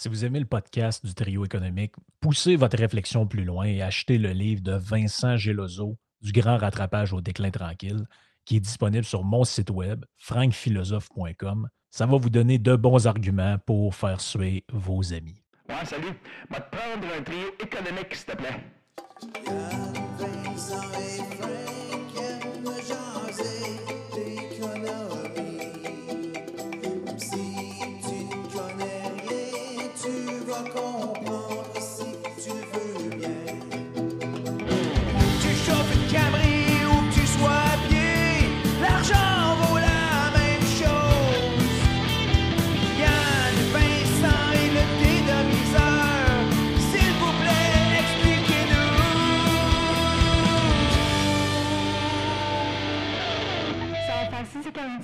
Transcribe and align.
Si 0.00 0.08
vous 0.08 0.24
aimez 0.24 0.40
le 0.40 0.46
podcast 0.46 1.04
du 1.04 1.12
trio 1.12 1.44
économique, 1.44 1.92
poussez 2.20 2.56
votre 2.56 2.78
réflexion 2.78 3.26
plus 3.26 3.44
loin 3.44 3.66
et 3.66 3.82
achetez 3.82 4.16
le 4.16 4.30
livre 4.30 4.62
de 4.62 4.72
Vincent 4.72 5.36
Gelozo, 5.36 5.98
Du 6.22 6.32
grand 6.32 6.56
rattrapage 6.56 7.12
au 7.12 7.20
déclin 7.20 7.50
tranquille, 7.50 8.06
qui 8.46 8.56
est 8.56 8.60
disponible 8.60 9.04
sur 9.04 9.24
mon 9.24 9.44
site 9.44 9.68
web, 9.68 10.06
frankphilosophe.com. 10.16 11.68
Ça 11.90 12.06
va 12.06 12.16
vous 12.16 12.30
donner 12.30 12.56
de 12.56 12.76
bons 12.76 13.06
arguments 13.06 13.58
pour 13.58 13.94
faire 13.94 14.22
suer 14.22 14.64
vos 14.72 15.12
amis. 15.12 15.42
Ouais, 15.68 15.84
salut. 15.84 16.18
Va 16.48 16.60
te 16.62 16.74
prendre 16.74 17.06
un 17.14 17.22
trio 17.22 17.48
économique, 17.60 18.14
s'il 18.14 18.24
te 18.24 18.36
plaît. 18.38 18.64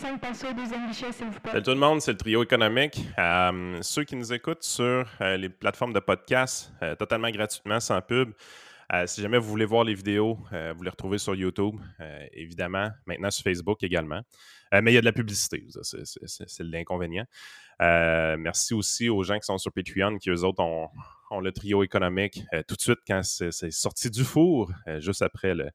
6,45 0.06 0.18
passer 0.20 0.46
au 0.48 0.52
deuxième 0.52 0.86
guichet, 0.88 1.12
s'il 1.12 1.26
vous 1.26 1.40
plaît. 1.40 1.50
Salut 1.52 1.62
tout 1.64 1.70
le 1.70 1.76
monde, 1.76 2.00
c'est 2.00 2.12
le 2.12 2.16
trio 2.16 2.42
économique. 2.42 3.00
Euh, 3.18 3.78
ceux 3.82 4.04
qui 4.04 4.14
nous 4.14 4.32
écoutent 4.32 4.62
sur 4.62 5.08
euh, 5.20 5.36
les 5.36 5.48
plateformes 5.48 5.92
de 5.92 5.98
podcast, 6.00 6.72
euh, 6.82 6.94
totalement 6.94 7.30
gratuitement, 7.30 7.80
sans 7.80 8.00
pub. 8.00 8.32
Si 9.06 9.20
jamais 9.20 9.38
vous 9.38 9.48
voulez 9.48 9.64
voir 9.64 9.82
les 9.82 9.94
vidéos, 9.94 10.38
vous 10.76 10.82
les 10.84 10.90
retrouvez 10.90 11.18
sur 11.18 11.34
YouTube, 11.34 11.74
évidemment, 12.32 12.88
maintenant 13.04 13.32
sur 13.32 13.42
Facebook 13.42 13.82
également. 13.82 14.20
Mais 14.72 14.92
il 14.92 14.94
y 14.94 14.96
a 14.96 15.00
de 15.00 15.06
la 15.06 15.12
publicité, 15.12 15.66
c'est- 15.82 16.62
l'inconvénient. 16.62 17.24
Merci 17.80 18.74
aussi 18.74 19.08
aux 19.08 19.24
gens 19.24 19.40
qui 19.40 19.44
sont 19.44 19.58
sur 19.58 19.72
Patreon, 19.72 20.18
qui 20.18 20.30
eux 20.30 20.44
autres 20.44 20.62
ont, 20.62 20.88
ont 21.32 21.40
le 21.40 21.50
trio 21.50 21.82
économique 21.82 22.44
tout 22.68 22.76
de 22.76 22.80
suite 22.80 23.00
quand 23.08 23.24
c'est 23.24 23.72
sorti 23.72 24.08
du 24.08 24.22
four, 24.22 24.70
juste 25.00 25.22
après 25.22 25.52
le, 25.56 25.68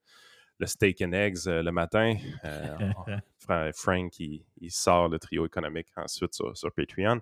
le 0.61 0.67
steak 0.67 1.01
and 1.01 1.11
eggs 1.13 1.47
euh, 1.47 1.61
le 1.61 1.71
matin. 1.71 2.15
Euh, 2.45 2.77
Fra- 3.39 3.73
Frank, 3.73 4.17
il, 4.19 4.43
il 4.61 4.71
sort 4.71 5.09
le 5.09 5.19
trio 5.19 5.45
économique 5.45 5.87
ensuite 5.97 6.33
sur, 6.33 6.55
sur 6.55 6.71
Patreon. 6.71 7.19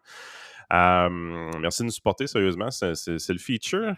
Euh, 0.71 1.09
merci 1.59 1.81
de 1.81 1.85
nous 1.85 1.91
supporter, 1.91 2.27
sérieusement. 2.27 2.69
C'est 2.69 2.93
le 3.29 3.37
feature. 3.39 3.95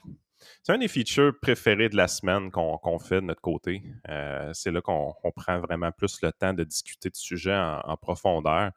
C'est 0.63 0.73
un 0.73 0.77
des 0.77 0.87
features 0.87 1.33
préférés 1.41 1.89
de 1.89 1.95
la 1.95 2.07
semaine 2.07 2.49
qu'on 2.51 2.99
fait 2.99 3.15
de 3.21 3.25
notre 3.25 3.41
côté. 3.41 3.83
Euh, 4.09 4.51
c'est 4.53 4.71
là 4.71 4.81
qu'on 4.81 5.13
on 5.23 5.31
prend 5.31 5.59
vraiment 5.59 5.91
plus 5.91 6.19
le 6.21 6.31
temps 6.31 6.53
de 6.53 6.63
discuter 6.63 7.09
de 7.09 7.15
sujets 7.15 7.55
en, 7.55 7.81
en 7.83 7.97
profondeur. 7.97 8.71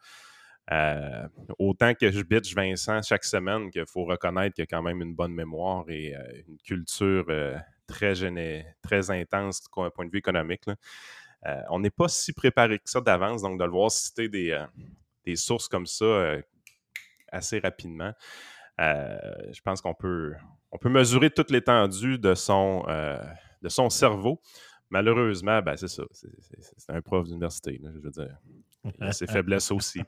Euh, 0.72 1.28
autant 1.58 1.92
que 1.94 2.10
je 2.10 2.22
bitch 2.22 2.54
Vincent 2.54 3.02
chaque 3.02 3.24
semaine 3.24 3.70
qu'il 3.70 3.84
faut 3.86 4.04
reconnaître 4.04 4.54
qu'il 4.54 4.62
y 4.62 4.64
a 4.64 4.66
quand 4.66 4.82
même 4.82 5.02
une 5.02 5.14
bonne 5.14 5.34
mémoire 5.34 5.84
et 5.88 6.16
euh, 6.16 6.22
une 6.48 6.56
culture 6.58 7.24
très, 7.86 8.14
très 8.82 9.10
intense 9.10 9.62
d'un 9.76 9.90
point 9.90 10.06
de 10.06 10.10
vue 10.10 10.18
économique. 10.18 10.62
Euh, 11.46 11.60
on 11.70 11.78
n'est 11.78 11.90
pas 11.90 12.08
si 12.08 12.32
préparé 12.32 12.78
que 12.78 12.88
ça 12.88 13.00
d'avance, 13.00 13.42
donc 13.42 13.58
de 13.58 13.64
le 13.64 13.70
voir 13.70 13.90
citer 13.90 14.28
des, 14.28 14.50
euh, 14.50 14.64
des 15.24 15.36
sources 15.36 15.68
comme 15.68 15.86
ça 15.86 16.04
euh, 16.04 16.42
assez 17.30 17.58
rapidement, 17.58 18.12
je 18.78 19.60
pense 19.62 19.80
qu'on 19.80 19.94
peut, 19.94 20.34
on 20.72 20.78
peut 20.78 20.88
mesurer 20.88 21.30
toute 21.30 21.50
l'étendue 21.50 22.18
de, 22.18 22.34
son, 22.34 22.84
de 23.62 23.68
son 23.68 23.90
cerveau. 23.90 24.40
Malheureusement, 24.90 25.60
ben, 25.62 25.76
c'est 25.76 25.88
ça. 25.88 26.04
C'est 26.12 26.90
un 26.90 27.00
prof 27.00 27.24
d'université, 27.24 27.80
je 27.82 27.98
veux 28.00 28.10
dire. 28.10 28.36
Il 28.84 29.04
a 29.04 29.12
ses 29.12 29.26
faiblesses 29.26 29.70
aussi. 29.70 30.02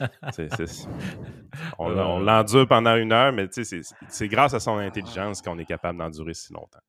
on 1.78 1.96
on 1.96 2.20
l'endure 2.20 2.66
pendant 2.66 2.96
une 2.96 3.12
heure, 3.12 3.32
mais 3.32 3.48
c'est 3.50 4.28
grâce 4.28 4.54
à 4.54 4.60
son 4.60 4.78
intelligence 4.78 5.42
qu'on 5.42 5.58
est 5.58 5.64
capable 5.64 5.98
d'endurer 5.98 6.34
si 6.34 6.52
longtemps. 6.52 6.80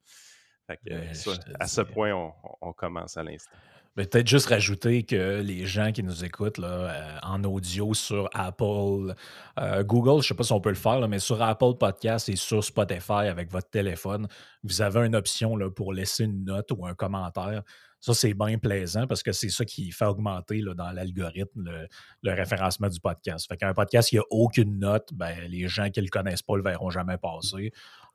Fait 0.66 0.76
que, 0.76 0.90
Ben, 0.90 1.14
ça, 1.14 1.32
je 1.32 1.36
te 1.38 1.50
à 1.58 1.66
ce 1.66 1.80
point, 1.80 2.12
on, 2.12 2.32
on 2.60 2.72
commence 2.72 3.16
à 3.16 3.22
l'instant. 3.22 3.56
Peut-être 3.94 4.26
juste 4.26 4.46
rajouter 4.46 5.02
que 5.02 5.42
les 5.42 5.66
gens 5.66 5.92
qui 5.92 6.02
nous 6.02 6.24
écoutent 6.24 6.56
là, 6.56 6.66
euh, 6.66 7.18
en 7.22 7.44
audio 7.44 7.92
sur 7.92 8.30
Apple, 8.32 9.14
euh, 9.58 9.84
Google, 9.84 10.12
je 10.12 10.16
ne 10.16 10.22
sais 10.22 10.34
pas 10.34 10.44
si 10.44 10.52
on 10.52 10.62
peut 10.62 10.70
le 10.70 10.76
faire, 10.76 10.98
là, 10.98 11.08
mais 11.08 11.18
sur 11.18 11.42
Apple 11.42 11.74
Podcast 11.78 12.30
et 12.30 12.36
sur 12.36 12.64
Spotify 12.64 13.26
avec 13.28 13.50
votre 13.50 13.68
téléphone, 13.68 14.28
vous 14.62 14.80
avez 14.80 15.04
une 15.04 15.14
option 15.14 15.56
là, 15.56 15.68
pour 15.68 15.92
laisser 15.92 16.24
une 16.24 16.44
note 16.44 16.72
ou 16.74 16.86
un 16.86 16.94
commentaire. 16.94 17.62
Ça, 18.04 18.14
c'est 18.14 18.34
bien 18.34 18.58
plaisant 18.58 19.06
parce 19.06 19.22
que 19.22 19.30
c'est 19.30 19.48
ça 19.48 19.64
qui 19.64 19.92
fait 19.92 20.04
augmenter 20.06 20.60
là, 20.60 20.74
dans 20.74 20.90
l'algorithme 20.90 21.62
le, 21.62 21.86
le 22.22 22.32
référencement 22.34 22.88
du 22.88 22.98
podcast. 22.98 23.46
Fait 23.48 23.56
qu'un 23.56 23.72
podcast 23.74 24.08
qui 24.08 24.16
n'a 24.16 24.22
aucune 24.28 24.80
note, 24.80 25.10
ben, 25.14 25.36
les 25.48 25.68
gens 25.68 25.88
qui 25.88 26.00
ne 26.00 26.06
le 26.06 26.10
connaissent 26.10 26.42
pas 26.42 26.54
ne 26.54 26.58
le 26.58 26.64
verront 26.64 26.90
jamais 26.90 27.16
passer. 27.16 27.70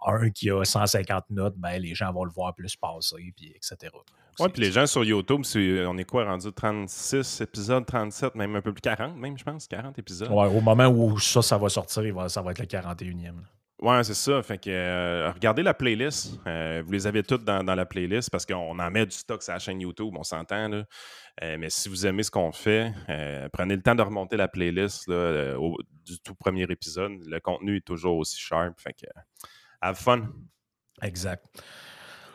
Un 0.06 0.30
qui 0.30 0.52
a 0.52 0.64
150 0.66 1.30
notes, 1.30 1.56
ben, 1.58 1.80
les 1.82 1.96
gens 1.96 2.12
vont 2.12 2.26
le 2.26 2.32
voir 2.32 2.54
plus 2.54 2.76
passer, 2.76 3.34
puis 3.36 3.54
etc. 3.56 3.92
Oui, 4.40 4.50
puis 4.50 4.62
les 4.62 4.72
gens 4.72 4.86
sur 4.86 5.06
YouTube, 5.06 5.42
c'est- 5.46 5.86
on 5.86 5.98
est 5.98 6.04
quoi 6.04 6.26
rendu 6.26 6.52
36 6.52 7.40
épisodes, 7.42 7.86
37, 7.86 8.36
même 8.36 8.56
un 8.58 8.62
peu 8.62 8.74
plus 8.74 8.82
40, 8.82 9.16
même, 9.16 9.38
je 9.38 9.44
pense, 9.46 9.68
40 9.68 9.98
épisodes. 9.98 10.30
Ouais, 10.30 10.48
au 10.48 10.60
moment 10.62 10.88
où 10.88 11.18
ça, 11.18 11.42
ça 11.42 11.58
va 11.58 11.70
sortir, 11.70 12.30
ça 12.30 12.42
va 12.42 12.52
être 12.52 12.60
le 12.60 12.66
41e. 12.66 13.42
Ouais, 13.80 14.04
c'est 14.04 14.16
ça. 14.16 14.42
Fait 14.42 14.58
que 14.58 14.72
euh, 14.72 15.32
regardez 15.32 15.62
la 15.62 15.76
playlist. 15.76 16.40
Euh, 16.48 16.82
vous 16.84 16.92
les 16.92 17.06
avez 17.06 17.22
toutes 17.22 17.44
dans, 17.44 17.64
dans 17.64 17.76
la 17.76 17.86
playlist 17.86 18.32
parce 18.32 18.44
qu'on 18.44 18.80
en 18.80 18.92
met 18.92 19.06
du 19.06 19.16
stock 19.16 19.44
sur 19.44 19.54
la 19.54 19.60
chaîne 19.60 19.80
YouTube, 19.80 20.16
on 20.18 20.24
s'entend. 20.24 20.72
Euh, 20.72 21.58
mais 21.60 21.70
si 21.70 21.88
vous 21.88 22.08
aimez 22.08 22.24
ce 22.24 22.32
qu'on 22.32 22.52
fait, 22.52 22.92
prenez 23.54 23.76
le 23.76 23.82
temps 23.84 23.94
de 23.94 24.02
remonter 24.02 24.36
la 24.36 24.48
playlist 24.48 25.08
là, 25.08 25.56
du 26.04 26.20
tout 26.20 26.34
premier 26.34 26.64
épisode. 26.64 27.24
Le 27.24 27.40
contenu 27.40 27.78
est 27.78 27.86
toujours 27.86 28.18
aussi 28.18 28.40
sharp. 28.40 28.80
Fait 28.80 28.94
que 28.94 29.06
have 29.82 29.96
fun. 29.98 30.28
Exact. 31.04 31.46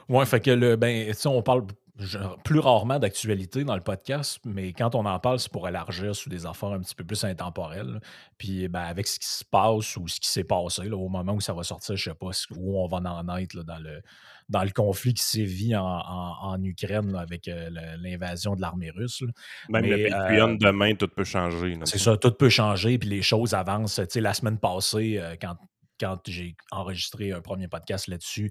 Ouais, 0.08 0.24
fait 0.26 0.40
que 0.40 0.50
le, 0.52 0.76
ben, 0.76 1.12
on 1.24 1.42
parle 1.42 1.66
genre, 1.98 2.38
plus 2.42 2.58
rarement 2.58 2.98
d'actualité 2.98 3.64
dans 3.64 3.74
le 3.74 3.82
podcast, 3.82 4.38
mais 4.44 4.72
quand 4.72 4.94
on 4.94 5.04
en 5.04 5.18
parle, 5.20 5.38
c'est 5.38 5.52
pour 5.52 5.68
élargir 5.68 6.16
sur 6.16 6.30
des 6.30 6.46
affaires 6.46 6.70
un 6.70 6.80
petit 6.80 6.94
peu 6.94 7.04
plus 7.04 7.22
intemporelles. 7.24 8.00
Puis, 8.38 8.66
ben, 8.68 8.80
avec 8.80 9.06
ce 9.06 9.18
qui 9.18 9.26
se 9.26 9.44
passe 9.44 9.96
ou 9.96 10.08
ce 10.08 10.18
qui 10.18 10.28
s'est 10.28 10.44
passé, 10.44 10.88
là, 10.88 10.96
au 10.96 11.08
moment 11.08 11.34
où 11.34 11.40
ça 11.40 11.52
va 11.52 11.62
sortir, 11.62 11.96
je 11.96 12.04
sais 12.10 12.14
pas 12.14 12.30
où 12.56 12.78
on 12.82 12.86
va 12.86 12.96
en 12.98 13.36
être 13.36 13.54
là, 13.54 13.62
dans, 13.62 13.78
le, 13.78 14.00
dans 14.48 14.64
le 14.64 14.70
conflit 14.70 15.12
qui 15.14 15.22
sévit 15.22 15.76
en, 15.76 15.84
en- 15.84 16.36
en 16.52 16.62
Ukraine 16.62 17.14
avec 17.14 17.46
euh, 17.48 17.68
l'invasion 18.00 18.56
de 18.56 18.60
l'armée 18.62 18.90
russe. 18.90 19.22
Même 19.68 19.82
Mais, 19.82 19.96
le 19.96 20.08
Patreon 20.08 20.54
euh, 20.54 20.56
demain, 20.58 20.94
tout 20.94 21.08
peut 21.08 21.24
changer. 21.24 21.78
C'est 21.84 21.98
ça, 21.98 22.16
tout 22.16 22.32
peut 22.32 22.48
changer, 22.48 22.98
puis 22.98 23.08
les 23.10 23.22
choses 23.22 23.54
avancent. 23.54 23.96
Tu 23.96 24.06
sais, 24.08 24.20
la 24.20 24.32
semaine 24.34 24.58
passée, 24.58 25.18
euh, 25.18 25.36
quand, 25.40 25.56
quand 26.00 26.18
j'ai 26.26 26.56
enregistré 26.70 27.32
un 27.32 27.40
premier 27.40 27.68
podcast 27.68 28.08
là-dessus, 28.08 28.50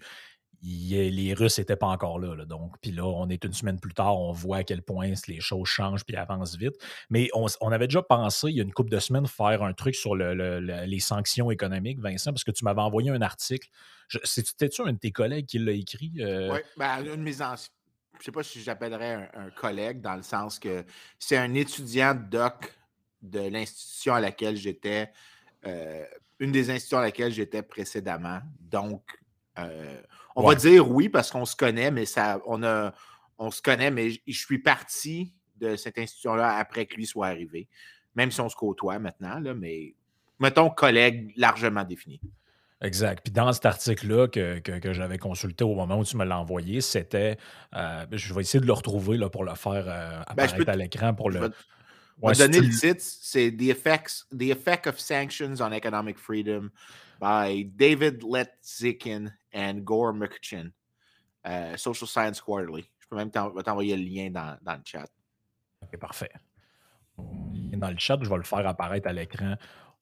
les 0.63 1.33
Russes 1.33 1.57
n'étaient 1.57 1.75
pas 1.75 1.87
encore 1.87 2.19
là, 2.19 2.35
là, 2.35 2.45
donc, 2.45 2.75
puis 2.81 2.91
là, 2.91 3.03
on 3.03 3.29
est 3.29 3.43
une 3.43 3.53
semaine 3.53 3.79
plus 3.79 3.93
tard, 3.93 4.19
on 4.19 4.31
voit 4.31 4.57
à 4.57 4.63
quel 4.63 4.81
point 4.81 5.11
les 5.27 5.39
choses 5.39 5.67
changent 5.67 6.03
puis 6.05 6.15
avancent 6.15 6.55
vite. 6.55 6.75
Mais 7.09 7.29
on, 7.33 7.47
on 7.61 7.71
avait 7.71 7.87
déjà 7.87 8.03
pensé, 8.03 8.49
il 8.49 8.57
y 8.57 8.59
a 8.59 8.63
une 8.63 8.73
couple 8.73 8.91
de 8.91 8.99
semaines, 8.99 9.25
faire 9.27 9.63
un 9.63 9.73
truc 9.73 9.95
sur 9.95 10.15
le- 10.15 10.33
le- 10.33 10.59
le- 10.59 10.85
les 10.85 10.99
sanctions 10.99 11.49
économiques, 11.51 11.99
Vincent, 11.99 12.31
parce 12.31 12.43
que 12.43 12.51
tu 12.51 12.63
m'avais 12.63 12.81
envoyé 12.81 13.09
un 13.09 13.21
article. 13.21 13.69
C'était-tu 14.23 14.81
un 14.83 14.93
de 14.93 14.97
tes 14.99 15.11
collègues 15.11 15.45
qui 15.45 15.57
l'a 15.57 15.71
écrit? 15.71 16.13
euh? 16.19 16.53
Oui, 16.53 16.59
ben, 16.77 17.05
une 17.05 17.23
mes 17.23 17.41
anciennes. 17.41 17.73
Je 18.19 18.25
sais 18.25 18.31
pas 18.31 18.43
si 18.43 18.61
j'appellerais 18.61 19.29
un, 19.33 19.45
un 19.45 19.49
collègue 19.49 20.01
dans 20.01 20.15
le 20.15 20.21
sens 20.21 20.59
que 20.59 20.83
c'est 21.17 21.37
un 21.37 21.55
étudiant 21.55 22.13
doc 22.13 22.77
de 23.21 23.39
l'institution 23.39 24.13
à 24.13 24.19
laquelle 24.19 24.57
j'étais, 24.57 25.11
euh, 25.65 26.05
une 26.39 26.51
des 26.51 26.69
institutions 26.69 26.99
à 26.99 27.03
laquelle 27.03 27.31
j'étais 27.31 27.63
précédemment. 27.63 28.39
Donc, 28.59 29.17
euh, 29.59 30.01
on 30.35 30.43
Ouais. 30.43 30.55
va 30.55 30.61
dire 30.61 30.89
oui 30.89 31.09
parce 31.09 31.31
qu'on 31.31 31.45
se 31.45 31.55
connaît, 31.55 31.91
mais 31.91 32.05
ça, 32.05 32.39
on 32.45 32.63
a, 32.63 32.93
on 33.37 33.51
se 33.51 33.61
connaît, 33.61 33.91
mais 33.91 34.11
je 34.11 34.37
suis 34.37 34.59
parti 34.59 35.33
de 35.57 35.75
cette 35.75 35.97
institution-là 35.97 36.55
après 36.57 36.85
que 36.85 36.95
lui 36.95 37.05
soit 37.05 37.27
arrivé, 37.27 37.67
même 38.15 38.31
si 38.31 38.39
on 38.41 38.49
se 38.49 38.55
côtoie 38.55 38.97
maintenant, 38.99 39.39
là, 39.39 39.53
mais 39.53 39.93
mettons 40.39 40.69
collègue 40.69 41.33
largement 41.37 41.83
défini. 41.83 42.19
Exact. 42.83 43.21
Puis 43.23 43.31
dans 43.31 43.53
cet 43.53 43.67
article-là 43.67 44.27
que, 44.27 44.57
que- 44.57 44.79
que 44.79 44.91
j'avais 44.93 45.19
consulté 45.19 45.63
au 45.63 45.75
moment 45.75 45.99
où 45.99 46.03
tu 46.03 46.17
me 46.17 46.25
l'as 46.25 46.39
envoyé, 46.39 46.81
c'était. 46.81 47.37
euh, 47.75 48.05
je 48.11 48.33
vais 48.33 48.41
essayer 48.41 48.59
de 48.59 48.65
le 48.65 48.73
retrouver 48.73 49.17
là, 49.17 49.29
pour 49.29 49.43
le 49.43 49.53
faire 49.53 49.85
euh, 49.87 50.23
Ben, 50.35 50.45
apparaître 50.45 50.69
à 50.69 50.75
l'écran 50.75 51.13
pour 51.13 51.29
le. 51.29 51.51
Ouais, 52.21 52.33
vais 52.33 52.47
donner 52.47 52.59
le 52.59 52.69
titre, 52.69 52.99
c'est 53.01 53.51
The 53.51 53.61
Effects, 53.69 54.25
The 54.35 54.41
Effect 54.43 54.87
of 54.87 54.99
Sanctions 54.99 55.55
on 55.59 55.71
Economic 55.71 56.17
Freedom 56.17 56.69
by 57.19 57.65
David 57.65 58.23
Letzikin 58.23 59.31
and 59.53 59.81
Gore 59.83 60.13
McCutcheon. 60.13 60.71
Euh, 61.47 61.75
Social 61.77 62.07
Science 62.07 62.41
Quarterly. 62.41 62.85
Je 62.99 63.07
peux 63.07 63.15
même 63.15 63.31
t'envoyer 63.31 63.97
le 63.97 64.03
lien 64.03 64.29
dans, 64.29 64.57
dans 64.61 64.75
le 64.75 64.81
chat. 64.85 65.09
Ok, 65.81 65.97
parfait. 65.99 66.31
Dans 67.17 67.89
le 67.89 67.97
chat, 67.97 68.17
je 68.21 68.29
vais 68.29 68.37
le 68.37 68.43
faire 68.43 68.67
apparaître 68.67 69.07
à 69.07 69.13
l'écran 69.13 69.55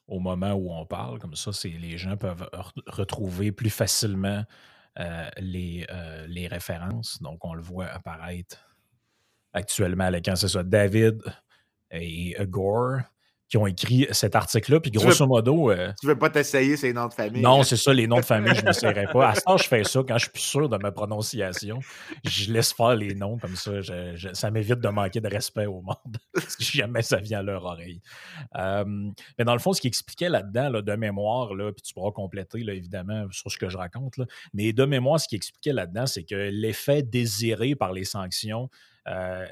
au 0.07 0.19
moment 0.19 0.53
où 0.53 0.71
on 0.71 0.85
parle. 0.85 1.19
Comme 1.19 1.35
ça, 1.35 1.51
les 1.63 1.97
gens 1.97 2.17
peuvent 2.17 2.49
re- 2.51 2.73
retrouver 2.87 3.51
plus 3.51 3.69
facilement 3.69 4.43
euh, 4.99 5.29
les, 5.37 5.85
euh, 5.89 6.27
les 6.27 6.47
références. 6.47 7.21
Donc, 7.21 7.45
on 7.45 7.53
le 7.53 7.61
voit 7.61 7.87
apparaître 7.87 8.57
actuellement 9.53 10.05
à 10.05 10.11
l'écran. 10.11 10.35
C'est 10.35 10.49
ça, 10.49 10.63
David 10.63 11.21
et 11.91 12.35
Gore 12.41 12.99
qui 13.49 13.57
ont 13.57 13.65
écrit 13.67 14.07
cet 14.11 14.35
article-là. 14.35 14.79
Puis, 14.79 14.91
veux- 14.93 14.99
grosso 14.99 15.25
modo, 15.25 15.71
euh, 15.71 15.91
Tu 15.99 16.05
veux 16.07 16.17
pas 16.17 16.29
t'essayer 16.29 16.77
ces 16.77 16.93
noms 16.93 17.07
de 17.07 17.13
famille? 17.13 17.41
non, 17.41 17.61
hein? 17.61 17.63
c'est 17.63 17.77
ça, 17.77 17.91
les 17.93 18.05
noms 18.07 18.17
de 18.19 18.25
famille, 18.25 18.53
je 18.55 18.61
ne 18.61 18.65
m'essayerai 18.67 19.07
pas. 19.11 19.29
À 19.29 19.35
ce 19.35 19.41
temps, 19.41 19.57
je 19.57 19.67
fais 19.67 19.83
ça 19.83 20.01
quand 20.07 20.17
je 20.17 20.23
suis 20.25 20.31
plus 20.31 20.41
sûr 20.41 20.69
de 20.69 20.77
ma 20.77 20.91
prononciation. 20.91 21.79
Je 22.23 22.53
laisse 22.53 22.71
faire 22.73 22.95
les 22.95 23.15
noms 23.15 23.37
comme 23.37 23.55
ça. 23.55 23.81
je- 23.81 24.15
je- 24.15 24.33
ça 24.33 24.51
m'évite 24.51 24.79
de 24.79 24.89
manquer 24.89 25.19
de 25.19 25.27
respect 25.27 25.65
au 25.65 25.81
monde 25.81 26.17
si 26.47 26.77
jamais 26.77 27.01
ça 27.01 27.17
vient 27.17 27.39
à 27.39 27.43
leur 27.43 27.65
oreille. 27.65 28.01
Euh, 28.55 28.85
mais 29.37 29.45
dans 29.45 29.53
le 29.53 29.59
fond, 29.59 29.73
ce 29.73 29.81
qui 29.81 29.87
expliquait 29.87 30.29
là-dedans, 30.29 30.69
là, 30.69 30.81
de 30.81 30.95
mémoire, 30.95 31.55
là, 31.55 31.71
puis 31.71 31.81
tu 31.81 31.93
pourras 31.93 32.11
compléter 32.11 32.59
là, 32.63 32.73
évidemment 32.73 33.25
sur 33.31 33.51
ce 33.51 33.57
que 33.57 33.67
je 33.69 33.77
raconte, 33.77 34.17
là, 34.17 34.25
mais 34.53 34.73
de 34.73 34.85
mémoire, 34.85 35.19
ce 35.19 35.27
qui 35.27 35.35
expliquait 35.35 35.73
là-dedans, 35.73 36.05
c'est 36.05 36.23
que 36.23 36.35
l'effet 36.35 37.01
désiré 37.01 37.75
par 37.75 37.93
les 37.93 38.03
sanctions 38.03 38.69
euh, 39.07 39.45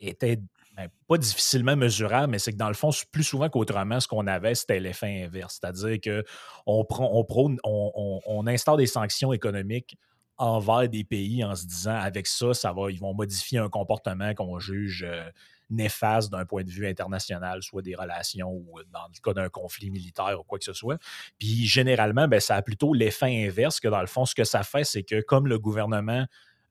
était 0.00 0.38
ben, 0.76 0.88
pas 1.06 1.18
difficilement 1.18 1.76
mesurable, 1.76 2.30
mais 2.30 2.38
c'est 2.38 2.52
que 2.52 2.56
dans 2.56 2.68
le 2.68 2.74
fond, 2.74 2.90
plus 3.10 3.24
souvent 3.24 3.48
qu'autrement, 3.48 4.00
ce 4.00 4.08
qu'on 4.08 4.26
avait, 4.26 4.54
c'était 4.54 4.80
l'effet 4.80 5.24
inverse. 5.24 5.58
C'est-à-dire 5.60 5.98
qu'on 6.00 6.84
prône- 6.84 7.58
on 7.64 8.46
instaure 8.46 8.76
des 8.76 8.86
sanctions 8.86 9.32
économiques 9.32 9.96
envers 10.38 10.88
des 10.88 11.04
pays 11.04 11.44
en 11.44 11.54
se 11.54 11.66
disant 11.66 11.94
avec 11.94 12.26
ça, 12.26 12.54
ça 12.54 12.72
va, 12.72 12.90
ils 12.90 12.98
vont 12.98 13.14
modifier 13.14 13.58
un 13.58 13.68
comportement 13.68 14.34
qu'on 14.34 14.58
juge 14.58 15.04
euh, 15.06 15.28
néfaste 15.70 16.32
d'un 16.32 16.44
point 16.44 16.64
de 16.64 16.70
vue 16.70 16.86
international, 16.88 17.62
soit 17.62 17.82
des 17.82 17.94
relations 17.94 18.50
ou 18.50 18.78
euh, 18.78 18.82
dans 18.92 19.06
le 19.06 19.20
cas 19.22 19.34
d'un 19.34 19.48
conflit 19.48 19.90
militaire 19.90 20.40
ou 20.40 20.42
quoi 20.42 20.58
que 20.58 20.64
ce 20.64 20.72
soit. 20.72 20.98
Puis 21.38 21.66
généralement, 21.66 22.28
ben, 22.28 22.40
ça 22.40 22.56
a 22.56 22.62
plutôt 22.62 22.94
l'effet 22.94 23.46
inverse 23.46 23.78
que 23.78 23.88
dans 23.88 24.00
le 24.00 24.06
fond, 24.06 24.24
ce 24.24 24.34
que 24.34 24.44
ça 24.44 24.62
fait, 24.62 24.84
c'est 24.84 25.04
que 25.04 25.20
comme 25.20 25.46
le 25.46 25.58
gouvernement 25.58 26.26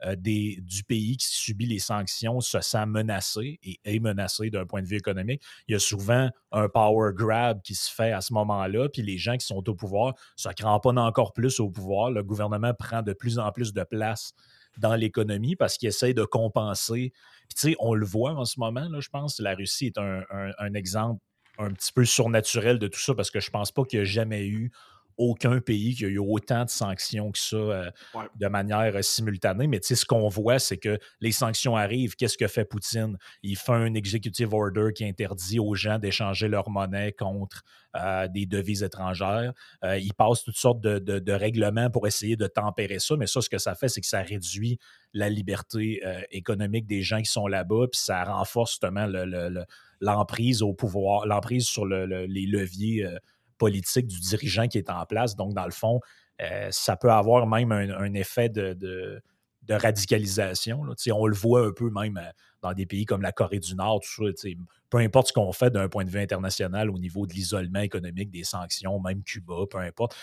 euh, 0.06 0.15
du 0.15 0.83
pays 0.88 1.18
qui 1.18 1.27
subit 1.27 1.65
les 1.65 1.80
sanctions 1.80 2.39
se 2.42 2.59
sent 2.62 2.86
menacé 2.86 3.59
et 3.63 3.80
est 3.86 4.00
menacé 4.00 4.50
d'un 4.50 4.65
point 4.65 4.81
de 4.81 4.88
vue 4.88 4.98
économique, 4.98 5.42
il 5.68 5.74
y 5.74 5.75
a 5.75 5.80
souvent 5.80 6.30
un 6.51 6.69
power 6.69 7.12
grab 7.13 7.62
qui 7.62 7.75
se 7.75 7.92
fait 7.94 8.12
à 8.12 8.21
ce 8.21 8.33
moment-là, 8.33 8.89
puis 8.89 9.01
les 9.01 9.18
gens 9.18 9.38
qui 9.38 9.45
sont 9.45 9.68
au 9.69 9.75
pouvoir 9.75 10.15
se 10.36 10.50
cramponnent 10.50 10.98
encore 11.00 11.33
plus 11.33 11.59
au 11.59 11.69
pouvoir. 11.69 12.12
Le 12.12 12.24
gouvernement 12.24 12.74
prend 12.74 13.01
de 13.01 13.13
plus 13.13 13.39
en 13.39 13.51
plus 13.51 13.74
de 13.74 13.83
place 13.83 14.33
dans 14.77 14.95
l'économie 14.95 15.56
parce 15.56 15.77
qu'il 15.77 15.89
essaie 15.89 16.13
de 16.13 16.24
compenser. 16.24 17.12
Puis 17.50 17.56
tu 17.56 17.62
sais, 17.71 17.75
on 17.80 17.94
le 17.94 18.06
voit 18.06 18.31
en 18.33 18.45
ce 18.45 18.59
moment, 18.59 18.88
je 19.00 19.09
pense. 19.09 19.39
La 19.39 19.53
Russie 19.53 19.88
est 19.88 19.98
un, 19.98 20.24
un- 20.31 20.51
un 20.57 20.74
exemple 20.74 21.21
un 21.57 21.71
petit 21.71 21.92
peu 21.94 22.06
surnaturel 22.06 22.80
de 22.80 22.88
tout 22.88 23.00
ça 23.00 23.13
parce 23.13 23.30
que 23.30 23.39
je 23.39 23.50
pense 23.51 23.71
pas 23.71 23.83
qu'il 23.83 24.00
y 24.00 24.01
a 24.01 24.06
jamais 24.06 24.48
eu 24.48 24.71
aucun 25.18 25.60
pays 25.60 25.96
qui 25.96 26.06
a 26.06 26.08
eu 26.08 26.18
autant 26.18 26.66
de 26.66 26.69
sanctions 26.69 27.31
que 27.31 27.40
ça 27.40 27.56
euh, 27.56 27.92
Ouais. 28.13 28.25
de 28.36 28.48
manière 28.48 28.96
euh, 28.96 29.02
simultanée. 29.02 29.68
Mais 29.68 29.80
tu 29.80 29.88
sais, 29.88 29.96
ce 29.96 30.06
qu'on 30.06 30.28
voit, 30.28 30.60
c'est 30.60 30.78
que 30.78 30.98
les 31.19 31.31
sanctions 31.31 31.75
arrivent. 31.75 32.16
Qu'est-ce 32.16 32.38
que 32.38 32.48
fait 32.48 32.66
Poutine? 32.66 33.18
Il 33.44 33.56
fait 33.58 33.72
un 33.74 33.94
executive 33.94 34.54
order 34.54 34.90
qui 34.96 35.06
interdit 35.06 35.60
aux 35.60 35.75
gens 35.75 36.00
d'échanger 36.00 36.48
leur 36.48 36.69
monnaie 36.69 37.12
contre 37.12 37.63
euh, 37.96 38.28
des 38.30 38.46
devises 38.46 38.84
étrangères. 38.84 39.54
Il 39.84 40.13
passe 40.13 40.44
toutes 40.44 40.56
sortes 40.56 40.80
de, 40.81 40.98
de- 41.00 41.19
de 41.19 41.31
règlements 41.34 41.90
pour 41.90 42.08
essayer 42.08 42.36
de 42.38 42.48
tempérer 42.48 43.00
ça. 43.00 43.18
Mais 43.18 43.28
ça, 43.28 43.42
ce 43.42 43.50
que 43.50 43.58
ça 43.58 43.75
fait, 43.75 43.90
c'est 43.90 44.00
que 44.02 44.08
ça 44.08 44.22
réduit 44.22 44.80
la 45.13 45.28
liberté 45.28 46.02
économique 46.31 46.88
des 46.88 47.02
gens 47.02 47.19
qui 47.19 47.30
sont 47.30 47.48
là-bas, 47.48 47.88
puis 47.92 48.00
ça 48.00 48.24
renforce 48.24 48.72
justement 48.72 49.06
le- 49.08 49.25
le- 49.25 49.50
le- 49.50 49.66
l'emprise 50.00 50.62
au 50.62 50.74
pouvoir, 50.74 51.25
l'emprise 51.25 51.66
sur 51.66 51.86
le- 51.86 52.06
le- 52.06 52.25
les 52.25 52.46
leviers 52.46 53.06
politiques 53.66 54.08
du 54.08 54.19
dirigeant 54.19 54.68
qui 54.68 54.80
est 54.80 54.90
en 54.90 55.06
place. 55.06 55.36
Donc, 55.36 55.54
dans 55.54 55.66
le 55.66 55.72
fond, 55.72 56.00
euh, 56.42 56.68
ça 56.72 56.98
peut 56.98 57.12
avoir 57.12 57.46
même 57.46 57.72
un, 57.72 57.90
un 57.92 58.13
effet 58.16 58.50
de, 58.50 58.74
de- 58.74 59.22
de 59.62 59.74
radicalisation. 59.75 60.84
là. 60.84 60.96
On 61.13 61.28
le 61.28 61.36
voit 61.36 61.68
un 61.68 61.72
peu 61.72 61.92
même 61.92 62.18
euh, 62.18 62.31
dans 62.63 62.74
des 62.74 62.88
pays 62.88 63.06
comme 63.06 63.22
la 63.22 63.31
Corée 63.31 63.60
du 63.60 63.75
Nord, 63.75 64.00
tout 64.02 64.28
ça. 64.36 64.48
Peu 64.90 64.98
importe 64.98 65.28
ce 65.28 65.34
qu'on 65.34 65.52
fait 65.54 65.69
d'un 65.69 65.88
point 65.88 66.04
de 66.04 66.10
vue 66.10 66.19
international 66.19 66.90
au 66.90 66.98
niveau 66.98 67.28
de 67.28 67.34
l'isolement 67.34 67.81
économique, 67.81 68.31
des 68.31 68.44
sanctions, 68.44 69.00
même 69.00 69.22
Cuba, 69.24 69.54
peu 69.69 69.78
importe. 69.78 70.16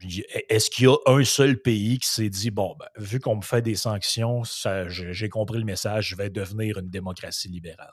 J- 0.00 0.24
Est-ce 0.48 0.68
qu'il 0.70 0.86
y 0.86 0.88
a 0.88 0.96
un 1.06 1.24
seul 1.24 1.62
pays 1.62 1.98
qui 1.98 2.08
s'est 2.08 2.28
dit, 2.28 2.50
bon, 2.50 2.74
ben, 2.78 2.88
vu 2.96 3.20
qu'on 3.20 3.36
me 3.36 3.42
fait 3.42 3.62
des 3.62 3.76
sanctions, 3.76 4.42
j'ai 4.88 5.28
compris 5.28 5.58
le 5.58 5.64
message, 5.64 6.08
je 6.08 6.16
vais 6.16 6.28
devenir 6.30 6.78
une 6.78 6.90
démocratie 6.90 7.48
libérale? 7.48 7.92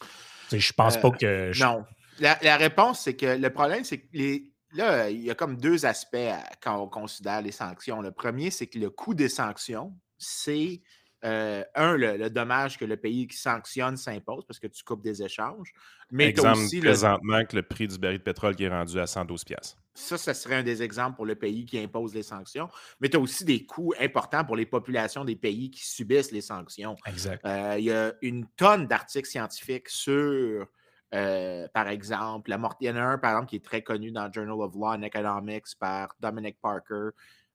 Tu 0.00 0.06
sais, 0.50 0.58
Je 0.60 0.72
pense 0.72 0.96
Euh, 0.96 1.00
pas 1.00 1.10
que... 1.10 1.52
je- 1.52 1.64
Non. 1.64 1.84
La, 2.22 2.38
la 2.40 2.56
réponse, 2.56 3.00
c'est 3.00 3.16
que 3.16 3.26
le 3.26 3.50
problème, 3.50 3.84
c'est 3.84 3.98
que 3.98 4.06
les, 4.12 4.52
là, 4.72 5.10
il 5.10 5.22
y 5.22 5.30
a 5.30 5.34
comme 5.34 5.56
deux 5.56 5.84
aspects 5.84 6.14
à- 6.14 6.48
quand 6.62 6.80
on 6.80 6.88
considère 6.88 7.42
les 7.42 7.52
sanctions. 7.52 8.00
Le 8.00 8.12
premier, 8.12 8.50
c'est 8.50 8.68
que 8.68 8.78
le 8.78 8.90
coût 8.90 9.12
des 9.12 9.28
sanctions, 9.28 9.92
c'est 10.18 10.80
euh, 11.24 11.62
un, 11.74 11.96
le, 11.96 12.16
le 12.16 12.30
dommage 12.30 12.78
que 12.78 12.84
le 12.84 12.96
pays 12.96 13.26
qui 13.26 13.36
sanctionne 13.36 13.96
s'impose 13.96 14.44
parce 14.44 14.58
que 14.58 14.66
tu 14.66 14.82
coupes 14.82 15.02
des 15.02 15.22
échanges. 15.22 15.72
Mais 16.10 16.26
Exemple, 16.26 16.58
aussi 16.58 16.80
le, 16.80 16.90
présentement, 16.90 17.44
que 17.44 17.56
le 17.56 17.62
prix 17.62 17.86
du 17.88 17.98
baril 17.98 18.18
de 18.18 18.22
pétrole 18.22 18.56
qui 18.56 18.64
est 18.64 18.68
rendu 18.68 18.98
à 18.98 19.06
112 19.06 19.44
piastres. 19.44 19.78
ça, 19.94 20.18
ça 20.18 20.34
serait 20.34 20.56
un 20.56 20.62
des 20.62 20.82
exemples 20.82 21.16
pour 21.16 21.26
le 21.26 21.34
pays 21.36 21.64
qui 21.64 21.78
impose 21.78 22.14
les 22.14 22.22
sanctions. 22.24 22.68
Mais 23.00 23.08
tu 23.08 23.16
as 23.16 23.20
aussi 23.20 23.44
des 23.44 23.64
coûts 23.66 23.94
importants 24.00 24.44
pour 24.44 24.56
les 24.56 24.66
populations 24.66 25.24
des 25.24 25.36
pays 25.36 25.70
qui 25.70 25.84
subissent 25.86 26.32
les 26.32 26.40
sanctions. 26.40 26.96
Exact. 27.06 27.44
Euh, 27.44 27.76
il 27.78 27.84
y 27.84 27.92
a 27.92 28.12
une 28.22 28.46
tonne 28.56 28.86
d'articles 28.86 29.28
scientifiques 29.28 29.88
sur, 29.88 30.66
euh, 31.14 31.68
par 31.74 31.88
exemple, 31.88 32.50
la 32.50 32.58
mort. 32.58 32.76
Il 32.80 32.86
y 32.86 32.90
en 32.90 32.96
a 32.96 33.02
un, 33.02 33.18
par 33.18 33.32
exemple, 33.32 33.48
qui 33.50 33.56
est 33.56 33.64
très 33.64 33.82
connu 33.82 34.12
dans 34.12 34.26
le 34.26 34.32
Journal 34.32 34.60
of 34.60 34.74
Law 34.74 34.94
and 34.94 35.02
Economics 35.02 35.76
par 35.78 36.14
Dominic 36.20 36.58
Parker. 36.60 37.10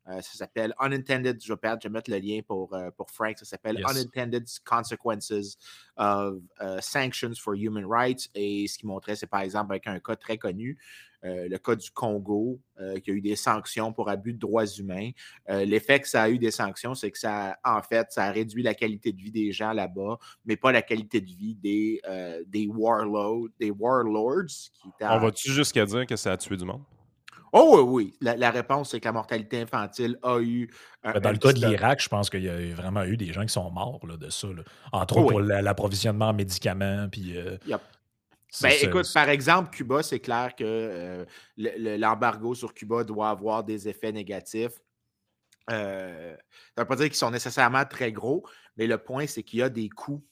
Euh, 0.10 0.22
ça 0.22 0.38
s'appelle 0.38 0.74
Unintended, 0.80 1.38
je 1.44 1.52
vais, 1.52 1.58
perdre, 1.58 1.82
je 1.84 1.90
vais 1.90 1.94
mettre 1.94 2.10
le 2.10 2.18
lien 2.18 2.40
pour, 2.48 2.74
euh, 2.74 2.90
pour 2.92 3.12
Frank, 3.12 3.38
ça 3.38 3.44
s'appelle 3.44 3.78
Yes. 3.78 3.92
Unintended 3.92 4.48
Consequences 4.64 5.58
of 5.98 6.38
uh, 6.62 6.80
Sanctions 6.80 7.34
for 7.36 7.56
Human 7.56 7.86
Rights. 7.86 8.30
Et 8.34 8.68
ce 8.68 8.78
qu'il 8.78 8.88
montrait, 8.88 9.18
c'est 9.18 9.28
par 9.28 9.42
exemple 9.42 9.74
avec 9.74 9.86
un 9.86 10.00
cas 10.00 10.16
très 10.16 10.38
connu, 10.38 10.78
euh, 11.24 11.48
le 11.50 11.58
cas 11.58 11.76
du 11.76 11.90
Congo, 11.92 12.60
euh, 12.80 13.00
qui 13.00 13.12
a 13.12 13.14
eu 13.14 13.22
des 13.22 13.36
sanctions 13.36 13.92
pour 13.92 14.10
abus 14.10 14.34
de 14.34 14.40
droits 14.40 14.66
humains. 14.68 15.10
Euh, 15.50 15.66
L'effet 15.66 16.00
que 16.00 16.08
ça 16.08 16.24
a 16.24 16.30
eu 16.30 16.38
des 16.38 16.52
sanctions, 16.52 16.94
c'est 16.94 17.10
que 17.12 17.18
ça, 17.18 17.58
en 17.64 17.82
fait, 17.82 18.08
ça 18.12 18.26
a 18.26 18.32
réduit 18.32 18.62
la 18.64 18.74
qualité 18.76 19.12
de 19.12 19.22
vie 19.22 19.32
des 19.32 19.52
gens 19.52 19.74
là-bas, 19.74 20.18
mais 20.46 20.56
pas 20.58 20.72
la 20.72 20.82
qualité 20.82 21.20
de 21.22 21.26
vie 21.26 21.56
des, 21.56 22.00
euh, 22.08 22.44
des 22.48 22.68
warlords, 22.68 23.48
des 23.60 23.72
warlords 23.72 24.46
qui 24.48 24.90
étaient 24.90 25.06
On 25.10 25.20
va-tu 25.20 25.52
jusqu'à 25.52 25.86
dire 25.86 26.06
que 26.06 26.16
ça 26.16 26.34
a 26.34 26.38
tué 26.38 26.56
du 26.58 26.66
monde? 26.66 26.84
Oh 27.54 27.78
oui, 27.78 27.82
oui. 27.88 28.14
La, 28.20 28.36
la 28.36 28.52
réponse, 28.52 28.92
c'est 28.92 29.00
que 29.00 29.06
la 29.06 29.14
mortalité 29.14 29.62
infantile 29.62 30.20
a 30.22 30.38
eu. 30.40 30.70
un- 31.04 31.14
Ben, 31.14 31.20
Dans 31.22 31.32
le 31.32 31.38
cas 31.38 31.54
de 31.54 31.66
l'Irak, 31.66 32.02
je 32.04 32.10
pense 32.10 32.30
qu'il 32.30 32.44
y 32.44 32.50
a 32.50 32.60
eu- 32.60 32.74
vraiment 32.74 33.04
eu 33.06 33.16
des 33.16 33.32
gens 33.32 33.42
qui 33.44 33.54
sont 33.54 33.72
morts 33.72 34.06
là, 34.06 34.18
de 34.18 34.30
ça. 34.30 34.48
là. 34.50 34.64
Entre 34.92 35.16
Oh 35.16 35.22
autres 35.22 35.28
oui. 35.28 35.32
pour 35.32 35.40
la- 35.40 35.62
l'approvisionnement 35.62 36.28
en 36.28 36.34
médicaments. 36.34 37.08
Puis, 37.10 37.38
euh, 37.38 37.58
Yep. 37.66 37.80
Ben, 38.62 38.70
écoute, 38.88 39.12
par 39.14 39.30
exemple, 39.30 39.70
Cuba, 39.72 40.04
c'est 40.04 40.20
clair 40.20 40.56
que 40.56 40.64
euh, 40.64 41.26
le- 41.58 41.78
le- 41.78 41.98
l'embargo 41.98 42.56
sur 42.56 42.74
Cuba 42.74 43.04
doit 43.04 43.30
avoir 43.30 43.64
des 43.64 43.88
effets 43.90 44.12
négatifs. 44.12 44.80
Euh, 45.70 46.34
ça 46.34 46.42
ne 46.78 46.82
veut 46.84 46.88
pas 46.88 46.96
dire 46.96 47.08
qu'ils 47.08 47.16
sont 47.16 47.32
nécessairement 47.32 47.84
très 47.86 48.12
gros, 48.14 48.48
mais 48.78 48.88
le 48.88 48.98
point, 48.98 49.28
c'est 49.28 49.44
qu'il 49.44 49.60
y 49.60 49.64
a 49.64 49.70
des 49.70 49.90
coûts 49.90 50.24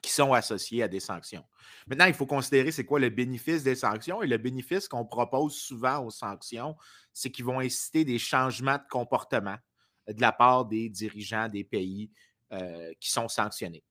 qui 0.00 0.10
sont 0.10 0.32
associés 0.32 0.82
à 0.82 0.88
des 0.88 1.00
sanctions. 1.00 1.44
Maintenant, 1.86 2.06
il 2.06 2.14
faut 2.14 2.26
considérer 2.26 2.72
c'est 2.72 2.84
quoi 2.86 2.98
le 2.98 3.10
bénéfice 3.10 3.62
des 3.62 3.74
sanctions. 3.76 4.22
Et 4.22 4.26
le 4.26 4.38
bénéfice 4.38 4.88
qu'on 4.88 5.04
propose 5.04 5.54
souvent 5.54 5.98
aux 6.04 6.10
sanctions, 6.10 6.76
c'est 7.12 7.30
qu'ils 7.30 7.44
vont 7.44 7.60
inciter 7.60 8.04
des 8.04 8.18
changements 8.18 8.78
de 8.78 8.82
comportement 8.90 9.56
de 10.08 10.20
la 10.20 10.32
part 10.32 10.64
des 10.64 10.88
dirigeants 10.88 11.48
des 11.48 11.62
pays 11.62 12.10
euh, 12.52 12.92
qui 12.98 13.10
sont 13.12 13.28
sanctionnés. 13.28 13.84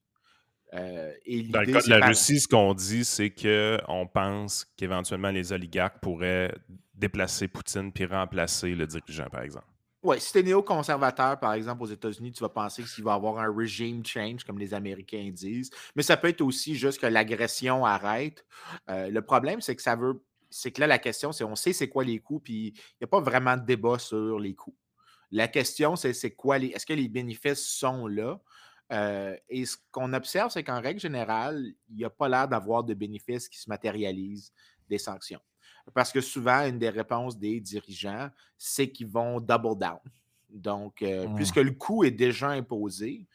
Euh, 0.74 1.12
et 1.26 1.44
Dans 1.44 1.62
le 1.62 1.74
cas 1.74 1.82
de 1.82 1.90
la 1.90 2.00
par- 2.00 2.10
Russie, 2.10 2.40
ce 2.40 2.48
qu'on 2.48 2.74
dit, 2.74 3.04
c'est 3.04 3.30
qu'on 3.30 4.08
pense 4.08 4.66
qu'éventuellement 4.78 5.30
les 5.32 5.52
oligarques 5.52 6.00
pourraient 6.00 6.54
déplacer 6.94 7.48
Poutine 7.48 7.92
puis 7.92 8.06
remplacer 8.06 8.74
le 8.76 8.88
dirigeant, 8.88 9.28
par 9.30 9.42
exemple. 9.42 9.66
Oui, 10.04 10.20
si 10.20 10.32
tu 10.32 10.40
es 10.40 10.44
néoconservateur, 10.44 11.40
par 11.40 11.54
exemple, 11.54 11.84
aux 11.84 11.88
États-Unis, 11.88 12.32
tu 12.32 12.40
vas 12.42 12.50
penser 12.50 12.84
qu'il 12.84 13.04
va 13.04 13.12
y 13.12 13.16
avoir 13.16 13.38
un 13.38 13.54
regime 13.54 14.04
change, 14.04 14.44
comme 14.44 14.58
les 14.58 14.74
Américains 14.74 15.30
disent. 15.32 15.70
Mais 15.96 16.02
ça 16.02 16.18
peut 16.18 16.30
être 16.30 16.42
aussi 16.42 16.76
juste 16.76 17.00
que 17.00 17.06
l'agression 17.06 17.86
arrête. 17.86 18.44
Euh, 18.90 19.10
le 19.12 19.22
problème, 19.22 19.62
c'est 19.62 19.76
que 19.76 19.82
ça 19.82 19.96
veut. 19.96 20.24
C'est 20.50 20.72
que 20.72 20.82
là, 20.82 20.88
la 20.88 20.98
question, 21.00 21.32
c'est 21.32 21.44
on 21.44 21.56
sait 21.56 21.72
c'est 21.72 21.88
quoi 21.88 22.04
les 22.04 22.20
coûts, 22.20 22.40
puis 22.40 22.68
il 22.70 22.74
n'y 23.02 23.06
a 23.06 23.08
pas 23.08 23.22
vraiment 23.22 23.56
de 23.56 23.62
débat 23.64 24.00
sur 24.00 24.40
les 24.40 24.56
coûts. 24.56 24.76
La 25.30 25.48
question, 25.48 25.96
c'est 25.96 26.14
c'est 26.14 26.32
quoi 26.32 26.58
les. 26.58 26.68
Est-ce 26.70 26.86
que 26.86 26.94
les 26.94 27.08
bénéfices 27.08 27.66
sont 27.66 28.08
là? 28.08 28.40
Euh, 28.92 29.36
et 29.48 29.66
ce 29.66 29.78
qu'on 29.92 30.14
observe, 30.14 30.52
c'est 30.52 30.64
qu'en 30.64 30.82
règle 30.82 31.00
générale, 31.00 31.66
il 31.90 31.96
n'y 31.96 32.04
a 32.04 32.10
pas 32.10 32.28
l'air 32.28 32.48
d'avoir 32.48 32.84
de 32.84 32.94
bénéfices 32.94 33.48
qui 33.48 33.58
se 33.58 33.70
matérialisent 33.70 34.52
des 34.90 34.98
sanctions. 34.98 35.40
Parce 35.94 36.12
que 36.12 36.22
souvent, 36.22 36.66
une 36.66 36.78
des 36.78 36.90
réponses 36.90 37.38
des 37.38 37.60
dirigeants, 37.60 38.30
c'est 38.58 38.92
qu'ils 38.92 39.08
vont 39.08 39.40
double 39.40 39.78
down. 39.78 40.00
Donc, 40.54 41.02
euh, 41.02 41.28
Mmh. 41.28 41.36
puisque 41.36 41.58
le 41.58 41.72
coût 41.72 42.04
est 42.04 42.12
déjà 42.12 42.50
imposé 42.50 43.26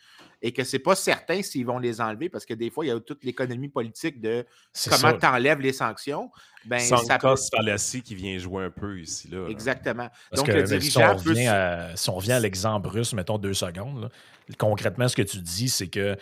et 0.42 0.52
que 0.52 0.64
c'est 0.64 0.78
pas 0.78 0.94
certain 0.94 1.42
s'ils 1.42 1.64
vont 1.64 1.78
les 1.78 2.00
enlever, 2.00 2.28
parce 2.28 2.44
que 2.44 2.52
des 2.54 2.68
fois, 2.70 2.84
il 2.84 2.88
y 2.88 2.90
a 2.90 3.00
toute 3.00 3.24
l'économie 3.24 3.68
politique 3.70 4.20
de 4.20 4.44
comment 4.90 5.16
tu 5.18 5.26
enlèves 5.26 5.60
les 5.60 5.72
sanctions. 5.72 6.30
Ben, 6.66 6.78
ça 6.78 7.18
peut- 7.18 7.34
Fallacy 7.54 8.02
qui 8.02 8.14
vient 8.14 8.36
jouer 8.38 8.64
un 8.64 8.70
peu 8.70 9.00
ici. 9.00 9.28
Là, 9.28 9.46
Exactement. 9.48 10.08
Parce 10.30 10.42
Donc, 10.42 10.46
que 10.46 10.52
le 10.52 10.66
si, 10.66 10.72
on 10.74 10.78
dirigeant 10.78 11.16
peut... 11.22 11.30
revient 11.30 11.46
à, 11.46 11.96
si 11.96 12.10
on 12.10 12.14
revient 12.14 12.32
à 12.32 12.40
l'exemple 12.40 12.88
russe, 12.88 13.12
mettons 13.14 13.38
deux 13.38 13.54
secondes, 13.54 14.02
là, 14.02 14.08
concrètement, 14.58 15.08
ce 15.08 15.16
que 15.16 15.22
tu 15.22 15.38
dis, 15.38 15.68
c'est 15.70 15.88
que 15.88 16.16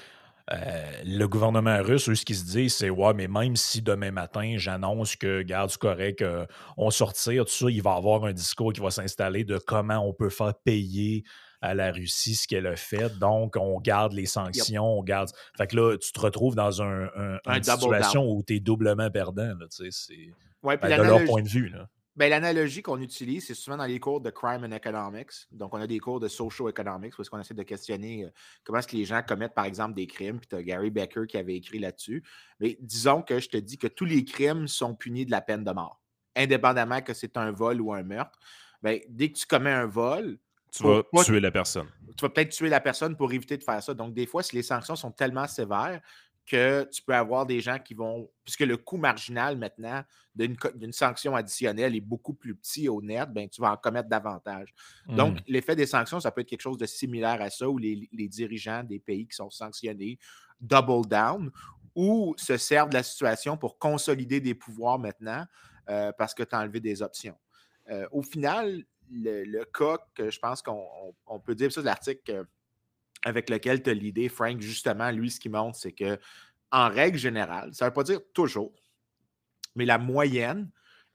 euh, 0.52 0.82
le 1.04 1.26
gouvernement 1.26 1.78
russe, 1.82 2.08
eux, 2.08 2.14
ce 2.14 2.24
qu'ils 2.24 2.36
se 2.36 2.44
disent, 2.44 2.74
c'est 2.74 2.90
Ouais, 2.90 3.14
mais 3.14 3.28
même 3.28 3.56
si 3.56 3.80
demain 3.82 4.10
matin, 4.10 4.54
j'annonce 4.58 5.16
que, 5.16 5.42
garde, 5.42 5.70
c'est 5.70 5.78
correct, 5.80 6.20
euh, 6.22 6.44
on 6.76 6.90
sortir, 6.90 7.44
tout 7.46 7.52
ça, 7.52 7.66
il 7.70 7.82
va 7.82 7.94
y 7.94 7.96
avoir 7.96 8.24
un 8.24 8.32
discours 8.32 8.72
qui 8.72 8.80
va 8.80 8.90
s'installer 8.90 9.44
de 9.44 9.56
comment 9.58 9.98
on 10.06 10.12
peut 10.12 10.28
faire 10.30 10.54
payer 10.64 11.24
à 11.62 11.72
la 11.72 11.90
Russie 11.92 12.34
ce 12.34 12.46
qu'elle 12.46 12.66
a 12.66 12.76
fait. 12.76 13.18
Donc, 13.18 13.56
on 13.58 13.80
garde 13.80 14.12
les 14.12 14.26
sanctions, 14.26 14.84
on 14.98 15.02
garde. 15.02 15.30
Fait 15.56 15.66
que 15.66 15.76
là, 15.76 15.96
tu 15.96 16.12
te 16.12 16.20
retrouves 16.20 16.54
dans 16.54 16.82
un, 16.82 17.04
un- 17.16 17.38
Un 17.46 17.54
une 17.56 17.62
situation 17.98 18.30
où 18.30 18.42
tu 18.46 18.56
es 18.56 18.60
doublement 18.60 19.10
perdant. 19.10 19.46
Là, 19.58 19.66
tu 19.74 19.84
sais, 19.84 19.88
c'est- 19.90 20.30
Ouais, 20.62 20.76
ben, 20.76 20.88
de 20.98 21.02
leur 21.08 21.18
point 21.26 21.42
de 21.42 21.48
vue. 21.48 21.68
Là. 21.68 21.86
Ben, 22.16 22.30
L'analogie 22.30 22.80
qu'on 22.80 23.00
utilise, 23.00 23.46
c'est 23.46 23.54
souvent 23.54 23.76
dans 23.76 23.86
les 23.86 23.98
cours 23.98 24.20
de 24.20 24.30
Crime 24.30 24.62
and 24.64 24.70
Economics. 24.70 25.32
Donc, 25.50 25.74
on 25.74 25.80
a 25.80 25.86
des 25.86 25.98
cours 25.98 26.20
de 26.20 26.28
Social 26.28 26.68
Economics 26.68 27.14
parce 27.16 27.28
qu'on 27.28 27.40
essaie 27.40 27.54
de 27.54 27.62
questionner 27.64 28.24
euh, 28.24 28.30
comment 28.62 28.78
est-ce 28.78 28.86
que 28.86 28.96
les 28.96 29.04
gens 29.04 29.20
commettent, 29.26 29.54
par 29.54 29.64
exemple, 29.64 29.94
des 29.94 30.06
crimes. 30.06 30.38
Puis 30.38 30.46
tu 30.48 30.54
as 30.54 30.62
Gary 30.62 30.90
Becker 30.90 31.26
qui 31.28 31.36
avait 31.36 31.56
écrit 31.56 31.80
là-dessus. 31.80 32.22
Mais 32.60 32.76
disons 32.80 33.22
que 33.22 33.40
je 33.40 33.48
te 33.48 33.56
dis 33.56 33.78
que 33.78 33.88
tous 33.88 34.04
les 34.04 34.24
crimes 34.24 34.68
sont 34.68 34.94
punis 34.94 35.26
de 35.26 35.32
la 35.32 35.40
peine 35.40 35.64
de 35.64 35.72
mort, 35.72 36.00
indépendamment 36.36 37.00
que 37.02 37.14
c'est 37.14 37.36
un 37.36 37.50
vol 37.50 37.80
ou 37.80 37.92
un 37.92 38.04
meurtre. 38.04 38.38
Ben, 38.80 39.00
dès 39.08 39.30
que 39.32 39.38
tu 39.38 39.46
commets 39.46 39.72
un 39.72 39.86
vol, 39.86 40.38
Tu 40.70 40.82
vas 40.82 41.02
tuer 41.24 41.40
la 41.40 41.50
personne. 41.50 41.88
tu 42.16 42.22
vas 42.22 42.28
peut-être 42.28 42.50
tuer 42.50 42.68
la 42.68 42.80
personne 42.80 43.16
pour 43.16 43.32
éviter 43.32 43.56
de 43.56 43.64
faire 43.64 43.82
ça. 43.82 43.94
Donc, 43.94 44.12
des 44.14 44.26
fois, 44.26 44.42
si 44.42 44.54
les 44.54 44.62
sanctions 44.62 44.94
sont 44.96 45.10
tellement 45.10 45.46
sévères 45.46 46.00
que 46.46 46.86
tu 46.92 47.02
peux 47.02 47.14
avoir 47.14 47.46
des 47.46 47.60
gens 47.60 47.78
qui 47.78 47.94
vont. 47.94 48.30
Puisque 48.44 48.60
le 48.60 48.76
coût 48.76 48.96
marginal 48.98 49.56
maintenant 49.56 50.02
d'une 50.34 50.92
sanction 50.92 51.34
additionnelle 51.34 51.94
est 51.96 52.00
beaucoup 52.00 52.34
plus 52.34 52.54
petit 52.54 52.88
au 52.88 53.00
net, 53.00 53.30
ben, 53.32 53.48
tu 53.48 53.60
vas 53.60 53.72
en 53.72 53.76
commettre 53.76 54.08
davantage. 54.08 54.74
Donc, 55.06 55.36
Mm. 55.36 55.40
l'effet 55.46 55.76
des 55.76 55.86
sanctions, 55.86 56.20
ça 56.20 56.30
peut 56.30 56.42
être 56.42 56.48
quelque 56.48 56.60
chose 56.60 56.76
de 56.78 56.86
similaire 56.86 57.40
à 57.40 57.50
ça, 57.50 57.68
où 57.68 57.78
les, 57.78 58.08
les 58.12 58.28
dirigeants 58.28 58.82
des 58.84 58.98
pays 58.98 59.26
qui 59.26 59.34
sont 59.36 59.48
sanctionnés 59.50 60.18
double 60.60 61.06
down 61.08 61.50
ou 61.94 62.34
se 62.36 62.56
servent 62.56 62.88
de 62.90 62.94
la 62.94 63.02
situation 63.02 63.56
pour 63.56 63.78
consolider 63.78 64.40
des 64.40 64.54
pouvoirs 64.54 64.98
maintenant 64.98 65.44
euh, 65.88 66.12
parce 66.18 66.34
que 66.34 66.42
tu 66.42 66.54
as 66.54 66.60
enlevé 66.60 66.80
des 66.80 67.00
options. 67.02 67.36
Euh, 67.90 68.06
au 68.10 68.22
final, 68.22 68.84
le, 69.10 69.44
le 69.44 69.64
cas 69.66 69.98
que 70.14 70.30
je 70.30 70.38
pense 70.40 70.62
qu'on 70.62 70.72
on- 71.04 71.14
on 71.26 71.38
peut 71.40 71.54
dire, 71.54 71.70
ça, 71.70 71.82
l'article 71.82 72.46
avec 73.24 73.50
lequel 73.50 73.82
tu 73.82 73.90
as 73.90 73.94
l'idée, 73.94 74.28
Frank, 74.28 74.60
justement, 74.60 75.10
lui, 75.10 75.30
ce 75.30 75.40
qui 75.40 75.48
montre, 75.48 75.78
c'est 75.78 75.92
que 75.92 76.18
en 76.70 76.88
règle 76.88 77.18
générale, 77.18 77.72
ça 77.72 77.84
ne 77.84 77.90
veut 77.90 77.94
pas 77.94 78.02
dire 78.02 78.20
toujours, 78.32 78.72
mais 79.74 79.84
la 79.84 79.98
moyenne 79.98 80.70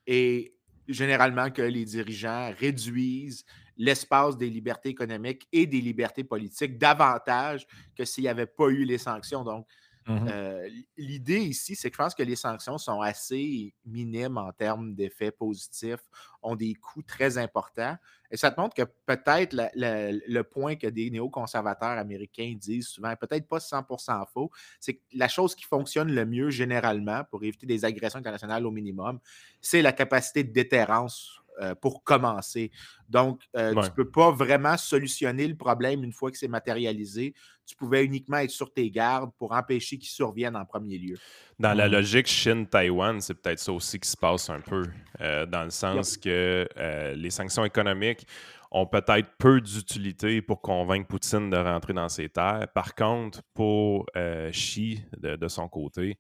est 0.08 0.56
généralement 0.88 1.52
que 1.52 1.62
les 1.62 1.86
dirigeants 1.86 2.52
réduisent 2.58 3.46
l'espace 3.78 4.38
des 4.38 4.50
libertés 4.50 4.90
économiques 4.90 5.48
et 5.52 5.66
des 5.66 5.82
libertés 5.82 6.24
politiques 6.24 6.78
davantage 6.78 7.66
que 7.96 8.04
s'il 8.04 8.24
n'y 8.24 8.30
avait 8.30 8.46
pas 8.46 8.68
eu 8.68 8.84
les 8.84 8.98
sanctions. 8.98 9.44
Donc, 9.44 9.68
Mhm. 10.08 10.32
euh, 10.32 10.68
l'idée 10.98 11.40
ici, 11.40 11.76
c'est 11.76 11.90
que 11.90 11.96
je 11.96 12.04
pense 12.04 12.14
que 12.16 12.24
les 12.24 12.36
sanctions 12.36 12.78
sont 12.78 13.02
assez 13.02 13.74
minimes 13.86 14.38
en 14.38 14.52
termes 14.52 14.94
d'effets 14.94 15.32
positifs, 15.32 16.02
ont 16.44 16.56
des 16.56 16.74
coûts 16.76 17.02
très 17.04 17.38
importants. 17.38 17.98
Et 18.32 18.38
ça 18.38 18.52
te 18.52 18.60
montre 18.60 18.76
que 18.76 18.84
peut-être 18.84 19.56
le 19.76 20.42
point 20.44 20.76
que 20.76 20.88
des 20.88 21.10
néoconservateurs 21.10 21.98
américains 21.98 22.54
disent 22.60 22.88
souvent, 22.90 23.16
peut-être 23.16 23.48
pas 23.48 23.60
100% 23.60 24.26
faux, 24.32 24.52
c'est 24.80 24.96
que 24.96 25.02
la 25.14 25.28
chose 25.28 25.56
qui 25.56 25.64
fonctionne 25.66 26.12
le 26.12 26.26
mieux 26.26 26.50
généralement 26.50 27.24
pour 27.24 27.44
éviter 27.44 27.66
des 27.66 27.86
agressions 27.86 28.20
internationales 28.20 28.66
au 28.66 28.72
minimum, 28.72 29.20
c'est 29.62 29.82
la 29.82 29.94
capacité 29.94 30.44
de 30.44 30.52
déterrence 30.52 31.39
euh, 31.62 31.76
pour 31.76 32.04
commencer. 32.04 32.72
Donc, 33.08 33.42
euh, 33.56 33.74
Ouais. 33.74 33.84
tu 33.84 33.90
ne 33.90 33.96
peux 33.96 34.10
pas 34.10 34.32
vraiment 34.32 34.78
solutionner 34.78 35.48
le 35.48 35.56
problème 35.56 36.04
une 36.04 36.14
fois 36.14 36.32
que 36.32 36.38
c'est 36.38 36.48
matérialisé. 36.48 37.34
Tu 37.66 37.76
pouvais 37.76 38.04
uniquement 38.04 38.38
être 38.38 38.50
sur 38.52 38.74
tes 38.74 38.90
gardes 38.90 39.32
pour 39.38 39.52
empêcher 39.52 39.98
qu'il 39.98 40.10
survienne 40.10 40.56
en 40.56 40.66
premier 40.66 40.98
lieu. 40.98 41.18
Dans 41.60 41.74
la 41.74 41.86
Mhm. 41.88 41.94
logique 41.94 42.28
Chine-Taïwan, 42.28 43.22
c'est 43.22 43.36
peut-être 43.36 43.60
ça 43.60 43.72
aussi 43.72 44.00
qui 44.00 44.10
se 44.10 44.18
passe 44.18 44.50
un 44.50 44.60
peu, 44.62 44.84
euh, 45.22 45.46
dans 45.46 45.64
le 45.64 45.70
sens 45.70 46.18
que 46.18 46.68
euh, 46.78 47.14
les 47.16 47.30
sanctions 47.30 47.66
économiques 47.66 48.26
ont 48.72 48.86
peut-être 48.86 49.30
peu 49.38 49.60
d'utilité 49.62 50.42
pour 50.42 50.62
convaincre 50.62 51.08
Poutine 51.08 51.50
de 51.50 51.58
rentrer 51.58 51.94
dans 51.94 52.10
ses 52.10 52.30
terres. 52.30 52.68
Par 52.74 52.94
contre, 52.96 53.42
pour 53.54 54.06
euh, 54.16 54.52
Xi, 54.52 55.04
de, 55.18 55.36
de 55.36 55.48
son 55.48 55.68
côté, 55.68 56.18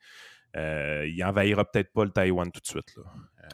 euh, 0.56 1.06
il 1.08 1.24
envahira 1.24 1.63
peut-être 1.65 1.91
pas 1.94 2.06
le 2.06 2.12
Taïwan 2.12 2.51
tout 2.51 2.62
de 2.62 2.68
suite. 2.68 2.96
Là. 2.96 3.03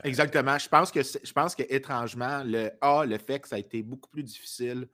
Exactement. 0.03 0.57
Je 0.57 0.69
pense 0.69 0.91
que 0.91 1.01
je 1.01 1.31
pense 1.33 1.55
que 1.55 1.63
étrangement, 1.69 2.43
le 2.43 2.71
A, 2.81 3.05
le 3.05 3.17
fait 3.17 3.39
que 3.39 3.47
ça 3.47 3.55
a 3.55 3.59
été 3.59 3.81
beaucoup 3.83 4.09
plus 4.09 4.23
difficile 4.23 4.87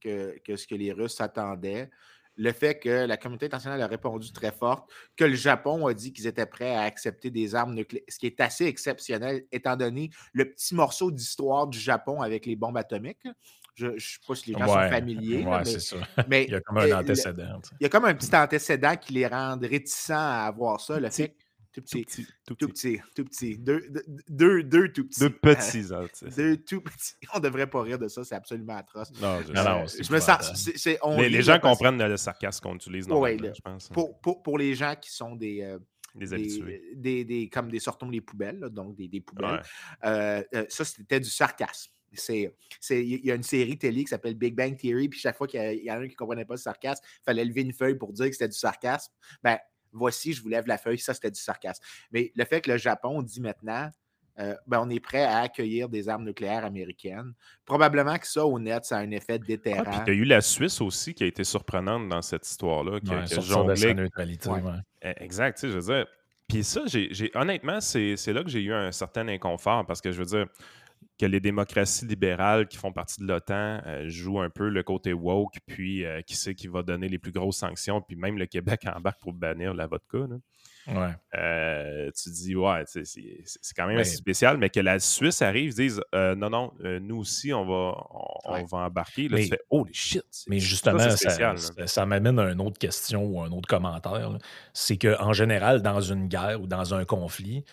que, 0.00 0.38
que 0.44 0.56
ce 0.56 0.66
que 0.66 0.74
les 0.74 0.92
Russes 0.92 1.16
s'attendaient, 1.16 1.90
le 2.38 2.52
fait 2.52 2.78
que 2.78 3.04
la 3.06 3.16
communauté 3.16 3.46
internationale 3.46 3.82
a 3.82 3.88
répondu 3.88 4.32
très 4.32 4.52
forte, 4.52 4.88
que 5.16 5.24
le 5.24 5.34
Japon 5.34 5.88
a 5.88 5.92
dit 5.92 6.12
qu'ils 6.12 6.28
étaient 6.28 6.46
prêts 6.46 6.74
à 6.74 6.82
accepter 6.82 7.30
des 7.30 7.54
armes 7.56 7.74
nucléaires, 7.74 8.04
ce 8.08 8.18
qui 8.18 8.26
est 8.26 8.40
assez 8.40 8.66
exceptionnel, 8.66 9.44
étant 9.50 9.76
donné 9.76 10.10
le 10.32 10.48
petit 10.48 10.74
morceau 10.74 11.10
d'histoire 11.10 11.66
du 11.66 11.78
Japon 11.78 12.22
avec 12.22 12.46
les 12.46 12.54
bombes 12.54 12.76
atomiques. 12.76 13.26
Je 13.78 13.86
ne 13.86 13.98
sais 13.98 14.16
pas 14.26 14.34
si 14.34 14.50
les 14.52 14.58
gens 14.58 14.66
sont 14.66 14.74
Ouais, 14.76 14.90
familiers, 14.90 15.42
là, 15.44 15.58
mais, 15.58 15.64
c'est 15.64 15.78
ça. 15.80 15.96
mais 16.28 16.44
Il 16.44 16.50
y 16.50 16.54
a 16.56 16.60
comme 16.60 16.78
un 16.78 16.86
le- 16.86 16.94
antécédent. 16.96 17.60
il 17.80 17.84
y 17.84 17.86
a 17.86 17.88
comme 17.88 18.04
un 18.06 18.14
petit 18.14 18.34
antécédent 18.34 18.96
qui 18.96 19.12
les 19.12 19.26
rend 19.26 19.56
réticents 19.58 20.14
à 20.16 20.46
avoir 20.46 20.80
ça. 20.80 20.98
Le 20.98 21.08
petit. 21.08 21.22
fait 21.22 21.36
tout 21.72 21.80
Tout 21.82 21.82
petit. 21.82 22.26
Tout 22.44 22.54
tout 22.56 22.68
petit. 22.68 22.96
petit, 22.98 23.02
tout 23.14 23.24
petit. 23.24 23.58
Deux, 23.58 23.82
deux, 23.88 24.02
deux, 24.28 24.62
deux 24.64 24.92
tout 24.92 25.04
petits. 25.06 25.20
De 25.20 25.26
Euh, 25.26 25.30
petits. 25.30 25.94
hein, 25.94 26.06
deux 26.36 26.56
tout 26.56 26.80
petits. 26.80 27.14
On 27.34 27.38
devrait 27.38 27.68
pas 27.70 27.82
rire 27.82 27.98
de 28.00 28.08
ça, 28.08 28.24
c'est 28.24 28.34
absolument 28.34 28.76
atroce. 28.78 29.12
Non, 29.20 29.40
je 29.46 29.52
Non, 29.52 29.62
sais. 29.62 29.68
non, 29.70 29.82
Euh, 29.84 30.02
je 30.02 30.12
me 30.12 30.18
sens. 30.18 30.70
les, 31.18 31.42
gens 31.42 31.60
comprennent 31.60 32.02
le 32.02 32.16
sarcasme 32.16 32.60
qu'on 32.64 32.74
utilise 32.74 33.06
normalement, 33.06 33.42
là. 33.44 33.52
je 33.54 33.60
pense. 33.60 33.88
Pour, 33.90 34.18
pour, 34.18 34.42
pour 34.42 34.58
les 34.58 34.74
gens 34.74 34.96
qui 35.00 35.12
sont 35.12 35.36
des, 35.36 35.62
euh, 35.62 35.78
Les 36.18 36.32
habitués. 36.34 36.82
des, 36.96 36.96
des, 36.96 37.24
des- 37.24 37.48
comme 37.48 37.70
des 37.70 37.78
sortons 37.78 38.10
les 38.10 38.22
poubelles, 38.22 38.58
là, 38.58 38.68
donc 38.70 38.96
des, 38.96 39.06
des 39.06 39.20
poubelles, 39.20 39.62
Ouais. 40.02 40.44
euh, 40.54 40.64
ça, 40.68 40.84
c'était 40.84 41.20
du 41.20 41.30
sarcasme. 41.30 41.92
C'est, 42.14 42.54
c'est, 42.80 43.04
il 43.04 43.24
y 43.26 43.30
a 43.30 43.34
une 43.34 43.42
série 43.42 43.76
télé 43.76 44.02
qui 44.04 44.08
s'appelle 44.08 44.34
Big 44.34 44.54
Bang 44.54 44.76
Theory, 44.76 45.08
puis 45.08 45.20
chaque 45.20 45.36
fois 45.36 45.46
qu'il 45.46 45.60
y, 45.60 45.62
a- 45.62 45.72
il 45.72 45.84
y 45.84 45.90
en 45.90 45.94
a 45.94 45.98
un 45.98 46.06
qui 46.06 46.12
ne 46.14 46.16
comprenait 46.16 46.44
pas 46.44 46.54
le 46.54 46.58
sarcasme, 46.58 47.04
il 47.20 47.24
fallait 47.24 47.44
lever 47.44 47.62
une 47.62 47.72
feuille 47.72 47.96
pour 47.96 48.12
dire 48.12 48.26
que 48.26 48.32
c'était 48.32 48.48
du 48.48 48.56
sarcasme. 48.58 49.12
Ben, 49.42 49.58
voici, 49.92 50.32
je 50.32 50.42
vous 50.42 50.48
lève 50.48 50.66
la 50.66 50.78
feuille, 50.78 50.98
ça, 50.98 51.12
c'était 51.14 51.30
du 51.30 51.40
sarcasme. 51.40 51.82
Mais 52.10 52.32
le 52.34 52.44
fait 52.44 52.60
que 52.60 52.70
le 52.70 52.78
Japon 52.78 53.20
dit 53.22 53.40
maintenant, 53.40 53.90
euh, 54.40 54.54
ben, 54.66 54.80
on 54.80 54.88
est 54.88 55.00
prêt 55.00 55.24
à 55.24 55.38
accueillir 55.40 55.88
des 55.88 56.08
armes 56.08 56.24
nucléaires 56.24 56.64
américaines, 56.64 57.32
probablement 57.64 58.16
que 58.18 58.26
ça, 58.26 58.46
au 58.46 58.58
net, 58.58 58.84
ça 58.84 58.98
a 58.98 59.00
un 59.00 59.10
effet 59.10 59.34
Ah, 59.42 59.44
déterrant. 59.46 59.82
puis 59.84 60.00
il 60.06 60.14
y 60.14 60.18
a 60.18 60.22
eu 60.22 60.24
la 60.24 60.40
Suisse 60.40 60.80
aussi 60.80 61.12
qui 61.12 61.24
a 61.24 61.26
été 61.26 61.42
surprenante 61.44 62.08
dans 62.08 62.22
cette 62.22 62.46
histoire-là, 62.48 63.00
qui, 63.00 63.12
a- 63.12 63.18
Ouais, 63.18 63.24
qui 63.24 63.34
a 63.34 63.40
jonglé 63.40 63.94
neutralité. 63.94 64.48
Ouais. 64.48 64.62
ouais. 64.62 64.78
Eh, 65.02 65.24
Exact, 65.24 65.56
tu 65.56 65.62
sais, 65.62 65.68
je 65.72 65.78
veux 65.78 65.92
dire. 65.94 66.06
Puis 66.48 66.64
ça, 66.64 66.82
j'ai, 66.86 67.08
j'ai- 67.12 67.30
honnêtement, 67.34 67.80
c'est, 67.80 68.16
c'est 68.16 68.32
là 68.32 68.42
que 68.42 68.48
j'ai 68.48 68.62
eu 68.62 68.72
un 68.72 68.92
certain 68.92 69.26
inconfort 69.28 69.84
parce 69.86 70.00
que 70.00 70.12
je 70.12 70.18
veux 70.18 70.24
dire 70.24 70.46
que 71.18 71.26
les 71.26 71.40
démocraties 71.40 72.06
libérales 72.06 72.68
qui 72.68 72.76
font 72.78 72.92
partie 72.92 73.20
de 73.20 73.26
l'OTAN 73.26 73.80
euh, 73.86 74.08
jouent 74.08 74.40
un 74.40 74.50
peu 74.50 74.68
le 74.68 74.82
côté 74.82 75.12
woke, 75.12 75.58
puis 75.66 76.04
euh, 76.04 76.22
qui 76.22 76.36
sait 76.36 76.54
qui 76.54 76.68
va 76.68 76.82
donner 76.82 77.08
les 77.08 77.18
plus 77.18 77.32
grosses 77.32 77.56
sanctions, 77.58 78.00
puis 78.00 78.16
même 78.16 78.38
le 78.38 78.46
Québec 78.46 78.86
embarque 78.94 79.20
pour 79.20 79.32
bannir 79.32 79.74
la 79.74 79.86
vodka. 79.86 80.18
là. 80.18 80.36
Ouais. 80.88 81.10
Euh, 81.38 82.10
tu 82.16 82.30
dis, 82.30 82.56
ouais, 82.56 82.82
c'est, 82.86 83.02
quand 83.76 83.86
même 83.86 83.98
assez 83.98 84.16
spécial, 84.16 84.56
mais 84.56 84.70
que 84.70 84.80
la 84.80 84.98
Suisse 84.98 85.42
arrive, 85.42 85.74
disent, 85.74 86.00
euh, 86.14 86.34
non, 86.34 86.48
non, 86.48 86.72
euh, 86.82 86.98
nous 86.98 87.18
aussi, 87.18 87.52
on 87.52 87.66
va, 87.66 88.06
on, 88.44 88.64
va 88.64 88.78
embarquer. 88.78 89.28
Là, 89.28 89.36
Mais- 89.36 89.42
tu 89.42 89.48
fais, 89.50 89.60
holy 89.68 89.92
shit. 89.92 90.24
Mais 90.48 90.60
ça, 90.60 90.66
justement, 90.66 90.98
ça, 90.98 91.16
spécial, 91.16 91.58
ça- 91.58 91.86
ça 91.86 92.06
m'amène 92.06 92.38
à 92.38 92.50
une 92.52 92.60
autre 92.62 92.78
question 92.78 93.26
ou 93.26 93.42
un 93.42 93.50
autre 93.52 93.68
commentaire. 93.68 94.30
C'est 94.72 94.96
qu'en 94.96 95.34
général, 95.34 95.82
dans 95.82 96.00
une 96.00 96.26
guerre 96.26 96.62
ou 96.62 96.66
dans 96.66 96.94
un 96.94 97.04
conflit, 97.04 97.64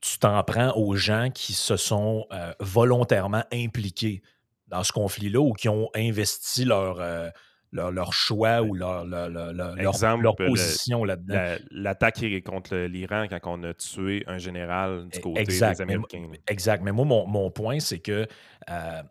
tu 0.00 0.18
t'en 0.18 0.42
prends 0.44 0.72
aux 0.76 0.94
gens 0.96 1.30
qui 1.32 1.52
se 1.52 1.76
sont 1.76 2.26
euh, 2.32 2.52
volontairement 2.60 3.44
impliqués 3.52 4.22
dans 4.68 4.84
ce 4.84 4.92
conflit-là 4.92 5.40
ou 5.40 5.52
qui 5.54 5.68
ont 5.68 5.88
investi 5.96 6.64
leur, 6.64 7.00
euh, 7.00 7.30
leur, 7.72 7.90
leur 7.90 8.12
choix 8.12 8.62
ou 8.62 8.74
leur, 8.74 9.04
leur, 9.04 9.28
leur- 9.28 9.78
Exemple, 9.78 10.24
le- 10.24 10.46
position 10.48 11.04
là-dedans. 11.04 11.34
La- 11.34 11.58
L'attaque 11.70 12.24
contre 12.44 12.76
l'Iran 12.76 13.26
quand 13.28 13.40
on 13.44 13.62
a 13.64 13.74
tué 13.74 14.24
un 14.26 14.38
général 14.38 15.08
du 15.08 15.20
côté 15.20 15.40
Exact, 15.40 15.76
des 15.76 15.82
Américains. 15.82 16.28
Exact. 16.48 16.82
Mais 16.84 16.92
moi, 16.92 17.04
mon, 17.04 17.26
mon 17.26 17.50
point, 17.50 17.80
c'est 17.80 17.98
que 17.98 18.26
euh, 18.70 19.02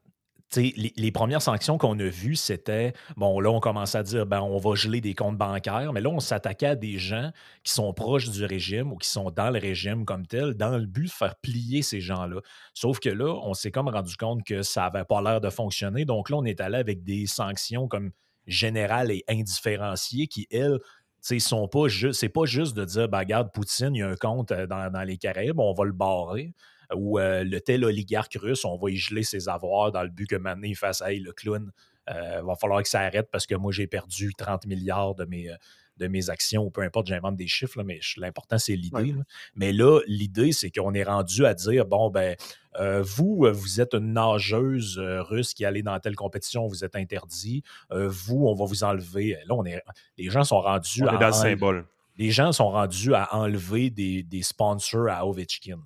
les, 0.55 0.93
les 0.95 1.11
premières 1.11 1.41
sanctions 1.41 1.77
qu'on 1.77 1.99
a 1.99 2.07
vues, 2.07 2.35
c'était, 2.35 2.93
bon, 3.17 3.39
là, 3.39 3.49
on 3.51 3.59
commençait 3.59 3.97
à 3.97 4.03
dire, 4.03 4.25
ben, 4.25 4.41
on 4.41 4.57
va 4.57 4.75
geler 4.75 5.01
des 5.01 5.13
comptes 5.13 5.37
bancaires, 5.37 5.91
mais 5.93 6.01
là, 6.01 6.09
on 6.09 6.19
s'attaquait 6.19 6.67
à 6.67 6.75
des 6.75 6.97
gens 6.97 7.31
qui 7.63 7.73
sont 7.73 7.93
proches 7.93 8.29
du 8.29 8.45
régime 8.45 8.91
ou 8.91 8.97
qui 8.97 9.09
sont 9.09 9.29
dans 9.31 9.49
le 9.49 9.59
régime 9.59 10.05
comme 10.05 10.25
tel, 10.25 10.53
dans 10.53 10.77
le 10.77 10.85
but 10.85 11.05
de 11.05 11.11
faire 11.11 11.35
plier 11.35 11.81
ces 11.81 11.99
gens-là. 11.99 12.41
Sauf 12.73 12.99
que 12.99 13.09
là, 13.09 13.33
on 13.43 13.53
s'est 13.53 13.71
comme 13.71 13.89
rendu 13.89 14.15
compte 14.15 14.43
que 14.43 14.61
ça 14.61 14.83
n'avait 14.83 15.05
pas 15.05 15.21
l'air 15.21 15.41
de 15.41 15.49
fonctionner. 15.49 16.05
Donc 16.05 16.29
là, 16.29 16.37
on 16.37 16.45
est 16.45 16.61
allé 16.61 16.77
avec 16.77 17.03
des 17.03 17.25
sanctions 17.25 17.87
comme 17.87 18.11
générales 18.45 19.11
et 19.11 19.23
indifférenciées 19.27 20.27
qui, 20.27 20.47
elles, 20.49 20.79
c'est 21.19 22.29
pas 22.29 22.45
juste 22.45 22.75
de 22.77 22.85
dire, 22.85 23.09
ben, 23.09 23.19
regarde, 23.19 23.51
Poutine, 23.51 23.93
il 23.93 23.99
y 23.99 24.01
a 24.01 24.07
un 24.07 24.15
compte 24.15 24.51
euh, 24.51 24.65
dans, 24.65 24.89
dans 24.91 25.03
les 25.03 25.17
Caraïbes, 25.17 25.59
on 25.59 25.73
va 25.73 25.83
le 25.83 25.91
barrer 25.91 26.53
ou 26.95 27.19
euh, 27.19 27.43
le 27.43 27.59
tel 27.61 27.83
oligarque 27.85 28.37
russe, 28.41 28.63
on 28.65 28.77
va 28.77 28.89
y 28.91 28.95
geler 28.97 29.23
ses 29.23 29.49
avoirs 29.49 29.91
dans 29.91 30.03
le 30.03 30.09
but 30.09 30.27
que 30.27 30.35
maintenant 30.35 30.67
il 30.67 30.75
fasse 30.75 31.01
Hey, 31.01 31.19
le 31.19 31.33
clown, 31.33 31.71
euh, 32.09 32.41
va 32.41 32.55
falloir 32.55 32.81
que 32.83 32.87
ça 32.89 33.01
arrête 33.01 33.29
parce 33.31 33.45
que 33.45 33.55
moi 33.55 33.71
j'ai 33.71 33.87
perdu 33.87 34.31
30 34.37 34.65
milliards 34.65 35.13
de 35.15 35.25
mes, 35.25 35.49
de 35.97 36.07
mes 36.07 36.29
actions, 36.29 36.63
ou 36.63 36.69
peu 36.69 36.81
importe, 36.81 37.07
j'invente 37.07 37.35
des 37.35 37.47
chiffres, 37.47 37.77
là, 37.79 37.83
mais 37.83 37.99
l'important 38.17 38.57
c'est 38.57 38.75
l'idée. 38.75 38.95
Ouais. 38.95 39.07
là. 39.07 39.23
Mais 39.55 39.73
là, 39.73 39.99
l'idée, 40.07 40.51
c'est 40.53 40.69
qu'on 40.71 40.93
est 40.93 41.03
rendu 41.03 41.45
à 41.45 41.53
dire 41.53 41.85
bon, 41.85 42.09
ben, 42.09 42.35
euh, 42.79 43.01
vous, 43.01 43.47
vous 43.51 43.81
êtes 43.81 43.93
une 43.95 44.13
nageuse 44.13 44.97
euh, 44.99 45.23
russe 45.23 45.53
qui 45.55 45.65
allait 45.65 45.81
dans 45.81 45.99
telle 45.99 46.15
compétition, 46.15 46.67
vous 46.67 46.85
êtes 46.85 46.95
interdit. 46.95 47.63
Euh, 47.91 48.07
vous, 48.09 48.45
on 48.47 48.53
va 48.53 48.65
vous 48.65 48.83
enlever. 48.83 49.35
Là, 49.47 49.55
on 49.55 49.65
est, 49.65 49.81
les 50.17 50.29
gens 50.29 50.43
sont 50.43 50.61
rendus 50.61 51.01
On 51.03 51.07
à 51.07 51.15
est 51.15 51.17
dans 51.17 51.27
le 51.27 51.33
enlever- 51.33 51.49
symbole. 51.49 51.85
les 52.17 52.29
gens 52.29 52.51
sont 52.51 52.69
rendus 52.69 53.13
à 53.15 53.35
enlever 53.35 53.89
des, 53.89 54.21
des 54.23 54.43
sponsors 54.43 55.09
à 55.09 55.25
Ovechkin. 55.27 55.79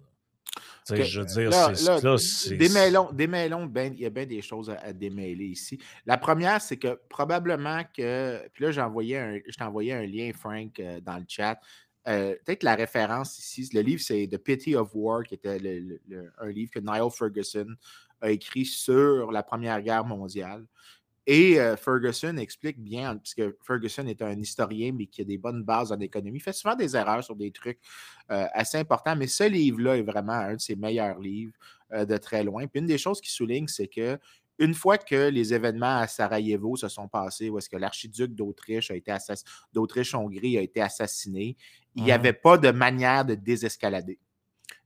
Sais, 0.96 1.02
Ok. 1.02 1.08
Je 1.08 1.20
veux 1.20 1.26
dire, 1.26 1.50
Là, 1.50 1.76
c'est- 1.76 1.86
là, 1.86 2.00
là, 2.02 2.18
c'est- 2.18 2.56
démêlons, 2.58 3.12
démêlons 3.12 3.66
ben- 3.66 3.94
il 3.96 4.02
y 4.02 4.06
a 4.06 4.10
bien 4.10 4.26
des 4.26 4.42
choses 4.42 4.70
à, 4.70 4.76
à 4.80 4.94
démêler 4.94 5.46
ici. 5.46 5.80
La 6.06 6.18
première, 6.18 6.62
c'est 6.62 6.78
que 6.78 7.00
probablement 7.10 7.82
que. 7.96 8.48
Puis 8.54 8.64
là, 8.66 8.72
j'ai 8.72 8.82
envoyé 8.82 9.18
un, 9.18 9.40
je 9.48 9.56
t'ai 9.56 9.64
envoyé 9.64 9.94
un 9.94 10.06
lien, 10.06 10.32
Frank, 10.34 10.80
euh, 10.80 11.00
dans 11.02 11.18
le 11.18 11.26
chat. 11.28 11.60
Euh, 12.08 12.36
Peut-être 12.46 12.64
la 12.64 12.76
référence 12.76 13.38
ici. 13.38 13.70
Le 13.74 13.82
livre, 13.82 14.02
c'est 14.02 14.28
The 14.28 14.38
Pity 14.38 14.76
of 14.76 14.90
War, 14.94 15.24
qui 15.24 15.36
était 15.36 15.60
le- 15.60 15.80
le- 15.80 16.02
le- 16.08 16.32
un 16.40 16.50
livre 16.50 16.72
que 16.72 16.80
Niall 16.80 17.12
Ferguson 17.12 17.68
a 18.22 18.32
écrit 18.32 18.66
sur 18.66 19.32
la 19.32 19.44
Première 19.44 19.82
Guerre 19.82 20.04
mondiale. 20.06 20.66
Et 21.28 21.60
euh, 21.60 21.78
Ferguson 21.78 22.38
explique 22.38 22.80
bien, 22.80 23.18
puisque 23.18 23.44
Ferguson 23.64 24.08
est 24.08 24.22
un 24.22 24.40
historien, 24.40 24.92
mais 24.92 25.06
qui 25.06 25.22
a 25.22 25.26
des 25.26 25.38
bonnes 25.38 25.64
bases 25.64 25.92
en 25.92 26.00
économie, 26.00 26.40
il 26.40 26.42
fait 26.42 26.54
souvent 26.54 26.76
des 26.76 26.96
erreurs 26.96 27.24
sur 27.24 27.36
des 27.36 27.52
trucs 27.52 27.80
euh, 28.32 28.46
assez 28.54 28.78
importants, 28.78 29.16
mais 29.16 29.28
ce 29.28 29.44
livre-là 29.48 29.98
est 29.98 30.02
vraiment 30.04 30.34
un 30.34 30.56
de 30.56 30.62
ses 30.62 30.76
meilleurs 30.76 31.20
livres 31.20 31.54
euh, 31.94 32.06
de 32.06 32.18
très 32.18 32.44
loin. 32.44 32.66
Puis 32.68 32.80
une 32.80 32.88
des 32.88 32.98
choses 32.98 33.22
qu'il 33.22 33.32
souligne, 33.32 33.68
c'est 33.68 33.88
que 33.88 34.18
une 34.60 34.74
fois 34.74 34.98
que 34.98 35.30
les 35.30 35.54
événements 35.54 35.98
à 35.98 36.08
Sarajevo 36.08 36.76
se 36.76 36.88
sont 36.88 37.08
passés, 37.08 37.50
où 37.50 37.58
est-ce 37.58 37.70
que 37.70 37.78
l'archiduc 37.78 38.36
d'Autriche 38.36 38.92
a 38.92 38.96
été 38.96 39.12
d'Autriche-Hongrie 39.74 40.58
a 40.58 40.62
été 40.62 40.82
assassiné, 40.82 41.58
il 41.96 42.04
n'y 42.04 42.12
Mhm. 42.12 42.12
avait 42.12 42.34
pas 42.34 42.58
de 42.58 42.70
manière 42.72 43.26
de 43.26 43.36
désescalader. 43.36 44.20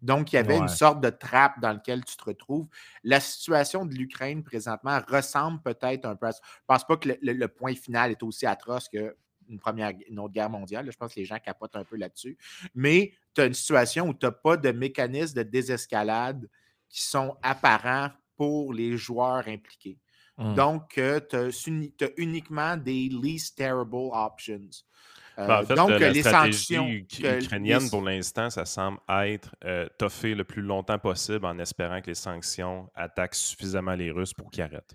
Donc, 0.06 0.32
il 0.32 0.36
y 0.36 0.40
avait 0.40 0.58
une 0.58 0.68
sorte 0.68 1.02
de 1.02 1.10
trappe 1.10 1.60
dans 1.60 1.74
laquelle 1.74 2.06
tu 2.06 2.16
te 2.16 2.24
retrouves. 2.24 2.68
La 3.04 3.20
situation 3.20 3.86
de 3.86 3.96
l'Ukraine 3.96 4.44
présentement 4.44 5.00
ressemble 5.08 5.62
peut-être 5.62 6.06
un 6.06 6.16
peu 6.16 6.28
à 6.28 6.32
ça. 6.32 6.42
Je 6.44 6.50
ne 6.60 6.66
pense 6.68 6.86
pas 6.86 6.98
que 6.98 7.10
le, 7.10 7.18
le- 7.22 7.34
le 7.34 7.48
point 7.48 7.74
final 7.76 8.12
est 8.12 8.22
aussi 8.24 8.46
atroce 8.46 8.88
qu'une 8.88 9.60
première, 9.60 9.92
une 10.08 10.20
autre 10.20 10.34
guerre 10.34 10.50
mondiale. 10.50 10.90
Je 10.92 10.96
pense 10.98 11.14
que 11.14 11.20
les 11.20 11.26
gens 11.26 11.40
capotent 11.40 11.76
un 11.76 11.84
peu 11.84 11.98
là-dessus. 11.98 12.38
Mais 12.76 13.14
tu 13.34 13.42
as 13.42 13.46
une 13.46 13.54
situation 13.56 14.08
où 14.10 14.14
tu 14.14 14.26
n'as 14.26 14.32
pas 14.32 14.58
de 14.58 14.72
mécanismes 14.72 15.36
de 15.38 15.44
désescalade 15.44 16.50
qui 16.88 17.02
sont 17.04 17.36
apparents 17.42 18.12
pour 18.36 18.74
les 18.74 18.98
joueurs 18.98 19.48
impliqués. 19.48 20.00
Hmm. 20.38 20.54
Donc, 20.54 20.90
tu 20.94 21.02
as, 21.02 22.12
uniquement 22.18 22.78
des 22.78 23.10
least 23.10 23.58
terrible 23.58 24.10
options. 24.14 24.70
Euh, 25.38 25.48
Ben, 25.48 25.60
en 25.62 25.66
fait, 25.66 25.76
donc, 25.76 25.90
la 25.90 26.10
les 26.12 26.22
stratégie 26.22 26.58
sanctions. 26.76 26.88
ukrainienne, 26.88 27.84
les- 27.84 27.90
pour 27.90 28.02
l'instant, 28.02 28.50
ça 28.50 28.64
semble 28.66 29.00
être 29.10 29.54
euh, 29.66 29.88
toffer 29.98 30.34
le 30.34 30.44
plus 30.46 30.62
longtemps 30.62 30.98
possible 31.00 31.46
en 31.46 31.60
espérant 31.60 32.00
que 32.02 32.08
les 32.08 32.16
sanctions 32.16 32.90
attaquent 32.96 33.36
suffisamment 33.36 33.96
les 33.96 34.12
Russes 34.12 34.34
pour 34.34 34.50
qu'ils 34.50 34.64
arrêtent. 34.64 34.94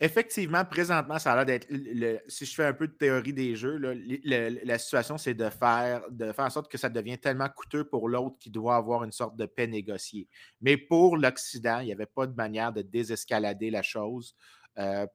Effectivement, 0.00 0.64
présentement, 0.64 1.18
ça 1.18 1.32
a 1.32 1.36
l'air 1.36 1.44
d'être. 1.46 1.66
le- 1.70 2.18
si 2.28 2.46
je 2.46 2.54
fais 2.54 2.64
un 2.64 2.72
peu 2.72 2.86
de 2.86 2.92
théorie 2.92 3.32
des 3.32 3.56
jeux, 3.56 3.76
là, 3.78 3.92
le- 3.94 4.18
le- 4.24 4.60
la 4.64 4.78
situation, 4.78 5.18
c'est 5.18 5.34
de 5.34 5.48
faire, 5.50 6.02
de 6.10 6.30
faire 6.32 6.44
en 6.44 6.50
sorte 6.50 6.70
que 6.70 6.78
ça 6.78 6.88
devient 6.88 7.18
tellement 7.18 7.48
coûteux 7.48 7.84
pour 7.84 8.08
l'autre 8.08 8.36
qui 8.38 8.50
doit 8.50 8.76
avoir 8.76 9.02
une 9.04 9.12
sorte 9.12 9.36
de 9.36 9.46
paix 9.46 9.66
négociée. 9.66 10.28
Mais 10.60 10.76
pour 10.76 11.16
l'Occident, 11.16 11.80
il 11.80 11.86
n'y 11.86 11.92
avait 11.92 12.06
pas 12.06 12.26
de 12.26 12.34
manière 12.34 12.72
de 12.72 12.82
désescalader 12.82 13.70
la 13.70 13.82
chose 13.82 14.36
euh, 14.78 15.06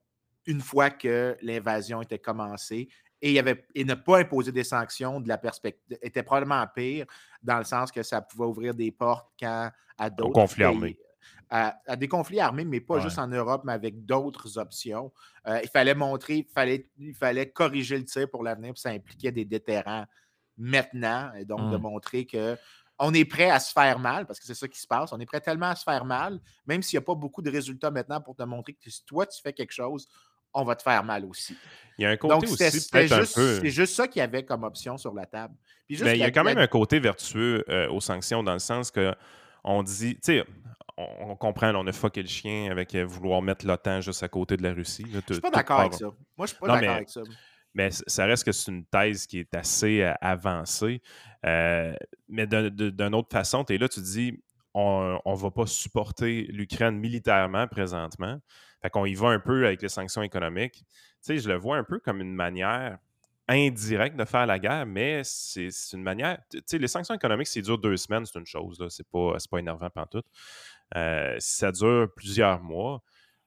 une 0.46 0.62
fois 0.62 0.90
que 0.90 1.38
l'invasion 1.42 2.02
était 2.02 2.20
commencée. 2.20 2.88
Et, 3.22 3.30
il 3.30 3.34
y 3.34 3.40
avait, 3.40 3.66
et 3.74 3.84
ne 3.84 3.96
pas 3.96 4.20
imposer 4.20 4.52
des 4.52 4.64
sanctions 4.64 5.20
de 5.20 5.28
la 5.28 5.38
perspective 5.38 5.98
était 6.02 6.24
probablement 6.24 6.66
pire 6.68 7.06
dans 7.42 7.58
le 7.58 7.64
sens 7.64 7.92
que 7.92 8.04
ça 8.04 8.22
pouvait 8.22 8.46
ouvrir 8.46 8.74
des 8.76 8.92
portes 8.92 9.32
quand 9.40 9.72
à 9.98 10.10
d'autres 10.10 10.34
conflit 10.34 10.64
pays- 10.64 10.76
armé. 10.76 10.98
à, 11.50 11.80
à 11.88 11.96
des 11.96 12.08
conflits 12.08 12.40
armés, 12.40 12.66
mais 12.66 12.80
pas 12.82 12.96
Ouais. 12.96 13.02
juste 13.02 13.18
en 13.20 13.28
Europe, 13.28 13.64
mais 13.66 13.74
avec 13.74 14.06
d'autres 14.06 14.58
options. 14.60 15.12
Euh, 15.48 15.60
il 15.64 15.70
fallait 15.70 15.96
montrer, 15.96 16.38
il 16.38 16.46
fallait, 16.54 16.90
il 17.00 17.16
fallait 17.16 17.50
corriger 17.50 17.98
le 17.98 18.06
tir 18.06 18.30
pour 18.30 18.44
l'avenir, 18.44 18.74
puis 18.74 18.82
ça 18.82 18.90
impliquait 18.90 19.32
des 19.32 19.46
déterrents 19.46 20.06
maintenant, 20.58 21.34
et 21.36 21.46
donc 21.46 21.72
de 21.72 21.78
Mm. 21.78 21.82
montrer 21.82 22.26
que 22.26 22.58
on 23.00 23.14
est 23.14 23.26
prêt 23.26 23.50
à 23.50 23.60
se 23.60 23.72
faire 23.72 24.00
mal, 24.00 24.26
parce 24.26 24.40
que 24.40 24.46
c'est 24.46 24.56
ça 24.56 24.68
qui 24.68 24.80
se 24.80 24.88
passe. 24.88 25.14
On 25.14 25.20
est 25.20 25.26
prêt 25.28 25.40
tellement 25.40 25.68
à 25.68 25.76
se 25.76 25.84
faire 25.84 26.04
mal, 26.04 26.40
même 26.66 26.82
s'il 26.82 26.98
n'y 26.98 27.04
a 27.04 27.06
pas 27.06 27.14
beaucoup 27.16 27.44
de 27.44 27.52
résultats 27.52 27.92
maintenant 27.92 28.20
pour 28.22 28.36
te 28.36 28.42
montrer 28.44 28.74
que 28.74 28.90
si 28.90 29.06
toi, 29.06 29.26
tu 29.28 29.40
fais 29.42 29.54
quelque 29.54 29.72
chose, 29.74 30.08
on 30.54 30.64
va 30.64 30.76
te 30.76 30.84
faire 30.84 31.04
mal 31.04 31.26
aussi. 31.26 31.56
Il 31.98 32.04
y 32.04 32.06
a 32.06 32.10
un 32.10 32.18
côté 32.18 32.34
Donc, 32.34 32.44
aussi 32.44 32.58
c'était 32.58 32.90
peut-être 32.92 33.12
un 33.14 33.22
juste, 33.22 33.36
peu... 33.36 33.60
c'est 33.60 33.70
juste 33.70 33.94
ça 33.96 34.08
qu'il 34.08 34.20
y 34.20 34.24
avait 34.24 34.44
comme 34.44 34.64
option 34.64 34.98
sur 34.98 35.14
la 35.14 35.26
table. 35.26 35.56
Puis 35.88 35.96
juste 35.96 36.06
Mais 36.06 36.16
il 36.18 36.20
y 36.20 36.24
a 36.24 36.32
quand 36.32 36.44
même 36.44 36.58
un 36.58 36.68
côté 36.68 37.00
vertueux 37.00 37.64
euh, 37.70 37.90
aux 37.90 38.02
sanctions 38.02 38.44
dans 38.44 38.54
le 38.54 38.60
sens 38.60 38.92
que 38.92 39.14
on 39.64 39.84
dit, 39.84 40.16
tu 40.16 40.22
sais, 40.24 40.44
on, 40.98 41.32
on 41.32 41.36
comprend, 41.36 41.72
là, 41.72 41.80
on 41.80 41.88
a 41.88 41.92
fucké 41.92 42.22
le 42.22 42.28
chien 42.28 42.72
avec 42.72 42.94
euh, 42.96 43.06
vouloir 43.06 43.42
mettre 43.42 43.66
l'OTAN 43.66 44.02
juste 44.02 44.24
à 44.24 44.28
côté 44.28 44.58
de 44.58 44.64
la 44.64 44.74
Russie. 44.74 45.06
là, 45.14 45.22
Je 45.28 45.34
suis 45.34 45.42
pas 45.42 45.50
d'accord 45.50 45.82
avec 45.82 45.94
ça. 45.94 46.06
Moi, 46.38 46.46
je 46.46 46.48
suis 46.48 46.58
pas 46.58 46.68
d'accord 46.68 46.96
avec 46.96 47.10
ça. 47.10 47.22
Mais 47.74 47.90
ça 47.92 48.26
reste 48.26 48.44
que 48.44 48.52
c'est 48.52 48.72
une 48.72 48.86
thèse 48.86 49.28
qui 49.28 49.40
est 49.40 49.54
assez 49.56 50.02
euh, 50.02 50.14
avancée. 50.20 51.02
Euh, 51.46 51.94
mais 52.28 52.48
d'une 52.48 53.14
autre 53.14 53.30
façon, 53.32 53.64
tu 53.64 53.76
es 53.76 53.78
là, 53.78 53.88
tu 53.88 54.02
dis, 54.02 54.42
on 54.78 55.34
ne 55.34 55.38
va 55.38 55.52
pas 55.52 55.66
supporter 55.66 56.44
l'Ukraine 56.50 56.98
militairement 56.98 57.68
présentement. 57.68 58.40
Fait 58.82 58.90
qu'on 58.90 59.06
y 59.06 59.16
va 59.16 59.30
un 59.30 59.40
peu 59.40 59.66
avec 59.66 59.82
les 59.82 59.90
sanctions 59.90 60.22
économiques. 60.22 60.84
Tu 60.84 60.84
sais, 61.22 61.38
je 61.40 61.50
le 61.50 61.56
vois 61.56 61.78
un 61.78 61.84
peu 61.84 62.00
comme 62.00 62.22
une 62.22 62.34
manière 62.34 62.98
indirecte 63.48 64.18
de 64.18 64.26
faire 64.26 64.46
la 64.46 64.60
guerre, 64.60 64.86
mais 64.86 65.22
c'est 65.24 65.70
une 65.94 66.04
manière. 66.04 66.38
Tu 66.52 66.62
sais, 66.66 66.78
les 66.78 66.88
sanctions 66.88 67.16
économiques, 67.16 67.48
si 67.48 67.60
ça 67.60 67.66
dure 67.66 67.78
deux 67.78 67.98
semaines, 67.98 68.26
c'est 68.26 68.38
une 68.38 68.46
chose. 68.46 68.80
là. 68.80 68.88
C'est 68.90 69.08
pas, 69.08 69.38
pas 69.50 69.58
énervant 69.58 69.90
pantoute. 69.90 70.26
Euh, 70.96 71.36
si 71.40 71.56
ça 71.56 71.72
dure 71.72 72.08
plusieurs 72.16 72.62
mois, 72.62 73.02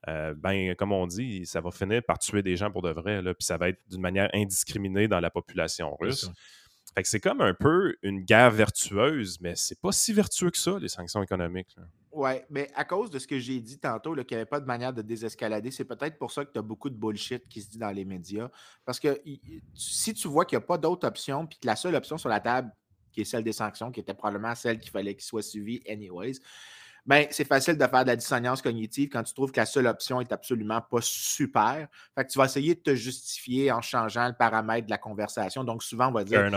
euh, 0.08 0.34
ben, 0.36 0.74
comme 0.74 0.92
on 0.92 1.06
dit, 1.06 1.44
ça 1.46 1.60
va 1.60 1.70
finir 1.70 2.02
par 2.02 2.18
tuer 2.18 2.42
des 2.42 2.56
gens 2.56 2.70
pour 2.70 2.82
de 2.82 2.90
vrai. 2.90 3.22
Là, 3.22 3.34
puis 3.34 3.44
ça 3.44 3.56
va 3.56 3.68
être 3.68 3.80
d'une 3.90 4.00
manière 4.00 4.30
indiscriminée 4.34 5.08
dans 5.08 5.20
la 5.20 5.30
population 5.30 5.94
russe. 5.96 6.30
Fait 6.94 7.02
que 7.02 7.08
c'est 7.08 7.20
comme 7.20 7.40
un 7.40 7.54
peu 7.54 7.94
une 8.02 8.20
guerre 8.20 8.50
vertueuse, 8.50 9.38
mais 9.40 9.54
c'est 9.54 9.80
pas 9.80 9.92
si 9.92 10.12
vertueux 10.12 10.50
que 10.50 10.58
ça, 10.58 10.78
les 10.78 10.88
sanctions 10.88 11.22
économiques. 11.22 11.76
Oui, 12.12 12.32
mais 12.50 12.68
à 12.74 12.84
cause 12.84 13.10
de 13.10 13.20
ce 13.20 13.28
que 13.28 13.38
j'ai 13.38 13.60
dit 13.60 13.78
tantôt, 13.78 14.14
qu'il 14.14 14.24
n'y 14.30 14.34
avait 14.34 14.44
pas 14.46 14.58
de 14.58 14.66
manière 14.66 14.92
de 14.92 15.00
désescalader, 15.00 15.70
c'est 15.70 15.84
peut-être 15.84 16.18
pour 16.18 16.32
ça 16.32 16.44
que 16.44 16.52
tu 16.52 16.58
as 16.58 16.62
beaucoup 16.62 16.90
de 16.90 16.96
bullshit 16.96 17.48
qui 17.48 17.62
se 17.62 17.70
dit 17.70 17.78
dans 17.78 17.92
les 17.92 18.04
médias. 18.04 18.48
Parce 18.84 18.98
que 18.98 19.20
si 19.74 20.14
tu 20.14 20.26
vois 20.26 20.44
qu'il 20.44 20.58
n'y 20.58 20.64
a 20.64 20.66
pas 20.66 20.78
d'autre 20.78 21.06
option, 21.06 21.46
puis 21.46 21.58
que 21.60 21.66
la 21.66 21.76
seule 21.76 21.94
option 21.94 22.18
sur 22.18 22.28
la 22.28 22.40
table, 22.40 22.72
qui 23.12 23.20
est 23.20 23.24
celle 23.24 23.44
des 23.44 23.52
sanctions, 23.52 23.92
qui 23.92 24.00
était 24.00 24.14
probablement 24.14 24.54
celle 24.56 24.80
qu'il 24.80 24.90
fallait 24.90 25.14
qu'il 25.14 25.24
soit 25.24 25.42
suivie 25.42 25.82
anyways, 25.88 26.34
ben, 27.10 27.26
c'est 27.32 27.44
facile 27.44 27.76
de 27.76 27.84
faire 27.84 28.04
de 28.04 28.10
la 28.10 28.14
dissonance 28.14 28.62
cognitive 28.62 29.08
quand 29.08 29.24
tu 29.24 29.34
trouves 29.34 29.50
que 29.50 29.58
la 29.58 29.66
seule 29.66 29.88
option 29.88 30.20
est 30.20 30.30
absolument 30.30 30.80
pas 30.80 31.00
super. 31.00 31.88
Fait 32.14 32.24
que 32.24 32.30
tu 32.30 32.38
vas 32.38 32.44
essayer 32.44 32.76
de 32.76 32.80
te 32.80 32.94
justifier 32.94 33.72
en 33.72 33.80
changeant 33.80 34.28
le 34.28 34.34
paramètre 34.34 34.86
de 34.86 34.92
la 34.92 34.98
conversation. 34.98 35.64
Donc, 35.64 35.82
souvent, 35.82 36.06
on 36.06 36.12
va 36.12 36.22
dire 36.22 36.48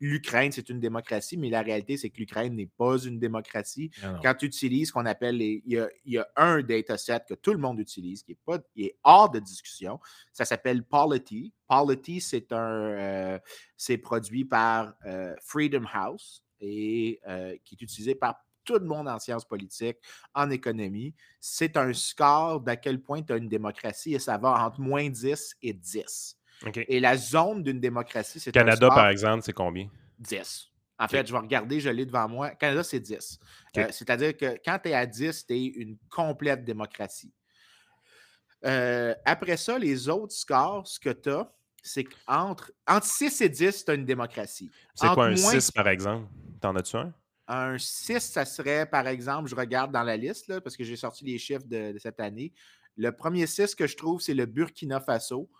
l'Ukraine, 0.00 0.50
c'est 0.50 0.70
une 0.70 0.80
démocratie, 0.80 1.36
mais 1.36 1.50
la 1.50 1.60
réalité, 1.60 1.98
c'est 1.98 2.08
que 2.08 2.16
l'Ukraine 2.16 2.56
n'est 2.56 2.70
pas 2.78 2.96
une 2.96 3.18
démocratie 3.18 3.90
non. 4.02 4.18
quand 4.22 4.32
tu 4.32 4.46
utilises 4.46 4.88
ce 4.88 4.92
qu'on 4.94 5.04
appelle 5.04 5.36
les. 5.36 5.62
Il 5.66 5.74
y, 5.74 5.78
a, 5.78 5.90
il 6.06 6.14
y 6.14 6.18
a 6.18 6.26
un 6.36 6.62
dataset 6.62 7.20
que 7.28 7.34
tout 7.34 7.52
le 7.52 7.58
monde 7.58 7.78
utilise, 7.78 8.22
qui 8.22 8.32
est, 8.32 8.38
pas, 8.46 8.58
qui 8.72 8.86
est 8.86 8.96
hors 9.04 9.28
de 9.28 9.40
discussion. 9.40 10.00
Ça 10.32 10.46
s'appelle 10.46 10.84
Polity. 10.84 11.52
Polity, 11.68 12.22
c'est 12.22 12.50
un. 12.52 12.56
euh, 12.56 13.38
c'est 13.76 13.98
produit 13.98 14.46
par 14.46 14.94
euh, 15.04 15.34
Freedom 15.42 15.84
House 15.92 16.42
et 16.60 17.20
euh, 17.28 17.54
qui 17.62 17.74
est 17.74 17.82
utilisé 17.82 18.14
par 18.14 18.42
tout 18.68 18.78
le 18.78 18.84
monde 18.84 19.08
en 19.08 19.18
sciences 19.18 19.46
politiques, 19.46 19.96
en 20.34 20.50
économie. 20.50 21.14
C'est 21.40 21.76
un 21.78 21.92
score 21.94 22.60
d'à 22.60 22.76
quel 22.76 23.00
point 23.00 23.22
tu 23.22 23.32
as 23.32 23.36
une 23.36 23.48
démocratie 23.48 24.14
et 24.14 24.18
ça 24.18 24.36
va 24.36 24.62
entre 24.64 24.80
moins 24.80 25.08
10 25.08 25.56
et 25.62 25.72
10. 25.72 26.36
OK. 26.66 26.84
Et 26.86 27.00
la 27.00 27.16
zone 27.16 27.62
d'une 27.62 27.80
démocratie, 27.80 28.38
c'est 28.38 28.50
un 28.50 28.60
Canada, 28.60 28.86
score 28.86 28.94
par 28.94 29.08
exemple, 29.08 29.42
c'est 29.42 29.54
combien? 29.54 29.88
10. 30.18 30.66
En 31.00 31.08
fait, 31.08 31.26
je 31.26 31.32
vais 31.32 31.38
regarder, 31.38 31.80
je 31.80 31.88
l'ai 31.88 32.04
devant 32.04 32.28
moi. 32.28 32.50
Canada, 32.50 32.82
c'est 32.82 33.00
10. 33.00 33.38
OK. 33.74 33.78
Euh, 33.78 33.86
C'est-à-dire 33.90 34.36
que 34.36 34.58
quand 34.62 34.78
tu 34.82 34.90
es 34.90 34.94
à 34.94 35.06
10, 35.06 35.46
tu 35.46 35.54
es 35.54 35.64
une 35.64 35.96
complète 36.10 36.64
démocratie. 36.64 37.32
Euh, 38.66 39.14
après 39.24 39.56
ça, 39.56 39.78
les 39.78 40.08
autres 40.08 40.34
scores, 40.34 40.86
ce 40.86 40.98
que 41.00 41.10
tu 41.10 41.30
as, 41.30 41.50
c'est 41.82 42.04
qu'entre 42.04 42.72
entre 42.86 43.06
6 43.06 43.40
et 43.40 43.48
10, 43.48 43.84
tu 43.84 43.90
as 43.90 43.94
une 43.94 44.04
démocratie. 44.04 44.70
C'est 44.94 45.06
quoi 45.14 45.26
un 45.26 45.36
moins 45.36 45.52
6 45.52 45.70
par 45.70 45.88
exemple? 45.88 46.26
T'en 46.60 46.74
as-tu 46.76 46.96
un? 46.96 47.14
Un 47.50 47.78
6, 47.78 48.20
ça 48.20 48.44
serait, 48.44 48.84
par 48.86 49.08
exemple, 49.08 49.48
je 49.48 49.54
regarde 49.54 49.90
dans 49.90 50.02
la 50.02 50.16
liste, 50.16 50.48
là, 50.48 50.60
parce 50.60 50.76
que 50.76 50.84
j'ai 50.84 50.96
sorti 50.96 51.24
les 51.24 51.38
chiffres 51.38 51.66
de, 51.66 51.92
de 51.92 51.98
cette 51.98 52.20
année. 52.20 52.52
Le 52.96 53.10
premier 53.10 53.46
6 53.46 53.74
que 53.74 53.86
je 53.86 53.96
trouve, 53.96 54.20
c'est 54.20 54.34
le 54.34 54.44
Burkina 54.46 55.00
Faso. 55.00 55.50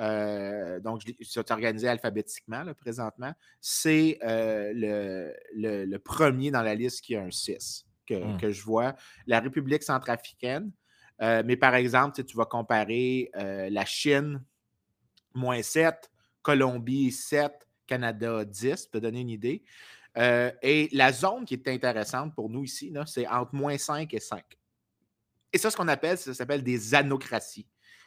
Euh, 0.00 0.80
donc, 0.80 1.02
c'est 1.20 1.50
organisé 1.50 1.86
alphabétiquement 1.86 2.62
là, 2.64 2.74
présentement. 2.74 3.32
C'est 3.60 4.18
euh, 4.24 4.72
le, 4.74 5.34
le- 5.54 5.84
le 5.84 5.98
premier 5.98 6.50
dans 6.50 6.62
la 6.62 6.74
liste 6.74 7.02
qui 7.02 7.14
a 7.14 7.22
un 7.22 7.30
6 7.30 7.84
que, 8.06 8.14
Hmm. 8.14 8.36
que 8.38 8.50
je 8.50 8.62
vois. 8.62 8.94
La 9.26 9.40
République 9.40 9.82
centrafricaine. 9.82 10.72
Euh, 11.22 11.42
mais 11.44 11.56
par 11.56 11.74
exemple, 11.74 12.16
tu 12.16 12.22
sais, 12.22 12.26
tu 12.26 12.36
vas 12.36 12.44
comparer 12.46 13.30
euh, 13.36 13.68
la 13.70 13.84
Chine, 13.84 14.42
moins 15.34 15.62
7, 15.62 16.10
Colombie, 16.42 17.12
7, 17.12 17.52
Canada, 17.86 18.44
10, 18.44 18.86
pour 18.86 19.00
te 19.00 19.06
donner 19.06 19.20
une 19.20 19.30
idée. 19.30 19.62
Euh, 20.16 20.50
et 20.62 20.88
la 20.92 21.12
zone 21.12 21.44
qui 21.44 21.54
est 21.54 21.68
intéressante 21.68 22.34
pour 22.34 22.48
nous 22.48 22.64
ici, 22.64 22.92
c'est 23.06 23.26
entre 23.26 23.54
moins 23.54 23.76
5 23.76 24.12
et 24.14 24.20
5. 24.20 24.44
Et 25.52 25.58
ça, 25.58 25.70
ce 25.70 25.76
qu'on 25.76 25.88
appelle, 25.88 26.18
ça 26.18 26.34
s'appelle 26.34 26.62
des 26.62 26.94
anocraties. 26.94 27.66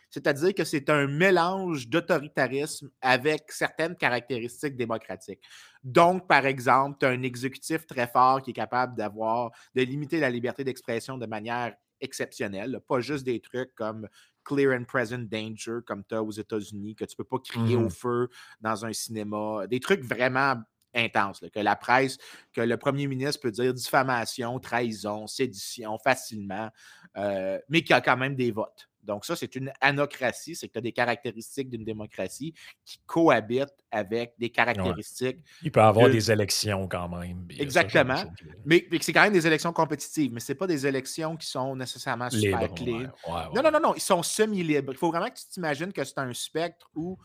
C'est-à-dire 0.09 0.53
que 0.53 0.63
c'est 0.63 0.89
un 0.89 1.05
mélange 1.07 1.89
d'autoritarisme 1.89 2.89
avec 3.01 3.51
certaines 3.51 3.95
caractéristiques 3.95 4.77
démocratiques. 4.77 5.41
Donc, 5.83 6.27
par 6.27 6.45
exemple, 6.45 6.97
tu 6.99 7.05
as 7.05 7.09
un 7.09 7.23
exécutif 7.23 7.85
très 7.85 8.07
fort 8.07 8.41
qui 8.41 8.51
est 8.51 8.53
capable 8.53 8.95
d'avoir, 8.95 9.51
de 9.75 9.81
limiter 9.81 10.19
la 10.21 10.29
liberté 10.29 10.63
d'expression 10.63 11.17
de 11.17 11.25
manière 11.25 11.75
exceptionnelle, 11.99 12.79
pas 12.87 13.01
juste 13.01 13.25
des 13.25 13.41
trucs 13.41 13.73
comme 13.75 14.07
clear 14.45 14.79
and 14.79 14.85
present 14.85 15.27
danger 15.29 15.79
comme 15.85 16.05
tu 16.05 16.15
as 16.15 16.23
aux 16.23 16.31
États-Unis, 16.31 16.95
que 16.95 17.03
tu 17.03 17.13
ne 17.13 17.17
peux 17.17 17.23
pas 17.25 17.39
crier 17.39 17.75
au 17.75 17.81
Mhm. 17.81 17.89
feu 17.89 18.29
dans 18.61 18.85
un 18.85 18.93
cinéma, 18.93 19.67
des 19.67 19.81
trucs 19.81 20.03
vraiment 20.03 20.55
intenses, 20.97 21.41
là, 21.41 21.49
que 21.49 21.59
la 21.59 21.75
presse, 21.75 22.17
que 22.53 22.61
le 22.61 22.77
premier 22.77 23.07
ministre 23.07 23.39
peut 23.41 23.51
dire 23.51 23.73
diffamation, 23.73 24.59
trahison, 24.59 25.27
sédition 25.27 25.97
facilement, 25.99 26.69
euh, 27.15 27.59
mais 27.69 27.83
qui 27.83 27.93
a 27.93 28.01
quand 28.01 28.17
même 28.17 28.35
des 28.35 28.51
votes. 28.51 28.89
Donc, 29.03 29.23
ça, 29.23 29.37
c'est 29.37 29.55
une 29.55 29.71
anocratie, 29.79 30.53
c'est 30.53 30.67
que 30.67 30.73
tu 30.73 30.79
as 30.79 30.81
des 30.81 30.91
caractéristiques 30.91 31.69
d'une 31.69 31.85
démocratie 31.85 32.53
qui 32.83 32.99
cohabitent 33.05 33.69
avec 33.89 34.33
des 34.37 34.49
caractéristiques 34.49 35.37
Il 35.61 35.71
peut 35.71 35.79
y 35.79 35.83
avoir 35.83 36.07
de- 36.07 36.11
des 36.13 36.29
élections 36.29 36.89
quand 36.89 37.07
même. 37.07 37.47
Exactement. 37.57 38.21
mais, 38.65 38.85
c'est 38.99 39.13
quand 39.13 39.21
même 39.21 39.31
des 39.31 39.47
élections 39.47 39.71
compétitives, 39.71 40.33
mais 40.33 40.41
ce 40.41 40.51
pas 40.51 40.67
des 40.67 40.85
élections 40.85 41.37
qui 41.37 41.47
sont 41.47 41.73
nécessairement 41.77 42.29
super 42.29 42.59
Libre, 42.59 42.75
clés. 42.75 42.91
ouais, 42.91 43.05
ouais, 43.27 43.33
ouais. 43.33 43.49
Non, 43.55 43.61
non, 43.63 43.71
non, 43.71 43.79
non, 43.79 43.95
ils 43.95 44.01
sont 44.01 44.21
semi-libres. 44.23 44.91
Il 44.91 44.97
faut 44.97 45.09
vraiment 45.09 45.29
que 45.29 45.37
tu 45.39 45.45
t'imagines 45.51 45.93
que 45.93 46.03
c'est 46.03 46.17
un 46.19 46.33
spectre 46.33 46.89
où 46.93 47.17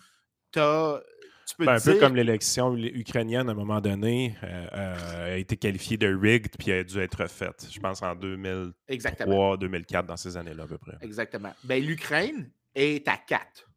t'as- 0.52 1.00
tu 1.52 1.58
peux 1.58 1.66
Ben, 1.66 1.74
un 1.74 1.80
peu 1.80 1.98
comme 1.98 2.16
l'élection 2.16 2.74
ukrainienne, 2.74 3.48
à 3.48 3.52
un 3.52 3.54
moment 3.54 3.80
donné, 3.80 4.34
euh, 4.42 4.66
euh, 4.72 5.34
a 5.34 5.36
été 5.36 5.56
qualifiée 5.58 5.98
de 5.98 6.06
rigged 6.06 6.56
puis 6.58 6.72
a 6.72 6.82
dû 6.82 6.98
être 6.98 7.26
faite. 7.26 7.68
Je 7.70 7.78
pense 7.78 8.02
en 8.02 8.14
2003, 8.14 8.72
Exactement. 8.88 9.56
2004, 9.58 10.06
dans 10.06 10.16
ces 10.16 10.36
années-là 10.36 10.62
à 10.64 10.66
peu 10.66 10.78
près. 10.78 10.96
Exactement. 11.02 11.52
Ben, 11.64 11.84
L'Ukraine 11.84 12.50
est 12.74 13.06
à 13.06 13.18
4. 13.18 13.68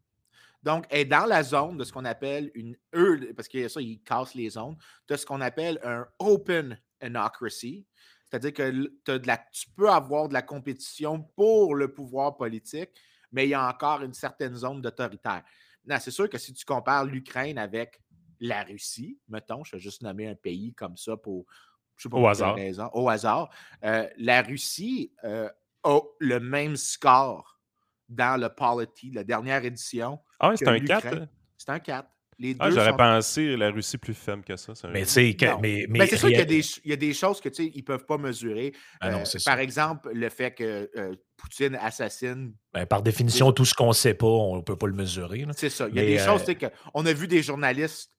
Donc, 0.64 0.86
elle 0.90 1.02
est 1.02 1.06
dans 1.06 1.26
la 1.26 1.44
zone 1.44 1.78
de 1.78 1.84
ce 1.84 1.92
qu'on 1.92 2.06
appelle 2.06 2.50
une. 2.56 2.78
Eux, 2.96 3.34
parce 3.36 3.50
que 3.50 3.68
ça, 3.68 3.82
ils 3.82 4.02
cassent 4.02 4.36
les 4.36 4.52
zones, 4.52 4.78
de 5.10 5.16
ce 5.18 5.26
qu'on 5.26 5.42
appelle 5.42 5.78
un 5.84 6.08
open 6.20 6.80
anocracy. 7.02 7.86
C'est-à-dire 8.24 8.54
que 8.54 8.72
de 8.72 9.28
la, 9.28 9.38
tu 9.52 9.68
peux 9.76 9.90
avoir 9.90 10.30
de 10.30 10.34
la 10.34 10.42
compétition 10.42 11.22
pour 11.36 11.76
le 11.76 11.94
pouvoir 11.94 12.38
politique, 12.38 12.90
mais 13.34 13.46
il 13.46 13.50
y 13.50 13.54
a 13.54 13.68
encore 13.68 14.02
une 14.02 14.14
certaine 14.14 14.56
zone 14.56 14.82
d'autoritaire. 14.82 15.44
Non, 15.88 15.98
c'est 16.00 16.12
sûr 16.12 16.30
que 16.30 16.38
si 16.38 16.54
tu 16.54 16.66
compares 16.66 17.06
l'Ukraine 17.06 17.58
avec 17.58 18.02
la 18.40 18.64
Russie, 18.64 19.20
mettons, 19.30 19.64
je 19.64 19.76
vais 19.76 19.80
juste 19.82 20.02
nommer 20.02 20.28
un 20.28 20.36
pays 20.36 20.74
comme 20.74 20.98
ça 20.98 21.16
pour. 21.18 21.46
Je 21.96 22.04
sais 22.04 22.10
pas 22.10 22.18
Au 22.18 22.28
hasard. 22.28 22.56
raison, 22.56 22.90
au 22.94 23.08
hasard. 23.08 23.50
euh, 23.84 24.08
la 24.18 24.42
Russie 24.42 25.14
euh, 25.24 25.50
a 25.84 26.00
le 26.20 26.40
même 26.42 26.76
score 26.76 27.60
dans 28.10 28.40
le 28.40 28.50
Polity, 28.50 29.12
la 29.12 29.24
dernière 29.24 29.64
édition. 29.64 30.20
Ah, 30.40 30.52
c'est 30.56 30.68
un 30.68 30.80
4. 30.80 31.04
l'Ukraine. 31.06 31.30
C'est 31.58 31.70
un 31.70 31.80
4. 31.80 32.10
Les 32.38 32.54
deux 32.54 32.60
Ah, 32.62 32.70
j'aurais 32.70 32.90
sont- 32.92 32.98
pensé 32.98 33.56
la 33.56 33.72
Russie 33.72 33.98
plus 33.98 34.14
faible 34.14 34.44
que 34.44 34.56
ça. 34.58 34.74
Mais 34.92 35.04
que- 35.04 35.62
Ben, 35.88 36.08
c'est 36.08 36.18
sûr 36.18 36.28
qu'il 36.28 36.38
y 36.38 36.42
a, 36.42 36.46
des, 36.46 36.62
ch- 36.62 36.82
il 36.84 36.90
y 36.90 36.94
a 36.94 36.98
des 36.98 37.14
choses 37.14 37.40
que 37.40 37.48
ils 37.62 37.78
ne 37.78 37.82
peuvent 37.82 38.06
pas 38.06 38.18
mesurer. 38.18 38.74
Ah 39.00 39.10
non, 39.12 39.20
Euh, 39.20 39.40
par 39.46 39.60
exemple, 39.60 40.10
le 40.14 40.28
fait 40.30 40.52
que 40.54 40.90
euh, 40.98 41.16
Poutine 41.38 41.76
assassine. 41.76 42.54
Ben, 42.74 42.86
par 42.86 43.02
définition, 43.04 43.52
tout 43.54 43.64
ce 43.66 43.74
qu'on 43.74 43.88
ne 43.90 43.94
sait 43.94 44.14
pas, 44.16 44.28
on 44.28 44.58
ne 44.58 44.62
peut 44.62 44.76
pas 44.78 44.88
le 44.88 44.94
mesurer. 44.94 45.46
C'est 45.56 45.70
ça. 45.70 45.88
Il 45.88 45.96
y 45.96 46.00
a 46.00 46.02
Mais, 46.04 46.08
des 46.10 46.18
choses, 46.20 46.42
euh, 46.42 46.46
tu 46.46 46.46
sais, 46.46 46.56
que 46.56 46.66
on 46.94 47.06
a 47.06 47.14
vu 47.14 47.28
des 47.28 47.42
journalistes 47.42 48.12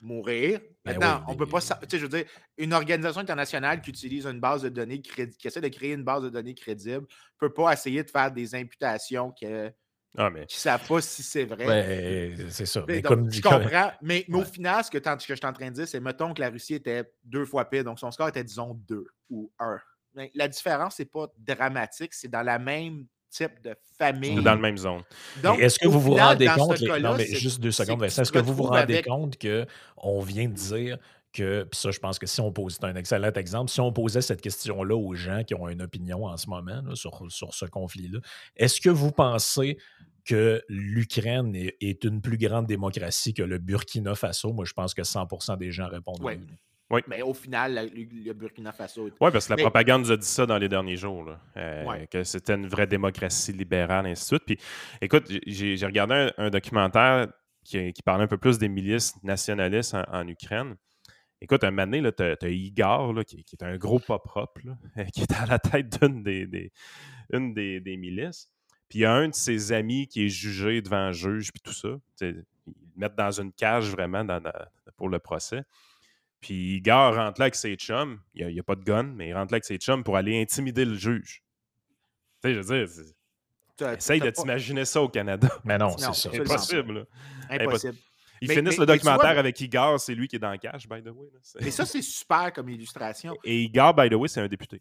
mourir. 0.00 0.60
Ben 0.84 0.92
Maintenant, 0.92 1.16
oui, 1.18 1.24
on 1.26 1.30
mais- 1.32 1.36
peut 1.38 1.46
pas. 1.46 1.60
sa- 1.60 1.74
Tu 1.76 1.86
sais, 1.90 1.98
je 1.98 2.06
veux 2.06 2.08
dire, 2.18 2.24
une 2.56 2.72
organisation 2.72 3.20
internationale 3.20 3.80
qui 3.80 3.90
utilise 3.90 4.26
une 4.26 4.38
base 4.40 4.62
de 4.62 4.68
données, 4.68 5.00
qui 5.00 5.12
essaie 5.44 5.60
de 5.60 5.68
créer 5.68 5.92
une 5.94 6.04
base 6.04 6.22
de 6.22 6.28
données 6.28 6.54
crédible, 6.54 7.00
ne 7.02 7.48
peut 7.48 7.52
pas 7.52 7.72
essayer 7.72 8.02
de 8.04 8.10
faire 8.10 8.30
des 8.30 8.54
imputations 8.54 9.32
qui 9.32 9.46
ne 9.46 9.70
Ah, 10.16 10.30
mais 10.30 10.46
savent 10.48 10.86
pas 10.86 11.00
si 11.00 11.22
c'est 11.22 11.44
vrai. 11.44 11.66
Ouais, 11.66 12.36
c'est 12.48 12.66
ça. 12.66 12.84
Mais 12.88 12.94
Mais 12.96 13.02
donc, 13.02 13.08
comme 13.12 13.30
je 13.32 13.40
comprends, 13.42 13.92
mais, 14.02 14.24
mais 14.28 14.38
au 14.38 14.44
final, 14.44 14.82
ce 14.84 14.90
que, 14.90 14.98
je 14.98 15.34
suis 15.34 15.46
en 15.46 15.52
train 15.52 15.68
de 15.68 15.74
dire, 15.74 15.86
c'est 15.88 16.00
mettons 16.00 16.32
que 16.34 16.40
la 16.40 16.48
Russie 16.50 16.74
était 16.74 17.04
deux 17.24 17.44
fois 17.44 17.68
pire, 17.68 17.84
donc 17.84 17.98
son 17.98 18.10
score 18.10 18.28
était, 18.28 18.42
disons, 18.44 18.74
deux 18.88 19.04
ou 19.30 19.50
un. 19.58 19.78
Mais 20.14 20.30
la 20.34 20.48
différence, 20.48 20.96
c'est 20.96 21.04
pas 21.04 21.26
dramatique, 21.38 22.14
c'est 22.14 22.28
dans 22.28 22.42
la 22.42 22.58
même 22.58 23.04
type 23.30 23.60
de 23.62 23.76
famille. 23.98 24.36
c'est 24.36 24.42
dans 24.42 24.54
le 24.54 24.60
même 24.60 24.78
zone. 24.78 25.02
Donc, 25.42 25.60
Est-ce 25.60 25.78
que 25.78 25.86
vous 25.86 26.00
vous 26.00 26.14
rendez 26.14 26.48
compte, 26.48 26.78
les- 26.80 27.00
non, 27.00 27.14
mais 27.16 27.26
juste 27.26 27.60
deux 27.60 27.70
secondes, 27.70 28.00
Vincent, 28.00 28.22
est-ce 28.22 28.32
que 28.32 28.38
vous 28.38 28.54
vous 28.54 28.62
rendez 28.64 28.94
avec- 28.94 29.06
compte 29.06 29.36
qu'on 29.38 30.20
vient 30.22 30.48
de 30.48 30.54
dire 30.54 30.98
que, 31.32 31.64
puis 31.64 31.78
ça, 31.78 31.90
je 31.90 31.98
pense 31.98 32.18
que 32.18 32.26
si 32.26 32.40
on 32.40 32.52
pose, 32.52 32.74
c'est 32.80 32.84
un 32.84 32.96
excellent 32.96 33.32
exemple, 33.32 33.70
si 33.70 33.80
on 33.80 33.92
posait 33.92 34.22
cette 34.22 34.40
question-là 34.40 34.96
aux 34.96 35.14
gens 35.14 35.44
qui 35.44 35.54
ont 35.54 35.68
une 35.68 35.82
opinion 35.82 36.24
en 36.24 36.36
ce 36.36 36.48
moment 36.48 36.80
là, 36.82 36.94
sur, 36.94 37.30
sur 37.30 37.54
ce 37.54 37.66
conflit-là, 37.66 38.20
est-ce 38.56 38.80
que 38.80 38.88
vous 38.90 39.12
pensez 39.12 39.78
que 40.24 40.62
l'Ukraine 40.68 41.54
est, 41.54 41.76
est 41.80 42.04
une 42.04 42.20
plus 42.20 42.38
grande 42.38 42.66
démocratie 42.66 43.34
que 43.34 43.42
le 43.42 43.58
Burkina 43.58 44.14
Faso? 44.14 44.52
Moi, 44.52 44.64
je 44.64 44.72
pense 44.72 44.94
que 44.94 45.02
100% 45.02 45.56
des 45.58 45.70
gens 45.70 45.88
répondent 45.88 46.22
Ouais. 46.22 46.38
oui. 46.90 47.00
Mais 47.08 47.22
au 47.22 47.34
final, 47.34 47.74
la- 47.74 47.84
le, 47.84 48.32
Burkina 48.32 48.72
Faso. 48.72 49.06
est- 49.08 49.12
Oui, 49.20 49.30
parce 49.30 49.46
que 49.46 49.52
la 49.52 49.56
Mais- 49.56 49.62
propagande 49.62 50.02
nous 50.02 50.12
a 50.12 50.16
dit 50.16 50.26
ça 50.26 50.46
dans 50.46 50.58
les 50.58 50.68
derniers 50.68 50.96
jours, 50.96 51.24
là, 51.24 51.40
euh, 51.56 51.84
Ouais. 51.84 52.06
que 52.10 52.24
c'était 52.24 52.54
une 52.54 52.66
vraie 52.68 52.86
démocratie 52.86 53.52
libérale, 53.52 54.06
et 54.06 54.10
ainsi 54.10 54.22
de 54.24 54.26
suite. 54.38 54.42
Puis, 54.46 54.58
écoute, 55.02 55.30
j'ai 55.46 55.76
j'ai 55.76 55.86
regardé 55.86 56.14
un, 56.14 56.32
un 56.46 56.50
documentaire 56.50 57.28
qui, 57.64 57.92
qui 57.92 58.02
parlait 58.02 58.24
un 58.24 58.28
peu 58.28 58.38
plus 58.38 58.58
des 58.58 58.68
milices 58.68 59.14
nationalistes 59.22 59.94
en, 59.94 60.04
en 60.10 60.26
Ukraine. 60.26 60.74
Écoute, 61.40 61.62
un 61.64 61.70
moment 61.70 61.86
donné, 61.90 62.12
tu 62.12 62.22
as, 62.22 62.48
Igor, 62.48 63.12
là, 63.12 63.22
qui, 63.24 63.44
qui 63.44 63.54
est 63.56 63.62
un 63.64 63.76
gros 63.76 64.00
pas 64.00 64.18
propre, 64.18 64.60
là, 64.64 65.04
qui 65.12 65.20
est 65.22 65.32
à 65.32 65.46
la 65.46 65.58
tête 65.58 66.00
d'une 66.02 66.22
des, 66.22 66.46
des- 66.46 66.72
une 67.32 67.54
des, 67.54 67.80
des 67.80 67.96
milices. 67.96 68.50
Puis 68.88 69.00
il 69.00 69.02
y 69.02 69.04
a 69.04 69.12
un 69.12 69.28
de 69.28 69.34
ses 69.34 69.72
amis 69.72 70.08
qui 70.08 70.24
est 70.24 70.28
jugé 70.30 70.80
devant 70.82 70.96
un 70.96 71.12
juge, 71.12 71.52
puis 71.52 71.60
tout 71.60 71.72
ça. 71.74 71.90
Ils 72.22 72.26
le 72.28 72.44
mettent 72.96 73.14
dans 73.16 73.30
une 73.40 73.52
cage 73.52 73.90
vraiment 73.90 74.24
dans 74.24 74.40
la- 74.42 74.70
pour 74.96 75.08
le 75.08 75.18
procès. 75.18 75.62
Puis 76.40 76.76
Igor 76.76 77.14
rentre 77.16 77.40
là 77.40 77.44
avec 77.44 77.54
ses 77.54 77.74
chums. 77.76 78.20
Il 78.34 78.46
n'y 78.46 78.58
a, 78.58 78.62
pas 78.62 78.76
de 78.76 78.82
gun, 78.84 79.02
mais 79.02 79.28
il 79.28 79.34
rentre 79.34 79.52
là 79.52 79.56
avec 79.56 79.64
ses 79.64 79.76
chums 79.76 80.02
pour 80.04 80.16
aller 80.16 80.40
intimider 80.40 80.84
le 80.84 80.94
juge. 80.94 81.42
Tu 82.42 82.48
sais, 82.48 82.54
je 82.54 82.60
veux 82.60 82.86
dire, 82.86 82.88
essaye 83.96 84.20
de 84.20 84.24
pas- 84.26 84.32
t'imaginer 84.42 84.84
ça 84.84 85.02
au 85.02 85.08
Canada. 85.08 85.48
Mais 85.64 85.76
non, 85.78 85.90
c'est 86.14 86.30
impossible. 86.52 86.92
là. 86.94 87.04
Impossible. 87.64 87.96
Ils 88.40 88.48
Mais- 88.48 88.54
finissent 88.54 88.78
mais- 88.78 88.84
le 88.84 88.86
vois, 88.86 88.96
documentaire 88.96 89.38
avec 89.38 89.60
Igor, 89.60 89.98
c'est 90.00 90.14
lui 90.14 90.28
qui 90.28 90.36
est 90.36 90.38
dans 90.38 90.50
le 90.52 90.58
cash, 90.58 90.88
by 90.88 91.02
the 91.02 91.08
way. 91.08 91.28
Mais 91.60 91.70
ça, 91.70 91.84
c'est 91.86 92.02
super 92.02 92.52
comme 92.52 92.68
illustration. 92.68 93.36
Et 93.44 93.62
Igor, 93.62 93.94
by 93.94 94.08
the 94.08 94.14
way, 94.14 94.28
c'est 94.28 94.40
un 94.40 94.48
député. 94.48 94.80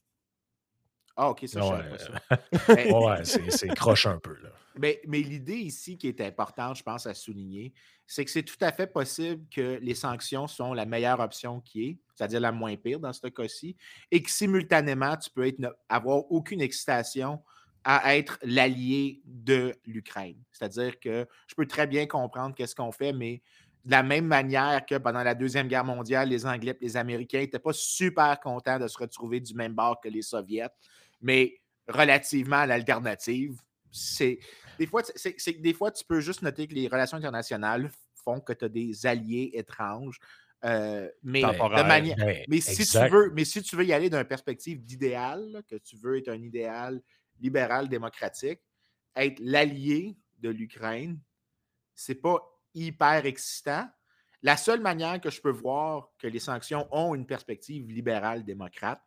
Ah, 1.20 1.30
ok, 1.32 1.46
ça, 1.48 1.62
je 1.62 1.66
Ouais, 1.66 1.90
pas 1.90 1.98
ça. 1.98 2.76
Mais- 2.76 2.94
ouais, 2.94 3.26
c'est 3.26 3.50
c'est 3.52 3.68
croche 3.70 4.06
un 4.06 4.20
peu. 4.20 4.36
Là. 4.40 4.50
Mais, 4.78 5.02
mais 5.08 5.22
l'idée 5.22 5.56
ici 5.56 5.98
qui 5.98 6.08
est 6.08 6.22
importante, 6.22 6.78
je 6.78 6.84
pense, 6.84 7.08
à 7.08 7.16
souligner, 7.16 7.74
c'est 8.06 8.24
que 8.24 8.30
c'est 8.30 8.44
tout 8.44 8.58
à 8.62 8.72
fait 8.72 8.86
possible 8.86 9.44
que 9.50 9.80
les 9.82 9.96
sanctions 9.96 10.46
sont 10.46 10.76
la 10.76 10.86
meilleure 10.86 11.20
option 11.20 11.60
qui 11.62 11.86
est, 11.86 11.98
c'est-à-dire 12.14 12.40
la 12.40 12.52
moins 12.52 12.76
pire 12.76 13.00
dans 13.00 13.14
ce 13.14 13.26
cas-ci, 13.28 13.76
et 14.12 14.22
que 14.22 14.30
simultanément, 14.30 15.18
tu 15.18 15.32
peux 15.32 15.48
être, 15.48 15.60
avoir 15.90 16.32
aucune 16.32 16.62
excitation 16.62 17.42
à 17.90 18.18
être 18.18 18.38
l'allié 18.44 19.22
de 19.24 19.74
l'Ukraine. 19.86 20.36
C'est-à-dire 20.52 21.00
que 21.00 21.26
je 21.48 21.56
peux 21.56 21.66
très 21.66 21.88
bien 21.88 22.06
comprendre 22.06 22.54
qu'est-ce 22.54 22.76
qu'on 22.76 22.92
fait, 22.92 23.14
mais 23.14 23.42
de 23.86 23.92
la 23.92 24.04
même 24.04 24.26
manière 24.26 24.86
que 24.86 24.96
pendant 24.96 25.24
la 25.24 25.34
Deuxième 25.34 25.70
Guerre 25.70 25.86
mondiale, 25.86 26.28
les 26.28 26.46
Anglais 26.46 26.76
et 26.82 26.84
les 26.86 26.98
Américains 26.98 27.40
n'étaient 27.40 27.60
pas 27.60 27.72
super 27.72 28.38
contents 28.42 28.78
de 28.78 28.90
se 28.90 28.98
retrouver 28.98 29.40
du 29.40 29.54
même 29.54 29.74
bord 29.74 30.02
que 30.02 30.10
les 30.10 30.22
Soviets, 30.22 30.68
mais 31.22 31.62
relativement 31.88 32.58
à 32.58 32.66
l'alternative, 32.66 33.56
c'est 33.90 34.40
des 34.78 34.86
fois, 34.86 35.02
c'est, 35.16 35.62
des 35.62 35.74
fois, 35.74 35.90
tu 35.90 36.04
peux 36.04 36.20
juste 36.20 36.42
noter 36.42 36.68
que 36.68 36.74
les 36.74 36.90
relations 36.90 37.16
internationales 37.16 37.90
font 38.16 38.42
que 38.42 38.52
tu 38.52 38.66
as 38.66 38.70
des 38.70 39.06
alliés 39.06 39.52
étranges. 39.54 40.20
euh, 40.66 41.08
mais 41.24 41.42
de 41.42 41.88
manière. 41.88 42.18
Ben, 42.18 42.44
Mais 42.50 42.60
si, 42.60 42.86
tu 42.86 42.98
veux, 43.10 43.32
mais 43.34 43.46
si 43.46 43.62
tu 43.62 43.78
veux 43.78 43.86
y 43.86 43.94
aller 43.94 44.10
d'une 44.10 44.26
perspective 44.26 44.84
d'idéal, 44.84 45.64
que 45.70 45.78
tu 45.78 45.96
veux 45.96 46.18
être 46.18 46.28
un 46.28 46.42
idéal 46.42 47.02
libéral 47.42 47.90
démocratique, 47.90 48.62
être 49.16 49.40
l'allié 49.40 50.18
de 50.40 50.50
l'Ukraine, 50.50 51.20
c'est 51.96 52.16
pas 52.16 52.40
hyper 52.74 53.26
excitant. 53.26 53.90
La 54.44 54.56
seule 54.56 54.82
manière 54.82 55.20
que 55.20 55.32
je 55.32 55.42
peux 55.42 55.52
voir 55.52 56.12
que 56.20 56.28
les 56.28 56.40
sanctions 56.40 56.88
ont 56.92 57.16
une 57.16 57.26
perspective 57.26 57.90
libérale 57.90 58.44
démocrate, 58.44 59.02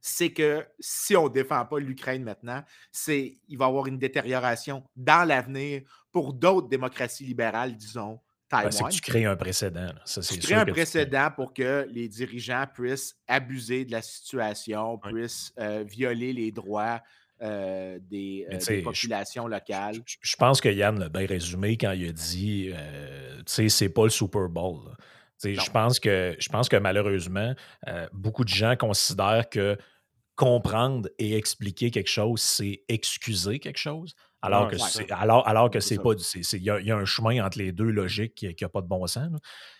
c'est 0.00 0.32
que 0.32 0.66
si 0.80 1.16
on 1.16 1.24
ne 1.24 1.34
défend 1.34 1.64
pas 1.64 1.78
l'Ukraine 1.78 2.24
maintenant, 2.24 2.62
il 3.08 3.58
va 3.58 3.64
y 3.64 3.68
avoir 3.68 3.86
une 3.86 3.98
détérioration 3.98 4.86
dans 4.96 5.26
l'avenir 5.26 5.82
pour 6.12 6.34
d'autres 6.34 6.68
démocraties 6.68 7.24
libérales, 7.24 7.76
disons, 7.76 8.20
Ben, 8.62 8.70
c'est 8.70 8.84
que 8.84 8.90
tu 8.90 9.00
crées 9.00 9.24
un 9.24 9.36
précédent. 9.36 9.92
Ça, 10.04 10.20
Tu 10.20 10.38
crées 10.38 10.54
un 10.54 10.60
que 10.64 10.70
tu- 10.70 10.72
précédent 10.72 11.28
pour 11.34 11.52
que 11.52 11.86
les 11.90 12.08
dirigeants 12.08 12.64
puissent 12.72 13.16
abuser 13.26 13.84
de 13.84 13.90
la 13.92 14.02
situation, 14.02 14.98
puissent 14.98 15.52
euh, 15.58 15.84
violer 15.86 16.32
les 16.32 16.52
droits 16.52 17.00
euh, 17.42 17.98
des, 18.00 18.46
euh, 18.48 18.58
des 18.58 18.78
je- 18.78 18.84
populations 18.84 19.48
locales. 19.48 19.96
Je- 20.06 20.16
Je 20.20 20.36
pense 20.36 20.60
que 20.60 20.68
Yann 20.68 20.98
l'a 20.98 21.08
bien 21.08 21.26
résumé 21.26 21.76
quand 21.76 21.90
il 21.90 22.08
a 22.08 22.12
dit, 22.12 22.70
euh, 22.72 23.38
tu 23.38 23.42
sais, 23.52 23.68
c'est 23.68 23.88
pas 23.88 24.04
le 24.04 24.10
Super 24.10 24.48
Bowl. 24.48 24.94
Je 25.42 25.70
pense 25.70 25.98
que, 26.00 26.34
je 26.38 26.48
pense 26.48 26.68
que 26.70 26.76
malheureusement, 26.76 27.54
beaucoup 28.12 28.44
de 28.44 28.48
gens 28.48 28.76
considèrent 28.76 29.48
que 29.50 29.76
comprendre 30.36 31.08
et 31.18 31.36
expliquer 31.36 31.90
quelque 31.90 32.08
chose, 32.10 32.40
c'est 32.40 32.82
excuser 32.88 33.58
quelque 33.58 33.78
chose, 33.78 34.14
alors 34.46 34.64
Ouais, 34.64 34.70
que 34.72 34.78
c'est 34.78 35.10
alors, 35.12 35.46
alors 35.48 35.70
que 35.70 35.80
C'est 35.80 35.96
pas 35.96 36.12
il 36.54 36.62
y, 36.62 36.70
a- 36.70 36.80
il 36.80 36.86
y 36.86 36.90
a 36.90 36.96
un 36.96 37.04
chemin 37.04 37.44
entre 37.44 37.58
les 37.58 37.72
deux 37.72 37.90
logiques 37.90 38.34
qui 38.34 38.56
n'a 38.64 38.68
pas 38.68 38.80
de 38.82 38.86
bon 38.86 39.06
sens. 39.06 39.30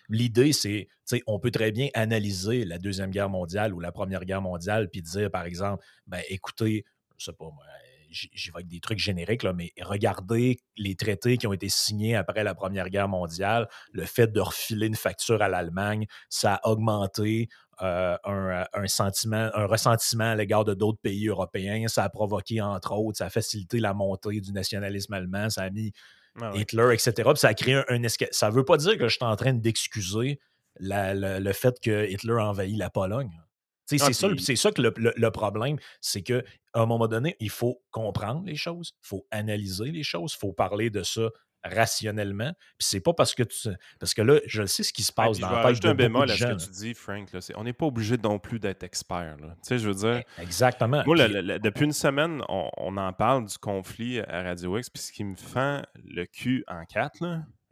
L'idée, 0.09 0.53
c'est, 0.53 0.87
tu 0.91 1.17
sais, 1.17 1.23
on 1.27 1.39
peut 1.39 1.51
très 1.51 1.73
bien 1.73 1.89
analyser 1.95 2.65
la 2.65 2.79
Deuxième 2.79 3.11
Guerre 3.11 3.31
mondiale 3.31 3.73
ou 3.73 3.81
la 3.81 3.93
Première 3.93 4.25
Guerre 4.25 4.43
mondiale, 4.43 4.91
puis 4.91 5.03
dire, 5.03 5.31
par 5.31 5.45
exemple, 5.45 5.85
ben 6.07 6.23
écoutez, 6.29 6.85
je 7.17 7.25
sais 7.27 7.33
pas 7.33 7.45
moi, 7.47 7.65
j'y 8.11 8.31
j'y 8.33 8.51
vais 8.51 8.57
avec 8.57 8.69
des 8.69 8.81
trucs 8.81 8.99
génériques, 8.99 9.43
là, 9.43 9.53
mais 9.53 9.73
regardez 9.81 10.59
les 10.77 10.95
traités 10.95 11.37
qui 11.37 11.47
ont 11.47 11.53
été 11.53 11.69
signés 11.69 12.15
après 12.17 12.45
la 12.45 12.55
Première 12.55 12.91
Guerre 12.91 13.09
mondiale, 13.09 13.69
le 13.93 14.05
fait 14.05 14.29
de 14.33 14.41
refiler 14.41 14.87
une 14.87 14.95
facture 14.95 15.43
à 15.43 15.49
l'Allemagne, 15.49 16.07
ça 16.29 16.57
a 16.57 16.69
augmenté 16.71 17.49
euh, 17.83 18.17
un, 18.25 18.65
un 18.73 18.87
sentiment, 18.87 19.51
un 19.55 19.67
ressentiment 19.67 20.25
à 20.31 20.35
l'égard 20.37 20.65
de 20.65 20.75
d'autres 20.75 21.01
pays 21.01 21.29
européens. 21.29 21.87
Ça 21.89 22.05
a 22.05 22.09
provoqué, 22.09 22.61
entre 22.61 22.93
autres, 22.93 23.19
ça 23.19 23.27
a 23.27 23.31
facilité 23.31 23.81
la 23.81 23.95
montée 23.95 24.41
du 24.41 24.53
nationalisme 24.53 25.13
allemand, 25.15 25.51
ça 25.51 25.63
a 25.63 25.71
mis 25.71 25.93
Ah 26.41 26.53
ouais. 26.53 26.61
Hitler, 26.61 26.95
etc. 26.95 27.13
Puis 27.15 27.39
ça 27.39 27.49
a 27.49 27.55
créé 27.55 27.75
un, 27.75 27.85
un 27.89 28.03
esca- 28.03 28.29
Ça 28.33 28.49
ne 28.51 28.55
veut 28.55 28.65
pas 28.65 28.77
dire 28.77 28.97
que 28.99 29.09
je 29.09 29.17
suis 29.17 29.25
en 29.25 29.37
train 29.37 29.53
d'excuser 29.55 30.39
le, 30.81 31.39
le 31.39 31.53
fait 31.53 31.79
que 31.81 32.09
Hitler 32.11 32.33
a 32.35 32.49
envahi 32.49 32.75
la 32.77 32.91
Pologne. 32.91 33.31
Ah, 33.39 33.47
C'est 33.87 33.99
ça, 34.15 34.29
c'est 34.39 34.57
ça 34.57 34.71
que 34.73 34.81
le, 34.83 34.93
le- 34.97 35.13
le 35.15 35.31
problème, 35.31 35.77
c'est 36.01 36.23
qu'à 36.23 36.43
un 36.73 36.87
moment 36.87 37.07
donné, 37.07 37.37
il 37.39 37.51
faut 37.51 37.83
comprendre 37.91 38.43
les 38.47 38.57
choses, 38.57 38.93
il 39.03 39.07
faut 39.07 39.27
analyser 39.31 39.91
les 39.93 40.03
choses, 40.03 40.35
il 40.35 40.39
faut 40.39 40.53
parler 40.53 40.91
de 40.91 41.03
ça 41.03 41.29
rationnellement. 41.65 42.53
Puis 42.79 42.87
c'est 42.89 43.01
pas 43.01 43.13
parce 43.15 43.35
que 43.35 43.43
tu. 43.43 43.69
Parce 43.99 44.15
que 44.15 44.23
là, 44.23 44.41
je 44.47 44.65
sais 44.67 44.83
ce 44.83 44.93
qui 44.93 45.03
se 45.03 45.13
passe 45.13 45.39
dans 45.39 45.51
la 45.51 45.63
tête 45.73 45.83
de 45.83 45.89
un 45.89 45.95
bémol 45.95 46.31
à 46.31 46.37
ce 46.37 46.45
que 46.45 46.65
tu 46.65 46.71
dis, 46.71 46.95
Frank. 46.95 47.33
là. 47.33 47.41
On 47.57 47.65
n'est 47.65 47.73
pas 47.73 47.87
obligé 47.87 48.17
non 48.19 48.39
plus 48.39 48.59
d'être 48.61 48.83
expert. 48.83 49.37
Tu 49.39 49.47
sais, 49.63 49.79
je 49.79 49.89
veux 49.89 49.95
dire, 49.95 50.23
Exactement. 50.39 51.03
moi, 51.07 51.17
le- 51.17 51.25
Puis- 51.25 51.33
le- 51.35 51.41
le- 51.41 51.59
depuis 51.59 51.85
une 51.85 51.93
semaine, 51.93 52.43
on, 52.49 52.71
on 52.77 52.97
en 52.97 53.13
parle 53.13 53.47
du 53.47 53.59
conflit 53.59 54.21
à 54.21 54.43
Radio 54.43 54.77
X, 54.79 54.91
puis 54.91 55.03
ce 55.03 55.13
qui 55.13 55.25
me 55.25 55.37
fend 55.37 55.83
le 56.05 56.25
cul 56.27 56.65
en 56.69 56.85
quatre, 56.85 57.23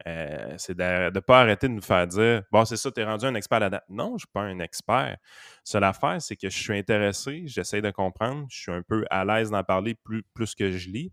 euh, 0.07 0.53
c'est 0.57 0.75
de 0.75 1.11
ne 1.13 1.19
pas 1.19 1.41
arrêter 1.41 1.67
de 1.69 1.73
nous 1.73 1.81
faire 1.81 2.05
dire 2.07 2.43
Bon, 2.51 2.65
c'est 2.65 2.75
ça, 2.77 2.91
tu 2.91 2.99
es 2.99 3.03
rendu 3.05 3.25
un 3.25 3.35
expert 3.35 3.59
là-dedans. 3.59 3.81
Non, 3.89 4.07
je 4.09 4.13
ne 4.13 4.17
suis 4.19 4.27
pas 4.33 4.41
un 4.41 4.59
expert. 4.59 5.17
Seule 5.63 5.83
affaire, 5.83 6.21
c'est 6.21 6.35
que 6.35 6.49
je 6.49 6.57
suis 6.57 6.77
intéressé, 6.77 7.43
j'essaie 7.45 7.81
de 7.81 7.91
comprendre, 7.91 8.45
je 8.49 8.59
suis 8.59 8.71
un 8.71 8.81
peu 8.81 9.05
à 9.09 9.23
l'aise 9.23 9.49
d'en 9.51 9.63
parler 9.63 9.95
plus, 9.95 10.23
plus 10.33 10.55
que 10.55 10.71
je 10.71 10.89
lis. 10.89 11.11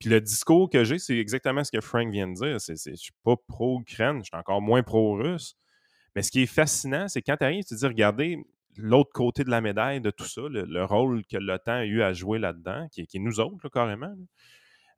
Puis 0.00 0.10
le 0.10 0.20
discours 0.20 0.70
que 0.70 0.84
j'ai, 0.84 0.98
c'est 0.98 1.18
exactement 1.18 1.64
ce 1.64 1.72
que 1.72 1.80
Frank 1.82 2.10
vient 2.10 2.28
de 2.28 2.34
dire. 2.34 2.60
C'est, 2.60 2.76
c'est- 2.76 2.92
je 2.92 3.02
suis 3.02 3.12
pas 3.24 3.36
pro-Ukraine, 3.48 4.18
je 4.20 4.24
suis 4.26 4.36
encore 4.36 4.62
moins 4.62 4.82
pro-russe. 4.82 5.56
Mais 6.16 6.22
ce 6.22 6.30
qui 6.32 6.42
est 6.42 6.46
fascinant, 6.46 7.08
c'est 7.08 7.22
quand 7.22 7.36
tu 7.38 7.44
arrives, 7.44 7.64
tu 7.64 7.74
te 7.74 7.80
dis, 7.80 7.86
regardez 7.86 8.38
l'autre 8.76 9.12
côté 9.12 9.44
de 9.44 9.50
la 9.50 9.60
médaille 9.60 10.00
de 10.00 10.10
tout 10.10 10.24
ça, 10.26 10.42
le, 10.42 10.64
le 10.64 10.84
rôle 10.84 11.24
que 11.26 11.36
l'OTAN 11.36 11.72
a 11.74 11.86
eu 11.86 12.02
à 12.02 12.12
jouer 12.14 12.38
là-dedans, 12.38 12.88
qui, 12.92 13.06
qui 13.06 13.18
est 13.18 13.20
nous 13.20 13.40
autres, 13.40 13.68
carrément. 13.68 14.14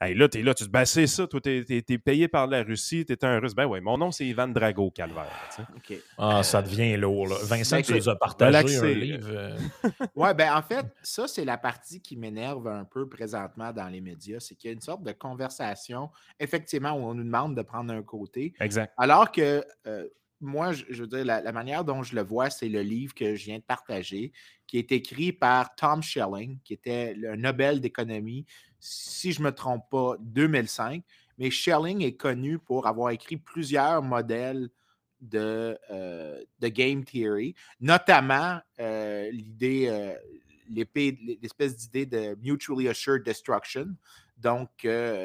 Hey, 0.04 0.14
là 0.16 0.28
tu 0.28 0.38
es 0.38 0.42
là, 0.42 0.52
tu 0.52 0.64
te 0.64 0.68
dis, 0.68 0.72
ben, 0.72 0.84
c'est 0.84 1.06
ça, 1.06 1.28
toi, 1.28 1.40
tu 1.40 1.64
es, 1.68 1.98
payé 1.98 2.26
par 2.26 2.48
la 2.48 2.64
Russie, 2.64 3.04
tu 3.04 3.12
es 3.12 3.24
un 3.24 3.38
russe. 3.38 3.54
Ben 3.54 3.66
oui, 3.66 3.80
mon 3.80 3.96
nom, 3.96 4.10
c'est 4.10 4.26
Ivan 4.26 4.48
Drago, 4.48 4.90
Calvaire. 4.90 5.30
tu 5.54 5.62
sais. 5.62 5.96
OK. 5.96 6.02
Ah, 6.18 6.42
ça 6.42 6.60
devient 6.60 6.96
lourd. 6.96 7.28
là. 7.28 7.36
Vincent, 7.44 7.76
Ben, 7.76 7.82
tu 7.82 7.94
nous 7.94 8.08
as 8.08 8.16
partagé 8.16 8.76
un 8.78 8.86
livre. 8.94 9.28
euh, 9.30 9.56
Ouais, 10.16 10.34
ben 10.34 10.54
en 10.56 10.62
fait, 10.62 10.86
ça, 11.02 11.28
c'est 11.28 11.44
la 11.44 11.56
partie 11.56 12.00
qui 12.00 12.16
m'énerve 12.16 12.66
un 12.66 12.84
peu 12.84 13.08
présentement 13.08 13.72
dans 13.72 13.88
les 13.88 14.00
médias. 14.00 14.40
C'est 14.40 14.56
qu'il 14.56 14.68
y 14.68 14.72
a 14.72 14.74
une 14.74 14.80
sorte 14.80 15.04
de 15.04 15.12
conversation, 15.12 16.10
effectivement, 16.40 16.92
où 16.94 17.04
on 17.06 17.14
nous 17.14 17.24
demande 17.24 17.56
de 17.56 17.62
prendre 17.62 17.92
un 17.94 18.02
côté. 18.02 18.54
Exact. 18.60 18.92
Alors 18.96 19.30
que 19.30 19.64
euh, 19.86 20.08
moi, 20.40 20.72
je, 20.72 20.84
je 20.90 21.02
veux 21.02 21.08
dire, 21.08 21.24
la, 21.24 21.40
la 21.40 21.52
manière 21.52 21.84
dont 21.84 22.02
je 22.02 22.16
le 22.16 22.22
vois, 22.22 22.50
c'est 22.50 22.68
le 22.68 22.82
livre 22.82 23.14
que 23.14 23.36
je 23.36 23.44
viens 23.44 23.58
de 23.58 23.62
partager, 23.62 24.32
qui 24.66 24.78
est 24.78 24.90
écrit 24.90 25.32
par 25.32 25.74
Tom 25.76 26.02
Schelling, 26.02 26.58
qui 26.64 26.72
était 26.74 27.14
le 27.14 27.36
Nobel 27.36 27.80
d'économie, 27.80 28.44
si 28.84 29.32
je 29.32 29.38
ne 29.40 29.44
me 29.46 29.52
trompe 29.52 29.88
pas, 29.90 30.16
2005. 30.18 31.04
Mais 31.38 31.50
Schelling 31.50 32.02
est 32.02 32.16
connu 32.16 32.58
pour 32.58 32.86
avoir 32.88 33.10
écrit 33.10 33.36
plusieurs 33.36 34.02
modèles 34.02 34.68
de, 35.20 35.78
euh, 35.90 36.42
game 36.60 37.04
theory, 37.04 37.54
notamment 37.80 38.58
euh, 38.80 39.30
l'idée, 39.30 39.86
euh, 39.88 40.14
l'espèce 40.68 41.76
d'idée 41.76 42.06
de 42.06 42.36
mutually 42.42 42.88
assured 42.88 43.22
destruction. 43.22 43.86
Donc, 44.36 44.70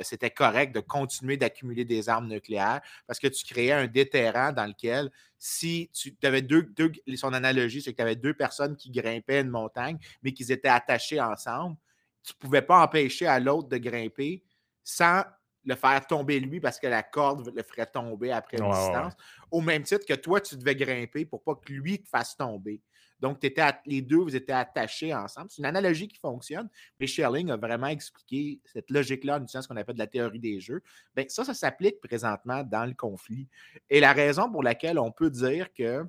c'était 0.03 0.29
correct 0.29 0.75
de 0.75 0.79
continuer 0.79 1.37
d'accumuler 1.37 1.85
des 1.85 2.07
armes 2.07 2.27
nucléaires 2.27 2.81
parce 3.07 3.17
que 3.17 3.25
tu 3.25 3.43
créais 3.45 3.71
un 3.71 3.87
déterrent 3.87 4.53
dans 4.53 4.67
lequel, 4.67 5.09
si 5.39 5.89
tu 5.91 6.15
avais 6.21 6.43
deux, 6.43 6.61
deux- 6.61 6.91
son 7.15 7.33
analogie, 7.33 7.81
c'est 7.81 7.93
que 7.93 7.97
tu 7.97 8.03
avais 8.03 8.15
deux 8.15 8.35
personnes 8.35 8.75
qui 8.75 8.91
grimpaient 8.91 9.41
une 9.41 9.49
montagne, 9.49 9.97
mais 10.21 10.33
qu'ils 10.33 10.51
étaient 10.51 10.67
attachés 10.67 11.19
ensemble, 11.19 11.77
tu 12.23 12.33
ne 12.33 12.39
pouvais 12.39 12.61
pas 12.61 12.83
empêcher 12.83 13.27
à 13.27 13.39
l'autre 13.39 13.69
de 13.69 13.77
grimper 13.77 14.43
sans 14.83 15.23
le 15.65 15.75
faire 15.75 16.05
tomber 16.07 16.39
lui 16.39 16.59
parce 16.59 16.79
que 16.79 16.87
la 16.87 17.03
corde 17.03 17.51
le 17.53 17.63
ferait 17.63 17.85
tomber 17.85 18.31
après 18.31 18.57
une 18.57 18.63
Ouais, 18.63 18.69
ouais, 18.69 18.75
distance. 18.77 19.13
Au 19.51 19.61
même 19.61 19.83
titre 19.83 20.05
que 20.05 20.13
toi, 20.13 20.39
tu 20.39 20.55
devais 20.55 20.75
grimper 20.75 21.25
pour 21.25 21.43
pas 21.43 21.55
que 21.55 21.71
lui 21.73 22.01
te 22.01 22.07
fasse 22.07 22.35
tomber. 22.37 22.81
Donc, 23.19 23.43
à- 23.57 23.81
les 23.85 24.01
deux, 24.01 24.17
vous 24.17 24.35
étiez 24.35 24.53
attachés 24.53 25.13
ensemble. 25.13 25.49
C'est 25.49 25.57
une 25.57 25.65
analogie 25.65 26.07
qui 26.07 26.19
fonctionne, 26.19 26.69
mais 26.99 27.07
Schelling 27.07 27.49
a 27.49 27.57
vraiment 27.57 27.87
expliqué 27.87 28.61
cette 28.71 28.91
logique-là 28.91 29.37
en 29.37 29.37
utilisant 29.37 29.63
ce 29.63 29.67
qu'on 29.67 29.75
appelle 29.75 29.95
de 29.95 29.99
la 29.99 30.07
théorie 30.07 30.39
des 30.39 30.59
jeux. 30.59 30.83
Bien, 31.15 31.25
ça, 31.27 31.43
ça 31.43 31.55
s'applique 31.55 31.99
présentement 31.99 32.63
dans 32.63 32.85
le 32.85 32.93
conflit. 32.93 33.47
Et 33.89 33.99
la 33.99 34.13
raison 34.13 34.51
pour 34.51 34.61
laquelle 34.61 34.99
on 34.99 35.11
peut 35.11 35.31
dire 35.31 35.73
que 35.73 36.05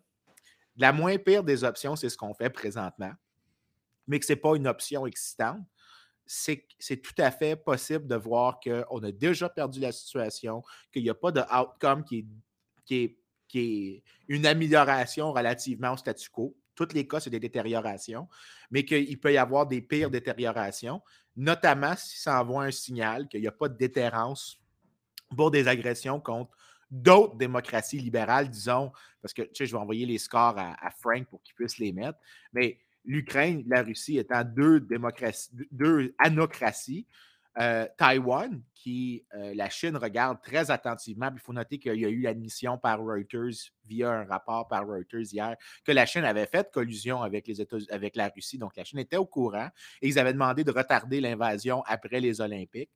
la 0.77 0.93
moins 0.93 1.17
pire 1.17 1.43
des 1.43 1.65
options, 1.65 1.97
c'est 1.97 2.11
ce 2.11 2.17
qu'on 2.17 2.35
fait 2.35 2.51
présentement, 2.51 3.13
mais 4.07 4.19
que 4.21 4.27
ce 4.27 4.35
n'est 4.35 4.37
pas 4.37 4.55
une 4.55 4.67
option 4.67 5.07
excitante, 5.07 5.61
c'est 6.29 6.97
tout 7.03 7.15
à 7.17 7.31
fait 7.31 7.57
possible 7.57 8.07
de 8.07 8.15
voir 8.15 8.61
qu'on 8.61 9.03
a 9.03 9.11
déjà 9.11 9.49
perdu 9.49 9.81
la 9.81 9.93
situation, 9.93 10.63
qu'il 10.93 11.03
n'y 11.03 11.11
a 11.11 11.15
pas 11.15 11.33
de 11.33 11.41
outcome 11.41 12.05
qui 12.05 12.27
est 12.91 14.03
une 14.29 14.45
amélioration 14.45 15.33
relativement 15.33 15.95
au 15.95 15.97
statu 15.97 16.29
quo. 16.29 16.55
Tous 16.75 16.93
les 16.93 17.09
cas, 17.09 17.19
c'est 17.19 17.31
des 17.31 17.41
détériorations, 17.41 18.29
mais 18.71 18.85
qu'il 18.85 19.19
peut 19.19 19.33
y 19.33 19.39
avoir 19.39 19.67
des 19.67 19.81
pires 19.81 20.11
détériorations, 20.11 21.03
notamment 21.35 21.97
si 21.97 22.19
ça 22.21 22.41
envoie 22.41 22.65
un 22.65 22.71
signal 22.71 23.27
qu'il 23.27 23.41
n'y 23.41 23.49
a 23.49 23.53
pas 23.53 23.69
de 23.69 23.77
déterrence 23.77 24.61
pour 25.35 25.51
des 25.51 25.67
agressions 25.67 26.21
contre 26.21 26.57
d'autres 26.91 27.37
démocraties 27.37 27.99
libérales, 27.99 28.49
disons, 28.51 28.93
parce 29.21 29.35
que 29.35 29.43
tu 29.43 29.51
sais, 29.55 29.67
je 29.67 29.73
vais 29.73 29.79
envoyer 29.79 30.07
les 30.07 30.19
scores 30.19 30.59
à, 30.59 30.77
à 30.87 30.91
Frank 30.91 31.27
pour 31.29 31.43
qu'il 31.43 31.55
puisse 31.55 31.79
les 31.79 31.93
mettre, 31.93 32.19
mais 32.53 32.79
l'Ukraine, 33.05 33.65
la 33.67 33.83
Russie 33.83 34.19
étant 34.19 34.45
deux 34.45 34.81
démocraties, 34.81 35.51
deux 35.71 36.15
anocraties, 36.19 37.07
euh, 37.61 37.89
Taïwan, 37.97 38.63
qui 38.73 39.25
euh, 39.35 39.53
la 39.57 39.69
Chine 39.69 39.97
regarde 39.97 40.41
très 40.41 40.71
attentivement. 40.71 41.29
Il 41.33 41.41
faut 41.41 41.53
noter 41.53 41.79
qu'il 41.79 41.97
y 41.97 42.05
a 42.05 42.09
eu 42.09 42.21
l'admission 42.21 42.79
par 42.79 43.01
Reuters 43.01 43.73
via 43.85 44.11
un 44.11 44.25
rapport 44.27 44.69
par 44.69 44.87
Reuters 44.87 45.33
hier 45.33 45.57
que 45.85 45.91
la 45.91 46.07
Chine 46.07 46.23
avait 46.23 46.47
fait 46.47 46.71
collusion 46.71 47.21
avec 47.21 47.49
les 47.49 47.61
États 47.61 47.79
avec 47.91 48.15
la 48.15 48.29
Russie. 48.29 48.59
Donc 48.59 48.77
la 48.77 48.85
Chine 48.85 49.01
était 49.01 49.17
au 49.17 49.27
courant 49.27 49.71
et 50.01 50.07
ils 50.07 50.21
avaient 50.21 50.33
demandé 50.33 50.63
de 50.63 50.71
retarder 50.71 51.21
l'invasion 51.21 51.83
après 51.87 52.21
les 52.21 52.41
Olympiques. 52.41 52.93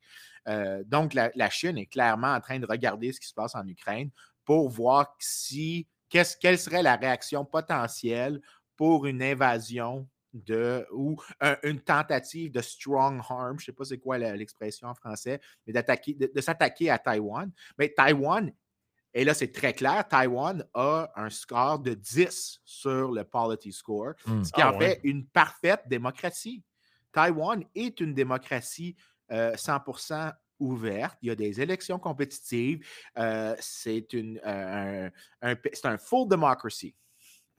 Euh, 0.47 0.85
donc 0.87 1.13
la, 1.15 1.51
Chine 1.51 1.77
est 1.77 1.87
clairement 1.87 2.33
en 2.33 2.41
train 2.41 2.61
de 2.61 2.67
regarder 2.67 3.13
ce 3.13 3.19
qui 3.19 3.27
se 3.27 3.35
passe 3.35 3.57
en 3.57 3.67
Ukraine 3.67 4.11
pour 4.45 4.69
voir 4.69 5.17
si 5.19 5.89
quelle 6.09 6.59
serait 6.59 6.83
la 6.83 6.95
réaction 6.95 7.45
potentielle 7.45 8.41
pour 8.77 9.07
une 9.07 9.23
invasion 9.23 10.09
de, 10.33 10.87
ou 10.93 11.21
un, 11.41 11.57
une 11.63 11.81
tentative 11.81 12.53
de 12.53 12.63
strong 12.63 13.21
harm, 13.29 13.59
je 13.59 13.65
ne 13.65 13.67
sais 13.67 13.73
pas 13.73 13.85
c'est 13.85 13.99
quoi 13.99 14.17
l'expression 14.19 14.89
en 14.89 14.95
français, 14.95 15.41
mais 15.67 15.73
d'attaquer, 15.73 16.15
de, 16.15 16.31
de 16.35 16.41
s'attaquer 16.41 16.89
à 16.91 16.99
Taïwan. 16.99 17.51
Mais 17.79 17.91
Taïwan, 17.91 18.51
et 19.13 19.25
là 19.25 19.35
c'est 19.35 19.53
très 19.53 19.75
clair, 19.75 20.09
Taïwan 20.09 20.65
a 20.73 21.13
un 21.17 21.29
score 21.29 21.79
de 21.81 21.93
10 21.93 22.61
sur 22.65 23.13
le 23.13 23.25
Polity 23.25 23.73
Score, 23.73 24.15
Hmm. 24.25 24.39
mm. 24.39 24.45
ce 24.45 24.53
qui 24.53 24.63
Ah, 24.63 24.73
en 24.73 24.79
ouais. 24.79 24.87
fait 24.95 25.01
une 25.05 25.27
parfaite 25.27 25.83
démocratie. 25.87 26.63
Taïwan 27.13 27.63
est 27.75 28.01
une 28.01 28.15
démocratie 28.15 28.97
euh, 29.31 29.55
100% 29.55 30.33
ouverte. 30.61 31.19
Il 31.21 31.29
y 31.29 31.31
a 31.31 31.35
des 31.35 31.61
élections 31.61 31.99
compétitives. 31.99 32.87
Euh, 33.19 33.55
c'est 33.61 34.13
une, 34.15 34.41
euh, 34.47 35.11
un 35.43 35.99
full 35.99 36.27
democracy. 36.29 36.95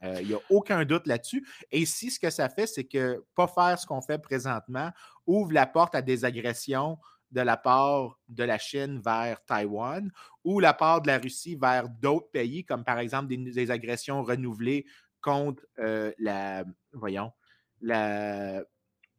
Euh, 0.02 0.18
Il 0.20 0.28
n'y 0.28 0.34
a 0.34 0.40
aucun 0.50 0.84
doute 0.84 1.06
là-dessus. 1.06 1.46
Et 1.70 1.86
si 1.86 2.10
ce 2.10 2.18
que 2.18 2.30
ça 2.30 2.48
fait, 2.48 2.66
c'est 2.66 2.84
que 2.84 3.24
pas 3.34 3.46
faire 3.46 3.78
ce 3.78 3.86
qu'on 3.86 4.02
fait 4.02 4.18
présentement 4.18 4.90
ouvre 5.26 5.52
la 5.52 5.66
porte 5.66 5.94
à 5.94 6.02
des 6.02 6.24
agressions 6.24 6.98
de 7.30 7.40
la 7.40 7.56
part 7.56 8.18
de 8.28 8.44
la 8.44 8.58
Chine 8.58 9.00
vers 9.04 9.42
Taïwan 9.44 10.10
ou 10.44 10.60
la 10.60 10.72
part 10.74 11.00
de 11.00 11.06
la 11.08 11.18
Russie 11.18 11.56
vers 11.60 11.88
d'autres 11.88 12.30
pays, 12.30 12.64
comme 12.64 12.84
par 12.84 12.98
exemple 12.98 13.28
des, 13.28 13.36
des 13.36 13.70
agressions 13.70 14.22
renouvelées 14.22 14.84
contre 15.20 15.64
euh, 15.78 16.12
la, 16.18 16.64
voyons, 16.92 17.32
la, 17.80 18.62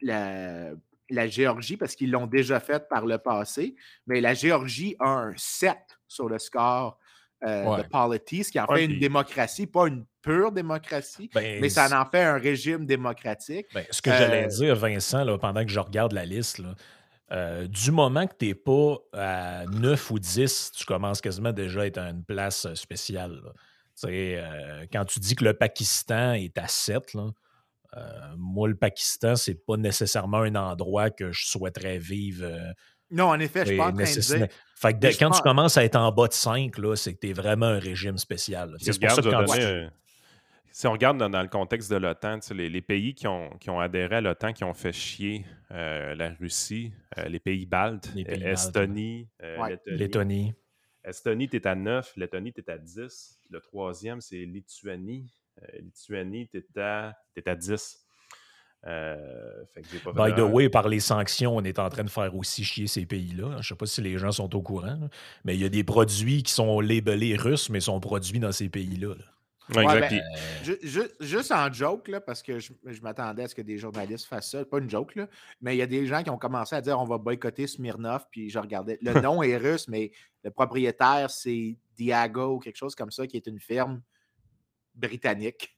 la, 0.02 0.72
la 1.10 1.28
Géorgie, 1.28 1.78
parce 1.78 1.96
qu'ils 1.96 2.12
l'ont 2.12 2.28
déjà 2.28 2.60
fait 2.60 2.88
par 2.88 3.06
le 3.06 3.18
passé. 3.18 3.76
Mais 4.08 4.22
la 4.22 4.34
Géorgie 4.34 4.96
a 5.00 5.10
un 5.10 5.34
7 5.36 5.78
sur 6.08 6.30
le 6.30 6.38
score 6.40 6.98
euh, 7.44 7.66
Ouais. 7.66 7.84
de 7.84 7.88
Polity, 7.90 8.44
ce 8.44 8.52
qui 8.52 8.60
en 8.60 8.66
Ouais, 8.68 8.78
fait 8.78 8.86
une 8.86 8.92
puis- 8.92 9.00
démocratie, 9.02 9.68
pas 9.68 9.88
une 9.88 10.06
pure 10.26 10.52
démocratie, 10.52 11.30
Ben, 11.34 11.62
mais 11.62 11.70
ça 11.70 11.88
en 12.02 12.10
fait 12.10 12.24
un 12.24 12.38
régime 12.38 12.86
démocratique. 12.86 13.68
Ben, 13.74 13.86
ce 13.92 14.02
que 14.02 14.10
Euh, 14.10 14.18
j'allais 14.18 14.48
dire, 14.48 14.76
Vincent, 14.76 15.24
là, 15.24 15.38
pendant 15.38 15.64
que 15.64 15.72
je 15.72 15.80
regarde 15.80 16.12
la 16.14 16.26
liste, 16.26 16.58
là, 16.58 16.74
euh, 17.32 17.68
du 17.68 17.92
moment 17.92 18.26
que 18.28 18.34
tu 18.38 18.48
n'es 18.48 18.56
pas 18.56 18.98
à 19.14 19.66
9 19.72 20.12
ou 20.12 20.20
10, 20.20 20.72
tu 20.76 20.86
commences 20.86 21.22
quasiment 21.22 21.52
déjà 21.54 21.82
à 21.82 21.86
être 21.86 21.98
à 22.00 22.10
une 22.10 22.24
place 22.24 22.66
euh, 22.66 22.76
spéciale. 22.76 23.42
là. 23.44 23.52
Tu 23.54 24.08
sais, 24.08 24.36
euh, 24.38 24.86
quand 24.92 25.06
tu 25.06 25.20
dis 25.20 25.36
que 25.36 25.46
le 25.46 25.54
Pakistan 25.54 26.34
est 26.34 26.58
à 26.58 26.68
7, 26.68 27.14
là, 27.14 27.30
euh, 27.98 28.02
moi, 28.38 28.68
le 28.68 28.76
Pakistan, 28.76 29.36
c'est 29.36 29.56
pas 29.66 29.78
nécessairement 29.78 30.40
un 30.40 30.56
endroit 30.56 31.10
que 31.12 31.32
je 31.32 31.46
souhaiterais 31.48 31.98
vivre. 31.98 32.44
euh, 32.46 32.74
Non, 33.12 33.26
en 33.30 33.40
effet, 33.40 33.62
je 33.62 33.68
suis 33.70 33.78
pas 33.78 33.86
en 33.88 33.94
train 33.94 34.04
de 34.04 34.20
dire. 34.20 34.48
Fait 34.76 34.94
que 34.94 34.98
de- 35.00 35.08
quand 35.18 35.30
tu 35.32 35.42
commences 35.42 35.78
à 35.78 35.86
être 35.86 35.96
en 35.96 36.12
bas 36.12 36.28
de 36.28 36.34
5, 36.34 36.78
là, 36.78 36.96
c'est 36.96 37.14
que 37.14 37.20
tu 37.20 37.30
es 37.30 37.34
vraiment 37.34 37.68
un 37.68 37.80
régime 37.80 38.18
spécial. 38.18 38.76
C'est 38.80 39.00
pour 39.00 39.10
ça 39.12 39.22
que 39.22 39.30
quand 39.30 39.46
tu- 39.46 39.62
euh, 39.62 39.88
si 40.76 40.88
on 40.88 40.92
regarde 40.92 41.18
dans, 41.18 41.30
dans 41.30 41.42
le 41.42 41.48
contexte 41.48 41.90
de 41.90 41.96
l'OTAN, 41.96 42.40
tu 42.42 42.48
sais, 42.48 42.54
les, 42.54 42.70
les 42.70 42.82
pays 42.82 43.16
qui 43.16 43.28
ont, 43.28 43.50
qui 43.62 43.70
ont 43.70 43.80
adhéré 43.80 44.18
à 44.18 44.22
l'OTAN, 44.22 44.52
qui 44.52 44.66
ont 44.66 44.74
fait 44.74 44.92
chier 44.92 45.46
euh, 45.72 46.14
la 46.16 46.32
Russie, 46.32 46.92
euh, 47.18 47.30
les 47.30 47.40
pays 47.40 47.66
baltes, 47.66 48.12
Les 48.14 48.26
pays 48.26 48.42
euh, 48.42 48.48
baltes, 48.48 48.60
Estonie, 48.60 49.30
euh, 49.42 49.58
Ouais. 49.58 49.70
Lettonie. 49.70 49.98
Lettonie. 49.98 50.54
Estonie, 51.06 51.48
tu 51.48 51.56
es 51.56 51.66
à 51.66 51.76
9, 51.76 52.18
Lettonie, 52.18 52.52
tu 52.52 52.60
es 52.60 52.70
à 52.70 52.78
10. 52.78 53.40
Le 53.52 53.62
troisième, 53.62 54.20
c'est 54.20 54.44
Lituanie. 54.44 55.32
Euh, 55.64 55.80
Lituanie, 55.80 56.50
tu 56.50 56.58
es, 56.58 56.82
à 56.82 57.14
t'es 57.34 57.48
à 57.48 57.56
10. 57.56 58.06
Euh, 58.86 59.64
fait 59.74 59.82
que 59.82 59.88
j'ai 59.94 60.00
pas 60.00 60.12
By 60.12 60.36
the 60.36 60.42
way, 60.44 60.68
par 60.68 60.90
les 60.90 61.00
sanctions, 61.00 61.56
on 61.56 61.64
est 61.64 61.80
en 61.80 61.88
train 61.88 62.04
de 62.04 62.10
faire 62.10 62.36
aussi 62.36 62.66
chier 62.66 62.88
ces 62.88 63.06
pays-là. 63.06 63.52
Je 63.52 63.58
ne 63.60 63.62
sais 63.64 63.76
pas 63.76 63.86
si 63.86 64.02
les 64.02 64.18
gens 64.18 64.34
sont 64.34 64.54
au 64.54 64.62
courant, 64.62 64.98
là, 65.00 65.08
mais 65.46 65.56
il 65.56 65.62
y 65.62 65.66
a 65.66 65.70
des 65.70 65.86
produits 65.86 66.44
qui 66.44 66.52
sont 66.52 66.82
labelés 66.82 67.38
russes, 67.38 67.70
mais 67.70 67.80
sont 67.80 68.02
produits 68.02 68.42
dans 68.42 68.52
ces 68.52 68.68
pays-là. 68.68 69.16
là. 69.16 69.26
Ouais. 69.74 69.84
Ouais, 69.86 70.22
ju- 70.84 71.10
Juste 71.20 71.52
en 71.52 71.74
joke, 71.74 72.08
là, 72.08 72.22
parce 72.22 72.44
que 72.44 72.60
je, 72.60 72.72
je 72.86 73.02
m'attendais 73.02 73.44
à 73.44 73.48
ce 73.48 73.56
que 73.56 73.64
des 73.64 73.78
journalistes 73.80 74.26
fassent 74.28 74.52
ça. 74.52 74.64
Pas 74.66 74.78
une 74.78 74.90
joke, 74.90 75.16
là, 75.16 75.28
mais 75.62 75.76
il 75.76 75.80
y 75.80 75.82
a 75.82 75.88
des 75.88 76.06
gens 76.06 76.22
qui 76.22 76.30
ont 76.30 76.38
commencé 76.38 76.76
à 76.76 76.82
dire 76.82 77.00
on 77.00 77.06
va 77.06 77.18
boycotter 77.18 77.66
Smirnov. 77.66 78.26
Puis 78.30 78.50
je 78.52 78.60
regardais. 78.60 79.00
Le 79.02 79.14
nom 79.22 79.42
est 79.42 79.58
russe, 79.58 79.88
mais 79.88 80.12
le 80.44 80.52
propriétaire, 80.52 81.32
c'est 81.32 81.78
Diago 81.96 82.56
ou 82.56 82.60
quelque 82.60 82.76
chose 82.76 82.94
comme 82.94 83.10
ça, 83.12 83.26
qui 83.26 83.38
est 83.38 83.48
une 83.48 83.60
ferme 83.60 84.02
britannique. 84.94 85.76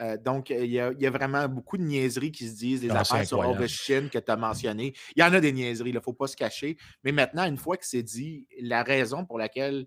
Euh, 0.00 0.16
donc, 0.16 0.48
il 0.50 0.70
y, 0.70 0.80
a, 0.80 0.92
il 0.92 1.00
y 1.00 1.06
a 1.06 1.10
vraiment 1.10 1.46
beaucoup 1.46 1.76
de 1.76 1.82
niaiseries 1.82 2.32
qui 2.32 2.48
se 2.48 2.56
disent, 2.56 2.80
des 2.80 2.88
Ah, 2.90 3.00
affaires 3.00 3.26
sur 3.26 3.38
incroyable. 3.38 3.64
Ovechkin 3.64 4.08
que 4.08 4.18
tu 4.18 4.30
as 4.30 4.36
mentionné. 4.36 4.94
Il 5.14 5.20
y 5.20 5.22
en 5.22 5.32
a 5.34 5.40
des 5.40 5.52
niaiseries, 5.52 5.90
il 5.90 5.94
ne 5.94 6.00
faut 6.00 6.14
pas 6.14 6.26
se 6.26 6.36
cacher. 6.36 6.78
Mais 7.04 7.12
maintenant, 7.12 7.44
une 7.44 7.58
fois 7.58 7.76
que 7.76 7.84
c'est 7.86 8.02
dit, 8.02 8.46
la 8.60 8.82
raison 8.82 9.26
pour 9.26 9.38
laquelle 9.38 9.86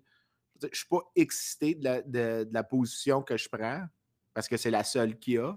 je 0.60 0.66
ne 0.66 0.74
suis 0.74 0.86
pas 0.88 1.00
excité 1.16 1.74
de 1.74 1.84
la, 1.84 2.02
de- 2.02 2.44
de 2.44 2.50
la 2.52 2.62
position 2.62 3.22
que 3.22 3.36
je 3.36 3.48
prends, 3.48 3.84
parce 4.32 4.48
que 4.48 4.56
c'est 4.56 4.70
la 4.70 4.84
seule 4.84 5.18
qu'il 5.18 5.34
y 5.34 5.38
a, 5.38 5.56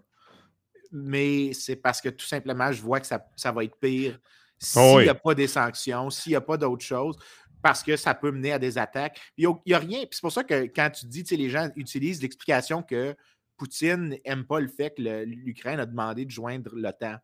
mais 0.91 1.53
c'est 1.53 1.75
parce 1.75 2.01
que 2.01 2.09
tout 2.09 2.25
simplement, 2.25 2.71
je 2.71 2.81
vois 2.81 2.99
que 2.99 3.07
ça, 3.07 3.25
ça 3.35 3.51
va 3.51 3.63
être 3.63 3.77
pire 3.77 4.19
s'il 4.59 4.81
Oh 4.81 4.91
n'y 4.93 5.03
oui. 5.03 5.09
a 5.09 5.15
pas 5.15 5.35
des 5.35 5.47
sanctions, 5.47 6.09
s'il 6.09 6.31
n'y 6.31 6.35
a 6.35 6.41
pas 6.41 6.57
d'autre 6.57 6.83
chose, 6.83 7.17
parce 7.61 7.83
que 7.83 7.95
ça 7.97 8.13
peut 8.13 8.31
mener 8.31 8.53
à 8.53 8.59
des 8.59 8.77
attaques. 8.77 9.19
Il 9.37 9.47
n'y 9.65 9.73
a, 9.73 9.79
rien. 9.79 9.99
Puis 9.99 10.09
c'est 10.13 10.21
pour 10.21 10.31
ça 10.31 10.43
que 10.43 10.63
quand 10.65 10.89
tu 10.89 11.05
dis, 11.05 11.23
les 11.35 11.49
gens 11.49 11.69
utilisent 11.75 12.21
l'explication 12.21 12.81
que 12.81 13.15
Poutine 13.57 14.17
n'aime 14.25 14.45
pas 14.45 14.59
le 14.59 14.67
fait 14.67 14.95
que 14.95 15.01
l'Ukraine 15.25 15.79
a 15.79 15.85
demandé 15.85 16.25
de 16.25 16.31
joindre 16.31 16.71
l'OTAN. 16.75 17.17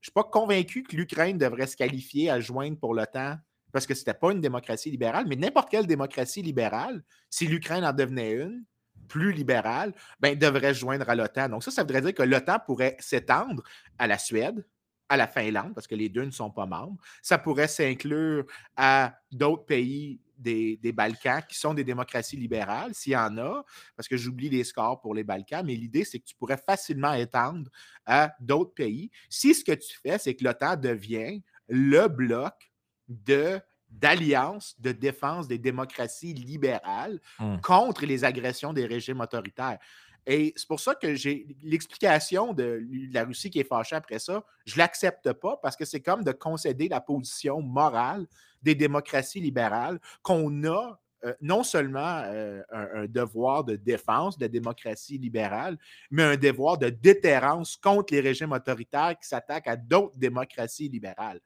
Je 0.00 0.10
ne 0.10 0.12
suis 0.12 0.12
pas 0.12 0.24
convaincu 0.24 0.82
que 0.82 0.96
l'Ukraine 0.96 1.38
devrait 1.38 1.66
se 1.66 1.76
qualifier 1.76 2.30
à 2.30 2.40
joindre 2.40 2.78
pour 2.78 2.94
l'OTAN 2.94 3.36
parce 3.72 3.86
que 3.86 3.94
ce 3.94 4.00
n'était 4.00 4.14
pas 4.14 4.32
une 4.32 4.40
démocratie 4.40 4.90
libérale, 4.90 5.26
mais 5.28 5.36
n'importe 5.36 5.70
quelle 5.70 5.86
démocratie 5.86 6.42
libérale, 6.42 7.02
si 7.30 7.46
l'Ukraine 7.46 7.84
en 7.84 7.92
devenait 7.92 8.32
une, 8.32 8.64
plus 9.08 9.32
libérale, 9.32 9.94
ben, 10.20 10.36
devrait 10.38 10.74
se 10.74 10.80
joindre 10.80 11.08
à 11.08 11.14
l'OTAN. 11.14 11.48
Donc 11.48 11.62
ça, 11.62 11.70
ça 11.70 11.82
voudrait 11.82 12.00
dire 12.00 12.14
que 12.14 12.22
l'OTAN 12.22 12.58
pourrait 12.64 12.96
s'étendre 12.98 13.62
à 13.98 14.06
la 14.06 14.18
Suède, 14.18 14.66
à 15.08 15.16
la 15.16 15.28
Finlande, 15.28 15.74
parce 15.74 15.86
que 15.86 15.94
les 15.94 16.08
deux 16.08 16.24
ne 16.24 16.30
sont 16.30 16.50
pas 16.50 16.66
membres. 16.66 17.00
Ça 17.22 17.38
pourrait 17.38 17.68
s'inclure 17.68 18.44
à 18.76 19.14
d'autres 19.30 19.64
pays 19.64 20.20
des, 20.36 20.76
des 20.78 20.92
Balkans 20.92 21.42
qui 21.48 21.58
sont 21.58 21.72
des 21.72 21.84
démocraties 21.84 22.36
libérales, 22.36 22.94
s'il 22.94 23.12
y 23.12 23.16
en 23.16 23.38
a, 23.38 23.64
parce 23.96 24.08
que 24.08 24.16
j'oublie 24.16 24.50
les 24.50 24.64
scores 24.64 25.00
pour 25.00 25.14
les 25.14 25.24
Balkans, 25.24 25.64
mais 25.64 25.74
l'idée, 25.74 26.04
c'est 26.04 26.18
que 26.18 26.24
tu 26.24 26.34
pourrais 26.34 26.58
facilement 26.58 27.14
étendre 27.14 27.70
à 28.04 28.34
d'autres 28.40 28.74
pays. 28.74 29.10
Si 29.30 29.54
ce 29.54 29.64
que 29.64 29.72
tu 29.72 29.96
fais, 30.02 30.18
c'est 30.18 30.34
que 30.34 30.44
l'OTAN 30.44 30.76
devient 30.76 31.42
le 31.68 32.08
bloc 32.08 32.72
de 33.08 33.60
d'alliance 33.88 34.74
de 34.80 34.92
défense 34.92 35.46
des 35.46 35.58
démocraties 35.58 36.34
libérales 36.34 37.20
Hmm. 37.38 37.58
contre 37.60 38.04
les 38.04 38.24
agressions 38.24 38.72
des 38.72 38.84
régimes 38.84 39.20
autoritaires. 39.20 39.78
Et 40.26 40.52
c'est 40.56 40.66
pour 40.66 40.80
ça 40.80 40.96
que 40.96 41.14
j'ai 41.14 41.46
l'explication 41.62 42.52
de 42.52 42.82
la 43.12 43.24
Russie 43.24 43.48
qui 43.48 43.60
est 43.60 43.64
fâchée 43.68 43.94
après 43.94 44.18
ça, 44.18 44.44
je 44.64 44.76
l'accepte 44.76 45.32
pas 45.34 45.56
parce 45.62 45.76
que 45.76 45.84
c'est 45.84 46.00
comme 46.00 46.24
de 46.24 46.32
concéder 46.32 46.88
la 46.88 47.00
position 47.00 47.62
morale 47.62 48.26
des 48.60 48.74
démocraties 48.74 49.40
libérales 49.40 50.00
qu'on 50.22 50.64
a 50.64 50.98
euh, 51.24 51.32
non 51.40 51.62
seulement 51.62 52.22
euh, 52.26 52.60
un, 52.72 53.02
un 53.02 53.06
devoir 53.06 53.64
de 53.64 53.76
défense 53.76 54.36
de 54.36 54.44
la 54.44 54.48
démocratie 54.48 55.16
libérale, 55.16 55.78
mais 56.10 56.24
un 56.24 56.36
devoir 56.36 56.76
de 56.76 56.88
déterrence 56.90 57.76
contre 57.76 58.12
les 58.12 58.20
régimes 58.20 58.52
autoritaires 58.52 59.16
qui 59.18 59.28
s'attaquent 59.28 59.68
à 59.68 59.76
d'autres 59.76 60.18
démocraties 60.18 60.88
libérales. 60.88 61.40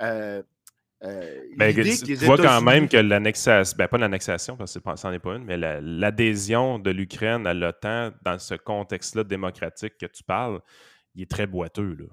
Euh, 0.00 0.42
euh, 1.04 1.40
Ben, 1.56 1.74
tu 1.74 2.14
vois 2.16 2.36
quand 2.38 2.60
même 2.62 2.88
que 2.88 2.96
l'annexation, 2.96 3.76
ben 3.76 3.88
pas 3.88 3.98
l'annexation, 3.98 4.56
parce 4.56 4.78
que 4.78 4.96
c'en 4.96 5.12
est 5.12 5.18
pas 5.18 5.34
une, 5.36 5.44
mais 5.44 5.56
la- 5.56 5.80
l'adhésion 5.80 6.78
de 6.78 6.90
l'Ukraine 6.90 7.46
à 7.46 7.54
l'OTAN 7.54 8.12
dans 8.22 8.38
ce 8.38 8.54
contexte-là 8.54 9.24
démocratique 9.24 9.98
que 9.98 10.06
tu 10.06 10.22
parles, 10.22 10.60
il 11.14 11.22
est 11.22 11.30
très 11.30 11.46
boiteux. 11.46 11.94
Là. 11.98 12.04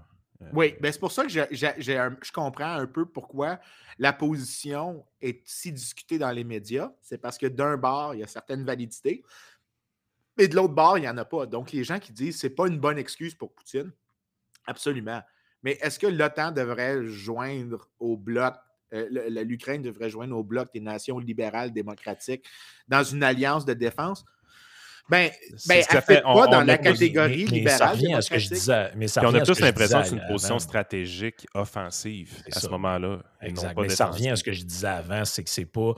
Euh, 0.42 0.46
Oui, 0.54 0.76
ben 0.80 0.92
c'est 0.92 1.00
pour 1.00 1.12
ça 1.12 1.24
que 1.24 1.30
j'ai- 1.30 1.46
j'ai- 1.52 1.74
j'ai 1.78 1.98
un- 1.98 2.18
je 2.24 2.32
comprends 2.32 2.74
un 2.74 2.88
peu 2.88 3.06
pourquoi 3.06 3.60
la 3.98 4.12
position 4.14 5.06
est 5.22 5.42
si 5.46 5.72
discutée 5.72 6.18
dans 6.18 6.32
les 6.32 6.44
médias. 6.44 6.92
C'est 7.02 7.18
parce 7.20 7.38
que 7.38 7.46
d'un 7.46 7.78
bord, 7.78 8.16
il 8.16 8.22
y 8.22 8.24
a 8.24 8.28
certaines 8.28 8.64
validités, 8.66 9.22
mais 10.38 10.48
de 10.48 10.56
l'autre 10.56 10.74
bord, 10.74 10.98
il 10.98 11.02
n'y 11.02 11.10
en 11.10 11.18
a 11.18 11.26
pas. 11.26 11.46
Donc, 11.46 11.72
les 11.74 11.84
gens 11.84 12.00
qui 12.00 12.12
disent 12.14 12.40
c'est 12.40 12.50
pas 12.50 12.68
une 12.68 12.80
bonne 12.80 12.98
excuse 12.98 13.36
pour 13.36 13.54
Poutine, 13.54 13.92
absolument. 14.66 15.22
Mais 15.62 15.78
est-ce 15.82 16.00
que 16.00 16.08
l'OTAN 16.08 16.52
devrait 16.54 17.06
joindre 17.06 17.90
au 18.00 18.16
bloc, 18.16 18.56
euh, 18.94 19.08
l'Ukraine 19.44 19.82
devrait 19.82 20.10
joindre 20.10 20.36
au 20.38 20.44
bloc 20.44 20.70
des 20.74 20.80
nations 20.80 21.20
libérales 21.20 21.72
démocratiques 21.72 22.46
dans 22.88 23.04
une 23.04 23.24
alliance 23.24 23.66
de 23.66 23.74
défense? 23.74 24.26
Ben, 25.10 25.32
ben 25.68 25.78
elle 25.78 25.84
fait 25.86 26.02
fait. 26.02 26.22
pas 26.22 26.30
On- 26.30 26.46
dans 26.52 26.62
on 26.62 26.66
la 26.66 26.74
a- 26.74 26.78
catégorie 26.78 27.48
mais- 27.52 27.62
mais 27.64 27.70
ça 27.72 27.86
libérale 27.88 27.96
revient 27.96 28.14
à 28.14 28.22
ce 28.22 28.30
que 28.30 28.38
je 28.38 28.50
disais. 28.50 28.92
Mais 28.96 29.08
ça 29.08 29.22
on 29.26 29.34
a 29.34 29.42
tous 29.42 29.60
l'impression 29.60 30.02
que 30.02 30.08
c'est 30.08 30.16
une 30.16 30.28
position 30.28 30.56
avant. 30.56 30.60
stratégique 30.60 31.48
offensive 31.56 32.44
à 32.52 32.60
ce 32.60 32.68
moment-là. 32.68 33.20
Exact. 33.42 33.76
Mais 33.76 33.90
ça 33.90 34.06
revient 34.06 34.30
à 34.30 34.36
ce 34.36 34.44
que 34.44 34.52
je 34.54 34.64
disais 34.64 34.86
avant, 34.88 35.26
c'est 35.26 35.44
que 35.44 35.50
c'est 35.50 35.66
pas 35.66 35.94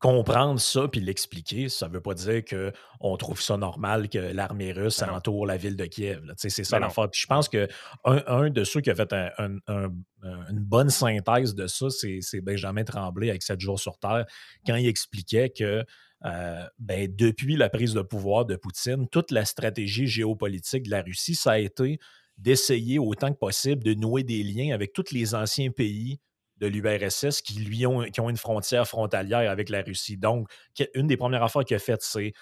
comprendre 0.00 0.58
ça 0.58 0.88
puis 0.88 1.00
l'expliquer, 1.00 1.68
ça 1.68 1.86
veut 1.86 2.00
pas 2.00 2.14
dire 2.14 2.42
qu'on 2.44 3.16
trouve 3.16 3.40
ça 3.40 3.56
normal 3.56 4.08
que 4.08 4.18
l'armée 4.18 4.72
russe 4.72 5.00
Ben 5.00 5.10
entoure 5.10 5.46
la 5.46 5.56
ville 5.58 5.76
de 5.76 5.84
Kiev. 5.84 6.22
C'est 6.36 6.48
ça 6.50 6.78
Ben 6.78 6.86
l'affaire. 6.86 7.10
Puis 7.10 7.20
je 7.20 7.26
pense 7.26 7.48
que 7.48 7.68
un, 8.04 8.22
un 8.26 8.50
de 8.50 8.64
ceux 8.64 8.80
qui 8.80 8.90
a 8.90 8.94
fait 8.94 9.12
un- 9.12 9.30
un- 9.38 9.56
un- 9.68 9.92
un- 10.22 10.48
une 10.50 10.58
bonne 10.58 10.90
synthèse 10.90 11.54
de 11.54 11.66
ça, 11.66 11.90
c'est 11.90 12.18
c'est 12.22 12.40
Benjamin 12.40 12.82
Tremblay 12.82 13.28
avec 13.30 13.42
7 13.42 13.60
jours 13.60 13.78
sur 13.78 13.98
Terre, 13.98 14.24
quand 14.66 14.76
il 14.76 14.88
expliquait 14.88 15.50
que 15.50 15.84
euh, 16.26 16.66
ben, 16.78 17.08
depuis 17.14 17.56
la 17.56 17.68
prise 17.70 17.94
de 17.94 18.02
pouvoir 18.02 18.44
de 18.46 18.56
Poutine, 18.56 19.06
toute 19.08 19.30
la 19.30 19.44
stratégie 19.44 20.06
géopolitique 20.06 20.82
de 20.84 20.90
la 20.90 21.02
Russie, 21.02 21.34
ça 21.34 21.52
a 21.52 21.58
été 21.58 21.98
d'essayer 22.38 22.98
autant 22.98 23.32
que 23.32 23.38
possible 23.38 23.82
de 23.84 23.94
nouer 23.94 24.22
des 24.22 24.42
liens 24.42 24.74
avec 24.74 24.92
tous 24.94 25.12
les 25.12 25.34
anciens 25.34 25.70
pays 25.70 26.20
de 26.60 26.66
l'URSS 26.66 27.40
qui 27.42 27.60
lui 27.60 27.86
ont, 27.86 28.02
qui 28.02 28.20
ont 28.20 28.28
une 28.30 28.36
frontière 28.36 28.86
frontalière 28.86 29.50
avec 29.50 29.68
la 29.68 29.82
Russie. 29.82 30.16
Donc, 30.16 30.48
une 30.94 31.06
des 31.06 31.16
premières 31.16 31.42
affaires 31.42 31.64
qu'il 31.64 31.76
a 31.76 31.80
faites, 31.80 32.02
c'est 32.02 32.32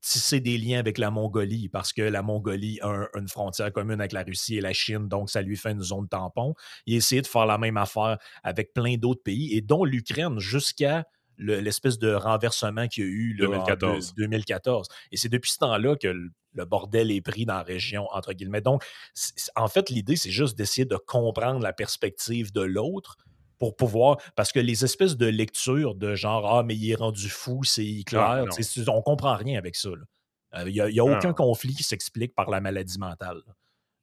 tisser 0.00 0.40
des 0.40 0.58
liens 0.58 0.80
avec 0.80 0.98
la 0.98 1.12
Mongolie 1.12 1.68
parce 1.68 1.92
que 1.92 2.02
la 2.02 2.22
Mongolie 2.22 2.80
a 2.80 2.88
un- 2.88 3.08
une 3.14 3.28
frontière 3.28 3.72
commune 3.72 4.00
avec 4.00 4.10
la 4.10 4.24
Russie 4.24 4.56
et 4.56 4.60
la 4.60 4.72
Chine, 4.72 5.06
donc 5.08 5.30
ça 5.30 5.42
lui 5.42 5.56
fait 5.56 5.70
une 5.70 5.80
zone 5.82 6.08
tampon. 6.08 6.54
Il 6.86 6.94
a 6.94 6.96
essayé 6.96 7.22
de 7.22 7.26
faire 7.28 7.46
la 7.46 7.56
même 7.56 7.76
affaire 7.76 8.18
avec 8.42 8.72
plein 8.74 8.96
d'autres 8.96 9.22
pays, 9.22 9.56
et 9.56 9.60
dont 9.60 9.84
l'Ukraine, 9.84 10.40
jusqu'à 10.40 11.06
le- 11.36 11.60
l'espèce 11.60 11.98
de 11.98 12.12
renversement 12.12 12.88
qu'il 12.88 13.04
y 13.04 13.06
a 13.06 13.10
eu 13.10 13.34
là, 13.34 13.46
en 13.46 13.50
2014. 13.50 14.12
deux- 14.14 14.22
2014. 14.24 14.88
Et 15.12 15.16
c'est 15.16 15.28
depuis 15.28 15.52
ce 15.52 15.58
temps-là 15.58 15.94
que 15.96 16.08
le, 16.08 16.30
le 16.54 16.64
bordel 16.64 17.10
est 17.12 17.20
pris 17.20 17.46
dans 17.46 17.54
la 17.54 17.62
région, 17.62 18.06
entre 18.12 18.32
guillemets. 18.32 18.60
Donc, 18.60 18.82
en 19.54 19.68
fait, 19.68 19.88
l'idée, 19.88 20.16
c'est 20.16 20.30
juste 20.32 20.58
d'essayer 20.58 20.84
de 20.84 20.96
comprendre 20.96 21.60
la 21.60 21.72
perspective 21.72 22.52
de 22.52 22.60
l'autre 22.62 23.16
pour 23.62 23.76
pouvoir. 23.76 24.16
Parce 24.34 24.50
que 24.50 24.58
les 24.58 24.84
espèces 24.84 25.16
de 25.16 25.26
lectures 25.26 25.94
de 25.94 26.16
genre 26.16 26.52
Ah, 26.58 26.64
mais 26.64 26.74
il 26.76 26.90
est 26.90 26.96
rendu 26.96 27.28
fou, 27.28 27.62
c'est 27.62 27.84
Hitler, 27.84 28.18
Ah, 28.20 28.44
on 28.88 29.02
comprend 29.02 29.36
rien 29.36 29.56
avec 29.56 29.76
ça. 29.76 29.90
Euh, 29.90 30.64
Il 30.66 30.72
n'y 30.72 30.80
a, 30.80 30.90
y 30.90 30.98
a 30.98 31.04
Ah, 31.06 31.16
aucun 31.16 31.32
conflit 31.32 31.72
qui 31.72 31.84
s'explique 31.84 32.34
par 32.34 32.50
la 32.50 32.60
maladie 32.60 32.98
mentale. 32.98 33.36
là. 33.46 33.52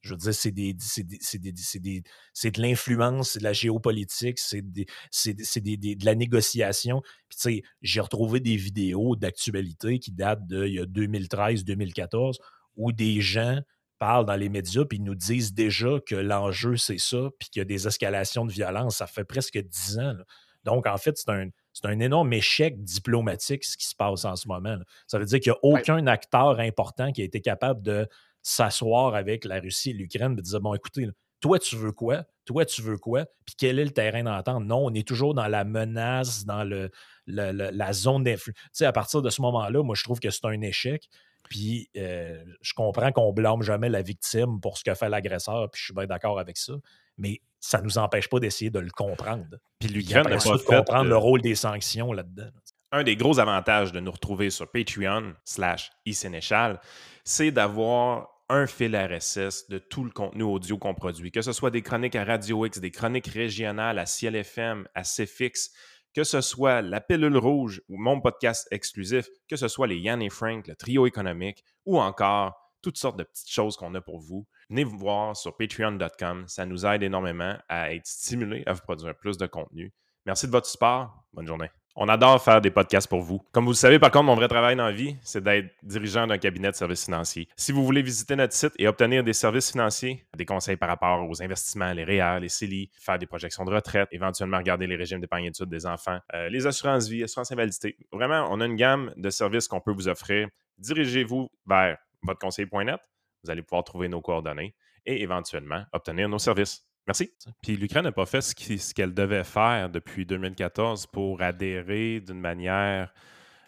Je 0.02 0.12
veux 0.12 0.16
dire, 0.18 0.34
c'est 0.34 0.52
des, 0.52 0.74
c'est 0.80 2.52
de 2.52 2.62
l'influence, 2.62 3.32
c'est 3.32 3.40
de 3.40 3.44
la 3.44 3.52
géopolitique, 3.52 4.40
c'est 4.40 4.62
des- 4.62 4.86
c'est 5.12 5.34
de 5.34 6.06
la 6.06 6.16
négociation. 6.16 7.02
Puis, 7.28 7.38
tu 7.38 7.42
sais, 7.42 7.64
j'ai 7.82 8.00
retrouvé 8.00 8.40
des 8.40 8.56
vidéos 8.56 9.18
d'actualité 9.18 10.00
qui 10.00 10.14
datent 10.14 10.48
de 10.48 10.66
il 10.68 10.76
y 10.76 10.80
a 10.80 10.86
2013-2014 10.86 12.40
où 12.78 12.94
des 12.94 13.20
gens 13.20 13.60
parlent 14.00 14.26
dans 14.26 14.36
les 14.36 14.50
médias 14.50 14.86
puis 14.86 14.98
ils 14.98 15.04
nous 15.04 15.14
disent 15.16 15.54
déjà 15.54 16.00
que 16.06 16.16
l'enjeu, 16.16 16.78
c'est 16.78 16.98
ça, 16.98 17.30
puis 17.40 17.50
qu'il 17.50 17.60
y 17.60 17.62
a 17.62 17.66
des 17.66 17.86
escalations 17.88 18.46
de 18.46 18.52
violence. 18.52 18.98
Ça 18.98 19.08
fait 19.08 19.24
presque 19.26 19.58
10 19.60 20.00
ans. 20.00 20.14
là. 20.14 20.24
Donc, 20.64 20.88
en 20.88 20.98
fait, 20.98 21.18
c'est 21.18 21.30
un, 21.30 21.50
c'est 21.74 21.86
un 21.86 22.00
énorme 22.00 22.34
échec 22.34 22.84
diplomatique 22.84 23.64
ce 23.64 23.78
qui 23.78 23.86
se 23.86 23.96
passe 23.96 24.26
en 24.26 24.36
ce 24.36 24.48
moment. 24.48 24.76
là. 24.76 24.84
Ça 25.08 25.20
veut 25.20 25.26
dire 25.26 25.40
qu'il 25.40 25.52
n'y 25.52 25.58
a 25.58 25.74
Ouais. 25.74 25.80
aucun 25.82 26.06
acteur 26.08 26.60
important 26.60 27.12
qui 27.12 27.22
a 27.22 27.26
été 27.26 27.40
capable 27.42 27.82
de 27.82 28.08
s'asseoir 28.42 29.16
avec 29.16 29.46
la 29.46 29.60
Russie 29.60 29.92
et 29.92 29.94
l'Ukraine 29.94 30.34
et 30.34 30.36
de 30.38 30.42
dire 30.42 30.60
bon, 30.62 30.74
écoutez, 30.74 31.06
là, 31.06 31.12
toi, 31.42 31.60
tu 31.60 31.76
veux 31.78 31.92
quoi? 31.94 32.24
Toi, 32.46 32.66
tu 32.66 32.82
veux 32.82 32.98
quoi? 32.98 33.26
Puis 33.46 33.56
quel 33.58 33.80
est 33.80 33.86
le 33.86 33.92
terrain 33.92 34.24
d'entente? 34.24 34.66
Non, 34.66 34.86
on 34.88 34.94
est 34.94 35.08
toujours 35.08 35.34
dans 35.34 35.48
la 35.48 35.64
menace, 35.64 36.46
dans 36.46 36.64
le, 36.66 36.90
le- 37.28 37.52
le- 37.54 37.70
la 37.72 37.94
zone 37.94 38.24
d'influence. 38.24 38.58
Tu 38.58 38.70
sais, 38.74 38.86
à 38.86 38.92
partir 38.92 39.22
de 39.22 39.30
ce 39.30 39.42
moment-là, 39.44 39.82
moi, 39.84 39.96
je 39.96 40.04
trouve 40.04 40.20
que 40.20 40.30
c'est 40.30 40.46
un 40.46 40.60
échec. 40.62 41.08
Puis 41.44 41.90
euh, 41.98 42.44
je 42.62 42.74
comprends 42.74 43.12
qu'on 43.12 43.34
blâme 43.34 43.62
jamais 43.62 43.90
la 43.90 44.02
victime 44.02 44.60
pour 44.62 44.78
ce 44.78 44.84
que 44.84 44.94
fait 44.94 45.10
l'agresseur, 45.10 45.70
puis 45.72 45.80
je 45.80 45.86
suis 45.86 45.94
bien 45.94 46.06
d'accord 46.06 46.40
avec 46.40 46.58
ça. 46.58 46.74
Mais 47.18 47.42
ça 47.60 47.80
ne 47.80 47.84
nous 47.84 47.98
empêche 47.98 48.30
pas 48.30 48.40
d'essayer 48.40 48.70
de 48.70 48.80
le 48.80 48.92
comprendre. 48.92 49.58
Puis 49.80 49.90
l'Ukraine 49.90 50.28
n'a 50.28 50.38
pas 50.38 50.58
de 50.58 50.64
comprendre 50.64 51.06
euh, 51.06 51.10
le 51.10 51.18
rôle 51.18 51.42
des 51.42 51.56
sanctions 51.56 52.14
là-dedans. 52.14 52.50
un 52.92 53.04
des 53.04 53.16
gros 53.16 53.40
avantages 53.40 53.92
de 53.92 54.00
nous 54.00 54.12
retrouver 54.12 54.50
sur 54.50 54.70
Patreon 54.72 55.34
slash 55.44 55.92
iSénéchal, 56.06 56.80
c'est 57.24 57.52
d'avoir 57.52 58.30
un 58.50 58.66
fil 58.66 58.96
RSS 58.96 59.70
de 59.70 59.78
tout 59.78 60.04
le 60.04 60.10
contenu 60.10 60.44
audio 60.44 60.78
qu'on 60.78 60.96
produit, 60.96 61.32
que 61.32 61.42
ce 61.42 61.52
soit 61.52 61.70
des 61.70 61.84
chroniques 61.84 62.16
à 62.16 62.24
Radio 62.24 62.66
X, 62.66 62.80
des 62.80 62.90
chroniques 62.90 63.28
régionales 63.28 64.00
à 64.00 64.08
Ciel 64.08 64.36
FM, 64.36 64.88
à 64.96 65.04
CFX, 65.04 65.72
que 66.14 66.24
ce 66.24 66.42
soit 66.42 66.82
la 66.82 67.02
pilule 67.02 67.38
rouge 67.38 67.82
ou 67.90 67.98
mon 67.98 68.22
podcast 68.22 68.68
exclusif, 68.72 69.28
que 69.48 69.56
ce 69.56 69.68
soit 69.68 69.88
les 69.88 69.98
Yann 69.98 70.22
et 70.22 70.30
Frank, 70.30 70.68
le 70.68 70.76
trio 70.76 71.06
économique, 71.06 71.64
ou 71.86 72.00
encore 72.00 72.56
toutes 72.82 72.98
sortes 72.98 73.18
de 73.18 73.24
petites 73.24 73.50
choses 73.50 73.76
qu'on 73.76 73.94
a 73.96 74.02
pour 74.02 74.20
vous. 74.20 74.48
Venez 74.70 74.84
vous 74.84 74.98
voir 74.98 75.36
sur 75.36 75.56
patreon.com. 75.56 76.46
Ça 76.48 76.66
nous 76.66 76.86
aide 76.86 77.04
énormément 77.04 77.58
à 77.68 77.94
être 77.94 78.08
stimulés 78.08 78.64
à 78.66 78.74
vous 78.74 78.82
produire 78.82 79.16
plus 79.16 79.38
de 79.38 79.48
contenu. 79.48 79.94
Merci 80.26 80.48
de 80.48 80.52
votre 80.52 80.68
support. 80.68 81.24
Bonne 81.34 81.48
journée. 81.48 81.70
On 81.96 82.08
adore 82.08 82.42
faire 82.42 82.62
des 82.62 82.72
podcasts 82.72 83.08
pour 83.08 83.22
vous. 83.22 83.42
Comme 83.52 83.66
vous 83.66 83.72
le 83.72 83.76
savez, 83.76 84.00
par 84.00 84.12
contre, 84.12 84.26
mon 84.26 84.36
vrai 84.36 84.48
travail 84.48 84.76
dans 84.76 84.86
la 84.86 84.92
vie, 84.92 85.18
c'est 85.22 85.44
d'être 85.44 85.74
dirigeant 85.84 86.28
d'un 86.28 86.38
cabinet 86.38 86.72
de 86.72 86.76
services 86.76 87.06
financiers. 87.06 87.48
Si 87.58 87.72
vous 87.72 87.84
voulez 87.84 88.02
visiter 88.02 88.36
notre 88.36 88.54
site 88.54 88.74
et 88.78 88.88
obtenir 88.88 89.24
des 89.24 89.34
services 89.34 89.72
financiers, 89.72 90.26
des 90.38 90.46
conseils 90.46 90.78
par 90.78 90.88
rapport 90.88 91.30
aux 91.30 91.42
investissements, 91.42 91.92
les 91.92 92.04
REER, 92.04 92.40
les 92.40 92.50
CELI, 92.50 92.90
faire 93.00 93.20
des 93.20 93.26
projections 93.26 93.66
de 93.66 93.74
retraite, 93.74 94.08
éventuellement 94.12 94.58
regarder 94.58 94.88
les 94.88 94.96
régimes 94.96 95.20
d'épargne 95.20 95.46
études 95.46 95.70
des 95.70 95.86
enfants, 95.86 96.20
euh, 96.34 96.48
les 96.50 96.66
assurances 96.68 97.08
vie, 97.08 97.24
assurances 97.24 97.52
invalidité. 97.52 97.98
Vraiment, 98.12 98.48
on 98.50 98.62
a 98.62 98.66
une 98.66 98.76
gamme 98.76 99.12
de 99.18 99.30
services 99.30 99.68
qu'on 99.68 99.82
peut 99.82 99.92
vous 99.92 100.08
offrir. 100.08 100.48
Dirigez-vous 100.78 101.50
vers 101.66 101.98
votre 102.22 102.40
conseiller.net. 102.40 103.00
Vous 103.44 103.52
allez 103.52 103.62
pouvoir 103.62 103.84
trouver 103.84 104.08
nos 104.08 104.22
coordonnées 104.22 104.76
et 105.06 105.22
éventuellement 105.22 105.84
obtenir 105.92 106.30
nos 106.30 106.40
services. 106.40 106.89
Merci. 107.10 107.32
Puis 107.64 107.76
l'Ukraine 107.76 108.04
n'a 108.04 108.12
pas 108.12 108.26
fait 108.28 108.42
ce 108.42 108.54
qui- 108.54 108.78
ce 108.78 108.94
qu'elle 108.94 109.14
devait 109.14 109.44
faire 109.44 109.90
depuis 109.90 110.26
2014 110.26 111.08
pour 111.08 111.42
adhérer 111.42 112.20
d'une 112.22 112.40
manière 112.40 113.12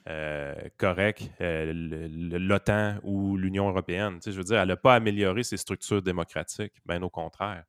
euh, 0.08 0.56
correcte 0.78 1.30
euh, 1.42 1.72
l'OTAN 1.76 3.00
ou 3.04 3.38
l'Union 3.38 3.70
européenne. 3.70 4.16
Tu 4.16 4.22
sais, 4.26 4.32
je 4.32 4.38
veux 4.38 4.44
dire, 4.44 4.60
elle 4.60 4.68
n'a 4.70 4.76
pas 4.76 4.96
amélioré 4.96 5.44
ses 5.44 5.58
structures 5.58 6.02
démocratiques. 6.02 6.74
Bien 6.86 7.02
au 7.04 7.10
contraire. 7.10 7.64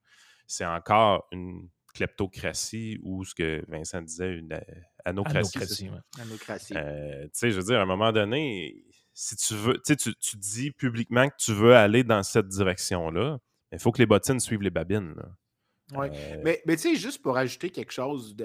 C'est 0.46 0.64
encore 0.64 1.26
une 1.32 1.68
kleptocratie 1.94 2.98
ou 3.02 3.24
ce 3.24 3.34
que 3.34 3.62
Vincent 3.68 4.00
disait, 4.02 4.32
une 4.34 4.52
euh, 4.52 4.60
anocratie. 5.04 5.58
Anocratie, 5.58 5.90
ouais. 5.90 6.20
Euh, 6.76 7.24
tu 7.24 7.30
sais, 7.34 7.50
je 7.50 7.56
veux 7.58 7.64
dire, 7.64 7.78
à 7.78 7.82
un 7.82 7.86
moment 7.86 8.12
donné, 8.12 8.82
si 9.14 9.36
tu 9.36 9.54
veux, 9.54 9.74
tu 9.74 9.80
sais, 9.84 9.96
tu 9.96 10.14
tu 10.16 10.36
dis 10.36 10.70
publiquement 10.70 11.28
que 11.28 11.36
tu 11.38 11.52
veux 11.52 11.74
aller 11.76 12.02
dans 12.02 12.22
cette 12.22 12.48
direction-là, 12.48 13.38
il 13.72 13.78
faut 13.78 13.92
que 13.92 13.98
les 13.98 14.06
bottines 14.06 14.40
suivent 14.40 14.62
les 14.62 14.70
babines. 14.70 15.14
là. 15.16 15.28
Ouais. 15.92 16.10
Euh, 16.12 16.40
Mais, 16.44 16.62
mais 16.66 16.76
tu 16.76 16.82
sais, 16.82 16.96
juste 16.96 17.22
pour 17.22 17.36
ajouter 17.36 17.70
quelque 17.70 17.92
chose 17.92 18.36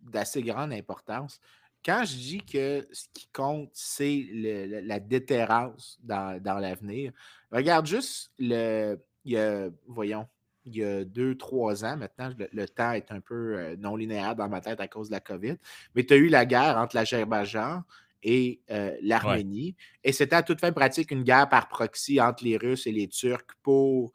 d'assez 0.00 0.42
grande 0.42 0.72
importance, 0.72 1.40
quand 1.84 2.04
je 2.04 2.16
dis 2.16 2.40
que 2.40 2.86
ce 2.92 3.04
qui 3.14 3.28
compte, 3.32 3.70
c'est 3.72 4.26
la 4.32 4.98
déterrence 4.98 5.98
dans, 6.02 6.42
dans 6.42 6.58
l'avenir, 6.58 7.12
regarde 7.52 7.86
juste 7.86 8.32
le. 8.38 8.96
Il 9.24 9.32
y 9.32 9.38
a, 9.38 9.68
voyons, 9.88 10.28
il 10.66 10.76
y 10.76 10.84
a 10.84 11.04
deux, 11.04 11.36
trois 11.36 11.84
ans 11.84 11.96
maintenant, 11.96 12.32
le, 12.38 12.48
le 12.52 12.68
temps 12.68 12.92
est 12.92 13.10
un 13.10 13.20
peu 13.20 13.56
euh, 13.56 13.76
non 13.76 13.96
linéaire 13.96 14.36
dans 14.36 14.48
ma 14.48 14.60
tête 14.60 14.80
à 14.80 14.86
cause 14.86 15.08
de 15.08 15.14
la 15.14 15.20
COVID, 15.20 15.56
mais 15.94 16.04
tu 16.04 16.14
as 16.14 16.16
eu 16.16 16.28
la 16.28 16.46
guerre 16.46 16.76
entre 16.76 16.94
l'Azerbaïdjan 16.94 17.82
et 18.22 18.60
euh, 18.70 18.96
l'Arménie. 19.02 19.76
Et 20.02 20.12
c'était 20.12 20.36
à 20.36 20.42
toute 20.42 20.60
fin 20.60 20.72
pratique 20.72 21.10
une 21.10 21.22
guerre 21.22 21.48
par 21.48 21.68
proxy 21.68 22.20
entre 22.20 22.44
les 22.44 22.56
Russes 22.56 22.86
et 22.86 22.92
les 22.92 23.08
Turcs 23.08 23.54
pour 23.62 24.12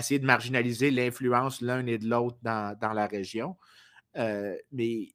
essayer 0.00 0.18
de 0.18 0.26
marginaliser 0.26 0.90
l'influence 0.90 1.60
l'un 1.60 1.86
et 1.86 1.98
de 1.98 2.08
l'autre 2.08 2.38
dans, 2.42 2.76
dans 2.78 2.92
la 2.92 3.06
région. 3.06 3.56
Euh, 4.16 4.56
mais 4.72 5.08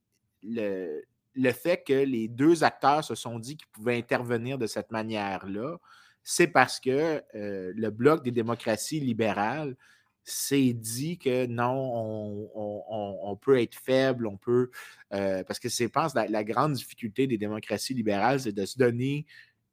le, 0.43 1.03
le 1.33 1.51
fait 1.51 1.83
que 1.85 1.93
les 1.93 2.27
deux 2.27 2.63
acteurs 2.63 3.03
se 3.03 3.15
sont 3.15 3.39
dit 3.39 3.57
qu'ils 3.57 3.67
pouvaient 3.69 3.97
intervenir 3.97 4.57
de 4.57 4.67
cette 4.67 4.91
manière-là, 4.91 5.77
c'est 6.23 6.47
parce 6.47 6.79
que 6.79 7.23
euh, 7.35 7.71
le 7.75 7.89
bloc 7.89 8.23
des 8.23 8.31
démocraties 8.31 8.99
libérales 8.99 9.75
s'est 10.23 10.73
dit 10.73 11.17
que 11.17 11.45
non, 11.45 11.71
on, 11.73 12.83
on- 13.23 13.35
peut 13.37 13.61
être 13.61 13.75
faible, 13.75 14.27
on 14.27 14.35
peut. 14.35 14.69
euh, 15.13 15.41
parce 15.45 15.57
que 15.59 15.69
c'est, 15.69 15.87
pense, 15.87 16.13
la, 16.15 16.27
la 16.27 16.43
grande 16.43 16.73
difficulté 16.73 17.27
des 17.27 17.37
démocraties 17.37 17.93
libérales, 17.93 18.41
c'est 18.41 18.51
de 18.51 18.65
se 18.65 18.77
donner 18.77 19.25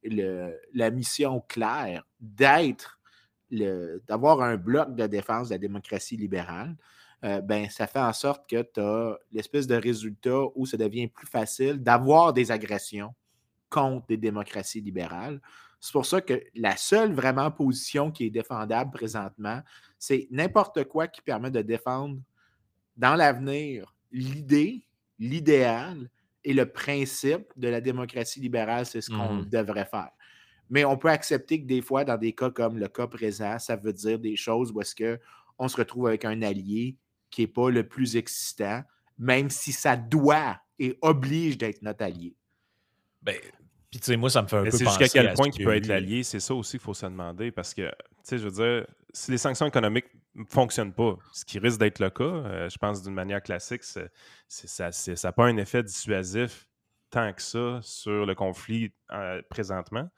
le- 0.03 0.57
la 0.73 0.91
mission 0.91 1.41
claire 1.49 2.07
d'être 2.21 2.99
d'avoir 3.51 4.41
un 4.41 4.57
bloc 4.57 4.95
de 4.95 5.07
défense 5.07 5.49
de 5.49 5.53
la 5.53 5.59
démocratie 5.59 6.17
libérale, 6.17 6.75
euh, 7.23 7.41
ben, 7.41 7.69
ça 7.69 7.87
fait 7.87 7.99
en 7.99 8.13
sorte 8.13 8.49
que 8.49 8.61
tu 8.61 8.79
as 8.79 9.17
l'espèce 9.31 9.67
de 9.67 9.75
résultat 9.75 10.41
où 10.55 10.65
ça 10.65 10.77
devient 10.77 11.07
plus 11.07 11.27
facile 11.27 11.81
d'avoir 11.81 12.33
des 12.33 12.51
agressions 12.51 13.13
contre 13.69 14.07
des 14.07 14.17
démocraties 14.17 14.81
libérales. 14.81 15.41
C'est 15.79 15.91
pour 15.93 16.05
ça 16.05 16.21
que 16.21 16.41
la 16.55 16.77
seule 16.77 17.13
vraiment 17.13 17.51
position 17.51 18.11
qui 18.11 18.25
est 18.25 18.29
défendable 18.29 18.91
présentement, 18.91 19.61
c'est 19.99 20.27
n'importe 20.31 20.83
quoi 20.85 21.07
qui 21.07 21.21
permet 21.21 21.51
de 21.51 21.61
défendre 21.61 22.19
dans 22.97 23.15
l'avenir 23.15 23.93
l'idée, 24.11 24.85
l'idéal 25.19 26.09
et 26.43 26.53
le 26.53 26.71
principe 26.71 27.47
de 27.55 27.67
la 27.67 27.81
démocratie 27.81 28.39
libérale, 28.39 28.85
c'est 28.85 29.01
ce 29.01 29.09
qu'on 29.09 29.35
Mhm. 29.35 29.45
devrait 29.49 29.85
faire. 29.85 30.11
Mais 30.69 30.83
on 30.85 30.97
peut 30.97 31.09
accepter 31.09 31.61
que 31.61 31.67
des 31.67 31.81
fois, 31.81 32.03
dans 32.03 32.17
des 32.17 32.33
cas 32.33 32.49
comme 32.49 32.77
le 32.77 32.87
cas 32.87 33.07
présent, 33.07 33.59
ça 33.59 33.75
veut 33.75 33.93
dire 33.93 34.17
des 34.19 34.35
choses 34.35 34.71
où 34.71 34.81
est-ce 34.81 34.95
qu'on 34.95 35.67
se 35.67 35.77
retrouve 35.77 36.07
avec 36.07 36.25
un 36.25 36.41
allié 36.41 36.97
qui 37.29 37.41
n'est 37.41 37.47
pas 37.47 37.69
le 37.69 37.87
plus 37.87 38.15
excitant, 38.15 38.83
même 39.17 39.49
si 39.49 39.71
ça 39.71 39.95
doit 39.95 40.57
et 40.79 40.97
oblige 41.01 41.57
d'être 41.57 41.81
notre 41.81 42.03
allié. 42.03 42.35
Ben, 43.21 43.35
puis 43.91 43.99
tu 43.99 44.05
sais, 44.07 44.17
moi, 44.17 44.29
ça 44.29 44.41
me 44.41 44.47
fait 44.47 44.57
un 44.57 44.63
Mais 44.63 44.69
peu 44.71 44.77
c'est 44.77 44.83
penser 44.83 45.03
jusqu'à 45.03 45.19
quel 45.21 45.29
à 45.29 45.33
point 45.33 45.47
a 45.49 45.51
peut 45.63 45.73
eu- 45.73 45.77
être 45.77 45.89
allié, 45.89 46.23
c'est 46.23 46.39
ça 46.39 46.53
aussi 46.53 46.71
qu'il 46.71 46.79
faut 46.81 46.93
se 46.93 47.05
demander, 47.05 47.51
parce 47.51 47.73
que, 47.73 47.83
tu 47.89 47.93
sais, 48.23 48.37
je 48.37 48.47
veux 48.47 48.51
dire, 48.51 48.87
si 49.13 49.31
les 49.31 49.37
sanctions 49.37 49.65
économiques 49.67 50.07
ne 50.35 50.43
fonctionnent 50.45 50.93
pas, 50.93 51.17
ce 51.31 51.45
qui 51.45 51.59
risque 51.59 51.79
d'être 51.79 51.99
le 51.99 52.09
cas, 52.09 52.23
euh, 52.23 52.69
je 52.69 52.77
pense 52.77 53.01
d'une 53.03 53.13
manière 53.13 53.41
classique, 53.41 53.83
c'est, 53.83 54.11
c'est- 54.47 54.67
ça 54.67 54.91
c'est- 54.91 55.15
ça 55.15 55.29
n'a 55.29 55.31
pas 55.31 55.45
un 55.45 55.55
effet 55.57 55.81
dissuasif 55.83 56.67
tant 57.09 57.31
que 57.31 57.41
ça 57.41 57.79
sur 57.81 58.25
le 58.25 58.35
conflit 58.35 58.91
euh, 59.11 59.41
présentement. 59.49 60.09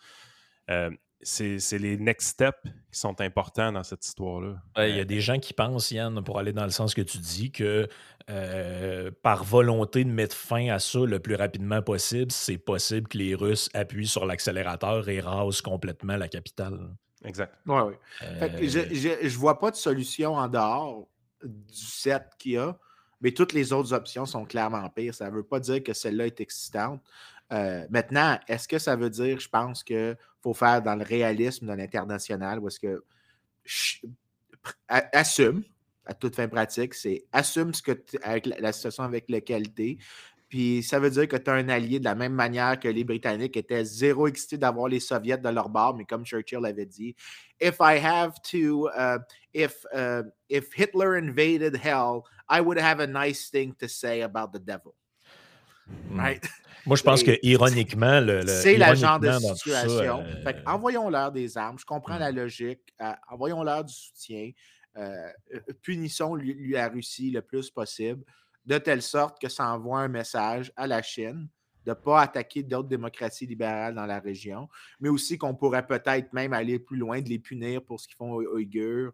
Euh, 0.70 0.90
c'est 1.22 1.60
c'est 1.60 1.80
les 1.80 1.98
next 1.98 2.30
steps 2.30 2.62
qui 2.92 3.00
sont 3.00 3.20
importants 3.22 3.72
dans 3.72 3.84
cette 3.84 4.06
histoire-là. 4.06 4.56
Ouais, 4.78 4.92
Il 4.92 4.96
y 4.96 5.00
Euh, 5.00 5.02
a 5.02 5.06
des 5.06 5.20
gens 5.20 5.40
qui 5.40 5.54
pensent, 5.54 5.90
Yann, 5.92 6.24
pour 6.24 6.38
aller 6.40 6.54
dans 6.54 6.64
le 6.66 6.70
sens 6.72 6.94
que 6.94 7.02
tu 7.02 7.18
dis, 7.18 7.52
que 7.52 7.88
euh, 8.30 9.10
par 9.24 9.44
volonté 9.44 10.04
de 10.04 10.12
mettre 10.12 10.36
fin 10.36 10.70
à 10.70 10.80
ça 10.80 11.00
le 11.00 11.20
plus 11.20 11.36
rapidement 11.36 11.82
possible, 11.82 12.32
c'est 12.32 12.58
possible 12.58 13.08
que 13.08 13.18
les 13.18 13.34
Russes 13.36 13.70
appuient 13.74 14.08
sur 14.08 14.26
l'accélérateur 14.26 15.10
et 15.10 15.20
rasent 15.20 15.62
complètement 15.62 16.18
la 16.18 16.28
capitale. 16.28 16.96
exact. 17.26 17.56
Ouais, 17.66 17.82
ouais. 17.82 18.00
Fait 18.40 18.52
que 18.56 18.68
je, 18.68 18.80
Euh, 18.80 18.86
je, 18.92 19.28
je 19.30 19.38
vois 19.38 19.58
pas 19.60 19.72
de 19.72 19.76
solution 19.76 20.36
en 20.36 20.48
dehors 20.48 21.08
du 21.44 21.74
set 21.76 22.24
qu'il 22.38 22.52
y 22.54 22.58
a, 22.58 22.78
mais 23.22 23.32
toutes 23.32 23.54
les 23.54 23.74
autres 23.74 23.94
options 23.94 24.26
sont 24.26 24.46
clairement 24.46 24.88
pires. 24.90 25.16
Ça 25.16 25.30
ne 25.30 25.36
veut 25.36 25.44
pas 25.44 25.60
dire 25.60 25.82
que 25.84 25.94
celle-là 25.94 26.28
est 26.28 26.40
excitante. 26.42 27.02
Euh, 27.52 27.86
maintenant, 27.90 28.40
est-ce 28.48 28.68
que 28.68 28.78
ça 28.78 28.96
veut 28.96 29.10
dire, 29.10 29.40
je 29.40 29.50
pense 29.50 29.84
qu'il 29.84 30.18
faut 30.42 30.54
faire 30.54 30.82
dans 30.82 30.96
le 30.96 31.04
réalisme 31.04 31.68
de 31.68 31.74
l'international 31.74 32.60
ou 32.60 32.68
est-ce 32.68 32.80
que 32.80 33.04
assume, 34.90 35.64
à 36.06 36.14
toute 36.14 36.36
fin 36.36 36.48
pratique, 36.48 36.94
c'est 36.94 37.26
assume 37.32 37.74
ce 37.74 37.82
que 37.82 37.92
avec 38.22 38.46
la, 38.46 38.60
la 38.60 38.72
situation 38.72 39.04
avec 39.04 39.30
laquelle 39.30 39.74
tu. 39.74 39.98
Puis 40.50 40.82
ça 40.82 41.00
veut 41.00 41.10
dire 41.10 41.28
que 41.28 41.36
tu 41.36 41.50
as 41.50 41.56
un 41.56 41.68
allié 41.68 42.00
de 42.00 42.06
la 42.06 42.16
même 42.16 42.34
manière 42.34 42.80
que 42.80 42.88
les 42.88 43.04
Britanniques 43.04 43.58
étaient 43.58 43.84
zéro 43.84 44.28
excités 44.28 44.58
d'avoir 44.58 44.88
les 44.88 45.02
Soviets 45.02 45.38
de 45.38 45.50
leur 45.50 45.68
bord, 45.68 45.96
mais 45.96 46.06
comme 46.06 46.26
Churchill 46.26 46.66
avait 46.66 46.86
dit, 46.86 47.16
if 47.60 47.78
I 47.82 47.98
have 47.98 48.34
to, 48.52 48.88
uh, 48.90 49.20
if 49.54 49.86
uh, 49.94 50.24
if 50.50 50.72
Hitler 50.74 51.18
invaded 51.18 51.76
hell, 51.76 52.24
I 52.50 52.62
would 52.62 52.80
have 52.80 53.02
a 53.02 53.08
nice 53.08 53.50
thing 53.50 53.74
to 53.80 53.88
say 53.88 54.22
about 54.22 54.54
the 54.54 54.60
devil. 54.60 54.96
Right? 56.12 56.44
Moi, 56.86 56.96
je 56.96 57.04
pense 57.04 57.22
que 57.24 57.38
ironiquement, 57.44 58.22
le, 58.22 58.42
le- 58.42 58.48
C'est 58.48 58.78
la 58.78 58.96
genre 58.96 59.20
de 59.20 59.30
situation. 59.32 60.22
euh, 60.22 60.44
Fait 60.44 60.58
envoyons-leur 60.66 61.32
des 61.32 61.58
armes. 61.58 61.78
Je 61.78 61.86
comprends 61.86 62.16
Hmm. 62.16 62.20
la 62.20 62.32
logique. 62.32 62.80
Euh, 63.02 63.12
envoyons-leur 63.30 63.84
du 63.84 63.94
soutien. 63.94 64.52
Euh, 64.98 65.28
euh, 65.54 65.60
punissons 65.82 66.36
lui, 66.36 66.54
lui, 66.54 66.72
la 66.74 66.88
Russie 66.90 67.30
le 67.30 67.42
plus 67.42 67.70
possible, 67.70 68.24
de 68.66 68.78
telle 68.78 69.02
sorte 69.02 69.40
que 69.40 69.50
ça 69.50 69.72
envoie 69.72 70.00
un 70.00 70.08
message 70.08 70.72
à 70.76 70.88
la 70.88 71.02
Chine 71.02 71.48
de 71.86 71.92
ne 71.92 71.96
pas 71.96 72.22
attaquer 72.22 72.64
d'autres 72.64 72.90
démocraties 72.90 73.46
libérales 73.46 73.96
dans 73.96 74.06
la 74.06 74.20
région, 74.20 74.68
mais 75.00 75.08
aussi 75.08 75.38
qu'on 75.38 75.56
pourrait 75.56 75.88
peut-être 75.88 76.34
même 76.34 76.52
aller 76.52 76.80
plus 76.80 76.98
loin, 76.98 77.22
de 77.22 77.30
les 77.30 77.40
punir 77.40 77.82
pour 77.82 78.00
ce 78.02 78.08
qu'ils 78.08 78.18
font 78.18 78.32
aux 78.34 78.44
Ouïghurs 78.44 79.14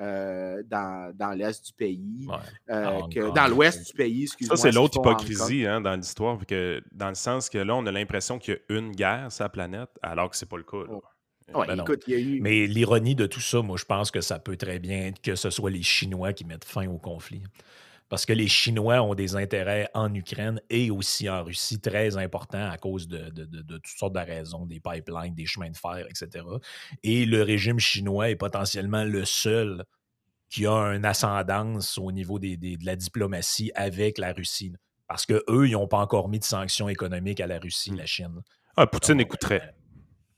euh, 0.00 0.62
dans, 0.66 1.12
dans 1.16 1.30
l'est 1.30 1.64
du 1.64 1.72
pays, 1.72 2.26
ouais. 2.28 2.34
euh, 2.70 2.86
Hong 3.00 3.12
que- 3.12 3.20
Kong. 3.20 3.34
dans 3.34 3.46
l'ouest 3.48 3.86
du 3.86 3.92
pays. 3.92 4.26
Ça, 4.28 4.56
c'est 4.56 4.72
l'autre 4.72 4.98
hypocrisie 4.98 5.66
hein, 5.66 5.80
dans 5.80 5.94
l'histoire, 5.94 6.44
que 6.46 6.82
dans 6.92 7.08
le 7.08 7.14
sens 7.14 7.48
que 7.48 7.58
là, 7.58 7.74
on 7.76 7.86
a 7.86 7.92
l'impression 7.92 8.38
qu'il 8.38 8.54
y 8.54 8.72
a 8.72 8.76
une 8.78 8.92
guerre 8.92 9.30
sur 9.30 9.44
la 9.44 9.48
planète, 9.50 9.90
alors 10.02 10.30
que 10.30 10.36
c'est 10.36 10.48
pas 10.48 10.56
le 10.56 10.64
cas. 10.64 10.78
là. 10.78 10.84
Oh. 10.90 11.02
Ouais, 11.54 11.66
Ben 11.66 11.76
non. 11.76 11.84
écoute, 11.84 12.02
il 12.06 12.12
y 12.14 12.16
a 12.16 12.20
eu. 12.20 12.40
Mais 12.40 12.66
l'ironie 12.66 13.14
de 13.14 13.26
tout 13.26 13.38
ça, 13.40 13.60
moi, 13.60 13.76
je 13.76 13.84
pense 13.84 14.10
que 14.10 14.22
ça 14.22 14.38
peut 14.38 14.56
très 14.56 14.78
bien 14.78 15.08
être 15.08 15.20
que 15.20 15.34
ce 15.34 15.50
soit 15.50 15.70
les 15.70 15.82
Chinois 15.82 16.32
qui 16.32 16.44
mettent 16.46 16.64
fin 16.64 16.88
au 16.88 16.96
conflit. 16.96 17.42
Parce 18.08 18.26
que 18.26 18.32
les 18.32 18.48
Chinois 18.48 19.00
ont 19.02 19.14
des 19.14 19.34
intérêts 19.34 19.88
en 19.94 20.12
Ukraine 20.14 20.60
et 20.70 20.90
aussi 20.90 21.28
en 21.28 21.42
Russie 21.42 21.80
très 21.80 22.16
importants 22.16 22.70
à 22.70 22.76
cause 22.76 23.08
de, 23.08 23.30
de- 23.30 23.44
de- 23.46 23.62
de 23.62 23.76
toutes 23.78 23.98
sortes 23.98 24.12
de 24.14 24.20
raisons, 24.20 24.66
des 24.66 24.78
pipelines, 24.78 25.34
des 25.34 25.46
chemins 25.46 25.70
de 25.70 25.76
fer, 25.76 26.06
etc. 26.08 26.44
Et 27.02 27.24
le 27.26 27.42
régime 27.42 27.78
chinois 27.80 28.30
est 28.30 28.36
potentiellement 28.36 29.04
le 29.04 29.24
seul 29.24 29.84
qui 30.50 30.66
a 30.66 30.72
une 30.94 31.04
ascendance 31.04 31.98
au 31.98 32.12
niveau 32.12 32.38
des- 32.38 32.56
des- 32.56 32.76
de 32.76 32.84
la 32.86 32.94
diplomatie 32.94 33.72
avec 33.74 34.18
la 34.18 34.32
Russie. 34.32 34.74
Parce 35.08 35.26
qu'eux, 35.26 35.42
ils 35.66 35.72
n'ont 35.72 35.88
pas 35.88 35.98
encore 35.98 36.28
mis 36.28 36.38
de 36.38 36.44
sanctions 36.44 36.88
économiques 36.88 37.40
à 37.40 37.46
la 37.46 37.58
Russie, 37.58 37.90
Mm. 37.92 37.96
la 37.96 38.06
Chine. 38.06 38.42
Ah, 38.76 38.86
Poutine 38.86 39.14
Donc, 39.14 39.22
écouterait. 39.26 39.74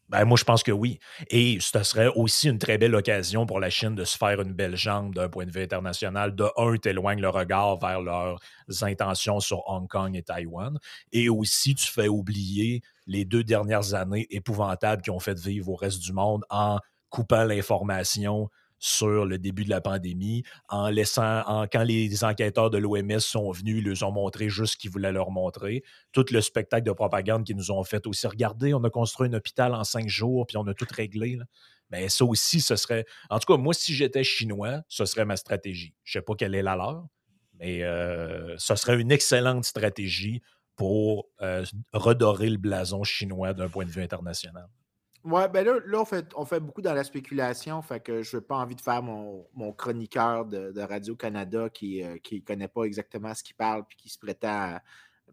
Ben, 0.08 0.24
moi, 0.24 0.36
je 0.38 0.44
pense 0.44 0.62
que 0.62 0.70
oui. 0.70 1.00
Et 1.30 1.58
ce 1.60 1.82
serait 1.82 2.06
aussi 2.14 2.48
une 2.48 2.58
très 2.58 2.78
belle 2.78 2.94
occasion 2.94 3.44
pour 3.44 3.58
la 3.58 3.70
Chine 3.70 3.96
de 3.96 4.04
se 4.04 4.16
faire 4.16 4.40
une 4.40 4.52
belle 4.52 4.76
jambe 4.76 5.14
d'un 5.14 5.28
point 5.28 5.46
de 5.46 5.50
vue 5.50 5.62
international. 5.62 6.34
De 6.36 6.46
un, 6.56 6.76
t'éloignes 6.76 7.20
le 7.20 7.28
regard 7.28 7.76
vers 7.78 8.00
leurs 8.00 8.38
intentions 8.82 9.40
sur 9.40 9.68
Hong 9.68 9.88
Kong 9.88 10.14
et 10.16 10.22
Taïwan. 10.22 10.78
Et 11.12 11.28
aussi, 11.28 11.74
tu 11.74 11.90
fais 11.90 12.06
oublier 12.08 12.82
les 13.06 13.24
deux 13.24 13.42
dernières 13.42 13.94
années 13.94 14.26
épouvantables 14.30 15.02
qui 15.02 15.10
ont 15.10 15.20
fait 15.20 15.38
vivre 15.38 15.70
au 15.70 15.76
reste 15.76 16.00
du 16.00 16.12
monde 16.12 16.44
en 16.50 16.78
coupant 17.10 17.44
l'information 17.44 18.48
sur 18.78 19.24
le 19.24 19.38
début 19.38 19.64
de 19.64 19.70
la 19.70 19.80
pandémie, 19.80 20.42
en 20.68 20.88
laissant, 20.88 21.42
en, 21.46 21.66
quand 21.66 21.82
les 21.82 22.24
enquêteurs 22.24 22.70
de 22.70 22.78
l'OMS 22.78 23.20
sont 23.20 23.50
venus, 23.50 23.78
ils 23.78 23.88
leur 23.88 24.08
ont 24.08 24.12
montré 24.12 24.48
juste 24.48 24.74
ce 24.74 24.76
qu'ils 24.78 24.90
voulaient 24.90 25.12
leur 25.12 25.30
montrer 25.30 25.82
tout 26.12 26.24
le 26.30 26.40
spectacle 26.40 26.84
de 26.84 26.92
propagande 26.92 27.44
qu'ils 27.44 27.56
nous 27.56 27.70
ont 27.70 27.84
fait 27.84 28.06
aussi. 28.06 28.26
Regardez, 28.26 28.74
on 28.74 28.84
a 28.84 28.90
construit 28.90 29.28
un 29.28 29.32
hôpital 29.34 29.74
en 29.74 29.84
cinq 29.84 30.08
jours, 30.08 30.46
puis 30.46 30.56
on 30.56 30.66
a 30.66 30.74
tout 30.74 30.86
réglé. 30.94 31.38
Mais 31.90 32.08
ça 32.08 32.24
aussi, 32.24 32.60
ce 32.60 32.76
serait. 32.76 33.06
En 33.30 33.38
tout 33.38 33.52
cas, 33.52 33.58
moi, 33.58 33.72
si 33.72 33.94
j'étais 33.94 34.24
chinois, 34.24 34.82
ce 34.88 35.04
serait 35.04 35.24
ma 35.24 35.36
stratégie. 35.36 35.94
Je 36.04 36.18
ne 36.18 36.20
sais 36.20 36.24
pas 36.24 36.34
quelle 36.34 36.54
est 36.54 36.62
la 36.62 36.76
leur, 36.76 37.06
mais 37.58 37.82
euh, 37.84 38.56
ce 38.58 38.74
serait 38.74 39.00
une 39.00 39.12
excellente 39.12 39.64
stratégie 39.64 40.42
pour 40.74 41.28
euh, 41.40 41.64
redorer 41.92 42.50
le 42.50 42.58
blason 42.58 43.02
chinois 43.02 43.54
d'un 43.54 43.68
point 43.68 43.84
de 43.84 43.90
vue 43.90 44.02
international. 44.02 44.68
Ouais, 45.26 45.48
ben 45.48 45.66
là, 45.66 45.74
là 45.86 46.00
on, 46.00 46.04
fait, 46.04 46.26
on 46.36 46.44
fait 46.44 46.60
beaucoup 46.60 46.82
dans 46.82 46.94
la 46.94 47.04
spéculation, 47.04 47.82
fait 47.82 48.00
que 48.00 48.22
je 48.22 48.36
n'ai 48.36 48.42
pas 48.42 48.56
envie 48.56 48.76
de 48.76 48.80
faire 48.80 49.02
mon, 49.02 49.46
mon 49.54 49.72
chroniqueur 49.72 50.46
de, 50.46 50.72
de 50.72 50.80
Radio-Canada 50.80 51.68
qui 51.68 52.02
ne 52.02 52.38
connaît 52.40 52.68
pas 52.68 52.84
exactement 52.84 53.34
ce 53.34 53.42
qu'il 53.42 53.56
parle 53.56 53.84
puis 53.86 53.96
qui 53.96 54.08
se 54.08 54.18
prétend 54.18 54.48
à. 54.48 54.82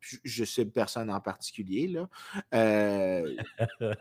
Je, 0.01 0.43
sais 0.43 0.65
personne 0.65 1.09
en 1.09 1.21
particulier. 1.21 1.87
Là. 1.87 2.09
Euh, 2.53 3.35
je 3.79 3.85
ne 3.85 3.93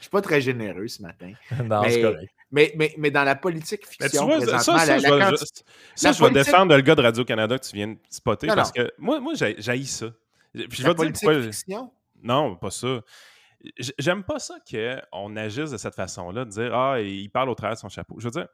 suis 0.00 0.10
pas 0.10 0.20
très 0.20 0.40
généreux 0.40 0.86
ce 0.86 1.02
matin. 1.02 1.32
non, 1.64 1.82
Mais- 1.82 1.90
c'est 1.90 2.02
correct. 2.02 2.32
Mais, 2.50 2.72
mais, 2.76 2.94
mais 2.96 3.10
dans 3.10 3.24
la 3.24 3.34
politique 3.34 3.82
Mais 4.00 4.06
tu 4.08 4.16
fiction, 4.16 4.26
vois, 4.26 4.40
ça, 4.40 4.46
présentement, 4.46 4.78
ça, 4.78 4.86
la- 4.86 4.98
je 4.98 5.06
la 5.08 5.30
je- 5.32 5.36
ça, 5.94 6.08
la 6.08 6.12
je 6.12 6.24
vais 6.24 6.30
défendre 6.30 6.74
le 6.76 6.80
gars 6.82 6.94
de 6.94 7.02
Radio-Canada 7.02 7.58
que 7.58 7.66
tu 7.66 7.76
viens 7.76 7.88
de 7.88 7.98
spotter 8.08 8.46
Non, 8.46 8.54
parce 8.54 8.74
non. 8.74 8.84
que 8.84 8.90
moi, 8.96 9.20
moi 9.20 9.34
j'ai 9.34 9.56
j'haïs 9.58 9.86
ça. 9.86 10.06
Puis 10.54 10.66
je 10.70 10.82
la 10.82 10.94
vais 10.94 10.94
dire 10.94 11.12
pourquoi. 11.12 11.42
fiction? 11.42 11.90
Non, 12.22 12.56
pas 12.56 12.70
ça. 12.70 13.02
J'aime 13.98 14.22
pas 14.24 14.38
ça 14.38 14.54
qu'on 14.70 15.36
agisse 15.36 15.70
de 15.70 15.76
cette 15.76 15.94
façon-là, 15.94 16.44
de 16.44 16.50
dire 16.50 16.74
Ah, 16.74 17.00
il 17.00 17.28
parle 17.30 17.48
au 17.50 17.54
travers 17.54 17.74
de 17.74 17.80
son 17.80 17.88
chapeau. 17.88 18.16
Je 18.18 18.24
veux 18.26 18.30
dire, 18.30 18.48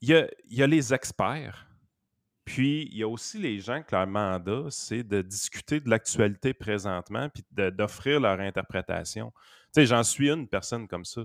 il 0.00 0.08
y 0.08 0.14
a, 0.14 0.26
il 0.48 0.56
y 0.58 0.62
a 0.62 0.66
les 0.66 0.94
experts, 0.94 1.66
puis 2.44 2.88
il 2.90 2.98
y 2.98 3.02
a 3.02 3.08
aussi 3.08 3.38
les 3.38 3.58
gens 3.60 3.82
que 3.82 3.94
leur 3.94 4.06
mandat, 4.06 4.64
c'est 4.70 5.02
de 5.02 5.22
discuter 5.22 5.80
de 5.80 5.88
l'actualité 5.90 6.54
présentement, 6.54 7.28
puis 7.28 7.44
d'offrir 7.50 8.20
leur 8.20 8.40
interprétation. 8.40 9.32
Tu 9.74 9.80
sais, 9.80 9.86
j'en 9.86 10.02
suis 10.02 10.30
une 10.30 10.48
personne 10.48 10.88
comme 10.88 11.04
ça. 11.04 11.22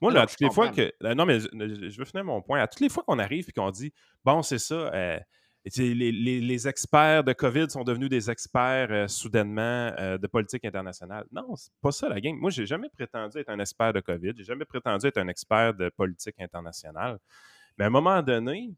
Moi, 0.00 0.12
là, 0.12 0.20
non, 0.20 0.26
toutes 0.26 0.40
les 0.40 0.50
fois 0.50 0.68
que. 0.70 0.92
euh, 1.04 1.14
Non, 1.14 1.26
mais 1.26 1.40
je, 1.40 1.48
je 1.90 1.98
veux 1.98 2.04
finir 2.06 2.24
mon 2.24 2.40
point. 2.42 2.60
À 2.60 2.66
toutes 2.66 2.80
les 2.80 2.88
fois 2.88 3.02
qu'on 3.06 3.18
arrive 3.18 3.46
et 3.48 3.52
qu'on 3.52 3.70
dit 3.70 3.92
Bon, 4.24 4.42
c'est 4.42 4.58
ça, 4.58 4.74
euh, 4.74 5.18
les, 5.76 5.94
les- 6.12 6.40
les 6.40 6.68
experts 6.68 7.24
de 7.24 7.32
COVID 7.32 7.68
sont 7.70 7.82
devenus 7.84 8.08
des 8.08 8.30
experts 8.30 8.88
euh, 8.90 9.08
soudainement 9.08 9.92
euh, 9.98 10.16
de 10.18 10.26
politique 10.26 10.64
internationale. 10.64 11.24
Non, 11.32 11.56
c'est 11.56 11.72
pas 11.80 11.90
ça 11.92 12.08
la 12.08 12.20
game. 12.20 12.36
Moi, 12.36 12.50
j'ai 12.50 12.66
jamais 12.66 12.88
prétendu 12.88 13.38
être 13.38 13.48
un 13.50 13.58
expert 13.58 13.92
de 13.92 14.00
COVID. 14.00 14.32
J'ai 14.36 14.44
jamais 14.44 14.64
prétendu 14.64 15.06
être 15.06 15.18
un 15.18 15.28
expert 15.28 15.74
de 15.74 15.88
politique 15.88 16.36
internationale. 16.38 17.18
Mais 17.78 17.84
à 17.84 17.88
un 17.88 17.90
moment 17.90 18.22
donné, 18.22 18.72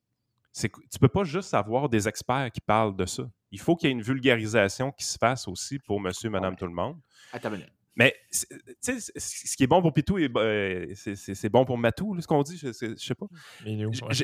c'est 0.52 0.70
tu 0.90 0.98
peux 0.98 1.08
pas 1.08 1.24
juste 1.24 1.52
avoir 1.54 1.88
des 1.88 2.08
experts 2.08 2.50
qui 2.52 2.60
parlent 2.60 2.96
de 2.96 3.06
ça. 3.06 3.24
Il 3.50 3.60
faut 3.60 3.76
qu'il 3.76 3.88
y 3.88 3.90
ait 3.90 3.94
une 3.94 4.02
vulgarisation 4.02 4.90
qui 4.92 5.04
se 5.04 5.16
fasse 5.18 5.46
aussi 5.46 5.78
pour 5.78 6.00
monsieur, 6.00 6.30
madame, 6.30 6.52
Ouais. 6.52 6.58
tout 6.58 6.66
le 6.66 6.72
monde. 6.72 6.96
Attends 7.32 7.48
une 7.50 7.56
minute. 7.56 7.72
Mais 7.98 8.14
ce 8.30 9.56
qui 9.56 9.64
est 9.64 9.66
bon 9.66 9.82
pour 9.82 9.92
Pitou, 9.92 10.18
euh, 10.18 10.86
c'est- 10.94 11.48
bon 11.48 11.64
pour 11.64 11.76
Matou, 11.76 12.14
là, 12.14 12.22
ce 12.22 12.28
qu'on 12.28 12.44
dit, 12.44 12.56
je, 12.56 12.68
je 12.72 12.94
sais 12.96 13.14
pas. 13.16 13.26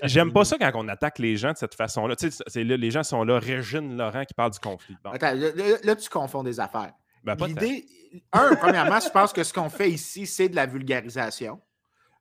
J'aime 0.04 0.32
pas 0.32 0.44
ça 0.44 0.56
quand 0.58 0.70
on 0.76 0.86
attaque 0.86 1.18
les 1.18 1.36
gens 1.36 1.50
de 1.52 1.56
cette 1.56 1.74
façon-là. 1.74 2.14
Tu 2.14 2.30
sais, 2.30 2.44
c'est 2.46 2.62
là, 2.62 2.76
les 2.76 2.92
gens 2.92 3.02
sont 3.02 3.24
là, 3.24 3.40
Régine 3.40 3.96
Laurent 3.96 4.24
qui 4.24 4.32
parle 4.32 4.52
du 4.52 4.60
conflit. 4.60 4.96
Bon, 5.02 5.10
Attends, 5.10 5.34
là, 5.34 5.96
tu 5.96 6.08
confonds 6.08 6.44
des 6.44 6.60
affaires. 6.60 6.92
ben. 7.24 7.36
L'idée, 7.46 7.84
un, 8.32 8.54
premièrement, 8.60 9.00
je 9.00 9.10
pense 9.10 9.32
que 9.32 9.42
ce 9.42 9.52
qu'on 9.52 9.68
fait 9.70 9.90
ici, 9.90 10.24
c'est 10.26 10.48
de 10.48 10.54
la 10.54 10.66
vulgarisation. 10.66 11.60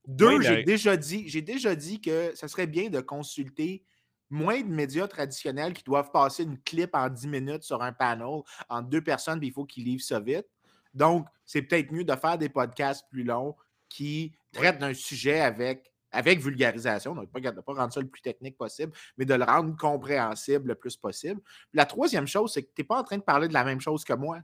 Deux, 0.08 0.38
Oui, 0.38 0.44
j'ai 0.46 0.64
déjà 0.64 0.98
dit, 0.98 1.30
j'ai 1.30 1.44
déjà 1.44 1.76
dit 1.76 2.02
que 2.02 2.32
ça 2.36 2.48
serait 2.48 2.68
bien 2.68 2.90
de 2.90 3.00
consulter 3.00 3.84
moins 4.30 4.60
de 4.62 4.68
médias 4.68 5.08
traditionnels 5.08 5.74
qui 5.74 5.84
doivent 5.84 6.10
passer 6.12 6.44
une 6.44 6.58
clip 6.60 6.90
en 6.96 7.10
10 7.10 7.28
minutes 7.28 7.62
sur 7.64 7.84
un 7.84 7.94
panel 7.94 8.42
entre 8.70 8.90
deux 8.90 9.02
personnes, 9.02 9.38
puis 9.40 9.50
il 9.50 9.54
faut 9.54 9.66
qu'ils 9.66 9.84
livrent 9.86 10.04
ça 10.04 10.20
vite. 10.20 10.48
Donc, 10.94 11.28
c'est 11.46 11.62
peut-être 11.62 11.92
mieux 11.92 12.04
de 12.04 12.16
faire 12.16 12.38
des 12.38 12.50
podcasts 12.50 13.06
plus 13.10 13.24
longs 13.24 13.56
qui 13.90 14.34
traitent 14.52 14.80
d'un 14.80 14.94
sujet 14.94 15.42
avec, 15.42 15.92
avec 16.12 16.40
vulgarisation, 16.40 17.16
donc 17.16 17.32
pas, 17.32 17.40
de 17.40 17.62
pas 17.62 17.74
rendre 17.74 17.94
ça 17.94 18.02
le 18.02 18.08
plus 18.08 18.22
technique 18.22 18.58
possible, 18.58 18.92
mais 19.18 19.26
de 19.26 19.34
le 19.34 19.44
rendre 19.44 19.76
compréhensible 19.76 20.70
le 20.70 20.76
plus 20.76 20.96
possible. 20.98 21.42
La 21.74 21.86
troisième 21.86 22.28
chose, 22.28 22.54
c'est 22.54 22.64
que 22.64 22.72
tu 22.74 22.82
n'es 22.82 22.86
pas 22.86 23.00
en 23.00 23.04
train 23.04 23.18
de 23.18 23.24
parler 23.24 23.48
de 23.48 23.54
la 23.54 23.64
même 23.64 23.82
chose 23.82 24.04
que 24.04 24.14
moi. 24.14 24.40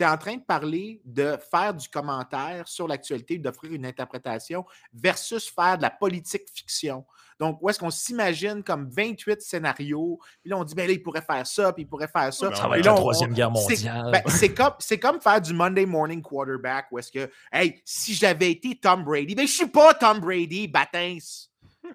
Tu 0.00 0.04
es 0.04 0.08
en 0.08 0.16
train 0.16 0.36
de 0.36 0.42
parler 0.42 1.00
de 1.04 1.36
faire 1.50 1.74
du 1.74 1.88
commentaire 1.88 2.66
sur 2.66 2.88
l'actualité, 2.88 3.36
d'offrir 3.38 3.72
une 3.72 3.84
interprétation 3.84 4.64
versus 4.94 5.50
faire 5.50 5.76
de 5.76 5.82
la 5.82 5.90
politique 5.90 6.44
fiction. 6.52 7.04
Donc, 7.38 7.58
où 7.62 7.68
est-ce 7.70 7.78
qu'on 7.78 7.90
s'imagine 7.90 8.62
comme 8.62 8.88
28 8.90 9.40
scénarios, 9.40 10.18
puis 10.42 10.50
là, 10.50 10.58
on 10.58 10.64
dit, 10.64 10.74
ben 10.74 10.86
là, 10.86 10.92
il 10.92 11.02
pourrait 11.02 11.22
faire 11.22 11.46
ça, 11.46 11.72
puis 11.72 11.84
il 11.84 11.86
pourrait 11.86 12.08
faire 12.08 12.32
ça. 12.34 12.54
Ça 12.54 12.68
va 12.68 12.78
être 12.78 12.84
là, 12.84 12.90
la 12.92 12.96
on- 12.96 13.00
Troisième 13.00 13.32
Guerre 13.32 13.50
c'est- 13.56 13.86
mondiale. 13.86 14.10
ben, 14.12 14.22
c'est 14.26 14.52
comme, 14.54 14.74
c'est 14.78 14.98
comme 14.98 15.20
faire 15.20 15.40
du 15.40 15.52
Monday 15.54 15.86
morning 15.86 16.20
quarterback 16.22 16.86
où 16.90 16.98
est-ce 16.98 17.10
que, 17.12 17.30
hey, 17.52 17.80
si 17.84 18.14
j'avais 18.14 18.50
été 18.52 18.76
Tom 18.78 19.04
Brady, 19.04 19.34
ben 19.34 19.46
je 19.46 19.52
suis 19.52 19.66
pas 19.68 19.94
Tom 19.94 20.20
Brady, 20.20 20.68
Batins. 20.68 21.18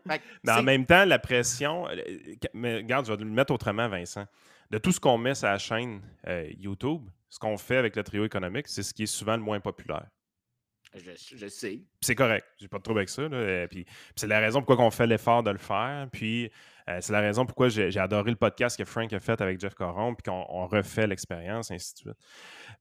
Mais 0.05 0.51
en 0.51 0.63
même 0.63 0.85
temps, 0.85 1.05
la 1.05 1.19
pression. 1.19 1.87
euh, 1.89 1.95
Mais 2.53 2.77
regarde, 2.77 3.05
je 3.05 3.13
vais 3.13 3.23
le 3.23 3.29
mettre 3.29 3.53
autrement, 3.53 3.87
Vincent. 3.87 4.25
De 4.71 4.79
tout 4.79 4.91
ce 4.91 4.99
qu'on 4.99 5.17
met 5.17 5.35
sur 5.35 5.47
la 5.47 5.59
chaîne 5.59 6.01
euh, 6.27 6.49
YouTube, 6.57 7.07
ce 7.35 7.39
qu'on 7.39 7.57
fait 7.57 7.75
avec 7.75 7.97
le 7.97 8.03
trio 8.03 8.23
économique, 8.23 8.69
c'est 8.69 8.81
ce 8.81 8.93
qui 8.93 9.03
est 9.03 9.07
souvent 9.07 9.35
le 9.35 9.43
moins 9.43 9.59
populaire. 9.59 10.07
je, 10.95 11.11
je 11.35 11.47
sais. 11.47 11.81
C'est 11.99 12.15
correct. 12.15 12.45
J'ai 12.57 12.69
pas 12.69 12.77
de 12.77 12.83
trouble 12.83 12.99
avec 12.99 13.09
ça. 13.09 13.23
là. 13.23 13.35
Euh, 13.35 13.67
Puis, 13.67 13.83
puis 13.83 13.93
c'est 14.15 14.27
la 14.27 14.39
raison 14.39 14.61
pourquoi 14.61 14.85
on 14.85 14.89
fait 14.91 15.05
l'effort 15.05 15.43
de 15.43 15.51
le 15.51 15.57
faire. 15.57 16.07
Puis 16.13 16.49
euh, 16.87 16.99
c'est 17.01 17.11
la 17.11 17.19
raison 17.19 17.45
pourquoi 17.45 17.67
j'ai 17.67 17.99
adoré 17.99 18.29
le 18.31 18.37
podcast 18.37 18.77
que 18.77 18.85
Frank 18.85 19.11
a 19.11 19.19
fait 19.19 19.41
avec 19.41 19.59
Jeff 19.59 19.73
Coron, 19.73 20.15
puis 20.15 20.23
qu'on 20.31 20.45
on 20.47 20.65
refait 20.67 21.07
l'expérience, 21.07 21.71
ainsi 21.71 21.93
de 21.95 21.97
suite. 21.99 22.17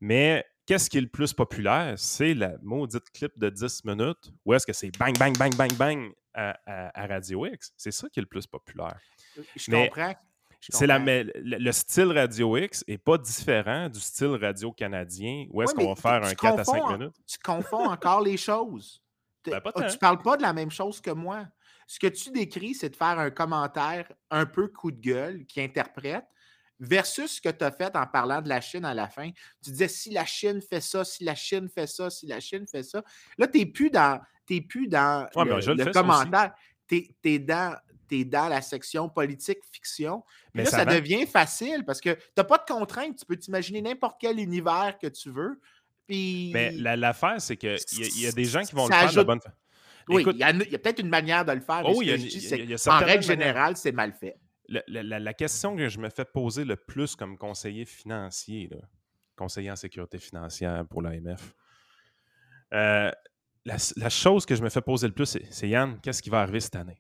Mais 0.01 0.45
qu'est-ce 0.67 0.89
qui 0.89 0.99
est 0.99 1.01
le 1.01 1.09
plus 1.09 1.33
populaire? 1.33 1.95
C'est 1.99 2.35
la 2.35 2.53
maudite 2.63 3.11
clip 3.11 3.37
de 3.37 3.51
10 3.51 3.85
minutes 3.85 4.31
où 4.45 4.55
est-ce 4.55 4.67
que 4.67 4.73
c'est 4.73 4.97
bang, 4.97 5.19
bang, 5.19 5.37
bang, 5.37 5.53
bang, 5.57 5.73
bang 5.77 6.13
à, 6.33 6.57
à- 6.67 7.03
à 7.03 7.07
Radio 7.09 7.45
X. 7.47 7.73
C'est 7.77 7.91
ça 7.93 8.09
qui 8.09 8.21
est 8.21 8.23
le 8.23 8.29
plus 8.29 8.47
populaire. 8.47 9.01
Je 9.57 9.71
Mais 9.73 9.89
comprends. 9.89 10.15
C'est 10.71 10.87
la, 10.87 10.95
comprends. 10.95 11.05
mais 11.07 11.25
le, 11.25 11.59
le 11.59 11.73
style 11.73 12.13
Radio 12.13 12.57
X 12.57 12.85
n'est 12.89 12.99
pas 12.99 13.19
différent 13.19 13.89
du 13.89 14.01
style 14.01 14.37
radio 14.41 14.73
canadien 14.73 15.47
où 15.51 15.63
est-ce 15.63 15.75
Ouais, 15.75 15.85
qu'on 15.85 15.95
va 15.95 16.01
faire 16.01 16.25
un 16.25 16.35
4 16.35 16.59
à 16.61 16.65
5 16.65 16.73
confonds 16.81 16.87
en- 16.87 16.99
minutes? 16.99 17.15
Tu 17.27 17.39
confonds 17.39 17.89
encore 17.91 18.21
les 18.23 18.37
choses. 18.37 19.01
Ben, 19.47 19.61
pas 19.61 19.73
oh, 19.75 19.83
tu 19.91 19.99
parles 19.99 20.23
pas 20.23 20.39
de 20.39 20.43
la 20.43 20.55
même 20.55 20.71
chose 20.71 21.03
que 21.03 21.11
moi. 21.11 21.47
Ce 21.87 21.99
que 21.99 22.07
tu 22.07 22.31
décris, 22.31 22.75
c'est 22.75 22.89
de 22.89 22.97
faire 22.97 23.19
un 23.19 23.31
commentaire 23.31 24.11
un 24.31 24.47
peu 24.47 24.69
coup 24.69 24.91
de 24.91 24.99
gueule 24.99 25.45
qui 25.45 25.61
interprète 25.61 26.25
versus 26.81 27.33
ce 27.37 27.41
que 27.43 27.51
tu 27.51 27.63
as 27.63 27.71
fait 27.71 27.95
en 27.95 28.07
parlant 28.07 28.41
de 28.41 28.49
la 28.49 28.63
Chine 28.63 28.87
à 28.87 28.95
la 28.95 29.07
fin. 29.07 29.31
Tu 29.63 29.71
disais 29.71 29.89
si 29.89 30.11
la 30.11 30.25
Chine 30.25 30.63
fait 30.63 30.81
ça, 30.81 31.05
si 31.05 31.25
la 31.25 31.35
Chine 31.35 31.69
fait 31.69 31.87
ça, 31.87 32.09
si 32.09 32.27
la 32.27 32.41
Chine 32.41 32.67
fait 32.67 32.83
ça. 32.83 33.03
Là, 33.37 33.47
tu 33.47 33.59
n'es 33.59 33.67
plus 33.67 33.91
dans, 33.91 34.19
plus 34.47 34.89
dans 34.89 35.27
Ouais, 35.37 35.45
le, 35.45 35.93
commentaire. 35.93 36.55
Tu 36.89 37.07
es, 37.25 37.39
dans, 37.39 37.77
t'es 38.09 38.25
dans 38.25 38.49
la 38.49 38.63
section 38.63 39.09
politique-fiction. 39.09 40.23
Mais 40.55 40.65
là, 40.65 40.71
ça 40.71 40.85
devient 40.85 41.27
facile 41.27 41.85
parce 41.87 42.01
que 42.01 42.11
tu 42.11 42.21
n'as 42.37 42.45
pas 42.45 42.59
de 42.59 42.65
contraintes. 42.73 43.19
Tu 43.19 43.27
peux 43.27 43.37
t'imaginer 43.37 43.83
n'importe 43.83 44.17
quel 44.21 44.39
univers 44.39 44.97
que 45.01 45.07
tu 45.09 45.31
veux. 45.31 45.61
Puis... 46.07 46.51
Mais 46.53 46.73
la- 46.73 46.97
l'affaire, 46.97 47.41
c'est 47.41 47.57
qu'il 47.57 47.77
y, 47.93 48.21
y 48.23 48.27
a 48.27 48.33
des 48.33 48.45
gens 48.45 48.63
qui 48.63 48.75
vont 48.75 48.87
Ça 48.89 49.03
le 49.03 49.09
faire 49.09 49.23
de 49.23 49.27
bonne 49.27 49.41
fa- 49.41 49.55
Oui, 50.09 50.23
il 50.33 50.37
y 50.37 50.43
a, 50.43 50.53
peut-être 50.79 50.99
une 51.01 51.09
manière 51.09 51.45
de 51.45 51.53
le 51.53 51.61
faire, 51.61 51.83
mais 51.83 51.93
Oh, 51.95 52.03
y 52.03 52.11
a 52.13 52.17
dis, 52.19 52.31
certainement 52.79 53.07
règle 53.07 53.25
générale, 53.25 53.77
c'est 53.77 53.93
mal 53.93 54.13
fait. 54.13 54.37
la, 54.69 54.83
la- 54.87 55.03
la- 55.03 55.19
la 55.19 55.33
question 55.35 55.75
que 55.77 55.89
je 55.89 55.99
me 55.99 56.11
fais 56.11 56.25
poser 56.27 56.65
le 56.65 56.77
plus 56.77 57.17
comme 57.17 57.39
conseiller 57.39 57.85
financier, 57.87 58.69
là, 58.71 58.77
conseiller 59.37 59.71
en 59.71 59.77
sécurité 59.77 60.19
financière 60.19 60.85
pour 60.89 61.01
l'AMF, 61.03 61.55
euh, 62.75 63.11
la, 63.65 64.09
chose 64.11 64.45
que 64.45 64.55
je 64.55 64.63
me 64.63 64.69
fais 64.69 64.83
poser 64.83 65.07
le 65.07 65.15
plus, 65.15 65.39
c'est, 65.51 65.69
Yann, 65.69 65.99
qu'est-ce 66.03 66.23
qui 66.23 66.29
va 66.31 66.41
arriver 66.43 66.61
cette 66.61 66.77
année? 66.77 66.99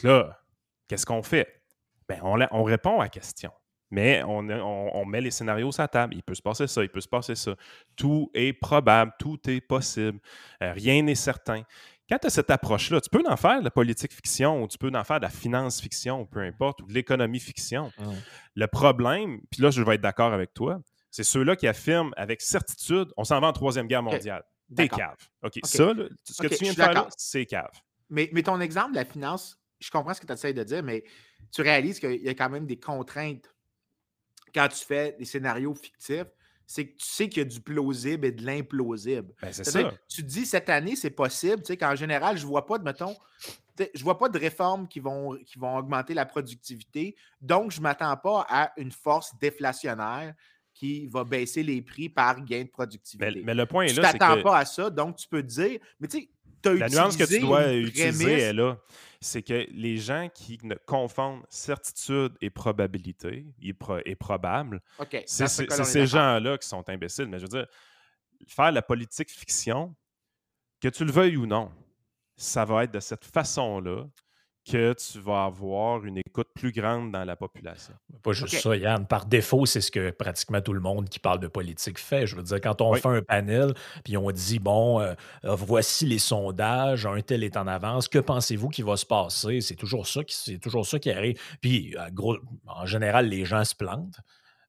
Que 0.00 0.06
là, 0.06 0.40
qu'est-ce 0.88 1.06
qu'on 1.06 1.22
fait? 1.22 1.62
Ben, 2.08 2.20
on, 2.22 2.62
répond 2.64 3.00
à 3.00 3.04
la 3.04 3.08
question. 3.08 3.52
Mais 3.90 4.22
on, 4.24 4.38
on- 4.48 4.90
on 4.94 5.04
met 5.04 5.20
les 5.20 5.30
scénarios 5.30 5.72
sur 5.72 5.82
la 5.82 5.88
table. 5.88 6.14
Il 6.14 6.22
peut 6.22 6.34
se 6.34 6.42
passer 6.42 6.66
ça, 6.66 6.82
il 6.82 6.88
peut 6.88 7.00
se 7.00 7.08
passer 7.08 7.34
ça. 7.34 7.54
Tout 7.96 8.30
est 8.34 8.52
probable, 8.52 9.12
tout 9.18 9.38
est 9.48 9.60
possible. 9.60 10.18
Euh, 10.62 10.72
rien 10.72 11.02
n'est 11.02 11.14
certain. 11.14 11.62
Quand 12.08 12.18
tu 12.18 12.26
as 12.26 12.30
cette 12.30 12.50
approche-là, 12.50 13.02
tu 13.02 13.10
peux 13.10 13.22
en 13.28 13.36
faire 13.36 13.58
de 13.58 13.64
la 13.64 13.70
politique 13.70 14.14
fiction 14.14 14.62
ou 14.62 14.68
tu 14.68 14.78
peux 14.78 14.90
en 14.94 15.04
faire 15.04 15.20
de 15.20 15.24
la 15.24 15.30
finance 15.30 15.80
fiction, 15.80 16.24
peu 16.24 16.40
importe, 16.40 16.80
ou 16.80 16.86
de 16.86 16.94
l'économie 16.94 17.40
fiction. 17.40 17.92
Le 18.54 18.66
problème, 18.66 19.40
puis 19.50 19.60
là, 19.60 19.70
je 19.70 19.82
vais 19.82 19.96
être 19.96 20.00
d'accord 20.00 20.32
avec 20.32 20.54
toi, 20.54 20.80
c'est 21.10 21.24
ceux-là 21.24 21.54
qui 21.56 21.66
affirment 21.66 22.12
avec 22.16 22.40
certitude 22.40 23.12
on 23.16 23.24
s'en 23.24 23.40
va 23.40 23.48
en 23.48 23.52
Troisième 23.52 23.86
Guerre 23.86 24.02
mondiale. 24.02 24.42
T'es 24.74 24.84
D'accord. 24.88 24.98
cave. 24.98 25.16
OK, 25.42 25.58
ça, 25.64 25.92
là, 25.94 26.04
ce 26.24 26.42
que 26.42 26.46
tu 26.48 26.64
viens 26.64 26.72
de 26.72 26.76
faire 26.76 27.06
c'est 27.16 27.46
cave. 27.46 27.70
Mais, 28.10 28.28
mais 28.32 28.42
ton 28.42 28.60
exemple 28.60 28.92
de 28.92 28.96
la 28.96 29.04
finance, 29.04 29.58
je 29.78 29.90
comprends 29.90 30.14
ce 30.14 30.20
que 30.20 30.26
tu 30.26 30.32
essaies 30.32 30.52
de 30.52 30.64
dire, 30.64 30.82
mais 30.82 31.04
tu 31.52 31.62
réalises 31.62 32.00
qu'il 32.00 32.22
y 32.22 32.28
a 32.28 32.34
quand 32.34 32.50
même 32.50 32.66
des 32.66 32.78
contraintes 32.78 33.54
quand 34.54 34.68
tu 34.68 34.84
fais 34.84 35.16
des 35.18 35.24
scénarios 35.24 35.74
fictifs. 35.74 36.26
C'est 36.66 36.86
que 36.86 36.98
tu 36.98 37.06
sais 37.06 37.28
qu'il 37.30 37.38
y 37.38 37.46
a 37.46 37.48
du 37.48 37.62
plausible 37.62 38.26
et 38.26 38.32
de 38.32 38.44
l'implausible. 38.44 39.32
Ben, 39.40 39.50
c'est 39.52 39.64
ça. 39.64 39.90
Tu 40.06 40.22
te 40.22 40.26
dis 40.28 40.44
cette 40.44 40.68
année, 40.68 40.96
c'est 40.96 41.08
possible, 41.08 41.62
tu 41.62 41.68
sais, 41.68 41.76
qu'en 41.78 41.96
général, 41.96 42.36
je 42.36 42.42
ne 42.42 42.48
vois 42.48 42.66
pas 42.66 42.76
de, 42.76 42.84
mettons, 42.84 43.16
je 43.94 44.02
vois 44.04 44.18
pas 44.18 44.28
de 44.28 44.38
réformes 44.38 44.86
qui 44.86 45.00
vont, 45.00 45.34
qui 45.46 45.58
vont 45.58 45.78
augmenter 45.78 46.12
la 46.12 46.26
productivité. 46.26 47.16
Donc, 47.40 47.70
je 47.70 47.78
ne 47.78 47.84
m'attends 47.84 48.16
pas 48.18 48.44
à 48.50 48.72
une 48.76 48.92
force 48.92 49.34
déflationnaire 49.38 50.34
qui 50.74 51.06
va 51.06 51.24
baisser 51.24 51.62
les 51.62 51.80
prix 51.80 52.08
par 52.08 52.36
gain 52.44 52.58
de 52.58 52.62
Mais, 52.64 52.66
productivité. 52.66 53.42
mais 53.44 53.54
le 53.54 53.66
point 53.66 53.84
est 53.84 53.94
tu 53.94 54.00
là, 54.00 54.12
c'est 54.12 54.18
t'attends 54.18 54.36
que 54.36 54.42
pas 54.42 54.58
à 54.58 54.64
ça, 54.64 54.90
donc 54.90 55.16
tu 55.16 55.26
peux 55.26 55.42
te 55.42 55.48
dire, 55.48 55.80
mais 55.98 56.06
tu 56.06 56.18
sais, 56.18 56.30
as 56.66 56.74
la 56.74 56.88
nuance 56.88 57.16
que 57.16 57.24
tu 57.24 57.40
dois 57.40 57.60
utiliser 57.74 58.24
est 58.40 58.52
là. 58.52 58.78
C'est 59.20 59.42
que 59.42 59.66
les 59.72 59.96
gens 59.96 60.28
qui 60.32 60.58
ne 60.62 60.74
confondent 60.76 61.42
certitude 61.48 62.36
et 62.40 62.50
probabilité, 62.50 63.46
et, 63.60 63.72
pro- 63.72 63.98
et 64.04 64.14
probable, 64.14 64.80
c'est 65.26 65.44
ce 65.48 65.62
ces 65.84 66.06
gens-là 66.06 66.56
qui 66.58 66.68
sont 66.68 66.88
imbéciles. 66.88 67.26
Mais 67.26 67.38
je 67.38 67.44
veux 67.44 67.48
dire, 67.48 67.66
faire 68.46 68.70
la 68.70 68.82
politique 68.82 69.30
fiction, 69.30 69.94
que 70.80 70.88
tu 70.88 71.04
le 71.04 71.10
veuilles 71.10 71.36
ou 71.36 71.46
non, 71.46 71.72
ça 72.36 72.64
va 72.64 72.84
être 72.84 72.92
de 72.92 73.00
cette 73.00 73.24
façon-là 73.24 74.04
que 74.70 74.92
tu 74.94 75.18
vas 75.20 75.44
avoir 75.44 76.04
une 76.04 76.18
écoute 76.18 76.48
plus 76.54 76.72
grande 76.72 77.12
dans 77.12 77.24
la 77.24 77.36
population. 77.36 77.94
Pas 78.22 78.32
juste 78.32 78.58
ça, 78.58 78.76
Yann. 78.76 79.06
Par 79.06 79.26
défaut, 79.26 79.66
c'est 79.66 79.80
ce 79.80 79.90
que 79.90 80.10
pratiquement 80.10 80.60
tout 80.60 80.72
le 80.72 80.80
monde 80.80 81.08
qui 81.08 81.18
parle 81.18 81.40
de 81.40 81.46
politique 81.48 81.98
fait. 81.98 82.26
Je 82.26 82.36
veux 82.36 82.42
dire, 82.42 82.60
quand 82.60 82.80
on 82.80 82.92
Oui. 82.92 83.00
fait 83.00 83.08
un 83.08 83.22
panel, 83.22 83.74
puis 84.04 84.16
on 84.16 84.30
dit, 84.30 84.58
bon, 84.58 85.00
euh, 85.00 85.14
euh, 85.44 85.54
voici 85.54 86.06
les 86.06 86.18
sondages, 86.18 87.06
un 87.06 87.20
tel 87.20 87.44
est 87.44 87.56
en 87.56 87.66
avance, 87.66 88.08
que 88.08 88.18
pensez-vous 88.18 88.68
qui 88.68 88.82
va 88.82 88.96
se 88.96 89.06
passer? 89.06 89.60
C'est 89.60 89.76
toujours 89.76 90.06
ça 90.06 90.22
qui, 90.24 90.34
c'est 90.34 90.58
toujours 90.58 90.86
ça 90.86 90.98
qui 90.98 91.10
arrive. 91.10 91.40
Puis, 91.60 91.96
euh, 91.96 92.08
gros, 92.12 92.36
en 92.66 92.86
général, 92.86 93.28
les 93.28 93.44
gens 93.44 93.64
se 93.64 93.74
plantent. 93.74 94.18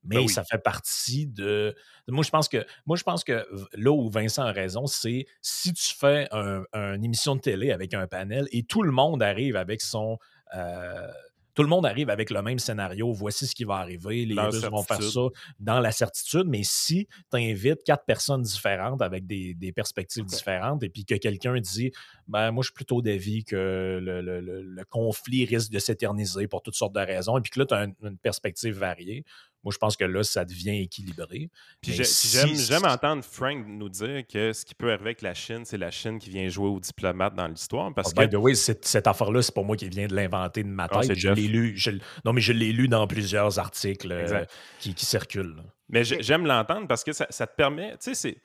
Mais 0.04 0.16
Ben 0.16 0.22
oui. 0.24 0.30
ça 0.30 0.44
fait 0.44 0.58
partie 0.64 1.28
de. 1.28 1.76
Moi, 2.08 2.24
je 2.24 2.30
pense 2.30 2.48
que 2.48 2.66
moi, 2.86 2.96
je 2.96 3.04
pense 3.04 3.24
que 3.24 3.46
là 3.74 3.92
où 3.92 4.10
Vincent 4.10 4.44
a 4.44 4.52
raison, 4.52 4.86
c'est 4.88 5.26
si 5.42 5.74
tu 5.74 5.94
fais 5.94 6.28
un- 6.32 6.64
une 6.74 7.04
émission 7.04 7.36
de 7.36 7.42
télé 7.42 7.72
avec 7.72 7.94
un 7.94 8.08
panel 8.08 8.48
et 8.52 8.64
tout 8.64 8.82
le 8.84 8.92
monde 8.92 9.22
arrive 9.22 9.56
avec 9.56 9.82
son. 9.82 10.18
euh, 10.56 11.08
tout 11.56 11.64
le 11.64 11.70
monde 11.70 11.86
arrive 11.86 12.10
avec 12.10 12.30
le 12.30 12.42
même 12.42 12.60
scénario. 12.60 13.12
Voici 13.12 13.46
ce 13.46 13.54
qui 13.54 13.66
va 13.66 13.78
arriver. 13.78 14.24
Les 14.24 14.34
Russes 14.46 14.62
vont 14.70 14.84
faire 14.84 14.98
ça 15.12 15.20
dans 15.60 15.80
la 15.82 15.92
certitude. 15.92 16.46
Mais 16.48 16.62
si 16.64 17.08
tu 17.30 17.38
invites 17.38 17.84
quatre 17.84 18.06
personnes 18.06 18.44
différentes 18.44 19.02
avec 19.02 19.26
des, 19.28 19.56
des 19.56 19.74
perspectives 19.74 20.24
différentes 20.38 20.84
et 20.84 20.90
puis 20.90 21.04
que 21.04 21.16
quelqu'un 21.16 21.60
dit 21.60 21.92
ben, 22.30 22.52
Moi, 22.52 22.62
je 22.62 22.68
suis 22.68 22.74
plutôt 22.74 23.02
d'avis 23.02 23.44
que 23.44 24.00
le, 24.02 24.22
le- 24.22 24.40
le- 24.40 24.62
le 24.62 24.86
conflit 24.86 25.44
risque 25.44 25.70
de 25.72 25.80
s'éterniser 25.80 26.48
pour 26.48 26.62
toutes 26.62 26.76
sortes 26.76 26.94
de 26.96 27.02
raisons. 27.02 27.38
Et 27.38 27.42
puis 27.42 27.52
que 27.52 27.60
là, 27.60 27.66
tu 27.66 27.74
as 27.74 27.88
une 28.04 28.18
perspective 28.20 28.78
variée. 28.78 29.26
Moi, 29.64 29.72
je 29.74 29.78
pense 29.78 29.98
que 29.98 30.06
là, 30.06 30.24
ça 30.24 30.46
devient 30.46 30.82
équilibré. 30.82 31.50
Puis 31.82 32.06
si- 32.06 32.56
j'aime 32.66 32.86
entendre 32.86 33.24
Frank 33.24 33.66
nous 33.68 33.90
dire 33.90 34.26
que 34.26 34.54
ce 34.54 34.64
qui 34.64 34.74
peut 34.74 34.88
arriver 34.90 35.08
avec 35.10 35.22
la 35.22 35.34
Chine, 35.34 35.64
c'est 35.66 35.78
la 35.78 35.92
Chine 35.92 36.18
qui 36.18 36.30
vient 36.30 36.48
jouer 36.48 36.70
au 36.70 36.80
diplomate 36.80 37.36
dans 37.36 37.48
l'histoire. 37.48 37.94
Parce 37.94 38.14
Ah, 38.16 38.22
que 38.22 38.28
by 38.28 38.34
the 38.34 38.40
way, 38.40 38.56
cette, 38.56 38.86
cette 38.86 39.08
affaire-là, 39.08 39.42
c'est 39.42 39.54
pas 39.54 39.64
moi 39.64 39.76
qui 39.76 39.90
viens 39.90 40.08
de 40.08 40.16
l'inventer 40.16 40.64
de 40.64 40.70
ma 40.70 40.88
Ah, 40.90 41.02
tête. 41.02 41.14
je 41.18 41.30
l'ai 41.30 41.48
lu. 41.48 41.74
je 41.76 41.92
non, 42.24 42.32
mais 42.34 42.42
je 42.42 42.54
l'ai 42.54 42.72
lu 42.72 42.88
dans 42.88 43.06
plusieurs 43.08 43.60
articles 43.60 44.12
euh, 44.12 44.46
qui, 44.80 44.94
qui 44.94 45.06
circulent. 45.06 45.56
là. 45.58 45.64
Mais 45.90 46.04
j'ai- 46.04 46.22
j'aime 46.22 46.46
l'entendre 46.46 46.88
parce 46.88 47.04
que 47.04 47.12
ça, 47.12 47.26
ça 47.30 47.48
te 47.48 47.56
permet, 47.56 47.92
tu 47.94 47.98
sais, 48.00 48.14
c'est. 48.14 48.38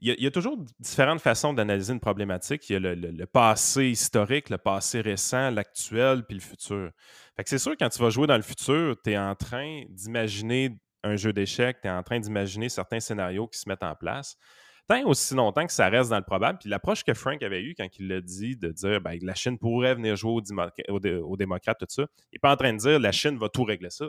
Il 0.00 0.22
y, 0.22 0.26
a, 0.26 0.30
toujours 0.30 0.56
différentes 0.78 1.20
façons 1.20 1.52
d'analyser 1.52 1.92
une 1.92 2.00
problématique. 2.00 2.68
Il 2.68 2.72
y 2.72 2.76
a 2.76 2.94
le, 2.94 3.26
passé 3.26 3.86
historique, 3.88 4.50
le 4.50 4.58
passé 4.58 5.00
récent, 5.00 5.50
l'actuel, 5.50 6.24
puis 6.24 6.36
le 6.36 6.42
futur. 6.42 6.90
Fait 7.36 7.44
que 7.44 7.50
c'est 7.50 7.58
sûr, 7.58 7.74
quand 7.78 7.88
tu 7.88 8.00
vas 8.00 8.10
jouer 8.10 8.26
dans 8.26 8.36
le 8.36 8.42
futur, 8.42 8.96
tu 9.02 9.12
es 9.12 9.18
en 9.18 9.34
train 9.34 9.82
d'imaginer 9.88 10.76
un 11.02 11.16
jeu 11.16 11.32
d'échecs, 11.32 11.78
tu 11.82 11.88
es 11.88 11.90
en 11.90 12.02
train 12.02 12.20
d'imaginer 12.20 12.68
certains 12.68 13.00
scénarios 13.00 13.46
qui 13.48 13.58
se 13.58 13.68
mettent 13.68 13.82
en 13.82 13.94
place. 13.94 14.36
Tant 14.86 15.02
aussi 15.06 15.34
longtemps 15.34 15.66
que 15.66 15.72
ça 15.72 15.88
reste 15.88 16.10
dans 16.10 16.18
le 16.18 16.24
probable. 16.24 16.58
Puis 16.58 16.68
l'approche 16.68 17.04
que 17.04 17.14
Frank 17.14 17.42
avait 17.42 17.62
eue 17.62 17.74
quand 17.74 17.88
il 17.98 18.08
l'a 18.08 18.20
dit, 18.20 18.56
de 18.56 18.68
dire 18.68 19.00
ben, 19.00 19.18
la 19.22 19.34
Chine 19.34 19.58
pourrait 19.58 19.94
venir 19.94 20.14
jouer 20.16 20.32
aux, 20.32 20.40
démo- 20.42 20.70
aux 20.88 21.00
dé- 21.00 21.16
aux 21.16 21.36
démocrates, 21.36 21.78
tout 21.78 21.86
ça, 21.88 22.02
il 22.32 22.34
n'est 22.34 22.38
pas 22.38 22.52
en 22.52 22.56
train 22.56 22.72
de 22.72 22.78
dire 22.78 22.98
la 22.98 23.12
Chine 23.12 23.38
va 23.38 23.48
tout 23.48 23.64
régler 23.64 23.90
ça. 23.90 24.06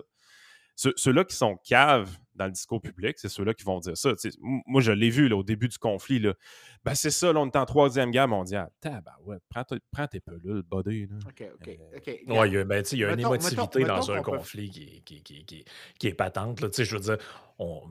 Ceux- 0.76 0.94
Ceux-là 0.98 1.24
qui 1.24 1.36
sont 1.36 1.58
caves 1.66 2.18
dans 2.36 2.46
le 2.46 2.52
discours 2.52 2.82
public, 2.82 3.18
c'est 3.18 3.30
ceux-là 3.30 3.54
qui 3.54 3.64
vont 3.64 3.80
dire 3.80 3.96
ça. 3.98 4.12
Moi, 4.40 4.82
je 4.82 4.92
l'ai 4.92 5.10
vu 5.10 5.28
là, 5.28 5.36
au 5.38 5.44
début 5.44 5.68
du 5.68 5.78
conflit. 5.78 6.20
Là. 6.20 6.34
Ben, 6.84 6.94
c'est 6.94 7.12
ça, 7.12 7.32
là, 7.34 7.40
on 7.40 7.48
est 7.48 7.56
en 7.56 7.66
troisième 7.66 8.12
guerre 8.12 8.28
mondiale. 8.28 8.70
Tabarouette, 8.82 9.42
prends, 9.50 9.64
prends 9.92 10.08
tes 10.08 10.20
pelules, 10.20 10.64
buddy. 10.70 11.08
Là. 11.08 11.16
OK, 11.28 11.44
OK, 11.56 11.68
Euh, 11.68 11.98
OK. 11.98 12.08
Ouais, 12.08 12.20
regarde. 12.28 12.48
il 12.48 12.54
y 12.54 12.58
a, 12.58 12.64
ben, 12.66 12.84
tu 12.84 12.90
sais, 12.90 12.96
il 12.98 13.00
y 13.00 13.06
a 13.06 13.14
une 13.14 13.20
émotivité 13.20 13.56
mettons- 13.80 13.80
dans 13.88 13.96
mettons 14.00 14.14
un 14.14 14.18
peut- 14.18 14.38
conflit 14.38 14.70
qui, 14.70 14.84
est- 14.84 15.02
qui, 15.02 15.24
qui- 15.24 15.46
qui- 15.46 15.66
qui 16.00 16.08
est 16.08 16.14
patente. 16.14 16.62
Là. 16.62 16.70
Tu 16.70 16.76
sais, 16.76 16.86
Je 16.86 16.96
veux 16.96 17.02
dire, 17.02 17.18
on- 17.58 17.82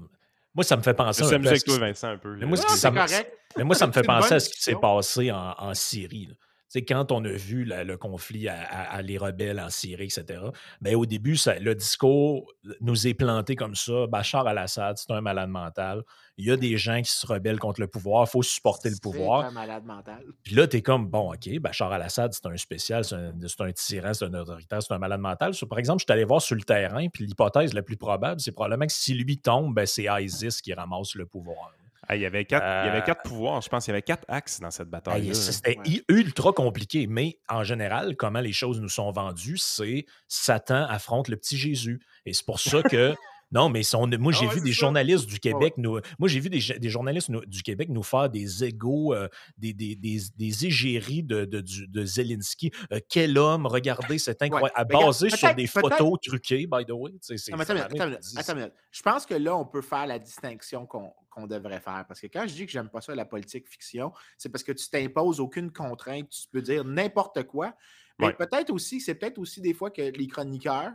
Moi, 0.54 0.62
ça 0.62 0.76
me 0.76 0.82
fait 0.82 0.94
penser 0.94 1.18
Je 1.20 1.24
un 1.24 1.28
suis 1.28 1.34
amusé 1.34 1.48
peu 1.48 1.48
à 1.48 1.50
avec 1.52 1.60
ce 1.60 1.64
toi, 1.64 1.74
qui- 1.74 1.80
Vincent, 1.80 2.08
un 2.10 2.18
peu. 2.18 2.36
Mais 2.36 2.46
moi, 2.46 2.56
ça 2.56 2.90
me- 2.92 2.96
correct. 2.96 3.38
Mais 3.56 3.64
moi, 3.64 3.74
ça 3.74 3.86
me 3.88 3.92
fait 3.92 4.02
penser 4.02 4.34
à 4.34 4.40
ce 4.40 4.50
qui 4.50 4.62
s'est 4.62 4.76
passé 4.76 5.32
en, 5.32 5.54
en 5.58 5.74
Syrie. 5.74 6.26
là. 6.26 6.34
Sais, 6.74 6.82
quand 6.84 7.12
on 7.12 7.24
a 7.24 7.28
vu 7.30 7.64
la- 7.64 7.84
le 7.84 7.96
conflit 7.96 8.48
à, 8.48 8.56
à- 8.60 8.96
à 8.96 9.00
les 9.02 9.16
rebelles 9.16 9.60
en 9.60 9.70
Syrie, 9.70 10.06
etc., 10.06 10.40
ben, 10.80 10.96
au 10.96 11.06
début, 11.06 11.36
ça- 11.36 11.56
le 11.60 11.72
discours 11.76 12.52
nous 12.80 13.06
est 13.06 13.14
planté 13.14 13.54
comme 13.54 13.76
ça. 13.76 14.08
Bachar 14.08 14.44
al-Assad, 14.48 14.96
c'est 14.98 15.12
un 15.12 15.20
malade 15.20 15.50
mental. 15.50 16.02
Il 16.36 16.46
y 16.46 16.50
a 16.50 16.56
des 16.56 16.76
gens 16.76 17.00
qui 17.00 17.12
se 17.12 17.24
rebellent 17.28 17.60
contre 17.60 17.80
le 17.80 17.86
pouvoir. 17.86 18.24
Il 18.26 18.30
faut 18.32 18.42
supporter 18.42 18.88
le 18.88 18.96
C'est 18.96 19.00
pouvoir. 19.02 19.44
un 19.44 19.52
malade 19.52 19.84
mental. 19.84 20.24
Puis 20.42 20.56
là, 20.56 20.66
tu 20.66 20.78
es 20.78 20.82
comme, 20.82 21.06
bon, 21.06 21.32
OK, 21.32 21.48
Bachar 21.60 21.92
al-Assad, 21.92 22.32
c'est 22.34 22.44
un 22.46 22.56
spécial, 22.56 23.04
c'est 23.04 23.14
un, 23.14 23.32
c'est 23.46 23.60
un 23.60 23.70
tyran, 23.70 24.12
c'est 24.12 24.24
un 24.24 24.34
autoritaire, 24.34 24.82
c'est 24.82 24.92
un 24.94 24.98
malade 24.98 25.20
mental. 25.20 25.54
So, 25.54 25.68
par 25.68 25.78
exemple, 25.78 26.00
je 26.00 26.06
suis 26.06 26.12
allé 26.12 26.24
voir 26.24 26.42
sur 26.42 26.56
le 26.56 26.62
terrain, 26.62 27.06
puis 27.08 27.24
l'hypothèse 27.24 27.72
la 27.72 27.82
plus 27.82 27.96
probable, 27.96 28.40
c'est 28.40 28.50
probablement 28.50 28.86
que 28.88 28.92
si 28.92 29.14
lui 29.14 29.38
tombe, 29.38 29.72
ben, 29.76 29.86
c'est 29.86 30.06
ISIS 30.10 30.60
qui 30.60 30.74
ramasse 30.74 31.14
le 31.14 31.24
pouvoir. 31.26 31.70
Ah, 32.08 32.16
il, 32.16 32.22
y 32.22 32.26
avait 32.26 32.44
quatre, 32.44 32.64
il 32.64 32.86
y 32.86 32.90
avait 32.90 32.98
Euh, 32.98 33.02
quatre 33.02 33.22
pouvoirs, 33.22 33.60
je 33.62 33.68
pense. 33.68 33.86
Il 33.86 33.90
y 33.90 33.92
avait 33.92 34.02
quatre 34.02 34.24
axes 34.28 34.60
dans 34.60 34.70
cette 34.70 34.88
ça, 35.34 35.52
C'était 35.52 35.78
Ouais. 35.78 36.02
ultra 36.08 36.52
compliqué, 36.52 37.06
mais 37.06 37.38
en 37.48 37.64
général, 37.64 38.16
comment 38.16 38.40
les 38.40 38.52
choses 38.52 38.80
nous 38.80 38.88
sont 38.88 39.10
vendues, 39.10 39.58
c'est 39.58 40.06
Satan 40.28 40.86
affronte 40.88 41.28
le 41.28 41.36
petit 41.36 41.56
Jésus. 41.56 42.00
Et 42.26 42.32
c'est 42.32 42.44
pour 42.46 42.60
ça 42.60 42.82
que. 42.82 43.14
Non, 43.54 43.68
mais 43.68 43.82
moi, 44.18 44.32
j'ai 44.32 44.46
Ah 44.46 44.48
ouais, 44.48 44.54
vu 44.56 44.60
des 44.62 44.72
ça. 44.72 44.80
journalistes 44.80 45.26
du 45.26 45.34
ouais. 45.34 45.38
Québec 45.38 45.74
nous. 45.78 46.00
Moi, 46.18 46.28
j'ai 46.28 46.40
vu 46.40 46.50
des, 46.50 46.58
des 46.78 46.90
journalistes 46.90 47.28
nous- 47.28 47.44
du 47.46 47.62
Québec 47.62 47.88
nous 47.88 48.02
faire 48.02 48.28
des 48.28 48.64
égaux, 48.64 49.14
euh, 49.14 49.28
des, 49.56 49.72
des, 49.72 49.94
des, 49.94 50.18
des 50.36 50.66
égéries 50.66 51.22
de, 51.22 51.44
de, 51.44 52.04
Zelensky. 52.04 52.72
Euh, 52.92 52.98
quel 53.08 53.38
homme, 53.38 53.66
regardez, 53.66 54.18
c'est 54.18 54.42
incroyable. 54.42 54.74
Regarde, 54.76 55.04
basé 55.06 55.30
sur 55.30 55.54
des 55.54 55.66
photos 55.68 56.18
truquées, 56.20 56.66
by 56.66 56.84
the 56.84 56.90
way. 56.92 57.12
C'est- 57.20 57.50
Non, 57.52 57.60
attends, 57.60 57.76
attends, 57.76 58.12
attends. 58.36 58.68
Je 58.90 59.02
pense 59.02 59.24
que 59.24 59.34
là, 59.34 59.56
on 59.56 59.64
peut 59.64 59.82
faire 59.82 60.06
la 60.06 60.18
distinction 60.18 60.84
qu'on 60.86 61.12
qu'on 61.30 61.46
devrait 61.48 61.80
faire. 61.80 62.04
Parce 62.06 62.20
que 62.20 62.28
quand 62.28 62.46
je 62.46 62.54
dis 62.54 62.64
que 62.64 62.70
j'aime 62.70 62.88
pas 62.88 63.00
ça, 63.00 63.12
la 63.12 63.24
politique 63.24 63.68
fiction, 63.68 64.12
c'est 64.38 64.50
parce 64.50 64.62
que 64.62 64.70
tu 64.70 64.88
t'imposes 64.88 65.40
aucune 65.40 65.72
contrainte. 65.72 66.28
Tu 66.30 66.46
peux 66.52 66.62
dire 66.62 66.84
n'importe 66.84 67.42
quoi. 67.44 67.74
Mais 68.20 68.26
Ouais. 68.26 68.32
peut-être 68.34 68.70
aussi, 68.70 69.00
c'est 69.00 69.16
peut-être 69.16 69.38
aussi 69.38 69.60
des 69.60 69.74
fois 69.74 69.90
que 69.90 70.00
les 70.02 70.28
chroniqueurs, 70.28 70.92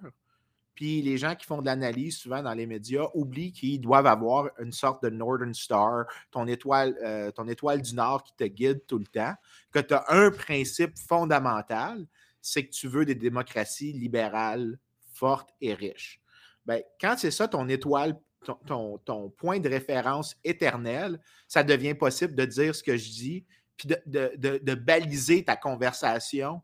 puis 0.80 1.02
les 1.02 1.18
gens 1.18 1.36
qui 1.36 1.46
font 1.46 1.60
de 1.60 1.66
l'analyse 1.66 2.16
souvent 2.16 2.42
dans 2.42 2.54
les 2.54 2.66
médias 2.66 3.08
oublient 3.14 3.52
qu'ils 3.52 3.82
doivent 3.82 4.06
avoir 4.08 4.48
une 4.60 4.72
sorte 4.72 5.04
de 5.04 5.10
Northern 5.10 5.54
Star, 5.54 6.06
ton 6.32 6.48
étoile, 6.48 6.96
euh, 7.04 7.32
ton 7.32 7.50
étoile 7.50 7.82
du 7.82 7.94
Nord 7.96 8.24
qui 8.24 8.34
te 8.38 8.46
guide 8.46 8.86
tout 8.88 8.98
le 8.98 9.06
temps, 9.06 9.34
que 9.74 9.80
tu 9.80 9.94
as 9.94 10.06
un 10.08 10.32
principe 10.32 10.98
fondamental, 10.98 12.08
c'est 12.42 12.66
que 12.66 12.72
tu 12.72 12.88
veux 12.88 13.04
des 13.04 13.16
démocraties 13.16 13.92
libérales 13.92 14.80
fortes 15.12 15.50
et 15.60 15.74
riches. 15.74 16.22
Ben, 16.66 16.82
quand 17.02 17.16
c'est 17.18 17.32
ça 17.32 17.50
ton 17.50 17.68
étoile, 17.68 18.18
ton, 18.66 19.30
point 19.36 19.60
de 19.60 19.68
référence 19.68 20.38
éternel, 20.46 21.20
ça 21.50 21.62
devient 21.62 21.94
possible 21.94 22.36
de 22.36 22.46
dire 22.46 22.74
ce 22.74 22.84
que 22.84 22.96
je 22.96 23.10
dis, 23.10 23.46
puis 23.76 23.90
de 24.06 24.76
baliser 24.76 25.44
ta 25.44 25.58
conversation 25.58 26.62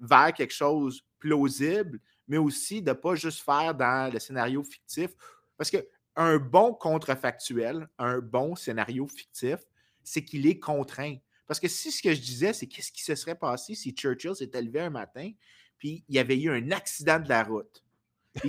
vers 0.00 0.32
quelque 0.34 0.52
chose 0.52 1.04
plausible, 1.20 2.00
mais 2.28 2.38
aussi 2.38 2.82
de 2.82 2.90
ne 2.90 2.94
pas 2.94 3.14
juste 3.14 3.42
faire 3.42 3.74
dans 3.74 4.12
le 4.12 4.18
scénario 4.18 4.62
fictif. 4.62 5.10
Parce 5.56 5.70
qu'un 5.70 6.38
bon 6.38 6.74
contrefactuel, 6.74 7.88
un 7.98 8.18
bon 8.18 8.54
scénario 8.54 9.06
fictif, 9.06 9.58
c'est 10.02 10.24
qu'il 10.24 10.46
est 10.46 10.58
contraint. 10.58 11.16
Parce 11.46 11.60
que 11.60 11.68
si 11.68 11.90
ce 11.92 12.02
que 12.02 12.14
je 12.14 12.20
disais, 12.20 12.52
c'est 12.52 12.66
qu'est-ce 12.66 12.92
qui 12.92 13.02
se 13.02 13.14
serait 13.14 13.34
passé 13.34 13.74
si 13.74 13.92
Churchill 13.92 14.34
s'était 14.34 14.62
levé 14.62 14.80
un 14.80 14.90
matin, 14.90 15.30
puis 15.78 16.04
il 16.08 16.14
y 16.14 16.18
avait 16.18 16.40
eu 16.40 16.50
un 16.50 16.70
accident 16.70 17.18
de 17.18 17.28
la 17.28 17.42
route, 17.42 17.81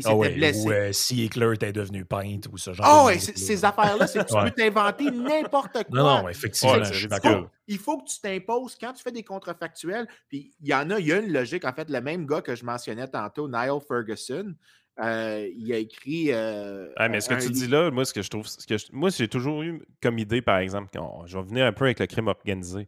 Ah 0.05 0.15
ouais, 0.15 0.34
blessé. 0.36 0.65
ou 0.65 0.71
euh, 0.71 0.91
si 0.93 1.25
Hitler 1.25 1.51
était 1.55 1.73
devenu 1.73 2.05
peintre 2.05 2.49
ou 2.51 2.57
ce 2.57 2.71
genre 2.71 2.86
Ah 2.88 3.01
de 3.01 3.05
ouais, 3.07 3.13
niaiseries, 3.15 3.34
c'est- 3.38 3.45
ces 3.57 3.61
là. 3.63 3.69
affaires-là, 3.69 4.07
c'est 4.07 4.19
que 4.25 4.31
tu 4.34 4.41
peux 4.41 4.51
t'inventer 4.51 5.11
n'importe 5.11 5.73
quoi. 5.73 5.84
Non, 5.89 6.21
non, 6.23 6.29
effectivement, 6.29 6.75
Ouais, 6.75 6.86
je 6.86 6.93
suis 6.93 7.01
c'est 7.03 7.07
d'accord. 7.09 7.31
ridicule. 7.31 7.49
Il 7.67 7.77
faut 7.77 7.97
que 7.97 8.05
tu 8.09 8.19
t'imposes 8.21 8.77
quand 8.79 8.93
tu 8.93 9.03
fais 9.03 9.11
des 9.11 9.23
contrefactuels. 9.23 10.07
Puis 10.29 10.53
il 10.61 10.67
y 10.69 10.73
en 10.73 10.89
a, 10.89 10.99
il 10.99 11.07
y 11.07 11.11
a 11.13 11.17
une 11.19 11.34
logique. 11.34 11.65
En 11.65 11.73
fait, 11.73 11.89
le 11.89 11.99
même 12.01 12.25
gars 12.25 12.41
que 12.41 12.55
je 12.55 12.63
mentionnais 12.65 13.07
tantôt, 13.09 13.49
Niall 13.49 13.79
Ferguson, 13.86 14.55
euh, 15.01 15.49
il 15.53 15.73
a 15.73 15.77
écrit. 15.77 16.31
euh, 16.31 16.89
Ah, 16.95 17.09
mais 17.09 17.19
ce 17.19 17.27
que 17.27 17.34
un 17.34 17.39
tu 17.39 17.49
dis 17.49 17.67
là, 17.67 17.91
moi, 17.91 18.05
ce 18.05 18.13
que 18.13 18.21
je 18.21 18.29
trouve. 18.29 18.47
Ce 18.47 18.65
que 18.65 18.77
je- 18.77 18.88
moi, 18.93 19.09
j'ai 19.09 19.27
toujours 19.27 19.63
eu 19.63 19.81
comme 20.01 20.17
idée, 20.17 20.41
par 20.41 20.59
exemple, 20.59 20.89
quand 20.93 21.25
je 21.25 21.38
vais 21.38 21.43
venir 21.43 21.65
un 21.65 21.73
peu 21.73 21.86
avec 21.86 21.99
le 21.99 22.07
crime 22.07 22.27
organisé. 22.29 22.88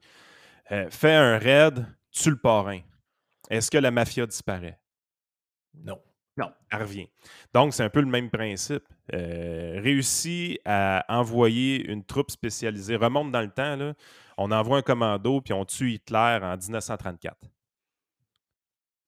Euh, 0.71 0.87
fais 0.89 1.13
un 1.13 1.37
raid, 1.37 1.85
tue 2.11 2.29
le 2.31 2.37
parrain. 2.39 2.79
Est-ce 3.49 3.69
que 3.69 3.77
la 3.77 3.91
mafia 3.91 4.25
disparaît? 4.25 4.79
Non. 5.83 5.99
Elle 6.37 6.81
revient. 6.81 7.07
Donc, 7.53 7.73
c'est 7.73 7.83
un 7.83 7.89
peu 7.89 8.01
le 8.01 8.07
même 8.07 8.29
principe. 8.29 8.83
Euh, 9.13 9.79
réussit 9.81 10.59
à 10.65 11.05
envoyer 11.07 11.85
une 11.89 12.03
troupe 12.03 12.31
spécialisée, 12.31 12.95
remonte 12.97 13.31
dans 13.31 13.41
le 13.41 13.49
temps, 13.51 13.75
là, 13.77 13.93
on 14.37 14.51
envoie 14.51 14.79
un 14.79 14.81
commando 14.81 15.39
puis 15.41 15.53
on 15.53 15.63
tue 15.63 15.93
Hitler 15.93 16.39
en 16.41 16.57
1934. 16.57 17.37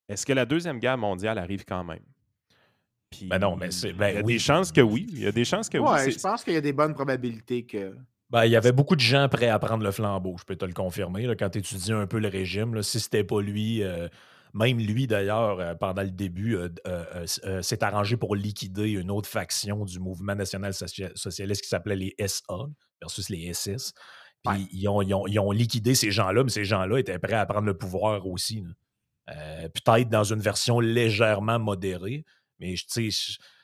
Est-ce 0.07 0.25
que 0.25 0.33
la 0.33 0.45
Deuxième 0.45 0.79
Guerre 0.79 0.97
mondiale 0.97 1.37
arrive 1.37 1.65
quand 1.65 1.83
même? 1.83 2.03
Puis, 3.09 3.25
Ben 3.27 3.39
non, 3.39 3.55
mais 3.55 3.71
c'est- 3.71 3.93
ben 3.93 4.09
il 4.09 4.15
y 4.15 4.17
a 4.19 4.21
oui. 4.21 4.33
des 4.33 4.39
chances 4.39 4.71
que 4.71 4.81
oui. 4.81 5.07
Il 5.09 5.19
y 5.19 5.27
a 5.27 5.31
des 5.31 5.45
chances 5.45 5.69
que 5.69 5.77
oui. 5.77 5.89
Ouais, 5.89 6.11
je 6.11 6.19
pense 6.19 6.43
qu'il 6.43 6.53
y 6.53 6.57
a 6.57 6.61
des 6.61 6.73
bonnes 6.73 6.93
probabilités 6.93 7.65
que. 7.65 7.95
Ben, 8.29 8.45
il 8.45 8.51
y 8.51 8.55
avait 8.57 8.73
beaucoup 8.73 8.95
de 8.95 9.01
gens 9.01 9.27
prêts 9.29 9.47
à 9.47 9.57
prendre 9.59 9.83
le 9.83 9.91
flambeau, 9.91 10.35
je 10.37 10.43
peux 10.43 10.55
te 10.57 10.65
le 10.65 10.73
confirmer. 10.73 11.25
là, 11.25 11.35
quand 11.35 11.49
tu 11.49 11.59
étudies 11.59 11.93
un 11.93 12.07
peu 12.07 12.19
le 12.19 12.27
régime, 12.27 12.73
là, 12.75 12.83
si 12.83 12.99
c'était 12.99 13.23
pas 13.23 13.41
lui, 13.41 13.81
euh, 13.83 14.07
même 14.53 14.79
lui 14.79 15.07
d'ailleurs, 15.07 15.59
euh, 15.59 15.75
pendant 15.75 16.03
le 16.03 16.11
début, 16.11 16.55
euh, 16.55 16.69
euh, 16.85 17.61
s'est 17.61 17.83
arrangé 17.83 18.17
pour 18.17 18.35
liquider 18.35 18.89
une 18.91 19.11
autre 19.11 19.29
faction 19.29 19.85
du 19.85 19.99
mouvement 19.99 20.35
national 20.35 20.71
socia- 20.73 21.15
socialiste 21.15 21.61
qui 21.63 21.69
s'appelait 21.69 21.95
les 21.95 22.15
SA 22.27 22.67
versus 23.01 23.29
les 23.29 23.47
SS. 23.53 23.93
Puis 24.43 24.53
Ouais. 24.55 24.67
ils, 24.71 24.87
ont, 24.87 25.01
ils 25.01 25.13
ont- 25.13 25.27
ils 25.27 25.39
ont 25.39 25.51
liquidé 25.51 25.95
ces 25.95 26.11
gens-là, 26.11 26.43
mais 26.43 26.49
ces 26.49 26.63
gens-là 26.65 26.99
étaient 26.99 27.19
prêts 27.19 27.33
à 27.33 27.45
prendre 27.45 27.65
le 27.65 27.77
pouvoir 27.77 28.25
aussi. 28.27 28.63
Euh, 29.29 29.67
Peut-être 29.69 30.09
dans 30.09 30.23
une 30.23 30.39
version 30.39 30.79
légèrement 30.79 31.59
modérée, 31.59 32.23
mais 32.59 32.75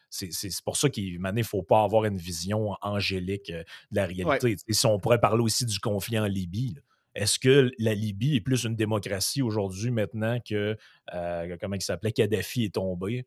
c'est 0.09 0.63
pour 0.65 0.77
ça 0.77 0.89
qu'il 0.89 1.19
ne 1.21 1.43
faut 1.43 1.63
pas 1.63 1.83
avoir 1.83 2.05
une 2.05 2.17
vision 2.17 2.75
angélique 2.81 3.51
de 3.51 3.63
la 3.91 4.05
réalité. 4.05 4.55
Si 4.69 4.85
on 4.85 4.99
pourrait 4.99 5.19
parler 5.21 5.41
aussi 5.43 5.65
du 5.65 5.79
conflit 5.79 6.19
en 6.19 6.25
Libye, 6.25 6.73
là. 6.75 6.81
Est-ce 7.15 7.39
que 7.39 7.71
la 7.79 7.93
Libye 7.93 8.35
est 8.37 8.41
plus 8.41 8.63
une 8.65 8.75
démocratie 8.75 9.41
aujourd'hui 9.41 9.91
maintenant 9.91 10.39
que, 10.47 10.77
euh, 11.13 11.57
comment 11.61 11.75
il 11.75 11.81
s'appelait, 11.81 12.11
Kadhafi 12.11 12.65
est 12.65 12.75
tombé? 12.75 13.25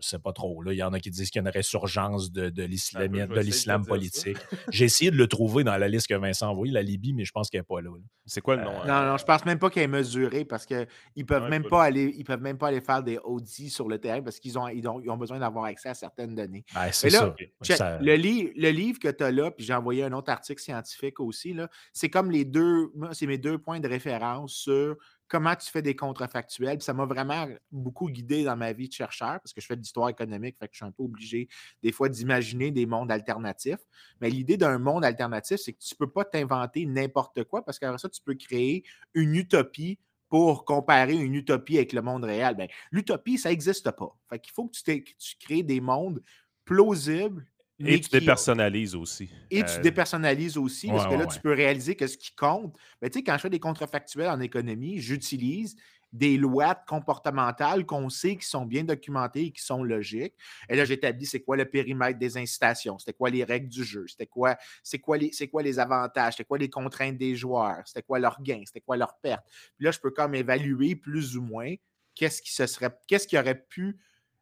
Je 0.00 0.06
ne 0.06 0.10
sais 0.10 0.18
pas 0.18 0.32
trop. 0.32 0.62
Là. 0.62 0.72
Il 0.72 0.76
y 0.76 0.82
en 0.82 0.92
a 0.92 1.00
qui 1.00 1.10
disent 1.10 1.30
qu'il 1.30 1.40
y 1.42 1.44
a 1.44 1.48
une 1.48 1.54
résurgence 1.54 2.30
de, 2.30 2.50
de 2.50 2.62
l'islam- 2.64 3.14
essayer 3.14 3.26
de 3.26 3.40
l'islam 3.40 3.84
politique. 3.86 4.36
J'ai 4.70 4.84
essayé 4.84 5.10
de 5.10 5.16
le 5.16 5.26
trouver 5.26 5.64
dans 5.64 5.76
la 5.76 5.88
liste 5.88 6.06
que 6.06 6.14
Vincent 6.14 6.46
a 6.46 6.50
envoyée, 6.50 6.72
la 6.72 6.82
Libye, 6.82 7.12
mais 7.14 7.24
je 7.24 7.32
pense 7.32 7.48
qu'elle 7.50 7.60
n'est 7.60 7.64
pas 7.64 7.80
là. 7.80 7.90
là. 7.90 8.02
C'est 8.26 8.40
quoi 8.40 8.56
le 8.56 8.64
nom? 8.64 8.70
Euh, 8.72 8.82
hein? 8.84 9.02
Non, 9.04 9.10
non, 9.12 9.16
je 9.16 9.24
pense 9.24 9.44
même 9.44 9.58
pas 9.58 9.70
qu'il 9.70 9.82
est 9.82 9.86
mesuré 9.88 10.44
parce 10.44 10.66
qu'ils 10.66 10.86
ne 11.16 11.22
peuvent 11.24 11.44
Ouais, 11.44 11.48
même 11.50 11.64
pas 11.64 11.84
aller. 11.84 12.12
Ils 12.16 12.24
peuvent 12.24 12.40
même 12.42 12.58
pas 12.58 12.68
aller 12.68 12.80
faire 12.80 13.02
des 13.02 13.18
audits 13.24 13.70
sur 13.70 13.88
le 13.88 13.98
terrain 13.98 14.20
parce 14.22 14.38
qu'ils 14.40 14.58
ont, 14.58 14.68
ils 14.68 14.86
ont, 14.88 15.00
ils 15.00 15.08
ont 15.10 15.16
besoin 15.16 15.38
d'avoir 15.38 15.64
accès 15.66 15.88
à 15.88 15.94
certaines 15.94 16.34
données. 16.34 16.64
Ben, 16.74 16.88
c'est 16.92 17.10
là, 17.10 17.18
ça. 17.18 17.34
Check, 17.62 17.76
Ça- 17.76 17.98
Le, 18.00 18.14
li- 18.16 18.52
le 18.56 18.70
livre 18.70 18.98
que 18.98 19.08
tu 19.08 19.24
as 19.24 19.30
là, 19.30 19.50
puis 19.50 19.64
j'ai 19.64 19.74
envoyé 19.74 20.02
un 20.04 20.12
autre 20.12 20.30
article 20.30 20.60
scientifique 20.60 21.20
aussi, 21.20 21.54
là, 21.54 21.68
c'est 21.92 22.10
comme 22.10 22.30
les 22.30 22.44
deux, 22.44 22.90
c'est 23.12 23.26
mes 23.26 23.38
deux 23.38 23.58
points 23.58 23.80
de 23.80 23.88
référence 23.88 24.54
sur 24.54 24.96
comment 25.28 25.54
tu 25.56 25.70
fais 25.70 25.82
des 25.82 25.96
contrefactuels. 25.96 26.82
Ça 26.82 26.94
m'a 26.94 27.04
vraiment 27.04 27.46
beaucoup 27.72 28.08
guidé 28.10 28.44
dans 28.44 28.56
ma 28.56 28.72
vie 28.72 28.88
de 28.88 28.92
chercheur, 28.92 29.40
parce 29.40 29.52
que 29.52 29.60
je 29.60 29.66
fais 29.66 29.76
de 29.76 29.80
l'histoire 29.80 30.08
économique, 30.08 30.56
fait 30.58 30.68
que 30.68 30.74
je 30.74 30.78
suis 30.78 30.86
un 30.86 30.92
peu 30.92 31.02
obligé 31.02 31.48
des 31.82 31.92
fois 31.92 32.08
d'imaginer 32.08 32.70
des 32.70 32.86
mondes 32.86 33.10
alternatifs. 33.10 33.80
Mais 34.20 34.30
l'idée 34.30 34.56
d'un 34.56 34.78
monde 34.78 35.04
alternatif, 35.04 35.58
c'est 35.58 35.72
que 35.72 35.80
tu 35.80 35.94
ne 35.94 35.98
peux 36.04 36.10
pas 36.10 36.24
t'inventer 36.24 36.86
n'importe 36.86 37.44
quoi, 37.44 37.64
parce 37.64 37.78
qu'après 37.78 37.98
ça, 37.98 38.08
tu 38.08 38.20
peux 38.22 38.34
créer 38.34 38.84
une 39.14 39.34
utopie 39.34 39.98
pour 40.28 40.64
comparer 40.64 41.14
une 41.14 41.34
utopie 41.34 41.76
avec 41.76 41.92
le 41.92 42.02
monde 42.02 42.24
réel. 42.24 42.54
Ben, 42.56 42.68
l'utopie, 42.90 43.38
ça 43.38 43.50
n'existe 43.50 43.90
pas. 43.92 44.16
Fait 44.28 44.38
qu'il 44.38 44.52
faut 44.52 44.66
que 44.66 44.76
tu 44.76 45.36
crées 45.38 45.62
des 45.62 45.80
mondes 45.80 46.22
plausibles. 46.64 47.46
Mais 47.78 47.94
Et 47.94 48.00
tu 48.00 48.08
qui- 48.08 48.18
dépersonnalises 48.18 48.94
aussi. 48.94 49.28
et 49.50 49.62
tu 49.64 49.70
Euh, 49.70 49.80
dépersonnalises 49.80 50.56
aussi, 50.56 50.88
parce 50.88 51.06
que 51.06 51.12
là, 51.12 51.20
ouais. 51.20 51.26
tu 51.26 51.40
peux 51.40 51.52
réaliser 51.52 51.94
que 51.96 52.06
ce 52.06 52.16
qui 52.16 52.34
compte, 52.34 52.76
ben, 53.00 53.10
tu 53.10 53.18
sais, 53.18 53.24
quand 53.24 53.34
je 53.34 53.42
fais 53.42 53.50
des 53.50 53.60
contrefactuels 53.60 54.28
en 54.30 54.40
économie, 54.40 54.98
j'utilise 54.98 55.76
des 56.12 56.38
lois 56.38 56.74
comportementales 56.74 57.84
qu'on 57.84 58.08
sait 58.08 58.36
qui 58.36 58.46
sont 58.46 58.64
bien 58.64 58.84
documentées 58.84 59.46
et 59.46 59.50
qui 59.50 59.60
sont 59.62 59.82
logiques. 59.82 60.34
Et 60.68 60.76
là, 60.76 60.84
j'établis 60.86 61.26
c'est 61.26 61.40
quoi 61.40 61.56
le 61.56 61.66
périmètre 61.66 62.18
des 62.18 62.38
incitations, 62.38 62.98
c'était 62.98 63.12
quoi 63.12 63.28
les 63.28 63.44
règles 63.44 63.68
du 63.68 63.84
jeu, 63.84 64.06
c'était 64.08 64.26
quoi, 64.26 64.56
c'est 64.82 64.98
quoi 64.98 65.18
les, 65.18 65.32
c'est 65.32 65.48
quoi 65.48 65.62
les 65.62 65.78
avantages, 65.78 66.34
c'était 66.34 66.44
quoi 66.44 66.58
les 66.58 66.70
contraintes 66.70 67.18
des 67.18 67.34
joueurs, 67.36 67.82
c'était 67.84 68.02
quoi 68.02 68.18
leurs 68.18 68.40
gains, 68.40 68.62
c'était 68.64 68.80
quoi 68.80 68.96
leurs 68.96 69.18
pertes. 69.18 69.44
Puis 69.76 69.84
là, 69.84 69.90
je 69.90 69.98
peux 69.98 70.10
comme 70.10 70.34
évaluer 70.34 70.94
plus 70.96 71.36
ou 71.36 71.42
moins 71.42 71.74
qu'est-ce 72.14 72.40
qui 72.40 72.52
se 72.54 72.66
serait, 72.66 72.96
qu'est-ce 73.06 73.26
qui 73.28 73.36
aurait 73.36 73.66
pu 73.68 73.98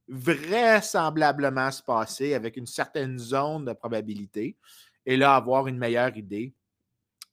vraisemblablement 0.08 1.70
se 1.70 1.82
passer 1.82 2.34
avec 2.34 2.56
une 2.56 2.66
certaine 2.66 3.18
zone 3.18 3.64
de 3.64 3.72
probabilité 3.72 4.56
et 5.06 5.16
là 5.16 5.34
avoir 5.34 5.66
une 5.66 5.78
meilleure 5.78 6.16
idée 6.16 6.54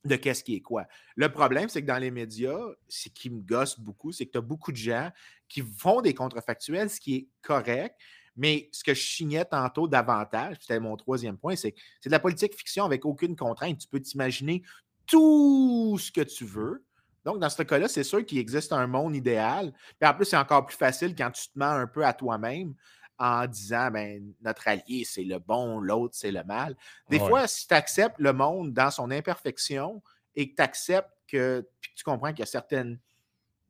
de 0.03 0.15
qu'est-ce 0.15 0.43
qui 0.43 0.55
est 0.55 0.61
quoi. 0.61 0.85
Le 1.15 1.31
problème, 1.31 1.69
c'est 1.69 1.81
que 1.81 1.87
dans 1.87 1.99
les 1.99 2.11
médias, 2.11 2.59
ce 2.87 3.09
qui 3.09 3.29
me 3.29 3.41
gosse 3.41 3.79
beaucoup, 3.79 4.11
c'est 4.11 4.25
que 4.25 4.31
tu 4.31 4.37
as 4.37 4.41
beaucoup 4.41 4.71
de 4.71 4.77
gens 4.77 5.11
qui 5.47 5.61
font 5.61 6.01
des 6.01 6.13
contrefactuels, 6.13 6.89
ce 6.89 6.99
qui 6.99 7.15
est 7.15 7.27
correct, 7.41 7.95
Mais 8.35 8.69
ce 8.71 8.83
que 8.83 8.93
je 8.93 8.99
chignais 8.99 9.45
tantôt 9.45 9.87
davantage, 9.87 10.57
c'était 10.61 10.79
mon 10.79 10.95
troisième 10.95 11.37
point, 11.37 11.55
c'est 11.55 11.73
que 11.73 11.81
c'est 11.99 12.09
de 12.09 12.13
la 12.13 12.19
politique 12.19 12.55
fiction 12.55 12.85
avec 12.85 13.05
aucune 13.05 13.35
contrainte. 13.35 13.79
Tu 13.79 13.87
peux 13.87 13.99
t'imaginer 13.99 14.63
tout 15.05 15.97
ce 15.99 16.11
que 16.11 16.21
tu 16.21 16.45
veux. 16.45 16.83
Donc, 17.23 17.39
dans 17.39 17.49
ce 17.49 17.61
cas-là, 17.63 17.87
c'est 17.87 18.03
sûr 18.03 18.25
qu'il 18.25 18.39
existe 18.39 18.73
un 18.73 18.87
monde 18.87 19.15
idéal. 19.15 19.73
Puis 19.99 20.09
en 20.09 20.13
plus, 20.13 20.25
c'est 20.25 20.37
encore 20.37 20.65
plus 20.65 20.77
facile 20.77 21.15
quand 21.15 21.31
tu 21.31 21.43
te 21.43 21.57
mens 21.59 21.71
un 21.71 21.87
peu 21.87 22.05
à 22.05 22.13
toi-même 22.13 22.73
en 23.19 23.45
disant 23.45 23.91
ben, 23.91 24.33
notre 24.41 24.67
allié, 24.67 25.03
c'est 25.05 25.23
le 25.23 25.37
bon, 25.37 25.79
l'autre, 25.79 26.15
c'est 26.17 26.31
le 26.31 26.43
mal. 26.43 26.75
Des 27.09 27.19
Ouais. 27.19 27.27
fois, 27.27 27.47
si 27.47 27.67
tu 27.67 27.73
acceptes 27.75 28.15
le 28.17 28.33
monde 28.33 28.73
dans 28.73 28.89
son 28.89 29.11
imperfection 29.11 30.01
et 30.35 30.49
que 30.49 30.55
tu 30.55 30.61
acceptes 30.63 31.11
que, 31.27 31.67
puis 31.79 31.91
que 31.91 31.95
tu 31.97 32.03
comprends 32.03 32.29
qu'il 32.29 32.39
y 32.39 32.43
a 32.43 32.47
certaines 32.47 32.99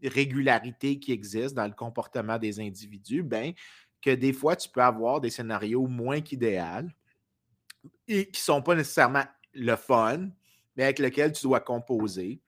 régularités 0.02 1.00
qui 1.00 1.12
existent 1.12 1.62
dans 1.62 1.68
le 1.68 1.74
comportement 1.76 2.38
des 2.38 2.60
individus, 2.60 3.24
ben, 3.24 3.54
que 4.02 4.12
des 4.12 4.34
fois, 4.34 4.56
tu 4.56 4.70
peux 4.70 4.82
avoir 4.82 5.22
des 5.22 5.30
scénarios 5.30 5.86
moins 5.88 6.22
qu'idéaux 6.22 6.88
et 8.08 8.26
qui 8.26 8.42
ne 8.42 8.44
sont 8.44 8.62
pas 8.62 8.76
nécessairement 8.76 9.26
le 9.54 9.76
fun, 9.76 10.30
mais 10.76 10.84
avec 10.86 11.00
lequel 11.00 11.34
tu 11.34 11.44
dois 11.44 11.60
composer. 11.60 12.42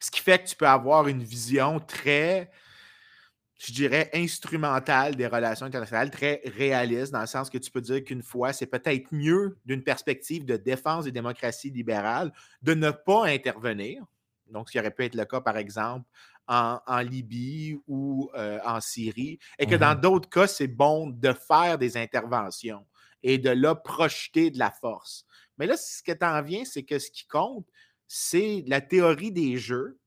Ce 0.00 0.10
qui 0.10 0.20
fait 0.20 0.42
que 0.42 0.48
tu 0.48 0.56
peux 0.56 0.66
avoir 0.68 1.08
une 1.08 1.22
vision 1.22 1.80
très, 1.80 2.50
je 3.58 3.72
dirais, 3.72 4.10
instrumentale 4.14 5.16
des 5.16 5.26
relations 5.26 5.66
internationales, 5.66 6.10
très 6.10 6.42
réaliste, 6.44 7.12
dans 7.12 7.20
le 7.20 7.26
sens 7.26 7.50
que 7.50 7.58
tu 7.58 7.70
peux 7.70 7.80
dire 7.80 8.02
qu'une 8.04 8.22
fois, 8.22 8.52
c'est 8.52 8.66
peut-être 8.66 9.06
mieux 9.12 9.58
d'une 9.64 9.82
perspective 9.82 10.44
de 10.44 10.56
défense 10.56 11.04
des 11.04 11.12
démocraties 11.12 11.70
libérales 11.70 12.32
de 12.62 12.74
ne 12.74 12.90
pas 12.90 13.26
intervenir. 13.26 14.04
Donc, 14.50 14.68
ce 14.68 14.72
qui 14.72 14.78
aurait 14.78 14.90
pu 14.90 15.04
être 15.04 15.14
le 15.14 15.24
cas, 15.24 15.40
par 15.40 15.56
exemple, 15.56 16.08
en, 16.46 16.78
en 16.86 16.98
Libye 16.98 17.78
ou 17.86 18.30
euh, 18.34 18.58
en 18.64 18.80
Syrie, 18.80 19.38
et 19.58 19.66
que 19.66 19.76
dans 19.76 19.94
Mhm. 19.94 20.00
d'autres 20.02 20.28
cas, 20.28 20.46
c'est 20.46 20.68
bon 20.68 21.08
de 21.08 21.32
faire 21.32 21.78
des 21.78 21.96
interventions 21.96 22.84
et 23.22 23.38
de 23.38 23.48
là 23.48 23.74
projeter 23.74 24.50
de 24.50 24.58
la 24.58 24.70
force. 24.70 25.24
Mais 25.56 25.66
là, 25.66 25.76
ce 25.78 26.02
que 26.02 26.12
tu 26.12 26.26
en 26.26 26.42
viens, 26.42 26.64
c'est 26.66 26.82
que 26.82 26.98
ce 26.98 27.10
qui 27.10 27.26
compte, 27.26 27.66
c'est 28.16 28.62
la 28.68 28.80
théorie 28.80 29.32
des 29.32 29.58
jeux, 29.58 29.98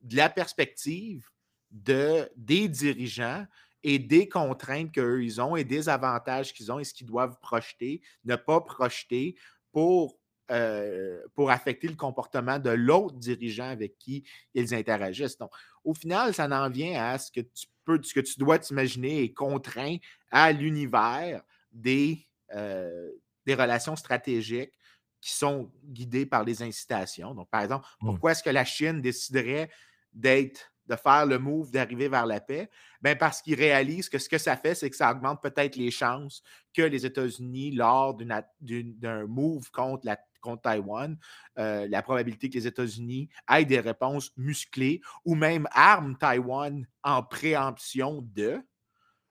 de 0.00 0.16
la 0.16 0.30
perspective 0.30 1.28
de, 1.70 2.26
des 2.34 2.68
dirigeants 2.68 3.46
et 3.82 3.98
des 3.98 4.30
contraintes 4.30 4.92
qu'eux, 4.92 5.22
ils 5.22 5.42
ont 5.42 5.56
et 5.56 5.64
des 5.64 5.90
avantages 5.90 6.54
qu'ils 6.54 6.72
ont 6.72 6.78
et 6.78 6.84
ce 6.84 6.94
qu'ils 6.94 7.06
doivent 7.06 7.38
projeter, 7.42 8.00
ne 8.24 8.34
pas 8.36 8.62
projeter 8.62 9.36
pour, 9.72 10.18
euh, 10.50 11.22
pour 11.34 11.50
affecter 11.50 11.86
le 11.88 11.96
comportement 11.96 12.58
de 12.58 12.70
l'autre 12.70 13.16
dirigeant 13.16 13.68
avec 13.68 13.98
qui 13.98 14.24
ils 14.54 14.74
interagissent. 14.74 15.36
Donc, 15.36 15.52
au 15.84 15.92
final, 15.92 16.32
ça 16.32 16.46
en 16.48 16.70
vient 16.70 16.98
à 16.98 17.18
ce 17.18 17.30
que 17.30 17.42
tu 17.42 17.66
peux, 17.84 18.00
ce 18.02 18.14
que 18.14 18.20
tu 18.20 18.38
dois 18.38 18.58
t'imaginer 18.58 19.22
est 19.22 19.34
contraint 19.34 19.98
à 20.30 20.50
l'univers 20.50 21.42
des, 21.70 22.26
euh, 22.54 23.10
des 23.44 23.54
relations 23.54 23.96
stratégiques 23.96 24.72
qui 25.20 25.32
sont 25.32 25.70
guidées 25.84 26.26
par 26.26 26.44
les 26.44 26.62
incitations. 26.62 27.34
Donc, 27.34 27.50
par 27.50 27.62
exemple, 27.62 27.86
Mm. 28.00 28.06
pourquoi 28.06 28.32
est-ce 28.32 28.42
que 28.42 28.50
la 28.50 28.64
Chine 28.64 29.00
déciderait 29.00 29.70
d'être, 30.12 30.72
de 30.86 30.96
faire 30.96 31.26
le 31.26 31.38
move 31.38 31.70
d'arriver 31.70 32.08
vers 32.08 32.26
la 32.26 32.40
paix? 32.40 32.68
Ben 33.00 33.16
parce 33.16 33.42
qu'ils 33.42 33.54
réalisent 33.54 34.08
que 34.08 34.18
ce 34.18 34.28
que 34.28 34.38
ça 34.38 34.56
fait, 34.56 34.74
c'est 34.74 34.90
que 34.90 34.96
ça 34.96 35.10
augmente 35.10 35.42
peut-être 35.42 35.76
les 35.76 35.90
chances 35.90 36.42
que 36.74 36.82
les 36.82 37.06
États-Unis, 37.06 37.70
lors 37.72 38.16
d'un 38.60 39.26
move 39.26 39.70
contre, 39.70 40.06
la, 40.06 40.18
contre 40.40 40.62
Taïwan, 40.62 41.16
euh, 41.58 41.86
la 41.88 42.02
probabilité 42.02 42.48
que 42.48 42.54
les 42.54 42.66
États-Unis 42.66 43.28
aient 43.48 43.64
des 43.64 43.80
réponses 43.80 44.32
musclées 44.36 45.00
ou 45.24 45.34
même 45.34 45.68
arment 45.72 46.14
Taïwan 46.14 46.86
en 47.04 47.22
préemption 47.22 48.22
de, 48.34 48.60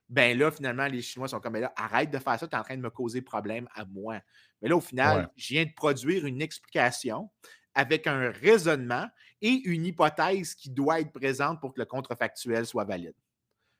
ben 0.07 0.37
là, 0.37 0.49
finalement, 0.51 0.87
les 0.87 1.01
Chinois 1.01 1.27
sont 1.27 1.39
comme, 1.39 1.53
Ben 1.53 1.61
là, 1.61 1.73
arrête 1.75 2.09
de 2.09 2.17
faire 2.17 2.39
ça, 2.39 2.47
tu 2.47 2.55
es 2.55 2.59
en 2.59 2.63
train 2.63 2.77
de 2.77 2.81
me 2.81 2.89
causer 2.89 3.21
problème 3.21 3.67
à 3.75 3.85
moi. 3.85 4.19
Mais 4.61 4.69
là, 4.69 4.75
au 4.75 4.81
final, 4.81 5.17
Ouais. 5.21 5.27
je 5.37 5.53
viens 5.53 5.65
de 5.65 5.73
produire 5.75 6.25
une 6.25 6.41
explication 6.41 7.29
avec 7.73 8.07
un 8.07 8.31
raisonnement 8.31 9.07
et 9.41 9.61
une 9.65 9.85
hypothèse 9.85 10.53
qui 10.55 10.69
doit 10.69 10.99
être 10.99 11.11
présente 11.11 11.61
pour 11.61 11.73
que 11.73 11.79
le 11.79 11.85
contrefactuel 11.85 12.65
soit 12.65 12.83
valide. 12.83 13.13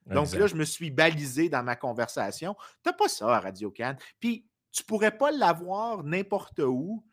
Donc 0.05 0.32
là, 0.34 0.47
je 0.47 0.55
me 0.55 0.63
suis 0.63 0.89
balisé 0.89 1.49
dans 1.49 1.61
ma 1.61 1.75
conversation. 1.75 2.55
Tu 2.84 2.89
n'as 2.89 2.93
pas 2.93 3.07
ça 3.09 3.36
à 3.36 3.39
Radio 3.39 3.69
Can. 3.69 3.95
Puis 4.19 4.47
tu 4.71 4.84
pourrais 4.84 5.15
pas 5.15 5.32
l'avoir 5.32 6.03
n'importe 6.03 6.59
où 6.59 7.05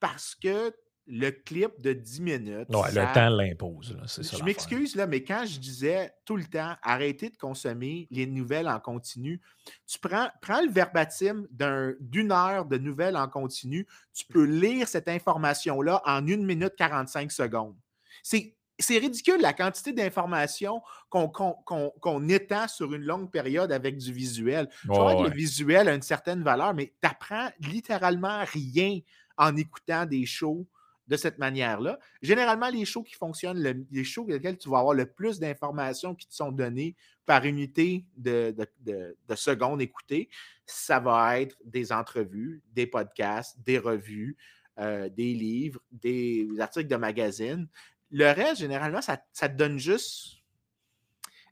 parce 0.00 0.34
que 0.34 0.74
le 1.10 1.30
clip 1.30 1.80
de 1.80 1.92
10 1.94 2.20
minutes. 2.20 2.68
Ouais, 2.68 2.90
ça- 2.90 3.06
le 3.08 3.14
temps 3.14 3.28
l'impose. 3.30 3.96
là, 3.96 4.02
C'est 4.06 4.22
ça. 4.22 4.36
je 4.36 4.44
m'excuse, 4.44 4.94
là, 4.94 5.06
mais 5.06 5.24
quand 5.24 5.44
je 5.46 5.58
disais 5.58 6.12
tout 6.26 6.36
le 6.36 6.44
temps, 6.44 6.74
arrêtez 6.82 7.30
de 7.30 7.36
consommer 7.36 8.06
les 8.10 8.26
nouvelles 8.26 8.68
en 8.68 8.78
continu, 8.78 9.40
tu 9.86 9.98
prends, 9.98 10.28
prends 10.42 10.60
le 10.60 10.70
verbatim 10.70 11.46
d'un- 11.50 11.94
d'une 12.00 12.30
heure 12.32 12.66
de 12.66 12.76
nouvelles 12.78 13.16
en 13.16 13.26
continu, 13.28 13.86
tu 14.12 14.26
peux 14.26 14.44
lire 14.44 14.86
cette 14.86 15.08
information-là 15.08 16.02
en 16.04 16.20
1 16.26 16.44
minute 16.44 16.74
45 16.76 17.32
secondes. 17.32 17.76
C'est. 18.22 18.54
Ridicule 18.90 19.40
la 19.40 19.52
quantité 19.52 19.92
d'informations 19.92 20.80
qu'on 21.08 22.28
étend 22.28 22.68
sur 22.68 22.94
une 22.94 23.02
longue 23.02 23.28
période 23.28 23.72
avec 23.72 23.96
du 23.96 24.12
visuel. 24.12 24.68
Je 24.84 24.88
Ouais, 24.90 24.94
crois 24.96 25.14
que 25.16 25.22
ouais. 25.22 25.30
le 25.30 25.34
visuel 25.34 25.88
a 25.88 25.94
une 25.94 26.02
certaine 26.02 26.44
valeur, 26.44 26.74
mais 26.74 26.86
tu 26.86 26.92
n'apprends 27.02 27.48
littéralement 27.58 28.44
rien 28.52 29.00
en 29.36 29.56
écoutant 29.56 30.06
des 30.06 30.26
shows 30.26 30.64
de 31.08 31.16
cette 31.16 31.38
manière-là. 31.38 31.98
Généralement, 32.22 32.68
les 32.68 32.84
shows 32.84 33.02
qui 33.02 33.14
fonctionnent, 33.14 33.62
le- 33.62 33.86
les 33.90 34.04
shows 34.04 34.24
dans 34.24 34.34
lesquels 34.34 34.58
tu 34.58 34.68
vas 34.68 34.78
avoir 34.78 34.94
le 34.94 35.06
plus 35.06 35.40
d'informations 35.40 36.14
qui 36.14 36.28
te 36.28 36.34
sont 36.34 36.52
données 36.52 36.94
par 37.26 37.44
unité 37.44 38.04
de, 38.16 38.54
de- 38.56 38.66
de- 38.80 39.16
de 39.26 39.34
secondes 39.34 39.80
écoutées, 39.80 40.28
ça 40.66 41.00
va 41.00 41.40
être 41.40 41.56
des 41.64 41.92
entrevues, 41.92 42.62
des 42.72 42.86
podcasts, 42.86 43.58
des 43.64 43.78
revues, 43.78 44.36
euh, 44.78 45.08
des 45.08 45.34
livres, 45.34 45.80
des 45.90 46.48
articles 46.60 46.88
de 46.88 46.96
magazines. 46.96 47.66
Le 48.10 48.26
reste, 48.30 48.60
généralement, 48.60 49.02
ça, 49.02 49.18
ça 49.32 49.48
te 49.48 49.56
donne 49.56 49.78
juste. 49.78 50.36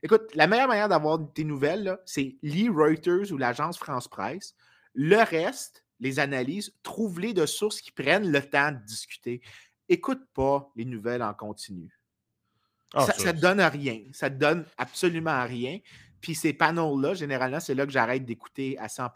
Écoute, 0.03 0.33
la 0.35 0.45
meilleure 0.47 0.67
manière 0.67 0.89
d'avoir 0.89 1.19
tes 1.33 1.43
nouvelles, 1.43 1.97
c'est 2.05 2.37
lis 2.43 2.69
Reuters 2.69 3.31
ou 3.31 3.37
l'agence 3.37 3.77
France 3.77 4.07
Presse. 4.07 4.55
Le 4.93 5.17
reste, 5.17 5.83
les 5.99 6.19
analyses, 6.19 6.73
trouve-les 6.83 7.33
de 7.33 7.45
sources 7.45 7.81
qui 7.81 7.91
prennent 7.91 8.31
le 8.31 8.41
temps 8.41 8.71
de 8.71 8.83
discuter. 8.85 9.41
Écoute 9.89 10.21
pas 10.33 10.69
les 10.75 10.85
nouvelles 10.85 11.23
en 11.23 11.33
continu. 11.33 11.99
Ah, 12.93 13.05
ça, 13.05 13.33
te 13.33 13.39
donne 13.39 13.61
rien. 13.61 14.01
Ça 14.13 14.29
te 14.29 14.35
donne 14.35 14.65
absolument 14.77 15.43
rien. 15.43 15.79
Puis 16.21 16.35
ces 16.35 16.53
panels-là, 16.53 17.13
généralement, 17.13 17.59
c'est 17.59 17.75
là 17.75 17.85
que 17.85 17.91
j'arrête 17.91 18.25
d'écouter 18.25 18.77
à 18.79 18.89
100 18.89 19.09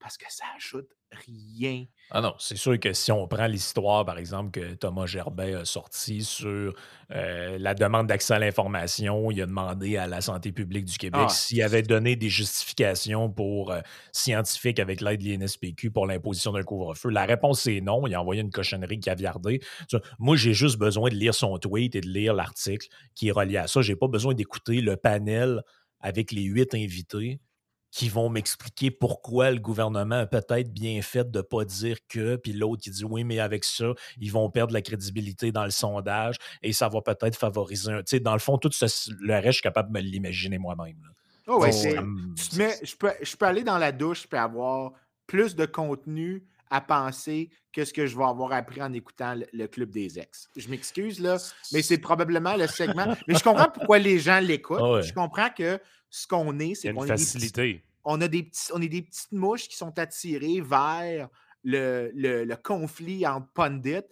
parce 0.00 0.16
que 0.16 0.24
ça 0.28 0.44
ajoute 0.56 0.88
rien. 1.26 1.84
Ah 2.10 2.20
non, 2.20 2.34
c'est 2.38 2.56
sûr 2.56 2.78
que 2.80 2.92
si 2.92 3.12
on 3.12 3.28
prend 3.28 3.46
l'histoire, 3.46 4.04
par 4.04 4.18
exemple, 4.18 4.50
que 4.50 4.74
Thomas 4.74 5.06
Gerbet 5.06 5.54
a 5.54 5.64
sorti 5.64 6.24
sur 6.24 6.74
euh, 7.12 7.58
la 7.58 7.74
demande 7.74 8.06
d'accès 8.06 8.34
à 8.34 8.38
l'information, 8.38 9.30
il 9.30 9.42
a 9.42 9.46
demandé 9.46 9.96
à 9.96 10.06
la 10.06 10.20
santé 10.20 10.52
publique 10.52 10.86
du 10.86 10.96
Québec 10.96 11.20
Ah, 11.24 11.28
s'il 11.28 11.62
avait 11.62 11.82
donné 11.82 12.16
des 12.16 12.30
justifications 12.30 13.30
pour 13.30 13.72
euh, 13.72 13.80
scientifiques 14.12 14.80
avec 14.80 15.00
l'aide 15.00 15.22
de 15.22 15.28
l'INSPQ 15.28 15.90
pour 15.90 16.06
l'imposition 16.06 16.52
d'un 16.52 16.62
couvre-feu. 16.62 17.10
La 17.10 17.26
réponse 17.26 17.66
est 17.66 17.80
non. 17.80 18.06
Il 18.06 18.14
a 18.14 18.20
envoyé 18.20 18.40
une 18.40 18.50
cochonnerie 18.50 19.00
caviardée. 19.00 19.60
Moi, 20.18 20.36
j'ai 20.36 20.54
juste 20.54 20.78
besoin 20.78 21.10
de 21.10 21.14
lire 21.14 21.34
son 21.34 21.58
tweet 21.58 21.94
et 21.94 22.00
de 22.00 22.08
lire 22.08 22.34
l'article 22.34 22.88
qui 23.14 23.28
est 23.28 23.32
relié 23.32 23.58
à 23.58 23.66
ça. 23.66 23.82
J'ai 23.82 23.96
pas 23.96 24.08
besoin 24.08 24.34
d'écouter 24.34 24.80
le 24.80 24.96
panel 24.96 25.62
avec 26.00 26.32
les 26.32 26.42
huit 26.42 26.74
invités 26.74 27.40
qui 27.90 28.08
vont 28.08 28.28
m'expliquer 28.28 28.90
pourquoi 28.90 29.50
le 29.50 29.58
gouvernement 29.58 30.20
a 30.20 30.26
peut-être 30.26 30.72
bien 30.72 31.02
fait 31.02 31.30
de 31.30 31.38
ne 31.38 31.42
pas 31.42 31.64
dire 31.64 31.96
que, 32.08 32.36
puis 32.36 32.52
l'autre 32.52 32.82
qui 32.82 32.90
dit 32.90 33.04
oui, 33.04 33.24
mais 33.24 33.40
avec 33.40 33.64
ça, 33.64 33.92
ils 34.20 34.30
vont 34.30 34.48
perdre 34.50 34.72
la 34.72 34.82
crédibilité 34.82 35.50
dans 35.52 35.64
le 35.64 35.70
sondage 35.70 36.36
et 36.62 36.72
ça 36.72 36.88
va 36.88 37.00
peut-être 37.02 37.36
favoriser 37.36 37.90
un. 37.92 37.98
Tu 37.98 38.04
sais, 38.16 38.20
dans 38.20 38.32
le 38.34 38.38
fond, 38.38 38.58
tout 38.58 38.70
ce- 38.72 39.10
le 39.20 39.34
reste, 39.34 39.46
je 39.46 39.50
suis 39.52 39.62
capable 39.62 39.88
de 39.92 39.98
me 39.98 40.00
l'imaginer 40.04 40.58
moi-même. 40.58 41.02
Oh, 41.48 41.60
ouais, 41.62 41.72
Ça 41.72 41.82
c'est- 41.82 42.00
me- 42.00 42.34
tu 42.34 42.48
te 42.48 42.56
mets- 42.58 42.78
je, 42.82 42.94
peux, 42.94 43.10
je 43.22 43.36
peux 43.36 43.46
aller 43.46 43.64
dans 43.64 43.78
la 43.78 43.90
douche 43.90 44.26
et 44.32 44.36
avoir 44.36 44.92
plus 45.26 45.56
de 45.56 45.66
contenu 45.66 46.44
à 46.70 46.80
penser 46.80 47.50
que 47.72 47.84
ce 47.84 47.92
que 47.92 48.06
je 48.06 48.16
vais 48.16 48.22
avoir 48.24 48.52
appris 48.52 48.80
en 48.80 48.92
écoutant 48.92 49.34
le, 49.34 49.46
le 49.52 49.66
Club 49.66 49.90
des 49.90 50.20
Ex. 50.20 50.48
Je 50.56 50.68
m'excuse, 50.68 51.18
là, 51.18 51.36
mais 51.72 51.82
c'est 51.82 51.98
probablement 51.98 52.54
le 52.54 52.68
segment. 52.68 53.16
Mais 53.26 53.34
je 53.34 53.42
comprends 53.42 53.68
pourquoi 53.68 53.98
les 53.98 54.20
gens 54.20 54.38
l'écoutent. 54.38 54.78
Ah 54.80 54.92
ouais. 54.92 55.02
Je 55.02 55.12
comprends 55.12 55.50
que 55.50 55.80
ce 56.10 56.26
qu'on 56.26 56.58
est, 56.58 56.74
c'est 56.74 56.88
qu'on 56.94 57.06
facilité. 57.08 57.82
on 58.04 58.20
a 58.20 58.28
des, 58.28 58.42
petits, 58.42 58.72
on 58.74 58.82
est 58.82 58.88
des 58.88 59.02
petites 59.02 59.32
mouches 59.32 59.68
qui 59.68 59.76
sont 59.76 59.98
attirées 59.98 60.60
vers 60.60 61.28
le, 61.62 62.10
le- 62.14 62.44
le 62.44 62.56
conflit 62.56 63.26
entre 63.26 63.50
pundits. 63.52 64.02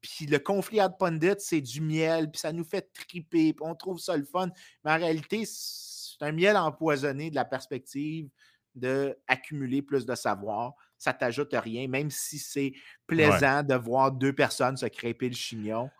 Puis 0.00 0.26
le 0.26 0.38
conflit 0.38 0.80
entre 0.82 0.98
pundits, 0.98 1.34
c'est 1.38 1.60
du 1.60 1.80
miel, 1.80 2.30
puis 2.30 2.38
ça 2.40 2.52
nous 2.52 2.64
fait 2.64 2.92
triper, 2.92 3.52
puis 3.52 3.56
on 3.60 3.74
trouve 3.74 3.98
ça 3.98 4.16
le 4.16 4.24
fun. 4.24 4.50
Mais 4.84 4.92
en 4.92 4.96
réalité, 4.98 5.44
c'est 5.46 6.22
un 6.24 6.32
miel 6.32 6.56
empoisonné 6.56 7.30
de 7.30 7.34
la 7.34 7.44
perspective 7.44 8.28
d'accumuler 8.74 9.82
plus 9.82 10.04
de 10.06 10.14
savoir. 10.14 10.74
Ça 10.98 11.12
t'ajoute 11.12 11.50
rien, 11.54 11.88
même 11.88 12.10
si 12.10 12.38
c'est 12.38 12.72
plaisant 13.06 13.62
de 13.62 13.74
voir 13.74 14.12
deux 14.12 14.32
personnes 14.32 14.76
se 14.76 14.86
crêper 14.86 15.28
le 15.28 15.34
chignon. 15.34 15.90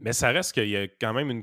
Mais 0.00 0.12
ça 0.12 0.28
reste 0.28 0.52
qu'il 0.52 0.68
y 0.68 0.76
a 0.76 0.86
quand 0.86 1.12
même 1.12 1.30
une, 1.30 1.42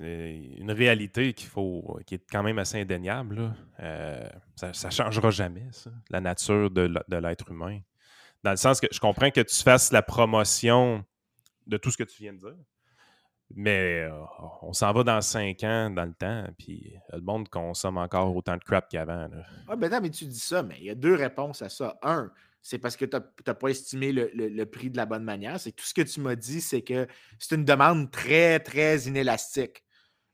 une 0.00 0.70
réalité 0.70 1.32
qu'il 1.32 1.48
faut, 1.48 1.98
qui 2.06 2.14
est 2.14 2.24
quand 2.30 2.42
même 2.42 2.58
assez 2.58 2.80
indéniable. 2.80 3.36
là. 3.36 3.54
Euh, 3.80 4.28
ça 4.54 4.68
ne 4.88 4.92
changera 4.92 5.30
jamais, 5.30 5.66
ça, 5.72 5.90
la 6.08 6.20
nature 6.20 6.70
de, 6.70 6.86
de 6.86 7.16
l'être 7.16 7.50
humain. 7.50 7.80
Dans 8.44 8.52
le 8.52 8.56
sens 8.56 8.80
que 8.80 8.86
je 8.90 9.00
comprends 9.00 9.30
que 9.30 9.40
tu 9.40 9.62
fasses 9.62 9.92
la 9.92 10.02
promotion 10.02 11.04
de 11.66 11.76
tout 11.76 11.90
ce 11.90 11.96
que 11.96 12.04
tu 12.04 12.22
viens 12.22 12.32
de 12.32 12.38
dire, 12.38 12.56
mais 13.54 14.02
euh, 14.02 14.12
on 14.62 14.72
s'en 14.72 14.92
va 14.92 15.02
dans 15.02 15.20
cinq 15.20 15.64
ans, 15.64 15.90
dans 15.90 16.04
le 16.04 16.14
temps, 16.14 16.44
puis 16.56 16.94
le 17.12 17.20
monde 17.20 17.48
consomme 17.48 17.98
encore 17.98 18.34
autant 18.34 18.56
de 18.56 18.62
crap 18.62 18.88
qu'avant. 18.88 19.28
Ah, 19.68 19.74
ben 19.74 19.90
non, 19.90 20.00
mais 20.00 20.10
tu 20.10 20.24
dis 20.24 20.38
ça, 20.38 20.62
mais 20.62 20.76
il 20.78 20.84
y 20.84 20.90
a 20.90 20.94
deux 20.94 21.16
réponses 21.16 21.60
à 21.60 21.68
ça. 21.68 21.98
Un, 22.02 22.30
c'est 22.62 22.78
parce 22.78 22.96
que 22.96 23.04
tu 23.04 23.16
n'as 23.46 23.54
pas 23.54 23.68
estimé 23.68 24.12
le, 24.12 24.30
le- 24.34 24.48
le 24.48 24.66
prix 24.66 24.90
de 24.90 24.96
la 24.96 25.06
bonne 25.06 25.24
manière. 25.24 25.58
C'est 25.58 25.72
tout 25.72 25.84
ce 25.84 25.94
que 25.94 26.02
tu 26.02 26.20
m'as 26.20 26.36
dit, 26.36 26.60
c'est 26.60 26.82
que 26.82 27.06
c'est 27.38 27.54
une 27.54 27.64
demande 27.64 28.10
très, 28.10 28.60
très 28.60 28.98
inélastique. 29.02 29.82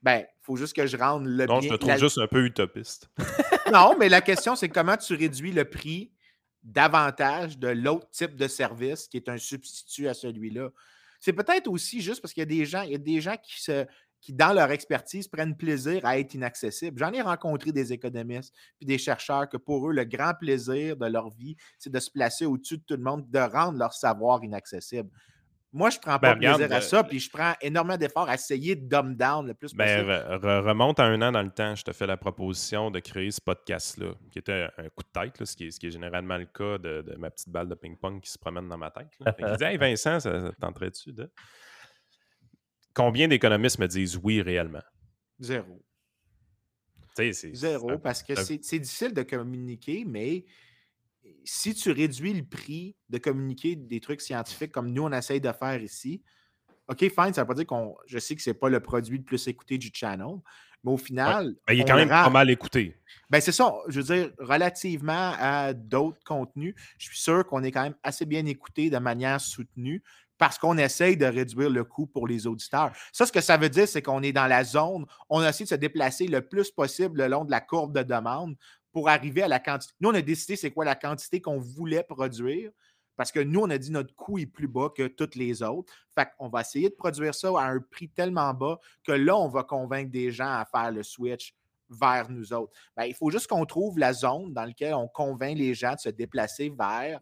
Ben, 0.02 0.20
il 0.20 0.42
faut 0.42 0.56
juste 0.56 0.74
que 0.76 0.86
je 0.86 0.96
rende 0.96 1.26
le 1.26 1.46
Non, 1.46 1.60
je 1.60 1.68
te 1.70 1.74
trouve 1.74 1.88
la- 1.90 1.98
juste 1.98 2.18
un 2.18 2.26
peu 2.26 2.44
utopiste. 2.44 3.08
Non, 3.72 3.96
mais 3.98 4.08
la 4.08 4.20
question, 4.20 4.54
c'est 4.54 4.68
comment 4.68 4.96
tu 4.96 5.14
réduis 5.14 5.50
le 5.50 5.64
prix 5.64 6.12
davantage 6.62 7.58
de 7.58 7.68
l'autre 7.68 8.08
type 8.10 8.36
de 8.36 8.48
service 8.48 9.08
qui 9.08 9.16
est 9.16 9.28
un 9.28 9.38
substitut 9.38 10.08
à 10.08 10.14
celui-là? 10.14 10.70
C'est 11.20 11.32
peut-être 11.32 11.68
aussi 11.68 12.00
juste 12.02 12.20
parce 12.20 12.34
qu'il 12.34 12.42
y 12.42 12.42
a 12.42 12.46
des 12.46 12.64
gens, 12.66 12.82
il 12.82 12.92
y 12.92 12.94
a 12.94 12.98
des 12.98 13.20
gens 13.20 13.36
qui, 13.42 13.60
se, 13.62 13.86
qui, 14.20 14.32
dans 14.32 14.52
leur 14.52 14.70
expertise, 14.70 15.28
prennent 15.28 15.56
plaisir 15.56 16.04
à 16.04 16.18
être 16.18 16.34
inaccessibles. 16.34 16.98
J'en 16.98 17.12
ai 17.12 17.22
rencontré 17.22 17.70
des 17.72 17.92
économistes 17.92 18.52
puis 18.78 18.86
des 18.86 18.98
chercheurs 18.98 19.48
que 19.48 19.56
pour 19.56 19.88
eux, 19.88 19.92
le 19.92 20.04
grand 20.04 20.32
plaisir 20.34 20.96
de 20.96 21.06
leur 21.06 21.30
vie, 21.30 21.56
c'est 21.78 21.90
de 21.92 22.00
se 22.00 22.10
placer 22.10 22.44
au-dessus 22.46 22.78
de 22.78 22.82
tout 22.86 22.96
le 22.96 23.02
monde, 23.02 23.30
de 23.30 23.38
rendre 23.38 23.78
leur 23.78 23.92
savoir 23.92 24.42
inaccessible. 24.42 25.08
Moi, 25.72 25.90
je 25.90 25.98
ne 25.98 26.00
prends 26.02 26.18
pas 26.18 26.30
Ben, 26.34 26.38
regarde, 26.38 26.58
plaisir 26.58 26.74
à 26.74 26.78
euh, 26.78 26.80
ça, 26.80 27.04
puis 27.04 27.20
je 27.20 27.28
prends 27.30 27.52
énormément 27.60 27.98
d'efforts 27.98 28.28
à 28.30 28.34
essayer 28.34 28.74
de 28.76 28.88
dumb 28.88 29.14
down 29.14 29.46
le 29.46 29.52
plus 29.52 29.74
Ben, 29.74 29.84
possible. 30.06 30.10
re- 30.10 30.40
re- 30.40 30.60
remonte 30.68 30.98
à 31.00 31.04
un 31.04 31.20
an 31.20 31.32
dans 31.32 31.42
le 31.42 31.50
temps, 31.50 31.74
je 31.74 31.84
te 31.84 31.92
fais 31.92 32.06
la 32.06 32.16
proposition 32.16 32.90
de 32.90 32.98
créer 32.98 33.30
ce 33.30 33.40
podcast-là, 33.42 34.14
qui 34.30 34.38
était 34.38 34.68
un 34.78 34.84
coup 34.88 35.02
de 35.02 35.20
tête, 35.20 35.38
là, 35.38 35.44
ce, 35.44 35.54
qui 35.54 35.66
est, 35.66 35.70
ce 35.70 35.78
qui 35.78 35.88
est 35.88 35.90
généralement 35.90 36.38
le 36.38 36.46
cas 36.46 36.78
de, 36.78 37.02
de 37.02 37.16
ma 37.16 37.30
petite 37.30 37.50
balle 37.50 37.68
de 37.68 37.74
ping-pong 37.74 38.20
qui 38.22 38.30
se 38.30 38.38
promène 38.38 38.68
dans 38.68 38.78
ma 38.78 38.90
tête. 38.90 39.10
là. 39.20 39.34
Fait 39.34 39.42
je 39.48 39.54
dis, 39.56 39.64
hey 39.64 39.76
Vincent, 39.76 40.18
ça, 40.18 40.40
ça 40.40 40.50
te 40.52 40.60
tenterait-tu 40.60 41.12
de? 41.12 41.30
Combien 42.96 43.28
d'économistes 43.28 43.78
me 43.78 43.86
disent 43.86 44.18
oui 44.22 44.40
réellement? 44.40 44.80
Zéro. 45.38 45.84
Zéro, 47.52 47.98
parce 47.98 48.22
que 48.22 48.34
c'est 48.34 48.78
difficile 48.78 49.12
de 49.12 49.22
communiquer, 49.22 50.04
mais 50.06 50.46
si 51.44 51.74
tu 51.74 51.90
réduis 51.90 52.32
le 52.32 52.42
prix 52.44 52.96
de 53.10 53.18
communiquer 53.18 53.76
des 53.76 54.00
trucs 54.00 54.22
scientifiques 54.22 54.72
comme 54.72 54.90
nous, 54.92 55.02
on 55.02 55.12
essaye 55.12 55.42
de 55.42 55.52
faire 55.52 55.82
ici, 55.82 56.22
OK, 56.88 57.00
fine, 57.00 57.10
ça 57.10 57.24
ne 57.24 57.40
veut 57.40 57.46
pas 57.46 57.54
dire 57.54 57.66
qu'on. 57.66 57.96
Je 58.06 58.18
sais 58.18 58.34
que 58.34 58.40
ce 58.40 58.50
n'est 58.50 58.54
pas 58.54 58.70
le 58.70 58.80
produit 58.80 59.18
le 59.18 59.24
plus 59.24 59.46
écouté 59.46 59.76
du 59.76 59.90
channel, 59.92 60.36
mais 60.82 60.92
au 60.92 60.96
final. 60.96 61.54
Ben, 61.66 61.74
il 61.74 61.80
est 61.80 61.84
quand 61.84 61.96
même 61.96 62.08
rend- 62.08 62.24
pas 62.24 62.30
mal 62.30 62.48
écouté. 62.48 62.96
ben, 63.28 63.40
c'est 63.40 63.52
ça. 63.52 63.74
Je 63.88 64.00
veux 64.00 64.14
dire, 64.14 64.32
relativement 64.38 65.34
à 65.38 65.74
d'autres 65.74 66.22
contenus, 66.24 66.74
je 66.96 67.08
suis 67.08 67.18
sûr 67.18 67.44
qu'on 67.44 67.62
est 67.62 67.72
quand 67.72 67.82
même 67.82 67.96
assez 68.02 68.24
bien 68.24 68.46
écouté 68.46 68.88
de 68.88 68.98
manière 68.98 69.40
soutenue 69.40 70.02
parce 70.38 70.58
qu'on 70.58 70.78
essaye 70.78 71.16
de 71.16 71.26
réduire 71.26 71.70
le 71.70 71.84
coût 71.84 72.06
pour 72.06 72.26
les 72.26 72.46
auditeurs. 72.46 72.92
Ça, 73.12 73.26
ce 73.26 73.32
que 73.32 73.40
ça 73.40 73.56
veut 73.56 73.68
dire, 73.68 73.88
c'est 73.88 74.02
qu'on 74.02 74.22
est 74.22 74.32
dans 74.32 74.46
la 74.46 74.64
zone, 74.64 75.06
on 75.28 75.42
essaie 75.42 75.64
de 75.64 75.68
se 75.68 75.74
déplacer 75.74 76.26
le 76.26 76.42
plus 76.42 76.70
possible 76.70 77.22
le 77.22 77.28
long 77.28 77.44
de 77.44 77.50
la 77.50 77.60
courbe 77.60 77.96
de 77.96 78.02
demande 78.02 78.56
pour 78.92 79.08
arriver 79.08 79.42
à 79.42 79.48
la 79.48 79.60
quantité. 79.60 79.94
Nous, 80.00 80.10
on 80.10 80.14
a 80.14 80.22
décidé 80.22 80.56
c'est 80.56 80.70
quoi 80.70 80.84
la 80.84 80.94
quantité 80.94 81.40
qu'on 81.40 81.58
voulait 81.58 82.02
produire 82.02 82.70
parce 83.16 83.32
que 83.32 83.40
nous, 83.40 83.60
on 83.60 83.70
a 83.70 83.78
dit 83.78 83.90
notre 83.90 84.14
coût 84.14 84.38
est 84.38 84.46
plus 84.46 84.68
bas 84.68 84.90
que 84.94 85.06
toutes 85.06 85.36
les 85.36 85.62
autres. 85.62 85.92
Fait 86.14 86.28
qu'on 86.38 86.48
va 86.48 86.60
essayer 86.60 86.90
de 86.90 86.94
produire 86.94 87.34
ça 87.34 87.48
à 87.58 87.64
un 87.64 87.80
prix 87.80 88.08
tellement 88.08 88.52
bas 88.52 88.78
que 89.04 89.12
là, 89.12 89.36
on 89.36 89.48
va 89.48 89.64
convaincre 89.64 90.10
des 90.10 90.30
gens 90.30 90.52
à 90.52 90.64
faire 90.66 90.92
le 90.92 91.02
switch 91.02 91.54
vers 91.88 92.30
nous 92.30 92.52
autres. 92.52 92.72
Ben, 92.96 93.04
il 93.04 93.14
faut 93.14 93.30
juste 93.30 93.46
qu'on 93.46 93.64
trouve 93.64 93.98
la 93.98 94.12
zone 94.12 94.52
dans 94.52 94.64
laquelle 94.64 94.94
on 94.94 95.08
convainc 95.08 95.56
les 95.56 95.74
gens 95.74 95.94
de 95.94 96.00
se 96.00 96.08
déplacer 96.08 96.72
vers 96.76 97.20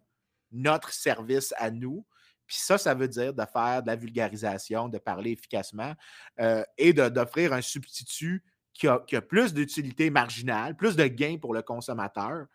notre 0.51 0.93
service 0.93 1.55
à 1.59 1.71
nous. 1.71 2.05
Puis 2.55 2.63
ça, 2.63 2.79
ça 2.79 2.95
veut 2.95 3.09
dire 3.09 3.35
de 3.35 3.43
faire 3.53 3.83
de 3.83 3.89
la 3.89 3.97
vulgarisation, 3.97 4.89
de 4.89 4.99
parler 4.99 5.33
efficacement 5.33 5.93
euh, 6.39 6.63
et 6.79 6.93
d'offrir 6.93 7.53
un 7.53 7.61
substitut 7.63 8.45
qui 8.73 8.87
a, 8.87 9.01
qui 9.09 9.17
a 9.17 9.21
plus 9.21 9.53
d'utilité 9.53 10.09
marginale, 10.09 10.77
plus 10.77 10.95
de 10.95 11.05
gain 11.09 11.37
pour 11.41 11.53
le 11.53 11.63
consommateur 11.63 12.47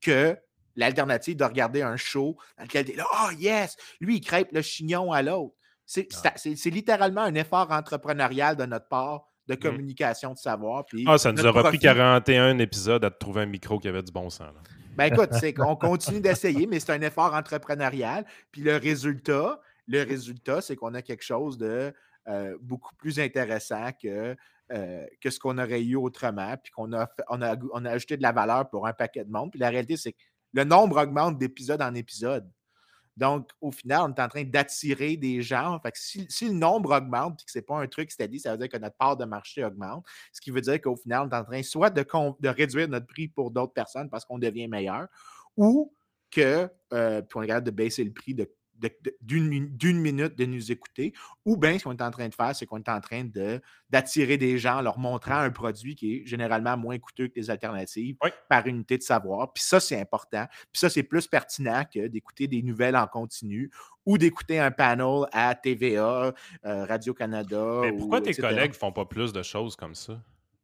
que 0.00 0.38
l'alternative 0.74 1.36
de 1.36 1.44
regarder 1.44 1.82
un 1.82 1.96
show 1.98 2.38
dans 2.56 2.64
lequel 2.64 2.86
tu 2.86 2.96
là, 2.96 3.04
oh 3.26 3.30
yes, 3.32 3.76
lui, 4.00 4.16
il 4.16 4.20
crêpe 4.22 4.52
le 4.52 4.62
chignon 4.62 5.12
à 5.12 5.20
l'autre. 5.20 5.54
C'est 5.84 6.08
c'est- 6.36 6.70
littéralement 6.70 7.20
un 7.20 7.34
effort 7.34 7.70
entrepreneurial 7.70 8.56
de 8.56 8.64
notre 8.64 8.88
part 8.88 9.26
de 9.48 9.54
communication 9.54 10.32
de 10.32 10.38
savoir. 10.38 10.86
puis 10.86 11.04
Ah, 11.06 11.18
ça 11.18 11.30
nous 11.30 11.44
aura 11.44 11.60
pris 11.64 11.72
profit. 11.72 11.78
41 11.80 12.58
épisodes 12.58 13.04
à 13.04 13.10
te 13.10 13.18
trouver 13.18 13.42
un 13.42 13.46
micro 13.46 13.78
qui 13.78 13.88
avait 13.88 14.02
du 14.02 14.12
bon 14.12 14.30
sens. 14.30 14.46
là. 14.54 14.62
Ben 14.96 15.06
écoute, 15.06 15.30
c'est 15.32 15.54
qu'on 15.54 15.76
continue 15.76 16.20
d'essayer, 16.20 16.66
mais 16.66 16.80
c'est 16.80 16.92
un 16.92 17.00
effort 17.00 17.34
entrepreneurial. 17.34 18.24
Puis 18.50 18.62
le 18.62 18.76
résultat, 18.76 19.60
le 19.88 20.02
résultat, 20.02 20.60
c'est 20.60 20.76
qu'on 20.76 20.94
a 20.94 21.02
quelque 21.02 21.24
chose 21.24 21.56
de 21.58 21.92
euh, 22.28 22.56
beaucoup 22.60 22.94
plus 22.96 23.18
intéressant 23.18 23.90
que, 24.00 24.36
euh, 24.72 25.06
que 25.20 25.30
ce 25.30 25.38
qu'on 25.38 25.58
aurait 25.58 25.82
eu 25.82 25.96
autrement, 25.96 26.56
puis 26.62 26.72
qu'on 26.72 26.92
on 26.92 27.42
a, 27.42 27.56
on 27.72 27.84
a 27.84 27.90
ajouté 27.90 28.16
de 28.16 28.22
la 28.22 28.32
valeur 28.32 28.68
pour 28.68 28.86
un 28.86 28.92
paquet 28.92 29.24
de 29.24 29.30
monde. 29.30 29.50
Puis 29.50 29.60
la 29.60 29.70
réalité, 29.70 29.96
c'est 29.96 30.12
que 30.12 30.22
le 30.52 30.64
nombre 30.64 31.02
augmente 31.02 31.38
d'épisode 31.38 31.82
en 31.82 31.94
épisode. 31.94 32.48
Donc, 33.16 33.50
au 33.60 33.70
final, 33.70 34.02
on 34.02 34.14
est 34.14 34.20
en 34.20 34.28
train 34.28 34.44
d'attirer 34.44 35.16
des 35.16 35.42
gens. 35.42 35.78
Fait 35.80 35.92
si, 35.94 36.26
le 36.46 36.52
nombre 36.52 36.96
augmente 36.96 37.42
et 37.42 37.44
que 37.44 37.50
ce 37.50 37.58
n'est 37.58 37.62
pas 37.62 37.78
un 37.78 37.86
truc 37.86 38.10
steady, 38.10 38.40
ça 38.40 38.52
veut 38.52 38.58
dire 38.58 38.68
que 38.68 38.78
notre 38.78 38.96
part 38.96 39.16
de 39.16 39.24
marché 39.24 39.64
augmente. 39.64 40.04
Ce 40.32 40.40
qui 40.40 40.50
veut 40.50 40.60
dire 40.60 40.80
qu'au 40.80 40.96
final, 40.96 41.26
on 41.26 41.30
est 41.30 41.38
en 41.38 41.44
train 41.44 41.62
soit 41.62 41.90
de, 41.90 42.04
réduire 42.48 42.88
notre 42.88 43.06
prix 43.06 43.28
pour 43.28 43.50
d'autres 43.50 43.72
personnes 43.72 44.08
parce 44.08 44.24
qu'on 44.24 44.38
devient 44.38 44.68
meilleur, 44.68 45.08
ou 45.56 45.94
que, 46.30 46.68
euh, 46.94 47.20
puis 47.20 47.38
on 47.38 47.42
capable 47.42 47.66
de 47.66 47.70
baisser 47.70 48.04
le 48.04 48.12
prix 48.12 48.34
de- 48.34 48.50
d'une 49.20 49.48
min- 49.48 49.68
d'une 49.70 49.98
minute 50.00 50.36
de 50.36 50.44
nous 50.44 50.72
écouter, 50.72 51.12
ou 51.44 51.56
bien 51.56 51.78
ce 51.78 51.84
qu'on 51.84 51.92
est 51.92 52.02
en 52.02 52.10
train 52.10 52.28
de 52.28 52.34
faire, 52.34 52.54
c'est 52.56 52.66
qu'on 52.66 52.78
est 52.78 52.88
en 52.88 53.00
train 53.00 53.24
de- 53.24 53.60
d'attirer 53.90 54.36
des 54.38 54.58
gens 54.58 54.78
en 54.78 54.82
leur 54.82 54.98
montrant 54.98 55.36
un 55.36 55.50
produit 55.50 55.94
qui 55.94 56.14
est 56.16 56.26
généralement 56.26 56.76
moins 56.76 56.98
coûteux 56.98 57.28
que 57.28 57.34
les 57.36 57.50
alternatives 57.50 58.16
Oui. 58.22 58.30
par 58.48 58.66
unité 58.66 58.98
de 58.98 59.02
savoir. 59.02 59.52
Puis 59.52 59.62
ça, 59.62 59.78
c'est 59.80 60.00
important. 60.00 60.46
Puis 60.72 60.80
ça, 60.80 60.90
c'est 60.90 61.02
plus 61.04 61.26
pertinent 61.28 61.84
que 61.92 62.06
d'écouter 62.08 62.48
des 62.48 62.62
nouvelles 62.62 62.96
en 62.96 63.06
continu 63.06 63.70
ou 64.04 64.18
d'écouter 64.18 64.58
un 64.58 64.70
panel 64.70 65.26
à 65.32 65.54
TVA, 65.54 66.32
euh, 66.64 66.84
Radio-Canada. 66.84 67.80
Mais 67.82 67.92
pourquoi 67.92 68.18
ou 68.18 68.22
tes 68.22 68.30
etc. 68.30 68.48
collègues 68.48 68.72
font 68.74 68.92
pas 68.92 69.04
plus 69.04 69.32
de 69.32 69.42
choses 69.42 69.76
comme 69.76 69.94
ça? 69.94 70.20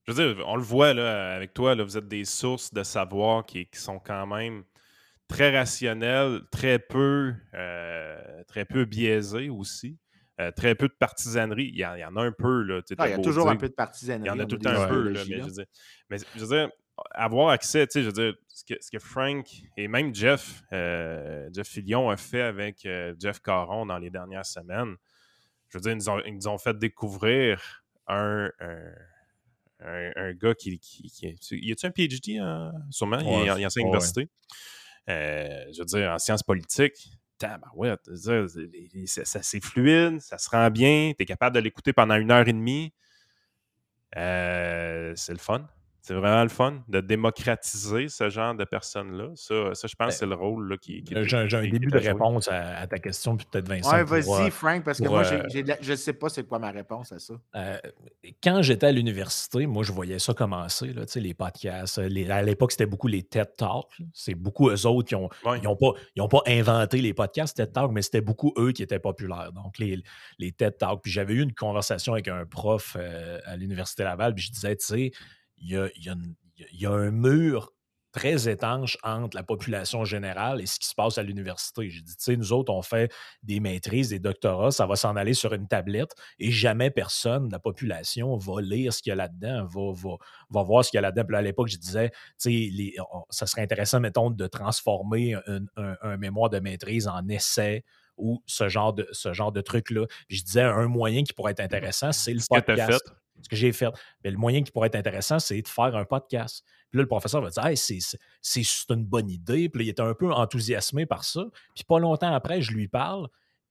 Je 0.07 0.13
veux 0.13 0.35
dire, 0.35 0.45
on 0.49 0.57
le 0.57 0.63
voit 0.63 0.95
là, 0.95 1.35
avec 1.37 1.53
toi, 1.53 1.75
là, 1.75 1.85
vous 1.85 1.97
êtes 1.99 2.09
des 2.09 2.25
sources 2.25 2.73
de 2.73 2.83
savoir 2.83 3.45
qui, 3.45 3.67
qui 3.67 3.79
sont 3.79 3.99
quand 3.99 4.27
même 4.27 4.65
très 5.29 5.57
rationnelles, 5.57 6.41
très 6.51 6.79
peu, 6.79 7.35
euh, 7.55 8.43
très 8.49 8.65
peu 8.65 8.85
biaisées 8.85 9.49
aussi, 9.51 9.99
euh, 10.41 10.51
très 10.51 10.75
peu 10.75 10.89
de 10.89 10.95
partisanerie. 10.99 11.71
Il 11.73 11.79
y, 11.79 11.85
en, 11.87 11.95
il 11.95 12.01
y 12.01 12.05
en 12.05 12.17
a 12.17 12.23
un 12.23 12.33
peu. 12.33 12.63
Là, 12.63 12.81
tu 12.83 12.89
sais, 12.89 12.95
Ah, 12.99 13.09
il 13.09 13.11
y 13.11 13.15
a 13.15 13.19
toujours 13.19 13.45
dire- 13.45 13.53
un 13.53 13.57
peu 13.57 13.69
de 13.69 13.75
partisanerie. 13.75 14.25
Il 14.29 14.29
y 14.29 14.31
en 14.31 14.39
a 14.41 14.47
tout 14.47 14.59
un 14.65 14.89
peu, 14.89 15.09
là, 15.11 15.23
mais, 15.29 15.37
là. 15.37 15.43
je 15.43 15.47
veux 15.47 15.53
dire, 15.53 15.65
mais 16.11 16.17
je 16.35 16.41
veux 16.45 16.57
dire, 16.57 16.69
avoir 17.13 17.51
accès, 17.51 17.87
tu 17.87 17.93
sais, 17.93 18.01
je 18.03 18.07
veux 18.07 18.13
dire, 18.13 18.35
ce 18.49 18.65
que, 18.65 18.75
ce 18.81 18.91
que 18.91 18.99
Frank 18.99 19.47
et 19.77 19.87
même 19.87 20.15
Jeff, 20.15 20.63
euh, 20.73 21.49
Jeff 21.55 21.69
Fillion 21.69 22.11
a 22.11 22.17
fait 22.17 22.43
avec 22.43 22.85
euh, 22.87 23.15
Jeff 23.21 23.41
Caron 23.41 23.87
dans 23.87 23.99
les 23.99 24.11
dernières 24.11 24.47
semaines, 24.47 24.97
je 25.69 25.79
veux 25.79 25.83
dire, 25.83 25.93
ils 25.93 25.97
nous 25.97 26.09
ont, 26.09 26.21
ils 26.25 26.35
nous 26.35 26.49
ont 26.49 26.59
fait 26.59 26.77
découvrir 26.77 27.85
un, 28.09 28.51
un, 28.59 28.93
un- 29.81 30.13
un 30.17 30.33
gars 30.33 30.55
qui, 30.55 30.79
qui, 30.81 31.09
qui 31.11 31.37
Y 31.53 31.73
a-tu 31.73 31.87
un 31.87 31.91
PhD, 31.91 32.39
hein? 32.41 32.73
sûrement? 32.91 33.21
il, 33.21 33.27
Ouais, 33.29 33.47
est- 33.47 33.61
il 33.61 33.67
enseigne 33.67 33.85
ouais. 33.85 33.91
l'université. 33.91 34.29
Euh, 35.09 35.65
je 35.73 35.79
veux 35.81 35.87
dire, 35.87 36.11
en 36.13 36.19
sciences 36.19 36.43
politiques, 36.43 37.11
ça- 39.25 39.43
c'est 39.43 39.65
fluide, 39.65 40.21
ça 40.21 40.39
se 40.39 40.51
rend 40.51 40.71
bien, 40.71 41.13
tu 41.17 41.23
es 41.23 41.27
capable 41.27 41.55
de 41.57 41.61
l'écouter 41.61 41.93
pendant 41.93 42.17
une 42.17 42.31
heure 42.31 42.47
et 42.49 42.53
demie. 42.53 42.93
Euh, 44.17 45.13
c'est 45.17 45.33
le 45.33 45.39
fun. 45.39 45.67
C'est 46.09 46.15
vraiment 46.15 46.43
le 46.43 46.49
fun 46.49 46.83
de 46.89 47.01
démocratiser 47.01 48.09
ce 48.09 48.31
genre 48.31 48.55
de 48.55 48.65
personnes-là. 48.65 49.29
Ça, 49.35 49.75
ça 49.75 49.87
je 49.89 49.95
pense 49.95 50.09
que 50.09 50.15
c'est 50.15 50.27
le 50.27 50.35
rôle 50.35 50.71
là, 50.71 50.77
qui, 50.79 51.03
qui 51.05 51.13
est- 51.13 51.19
Euh, 51.19 51.25
J'ai 51.25 51.47
j'ai 51.51 51.57
un 51.59 51.69
début 51.69 51.89
de 51.89 51.99
réponse 51.99 52.49
à, 52.49 52.79
à 52.79 52.87
ta 52.87 52.99
question, 52.99 53.37
puis 53.37 53.47
peut-être 53.51 53.69
Vincent. 53.69 53.93
Ouais, 53.93 54.05
vas-y, 54.05 54.51
Frank, 54.51 54.85
parce 54.85 54.99
que 55.01 55.05
pour, 55.05 55.17
moi, 55.17 55.27
euh, 55.31 55.43
la- 55.67 55.77
je 55.83 55.91
ne 55.91 55.97
sais 55.97 56.15
pas 56.15 56.31
c'est 56.31 56.45
quoi 56.49 56.59
ma 56.59 56.71
réponse 56.71 57.13
à 57.13 57.19
ça. 57.19 57.35
Euh, 57.57 57.77
quand 58.43 58.63
j'étais 58.63 58.87
à 58.87 58.93
l'université, 58.93 59.67
moi, 59.67 59.83
je 59.83 59.93
voyais 59.93 60.19
ça 60.19 60.33
commencer, 60.33 60.95
là, 60.95 61.05
tu 61.05 61.13
sais, 61.13 61.21
les 61.21 61.35
podcasts. 61.35 61.99
les- 61.99 62.31
à 62.31 62.41
l'époque, 62.43 62.73
c'était 62.73 62.87
beaucoup 62.87 63.09
les 63.09 63.23
TED 63.23 63.55
Talks. 63.57 63.99
C'est 64.15 64.35
beaucoup 64.35 64.71
eux 64.71 64.87
autres 64.87 65.09
qui 65.09 65.15
ont. 65.15 65.29
Ouais. 65.45 65.59
Ils 65.59 65.65
n'ont 65.65 65.77
pas, 65.77 65.93
ils 66.17 66.23
ont 66.23 66.29
pas 66.29 66.41
inventé 66.47 67.03
les 67.03 67.13
podcasts 67.13 67.55
TED 67.55 67.73
Talks, 67.73 67.93
mais 67.93 68.01
c'était 68.01 68.23
beaucoup 68.23 68.55
eux 68.57 68.73
qui 68.73 68.83
étaient 68.83 68.99
populaires. 68.99 69.53
Donc, 69.53 69.77
les, 69.79 70.03
les 70.39 70.53
TED 70.53 70.79
Talks. 70.79 71.03
Puis 71.03 71.13
j'avais 71.13 71.35
eu 71.35 71.43
une 71.43 71.53
conversation 71.55 72.15
avec 72.15 72.29
un 72.29 72.47
prof 72.47 72.97
euh, 72.99 73.39
à 73.45 73.57
l'Université 73.57 74.05
Laval, 74.05 74.35
puis 74.35 74.45
je 74.45 74.53
disais, 74.53 74.75
tu 74.77 74.87
sais, 74.87 75.11
il 75.61 75.71
y 75.71 75.77
a, 75.77 75.89
il 75.97 76.05
y 76.05 76.09
a 76.09 76.13
une- 76.13 76.35
il 76.73 76.81
y 76.81 76.87
a 76.87 76.91
un 76.91 77.11
mur 77.13 77.73
très 78.11 78.49
étanche 78.49 78.97
entre 79.05 79.37
la 79.37 79.43
population 79.45 80.05
générale 80.05 80.61
et 80.61 80.67
ce 80.67 80.81
qui 80.81 80.89
se 80.89 80.95
passe 80.95 81.19
à 81.19 81.23
l'université. 81.23 81.89
J'ai 81.91 82.01
dit, 82.01 82.17
tu 82.17 82.23
sais, 82.25 82.37
nous 82.37 82.53
autres, 82.53 82.73
on 82.73 82.83
fait 82.83 83.13
des 83.45 83.61
maîtrises, 83.61 84.09
des 84.09 84.19
doctorats, 84.19 84.71
ça 84.73 84.87
va 84.87 84.97
s'en 84.97 85.15
aller 85.15 85.35
sur 85.35 85.53
une 85.53 85.69
tablette 85.69 86.11
et 86.41 86.51
jamais 86.51 86.91
personne 86.91 87.47
de 87.49 87.53
la 87.53 87.59
population 87.61 88.37
va 88.39 88.61
lire 88.63 88.93
ce 88.93 89.03
qu'il 89.03 89.11
y 89.11 89.13
a 89.13 89.17
là-dedans, 89.17 89.67
va, 89.67 89.93
va, 89.93 90.17
va 90.51 90.63
voir 90.63 90.85
ce 90.85 90.91
qu'il 90.91 90.97
y 90.97 90.99
a 90.99 91.03
là-dedans. 91.03 91.25
Puis 91.27 91.33
là, 91.35 91.39
à 91.39 91.43
l'époque, 91.43 91.69
je 91.69 91.77
disais, 91.77 92.11
tu 92.43 92.73
sais, 92.73 92.95
ça 93.31 93.47
serait 93.47 93.63
intéressant, 93.63 94.01
mettons, 94.01 94.31
de 94.31 94.47
transformer 94.49 95.35
un, 95.47 95.61
un- 95.77 95.97
un 96.03 96.17
mémoire 96.17 96.51
de 96.51 96.59
maîtrise 96.59 97.07
en 97.07 97.29
essai 97.29 97.85
ou 98.17 98.43
ce 98.47 98.69
genre 98.69 98.95
de, 98.95 99.07
ce 99.13 99.33
genre 99.33 99.53
de 99.53 99.61
truc-là. 99.61 100.07
Je 100.29 100.43
disais, 100.43 100.63
un 100.63 100.89
moyen 100.89 101.23
qui 101.23 101.35
pourrait 101.35 101.53
être 101.53 101.61
intéressant, 101.61 102.11
c'est 102.11 102.33
le 102.33 102.41
Ce 102.41 102.47
que 102.89 102.99
Ce 103.43 103.49
que 103.49 103.57
j'ai 103.57 103.73
fait. 103.73 103.89
Mais 104.25 104.31
le 104.31 104.37
moyen 104.37 104.63
qui 104.63 104.71
pourrait 104.71 104.89
être 104.89 104.97
intéressant, 104.97 105.39
c'est 105.39 105.61
de 105.61 105.69
faire 105.69 105.97
un 105.97 106.05
podcast. 106.05 106.65
Puis 106.91 106.99
là, 106.99 107.03
le 107.03 107.09
professeur 107.09 107.43
va 107.43 107.51
dire 107.51 107.65
Hey, 107.65 107.77
c'est, 107.77 108.01
une 108.91 109.05
bonne 109.05 109.31
idée. 109.31 109.69
Puis 109.69 109.81
là, 109.81 109.85
il 109.85 109.89
était 109.89 110.03
un 110.03 110.15
peu 110.15 110.33
enthousiasmé 110.33 111.07
par 111.07 111.25
ça. 111.25 111.45
Puis 111.75 111.85
pas 111.85 111.99
longtemps 111.99 112.33
après, 112.33 112.63
je 112.63 112.73
lui 112.73 112.89
parle. 112.89 113.29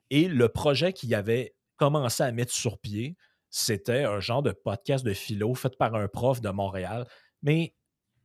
Et 0.09 0.27
le 0.27 0.49
projet 0.49 0.93
qu'il 0.93 1.13
avait 1.15 1.55
commencé 1.75 2.23
à 2.23 2.31
mettre 2.31 2.53
sur 2.53 2.79
pied, 2.79 3.17
c'était 3.49 4.03
un 4.03 4.19
genre 4.19 4.43
de 4.43 4.51
podcast 4.51 5.05
de 5.05 5.13
philo 5.13 5.53
fait 5.55 5.75
par 5.77 5.95
un 5.95 6.07
prof 6.07 6.41
de 6.41 6.49
Montréal. 6.49 7.05
Mais 7.41 7.75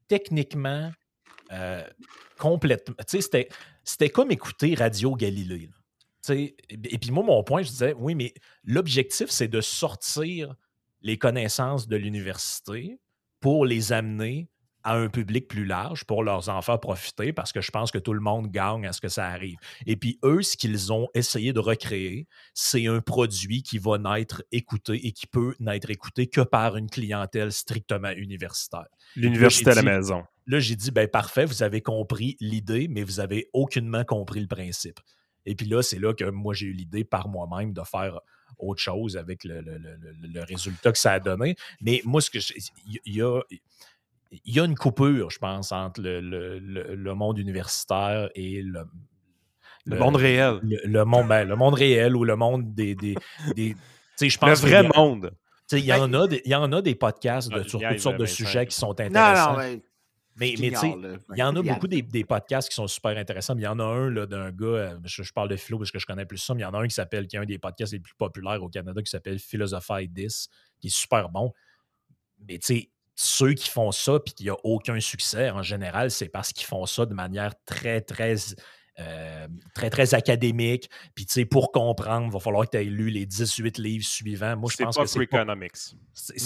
techniquement, 0.09 0.91
euh, 1.53 1.83
complètement. 2.39 2.95
C'était, 3.07 3.49
c'était 3.85 4.11
comme 4.11 4.31
écouter 4.31 4.75
Radio 4.75 5.15
Galilée. 5.15 5.69
et 6.29 6.99
puis 6.99 7.11
moi, 7.11 7.23
mon 7.25 7.43
point, 7.43 7.63
je 7.63 7.69
disais, 7.69 7.95
oui, 7.99 8.15
mais 8.15 8.33
l'objectif, 8.65 9.31
c'est 9.31 9.49
de 9.49 9.61
sortir 9.61 10.55
les 11.03 11.19
connaissances 11.19 11.89
de 11.89 11.97
l'université 11.97 12.99
pour 13.41 13.67
les 13.67 13.93
amener 13.93 14.49
à 14.85 14.97
un 14.97 15.09
public 15.09 15.47
plus 15.49 15.65
large, 15.65 16.05
pour 16.05 16.25
leurs 16.25 16.49
en 16.49 16.61
faire 16.61 16.81
profiter, 16.81 17.33
parce 17.33 17.53
que 17.53 17.61
je 17.61 17.71
pense 17.71 17.91
que 17.91 17.99
tout 17.99 18.13
le 18.13 18.21
monde 18.21 18.51
gagne 18.51 18.87
à 18.87 18.93
ce 18.93 19.01
que 19.01 19.09
ça 19.09 19.27
arrive. 19.27 19.57
Et 19.87 19.97
puis 19.97 20.19
eux, 20.25 20.43
ce 20.43 20.57
qu'ils 20.57 20.93
ont 20.93 21.09
essayé 21.15 21.53
de 21.53 21.61
recréer, 21.61 22.27
c'est 22.55 22.87
un 22.87 23.01
produit 23.01 23.63
qui 23.63 23.79
va 23.79 23.99
n'être 23.99 24.43
écouté 24.51 25.07
et 25.07 25.13
qui 25.13 25.27
peut 25.27 25.55
n'être 25.61 25.91
écouté 25.91 26.27
que 26.27 26.41
par 26.41 26.77
une 26.77 26.91
clientèle 26.91 27.53
strictement 27.53 28.11
universitaire. 28.11 28.89
L'université 29.15 29.71
à 29.71 29.75
la 29.75 29.83
maison. 29.83 30.25
Là, 30.47 30.59
j'ai 30.59 30.75
dit, 30.75 30.91
ben 30.91 31.07
parfait, 31.07 31.45
vous 31.45 31.63
avez 31.63 31.81
compris 31.81 32.37
l'idée, 32.41 32.89
mais 32.89 33.05
vous 33.05 33.21
avez 33.21 33.49
aucunement 33.53 34.05
compris 34.05 34.41
le 34.41 34.49
principe. 34.49 34.99
Et 35.47 35.55
puis 35.55 35.67
là, 35.67 35.83
c'est 35.83 36.01
là 36.01 36.13
que 36.15 36.25
moi, 36.25 36.55
j'ai 36.55 36.67
eu 36.67 36.73
l'idée 36.73 37.05
par 37.05 37.29
moi-même 37.29 37.73
de 37.73 37.83
faire 37.83 38.21
autre 38.59 38.81
chose 38.81 39.17
avec 39.17 39.45
le, 39.45 39.61
le- 39.61 39.79
le- 39.79 39.97
le- 40.01 40.29
le 40.33 40.41
résultat 40.45 40.93
que 40.93 40.99
ça 40.99 41.13
a 41.13 41.21
donné. 41.21 41.57
Mais 41.81 42.01
moi, 42.05 42.21
ce 42.21 42.31
que 42.31 42.41
je- 42.41 42.55
il 42.87 43.01
il 43.05 43.17
y 43.17 43.23
a, 43.23 43.41
il 44.45 44.55
y 44.57 44.61
a 44.61 44.65
une 44.65 44.77
coupure, 44.77 45.31
je 45.31 45.39
pense, 45.39 45.73
entre 45.73 46.01
le, 46.01 46.21
le- 46.21 46.59
le- 46.59 46.95
le 46.95 47.15
monde 47.15 47.39
universitaire 47.39 48.31
et 48.35 48.63
le, 48.63 48.85
Le 49.85 49.99
monde 49.99 50.17
réel. 50.17 50.61
Le, 50.63 50.79
le 50.85 51.05
monde, 51.05 51.27
ben, 51.29 51.47
le 51.49 51.57
monde 51.57 51.75
réel 51.75 52.15
ou 52.17 52.25
le 52.25 52.37
monde 52.37 52.73
des. 52.75 52.95
des, 52.95 53.17
des- 53.57 53.75
tu 53.75 53.77
sais, 54.17 54.29
je 54.29 54.37
Le 54.37 54.41
pense 54.41 54.63
y 54.63 54.67
vrai 54.67 54.77
a- 54.77 54.83
monde. 54.97 55.31
tu 55.69 55.77
sais, 55.77 55.81
Il 55.81 55.87
y, 55.87 55.93
en 55.93 56.13
a 56.15 56.29
des- 56.29 56.41
il 56.45 56.51
y 56.51 56.55
en 56.55 56.71
a 56.73 56.81
des 56.83 56.95
podcasts 56.95 57.51
de- 57.51 57.61
Ah, 57.61 57.69
sur 57.69 57.81
toutes 57.81 57.99
sortes 57.99 58.17
de 58.19 58.27
sujets 58.27 58.67
qui 58.67 58.77
sont 58.77 58.89
Non, 58.89 58.93
intéressants. 59.07 59.53
non, 59.53 59.59
mais. 59.59 59.83
Mais, 60.37 60.55
tu 60.55 60.75
sais, 60.75 60.95
il 61.35 61.39
y 61.39 61.43
en 61.43 61.55
a 61.55 61.63
beaucoup 61.63 61.89
des, 61.89 62.01
des 62.03 62.25
podcasts 62.25 62.69
qui 62.69 62.75
sont 62.75 62.87
super 62.87 63.17
intéressants. 63.19 63.55
mais 63.55 63.63
Il 63.63 63.65
y 63.65 63.69
en 63.69 63.79
a 63.79 63.85
un 63.85 64.09
là, 64.09 64.27
d'un 64.27 64.51
gars, 64.51 64.67
euh, 64.67 64.99
je, 65.05 65.23
je 65.23 65.33
parle 65.33 65.49
de 65.49 65.57
philo 65.57 65.79
parce 65.79 65.91
que 65.91 65.99
je 65.99 66.07
connais 66.07 66.25
plus 66.25 66.39
ça, 66.39 66.55
mais 66.55 66.61
il 66.61 66.65
y 66.65 66.67
en 66.67 66.73
a 66.75 66.79
un 66.79 66.87
qui 66.87 66.95
s'appelle, 66.95 67.27
qui 67.27 67.37
est 67.37 67.39
un 67.39 67.45
des 67.45 67.59
podcasts 67.59 67.93
les 67.93 68.01
plus 68.01 68.15
populaires 68.15 68.63
au 68.63 68.69
Canada, 68.69 69.03
qui 69.03 69.11
s'appelle 69.11 69.39
Philosophy 69.39 70.09
10, 70.09 70.49
qui 70.81 70.87
est 70.87 70.91
super 70.91 71.29
bon. 71.29 71.53
Mais 72.49 72.59
tu 72.59 72.67
sais, 72.67 72.91
ceux 73.15 73.53
qui 73.53 73.69
font 73.69 73.93
ça 73.93 74.19
puis 74.21 74.33
qu'il 74.33 74.47
n'y 74.47 74.51
a 74.51 74.57
aucun 74.65 74.99
succès, 75.01 75.51
en 75.51 75.63
général, 75.63 76.11
c'est 76.11 76.29
parce 76.29 76.53
qu'ils 76.53 76.67
font 76.67 76.87
ça 76.87 77.05
de 77.07 77.15
manière 77.15 77.53
très, 77.67 78.01
très. 78.01 78.37
Euh, 78.99 79.49
très, 79.75 79.89
très 79.91 80.15
académique. 80.15 80.89
Puis, 81.15 81.25
tu 81.27 81.33
sais, 81.33 81.45
pour 81.45 81.73
comprendre, 81.73 82.27
il 82.27 82.33
va 82.33 82.39
falloir 82.41 82.65
que 82.67 82.77
tu 82.77 82.83
aies 82.83 82.85
lu 82.85 83.09
les 83.11 83.25
18 83.27 83.79
livres 83.79 84.05
suivants. 84.05 84.57
Moi, 84.57 84.71
je 84.71 84.77
C'est 84.77 84.85
pense 84.85 84.97
pas 84.97 85.03
que 85.05 85.11
c'est 85.11 85.19
pas 85.27 85.39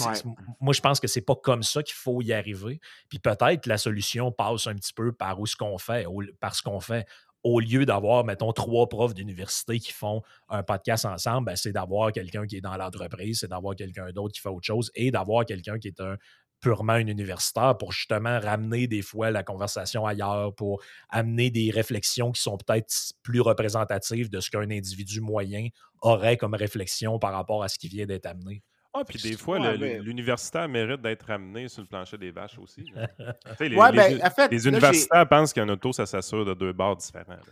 Ouais. 0.07 0.15
Moi, 0.61 0.73
je 0.73 0.81
pense 0.81 0.99
que 0.99 1.07
c'est 1.07 1.21
pas 1.21 1.35
comme 1.35 1.63
ça 1.63 1.83
qu'il 1.83 1.95
faut 1.95 2.21
y 2.21 2.31
arriver. 2.33 2.79
Puis 3.09 3.19
peut-être 3.19 3.61
que 3.63 3.69
la 3.69 3.77
solution 3.77 4.31
passe 4.31 4.67
un 4.67 4.75
petit 4.75 4.93
peu 4.93 5.11
par 5.11 5.39
où 5.39 5.45
ce 5.45 5.55
qu'on 5.55 5.77
fait, 5.77 6.05
au- 6.05 6.23
par 6.39 6.55
ce 6.55 6.61
qu'on 6.61 6.79
fait. 6.79 7.05
Au 7.43 7.59
lieu 7.59 7.85
d'avoir, 7.85 8.23
mettons, 8.25 8.51
trois 8.51 8.89
profs 8.89 9.13
d'université 9.13 9.79
qui 9.79 9.91
font 9.93 10.21
un 10.49 10.63
podcast 10.63 11.05
ensemble, 11.05 11.45
ben, 11.45 11.55
c'est 11.55 11.71
d'avoir 11.71 12.11
quelqu'un 12.11 12.45
qui 12.47 12.57
est 12.57 12.61
dans 12.61 12.75
l'entreprise, 12.75 13.39
c'est 13.41 13.47
d'avoir 13.47 13.75
quelqu'un 13.75 14.09
d'autre 14.11 14.33
qui 14.33 14.41
fait 14.41 14.49
autre 14.49 14.65
chose 14.65 14.91
et 14.95 15.11
d'avoir 15.11 15.45
quelqu'un 15.45 15.77
qui 15.79 15.87
est 15.89 16.01
un 16.01 16.17
purement 16.59 16.93
un 16.93 17.07
universitaire 17.07 17.77
pour 17.77 17.91
justement 17.91 18.39
ramener 18.39 18.87
des 18.87 19.01
fois 19.01 19.29
la 19.31 19.43
conversation 19.43 20.05
ailleurs, 20.05 20.53
pour 20.55 20.81
amener 21.09 21.49
des 21.49 21.69
réflexions 21.71 22.31
qui 22.31 22.41
sont 22.41 22.57
peut-être 22.57 22.91
plus 23.23 23.41
représentatives 23.41 24.29
de 24.29 24.39
ce 24.39 24.49
qu'un 24.49 24.69
individu 24.69 25.21
moyen 25.21 25.67
aurait 26.01 26.37
comme 26.37 26.53
réflexion 26.55 27.19
par 27.19 27.33
rapport 27.33 27.63
à 27.63 27.67
ce 27.67 27.77
qui 27.77 27.87
vient 27.87 28.05
d'être 28.05 28.25
amené. 28.25 28.63
Ah, 28.93 29.03
puis 29.07 29.21
des 29.21 29.37
fois, 29.37 29.59
Ouais, 29.59 29.77
mais- 29.77 29.99
l'universitaire 29.99 30.67
mérite 30.67 31.01
d'être 31.01 31.27
ramené 31.27 31.67
sur 31.67 31.83
le 31.83 31.87
plancher 31.87 32.17
des 32.17 32.31
vaches 32.31 32.57
aussi. 32.57 32.81
les, 33.59 33.75
Ouais, 33.75 33.91
les- 33.91 33.97
ben, 33.97 34.21
en 34.25 34.29
fait, 34.31 34.47
les 34.49 34.57
là, 34.57 34.63
j'ai- 34.63 34.69
universitaires 34.69 35.27
pensent 35.29 35.53
qu'un 35.53 35.69
auto, 35.69 35.91
ça 35.93 36.05
s'assure 36.07 36.43
de 36.45 36.53
deux 36.55 36.73
barres 36.73 36.95
différents. 36.97 37.33
là. 37.33 37.43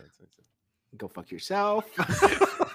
Go 0.96 1.08
fuck 1.08 1.30
yourself. 1.30 1.84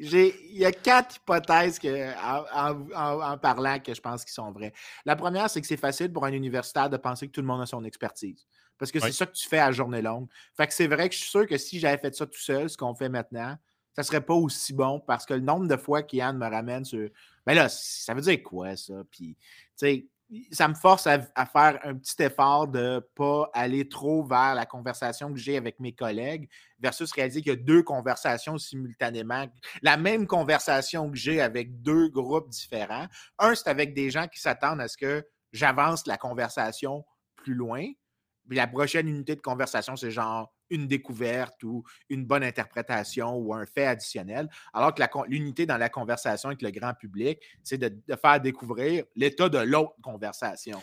Il 0.00 0.32
y 0.52 0.64
a 0.64 0.72
quatre 0.72 1.16
hypothèses 1.16 1.78
que, 1.78 2.12
en, 2.22 2.44
en- 2.52 2.88
en- 2.94 3.32
en 3.32 3.38
parlant 3.38 3.78
que 3.78 3.94
je 3.94 4.00
pense 4.00 4.24
qui 4.24 4.32
sont 4.32 4.50
vraies. 4.52 4.72
La 5.04 5.16
première, 5.16 5.50
c'est 5.50 5.60
que 5.60 5.66
c'est 5.66 5.76
facile 5.76 6.12
pour 6.12 6.24
un 6.24 6.32
universitaire 6.32 6.88
de 6.90 6.96
penser 6.96 7.26
que 7.26 7.32
tout 7.32 7.40
le 7.40 7.46
monde 7.46 7.62
a 7.62 7.66
son 7.66 7.84
expertise. 7.84 8.46
Parce 8.78 8.92
que 8.92 9.00
c'est 9.00 9.12
ça 9.12 9.26
que 9.26 9.32
tu 9.32 9.48
fais 9.48 9.58
à 9.58 9.72
journée 9.72 10.02
longue. 10.02 10.28
Fait 10.56 10.66
que 10.66 10.72
c'est 10.72 10.86
vrai 10.86 11.08
que 11.08 11.14
je 11.14 11.20
suis 11.20 11.30
sûr 11.30 11.46
que 11.46 11.58
si 11.58 11.80
j'avais 11.80 11.98
fait 11.98 12.14
ça 12.14 12.26
tout 12.26 12.38
seul, 12.38 12.70
ce 12.70 12.76
qu'on 12.76 12.94
fait 12.94 13.08
maintenant, 13.08 13.56
ça 13.92 14.04
serait 14.04 14.20
pas 14.20 14.34
aussi 14.34 14.72
bon 14.72 15.00
parce 15.00 15.26
que 15.26 15.34
le 15.34 15.40
nombre 15.40 15.66
de 15.66 15.76
fois 15.76 16.04
qu'Yann 16.04 16.38
me 16.38 16.46
ramène 16.48 16.84
sur. 16.84 17.08
Ben 17.44 17.54
là, 17.54 17.68
ça 17.68 18.14
veut 18.14 18.20
dire 18.20 18.40
quoi, 18.42 18.76
ça? 18.76 18.94
Puis, 19.10 19.36
tu 19.40 19.46
sais, 19.74 20.06
ça 20.50 20.68
me 20.68 20.74
force 20.74 21.06
à, 21.06 21.20
faire 21.20 21.80
un 21.84 21.94
petit 21.94 22.22
effort 22.22 22.68
de 22.68 23.00
pas 23.14 23.50
aller 23.54 23.88
trop 23.88 24.22
vers 24.22 24.54
la 24.54 24.66
conversation 24.66 25.32
que 25.32 25.38
j'ai 25.38 25.56
avec 25.56 25.80
mes 25.80 25.92
collègues 25.92 26.48
versus 26.78 27.10
réaliser 27.12 27.40
qu'il 27.40 27.52
y 27.52 27.54
a 27.54 27.56
deux 27.56 27.82
conversations 27.82 28.58
simultanément. 28.58 29.46
La 29.82 29.96
même 29.96 30.26
conversation 30.26 31.10
que 31.10 31.16
j'ai 31.16 31.40
avec 31.40 31.80
deux 31.80 32.08
groupes 32.08 32.50
différents. 32.50 33.06
Un, 33.38 33.54
c'est 33.54 33.68
avec 33.68 33.94
des 33.94 34.10
gens 34.10 34.28
qui 34.28 34.40
s'attendent 34.40 34.80
à 34.80 34.88
ce 34.88 34.98
que 34.98 35.26
j'avance 35.52 36.06
la 36.06 36.18
conversation 36.18 37.04
plus 37.36 37.54
loin. 37.54 37.86
Puis 38.48 38.56
la 38.56 38.66
prochaine 38.66 39.08
unité 39.08 39.34
de 39.34 39.40
conversation, 39.40 39.96
c'est 39.96 40.10
genre 40.10 40.52
une 40.70 40.86
découverte 40.86 41.62
ou 41.64 41.82
une 42.08 42.24
bonne 42.24 42.44
interprétation 42.44 43.34
ou 43.36 43.54
un 43.54 43.66
fait 43.66 43.86
additionnel. 43.86 44.48
Alors 44.72 44.94
que 44.94 45.02
l'unité 45.28 45.66
dans 45.66 45.76
la 45.78 45.88
conversation 45.88 46.48
avec 46.50 46.62
le 46.62 46.70
grand 46.70 46.94
public, 46.94 47.38
c'est 47.62 47.78
de, 47.78 47.88
de 47.88 48.16
faire 48.16 48.40
découvrir 48.40 49.04
l'état 49.16 49.48
de 49.48 49.58
l'autre 49.58 49.94
conversation. 50.02 50.80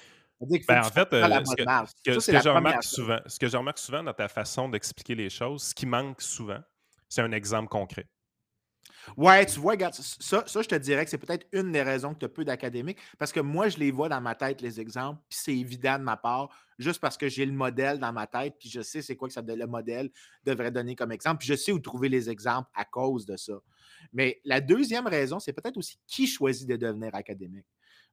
Ben, 0.67 0.81
en 0.81 0.83
fait, 0.83 1.13
euh, 1.13 1.43
ce 1.45 1.55
que, 1.55 1.63
marche. 1.63 1.91
ce 1.95 2.03
que- 2.03 2.13
Ça, 2.13 2.19
ce 2.19 2.25
c'est 2.25 2.31
que 2.33 2.35
la 2.37 2.41
je 2.41 2.49
première 2.49 2.57
remarque 2.57 2.83
chose. 2.83 2.91
souvent, 2.91 3.19
ce 3.25 3.39
que 3.39 3.47
je 3.47 3.57
remarque 3.57 3.77
souvent 3.79 4.03
dans 4.03 4.13
ta 4.13 4.27
façon 4.27 4.67
d'expliquer 4.69 5.15
les 5.15 5.29
choses, 5.29 5.63
ce 5.63 5.73
qui 5.75 5.85
manque 5.85 6.21
souvent, 6.21 6.59
c'est 7.07 7.21
un 7.21 7.31
exemple 7.31 7.69
concret. 7.69 8.05
Ouais, 9.17 9.45
tu 9.45 9.59
vois, 9.59 9.73
regarde, 9.73 9.93
ça, 9.93 10.43
ça, 10.45 10.61
je 10.61 10.67
te 10.67 10.75
dirais 10.75 11.03
que 11.05 11.11
c'est 11.11 11.17
peut-être 11.17 11.45
une 11.51 11.71
des 11.71 11.81
raisons 11.81 12.13
que 12.13 12.19
tu 12.19 12.25
as 12.25 12.29
peu 12.29 12.43
d'académiques, 12.43 12.97
parce 13.17 13.31
que 13.31 13.39
moi, 13.39 13.69
je 13.69 13.77
les 13.77 13.91
vois 13.91 14.09
dans 14.09 14.21
ma 14.21 14.35
tête, 14.35 14.61
les 14.61 14.79
exemples, 14.79 15.21
puis 15.29 15.37
c'est 15.41 15.55
évident 15.55 15.97
de 15.99 16.03
ma 16.03 16.17
part, 16.17 16.49
juste 16.79 16.99
parce 16.99 17.17
que 17.17 17.29
j'ai 17.29 17.45
le 17.45 17.51
modèle 17.51 17.99
dans 17.99 18.11
ma 18.11 18.27
tête, 18.27 18.55
puis 18.59 18.69
je 18.69 18.81
sais 18.81 19.01
c'est 19.01 19.15
quoi 19.15 19.27
que 19.27 19.33
ça, 19.33 19.41
le 19.45 19.67
modèle 19.67 20.09
devrait 20.43 20.71
donner 20.71 20.95
comme 20.95 21.11
exemple, 21.11 21.39
puis 21.39 21.47
je 21.47 21.55
sais 21.55 21.71
où 21.71 21.79
trouver 21.79 22.09
les 22.09 22.29
exemples 22.29 22.69
à 22.73 22.85
cause 22.85 23.25
de 23.25 23.37
ça. 23.37 23.53
Mais 24.11 24.41
la 24.43 24.61
deuxième 24.61 25.07
raison, 25.07 25.39
c'est 25.39 25.53
peut-être 25.53 25.77
aussi 25.77 25.97
qui 26.07 26.27
choisit 26.27 26.67
de 26.67 26.75
devenir 26.75 27.13
académique. 27.15 27.65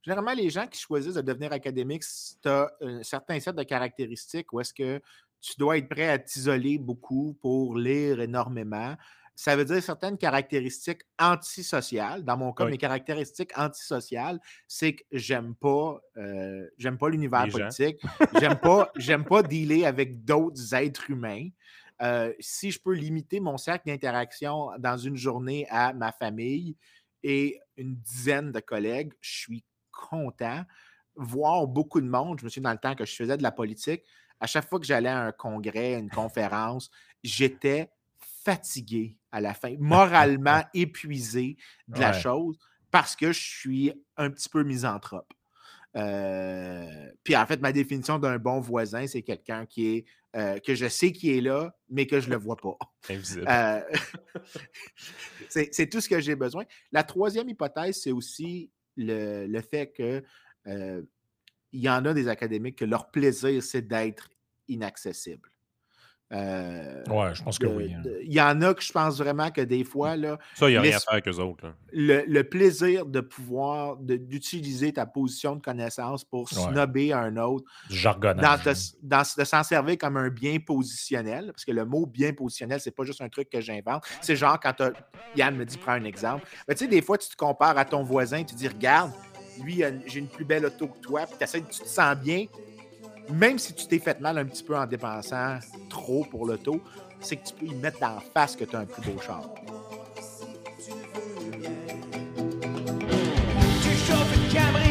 Généralement, 0.03 0.33
les 0.33 0.49
gens 0.49 0.67
qui 0.67 0.79
choisissent 0.79 1.13
de 1.13 1.21
devenir 1.21 1.53
académique, 1.53 2.03
tu 2.41 2.49
as 2.49 2.71
un 2.81 3.03
certain 3.03 3.39
set 3.39 3.55
de 3.55 3.63
caractéristiques 3.63 4.51
où 4.51 4.59
est-ce 4.59 4.73
que 4.73 5.01
tu 5.39 5.53
dois 5.57 5.77
être 5.77 5.89
prêt 5.89 6.09
à 6.09 6.19
t'isoler 6.19 6.77
beaucoup 6.77 7.37
pour 7.41 7.77
lire 7.77 8.21
énormément. 8.21 8.95
Ça 9.35 9.55
veut 9.55 9.65
dire 9.65 9.81
certaines 9.81 10.17
caractéristiques 10.17 11.01
antisociales. 11.19 12.23
Dans 12.23 12.37
mon 12.37 12.53
cas, 12.53 12.65
Oui. 12.65 12.71
mes 12.71 12.77
caractéristiques 12.77 13.51
antisociales, 13.57 14.39
c'est 14.67 14.93
que 14.95 15.03
j'aime 15.11 15.55
pas, 15.55 15.99
euh, 16.17 16.67
j'aime 16.77 16.97
pas 16.99 17.09
l'univers 17.09 17.47
politique. 17.49 17.99
J'aime 18.39 18.59
pas, 18.59 18.91
j'aime 18.95 19.25
pas 19.25 19.41
dealer 19.41 19.85
avec 19.85 20.23
d'autres 20.23 20.75
êtres 20.75 21.09
humains. 21.09 21.49
Euh, 22.01 22.33
si 22.39 22.71
je 22.71 22.79
peux 22.79 22.93
limiter 22.93 23.39
mon 23.39 23.57
cercle 23.57 23.87
d'interaction 23.87 24.69
dans 24.79 24.97
une 24.97 25.15
journée 25.15 25.67
à 25.69 25.93
ma 25.93 26.11
famille 26.11 26.75
et 27.23 27.59
une 27.77 27.95
dizaine 27.95 28.51
de 28.51 28.59
collègues, 28.59 29.13
je 29.21 29.31
suis 29.31 29.63
content. 29.91 30.63
Voir 31.15 31.67
beaucoup 31.67 32.01
de 32.01 32.07
monde, 32.07 32.39
je 32.39 32.45
me 32.45 32.49
souviens 32.49 32.69
dans 32.69 32.73
le 32.73 32.79
temps 32.79 32.95
que 32.95 33.05
je 33.05 33.15
faisais 33.15 33.37
de 33.37 33.43
la 33.43 33.51
politique, 33.51 34.03
à 34.39 34.47
chaque 34.47 34.67
fois 34.67 34.79
que 34.79 34.85
j'allais 34.85 35.09
à 35.09 35.21
un 35.25 35.31
congrès, 35.31 35.93
une 35.93 36.09
conférence, 36.11 36.89
j'étais 37.23 37.89
fatigué 38.43 39.17
à 39.31 39.41
la 39.41 39.53
fin, 39.53 39.75
moralement 39.79 40.63
épuisé 40.73 41.57
de 41.87 41.99
la 41.99 42.11
Ouais. 42.11 42.19
chose 42.19 42.57
parce 42.91 43.15
que 43.15 43.31
je 43.31 43.39
suis 43.39 43.91
un 44.17 44.29
petit 44.29 44.49
peu 44.49 44.63
misanthrope. 44.63 45.31
Euh, 45.95 47.11
puis 47.23 47.35
en 47.35 47.45
fait, 47.45 47.61
ma 47.61 47.71
définition 47.71 48.17
d'un 48.19 48.37
bon 48.39 48.59
voisin, 48.59 49.05
c'est 49.07 49.21
quelqu'un 49.21 49.65
qui 49.65 49.87
est 49.87 50.05
euh, 50.35 50.57
que 50.59 50.73
je 50.73 50.87
sais 50.87 51.11
qui 51.11 51.37
est 51.37 51.41
là, 51.41 51.75
mais 51.89 52.07
que 52.07 52.19
je 52.19 52.25
ne 52.27 52.31
le 52.33 52.39
vois 52.39 52.57
pas. 52.57 52.75
Invisible. 53.09 53.45
Euh, 53.47 53.81
c'est 55.49 55.87
tout 55.89 56.01
ce 56.01 56.09
que 56.09 56.19
j'ai 56.19 56.35
besoin. 56.35 56.65
La 56.91 57.03
troisième 57.03 57.47
hypothèse, 57.49 58.01
c'est 58.01 58.11
aussi 58.11 58.71
le, 58.97 59.45
le 59.47 59.61
fait 59.61 59.91
que 59.91 60.23
il 60.65 61.79
y 61.81 61.89
en 61.89 62.05
a 62.05 62.13
des 62.13 62.27
académiques 62.27 62.77
que 62.77 62.85
leur 62.85 63.09
plaisir, 63.09 63.61
c'est 63.63 63.81
d'être 63.87 64.29
inaccessible. 64.67 65.49
Euh, 66.33 67.03
Ouais, 67.09 67.35
je 67.35 67.43
pense 67.43 67.59
que 67.59 67.67
de- 67.67 67.71
oui. 67.71 67.93
hein. 67.93 68.01
Il 68.23 68.33
y 68.33 68.41
en 68.41 68.61
a 68.61 68.73
que 68.73 68.81
je 68.83 68.91
pense 68.91 69.17
vraiment 69.17 69.51
que 69.51 69.61
des 69.61 69.83
fois, 69.83 70.15
là, 70.15 70.39
Ça, 70.55 70.67
il 70.67 70.71
n'y 70.73 70.77
a 70.77 70.81
rien 70.81 70.97
à 70.97 70.99
faire 70.99 71.13
avec 71.13 71.27
eux 71.27 71.39
autres. 71.39 71.73
le, 71.91 72.23
le 72.27 72.43
plaisir 72.43 73.05
de 73.05 73.19
pouvoir, 73.21 73.97
d'utiliser 73.97 74.93
ta 74.93 75.05
position 75.05 75.55
de 75.55 75.61
connaissance 75.61 76.23
pour 76.23 76.51
Ouais. 76.51 76.71
snobber 76.71 77.13
un 77.13 77.37
autre, 77.37 77.65
Du 77.87 77.95
dans, 77.95 78.01
jargonnage. 78.01 78.63
te- 78.63 78.95
dans- 79.03 79.23
de 79.37 79.43
s'en 79.43 79.63
servir 79.63 79.97
comme 79.97 80.17
un 80.17 80.29
bien 80.29 80.57
positionnel, 80.59 81.47
parce 81.53 81.65
que 81.65 81.71
le 81.71 81.85
mot 81.85 82.05
bien 82.05 82.33
positionnel, 82.33 82.79
c'est 82.79 82.91
pas 82.95 83.03
juste 83.03 83.21
un 83.21 83.29
truc 83.29 83.49
que 83.49 83.61
j'invente. 83.61 84.03
C'est 84.21 84.35
genre 84.35 84.59
quand 84.59 84.73
Yann 85.35 85.55
me 85.55 85.65
dit, 85.65 85.77
prends 85.77 85.93
un 85.93 86.03
exemple. 86.03 86.47
Mais 86.67 86.75
tu 86.75 86.85
sais, 86.85 86.87
des 86.87 87.01
fois, 87.01 87.17
tu 87.17 87.29
te 87.29 87.35
compares 87.35 87.77
à 87.77 87.85
ton 87.85 88.03
voisin, 88.03 88.43
tu 88.43 88.55
dis, 88.55 88.67
regarde, 88.67 89.11
lui, 89.55 89.83
j'ai 90.05 90.19
une 90.19 90.29
plus 90.29 90.45
belle 90.45 90.65
auto 90.65 90.87
que 90.89 90.99
toi, 90.99 91.27
puis 91.27 91.47
tu 91.47 91.81
te 91.83 91.87
sens 91.89 92.15
bien, 92.15 92.45
même 93.29 93.59
si 93.59 93.73
tu 93.73 93.87
t'es 93.87 93.99
fait 93.99 94.19
mal 94.19 94.37
un 94.37 94.45
petit 94.45 94.63
peu 94.63 94.77
en 94.77 94.85
dépensant 94.85 95.59
trop 95.89 96.25
pour 96.25 96.45
l'auto, 96.45 96.81
c'est 97.19 97.37
que 97.37 97.47
tu 97.47 97.53
peux 97.53 97.65
y 97.65 97.75
mettre 97.75 97.99
dans 97.99 98.19
face 98.33 98.55
que 98.55 98.65
tu 98.65 98.75
as 98.75 98.79
un 98.79 98.85
plus 98.85 99.01
beau 99.11 99.19
char. 99.21 99.49
Tu 103.81 104.57
une 104.57 104.82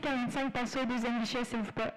45 0.00 0.52
passer 0.52 0.78
aux 0.80 0.84
deuxième 0.84 1.20
guichet, 1.20 1.44
s'il 1.44 1.60
vous 1.60 1.72
plaît. 1.72 1.92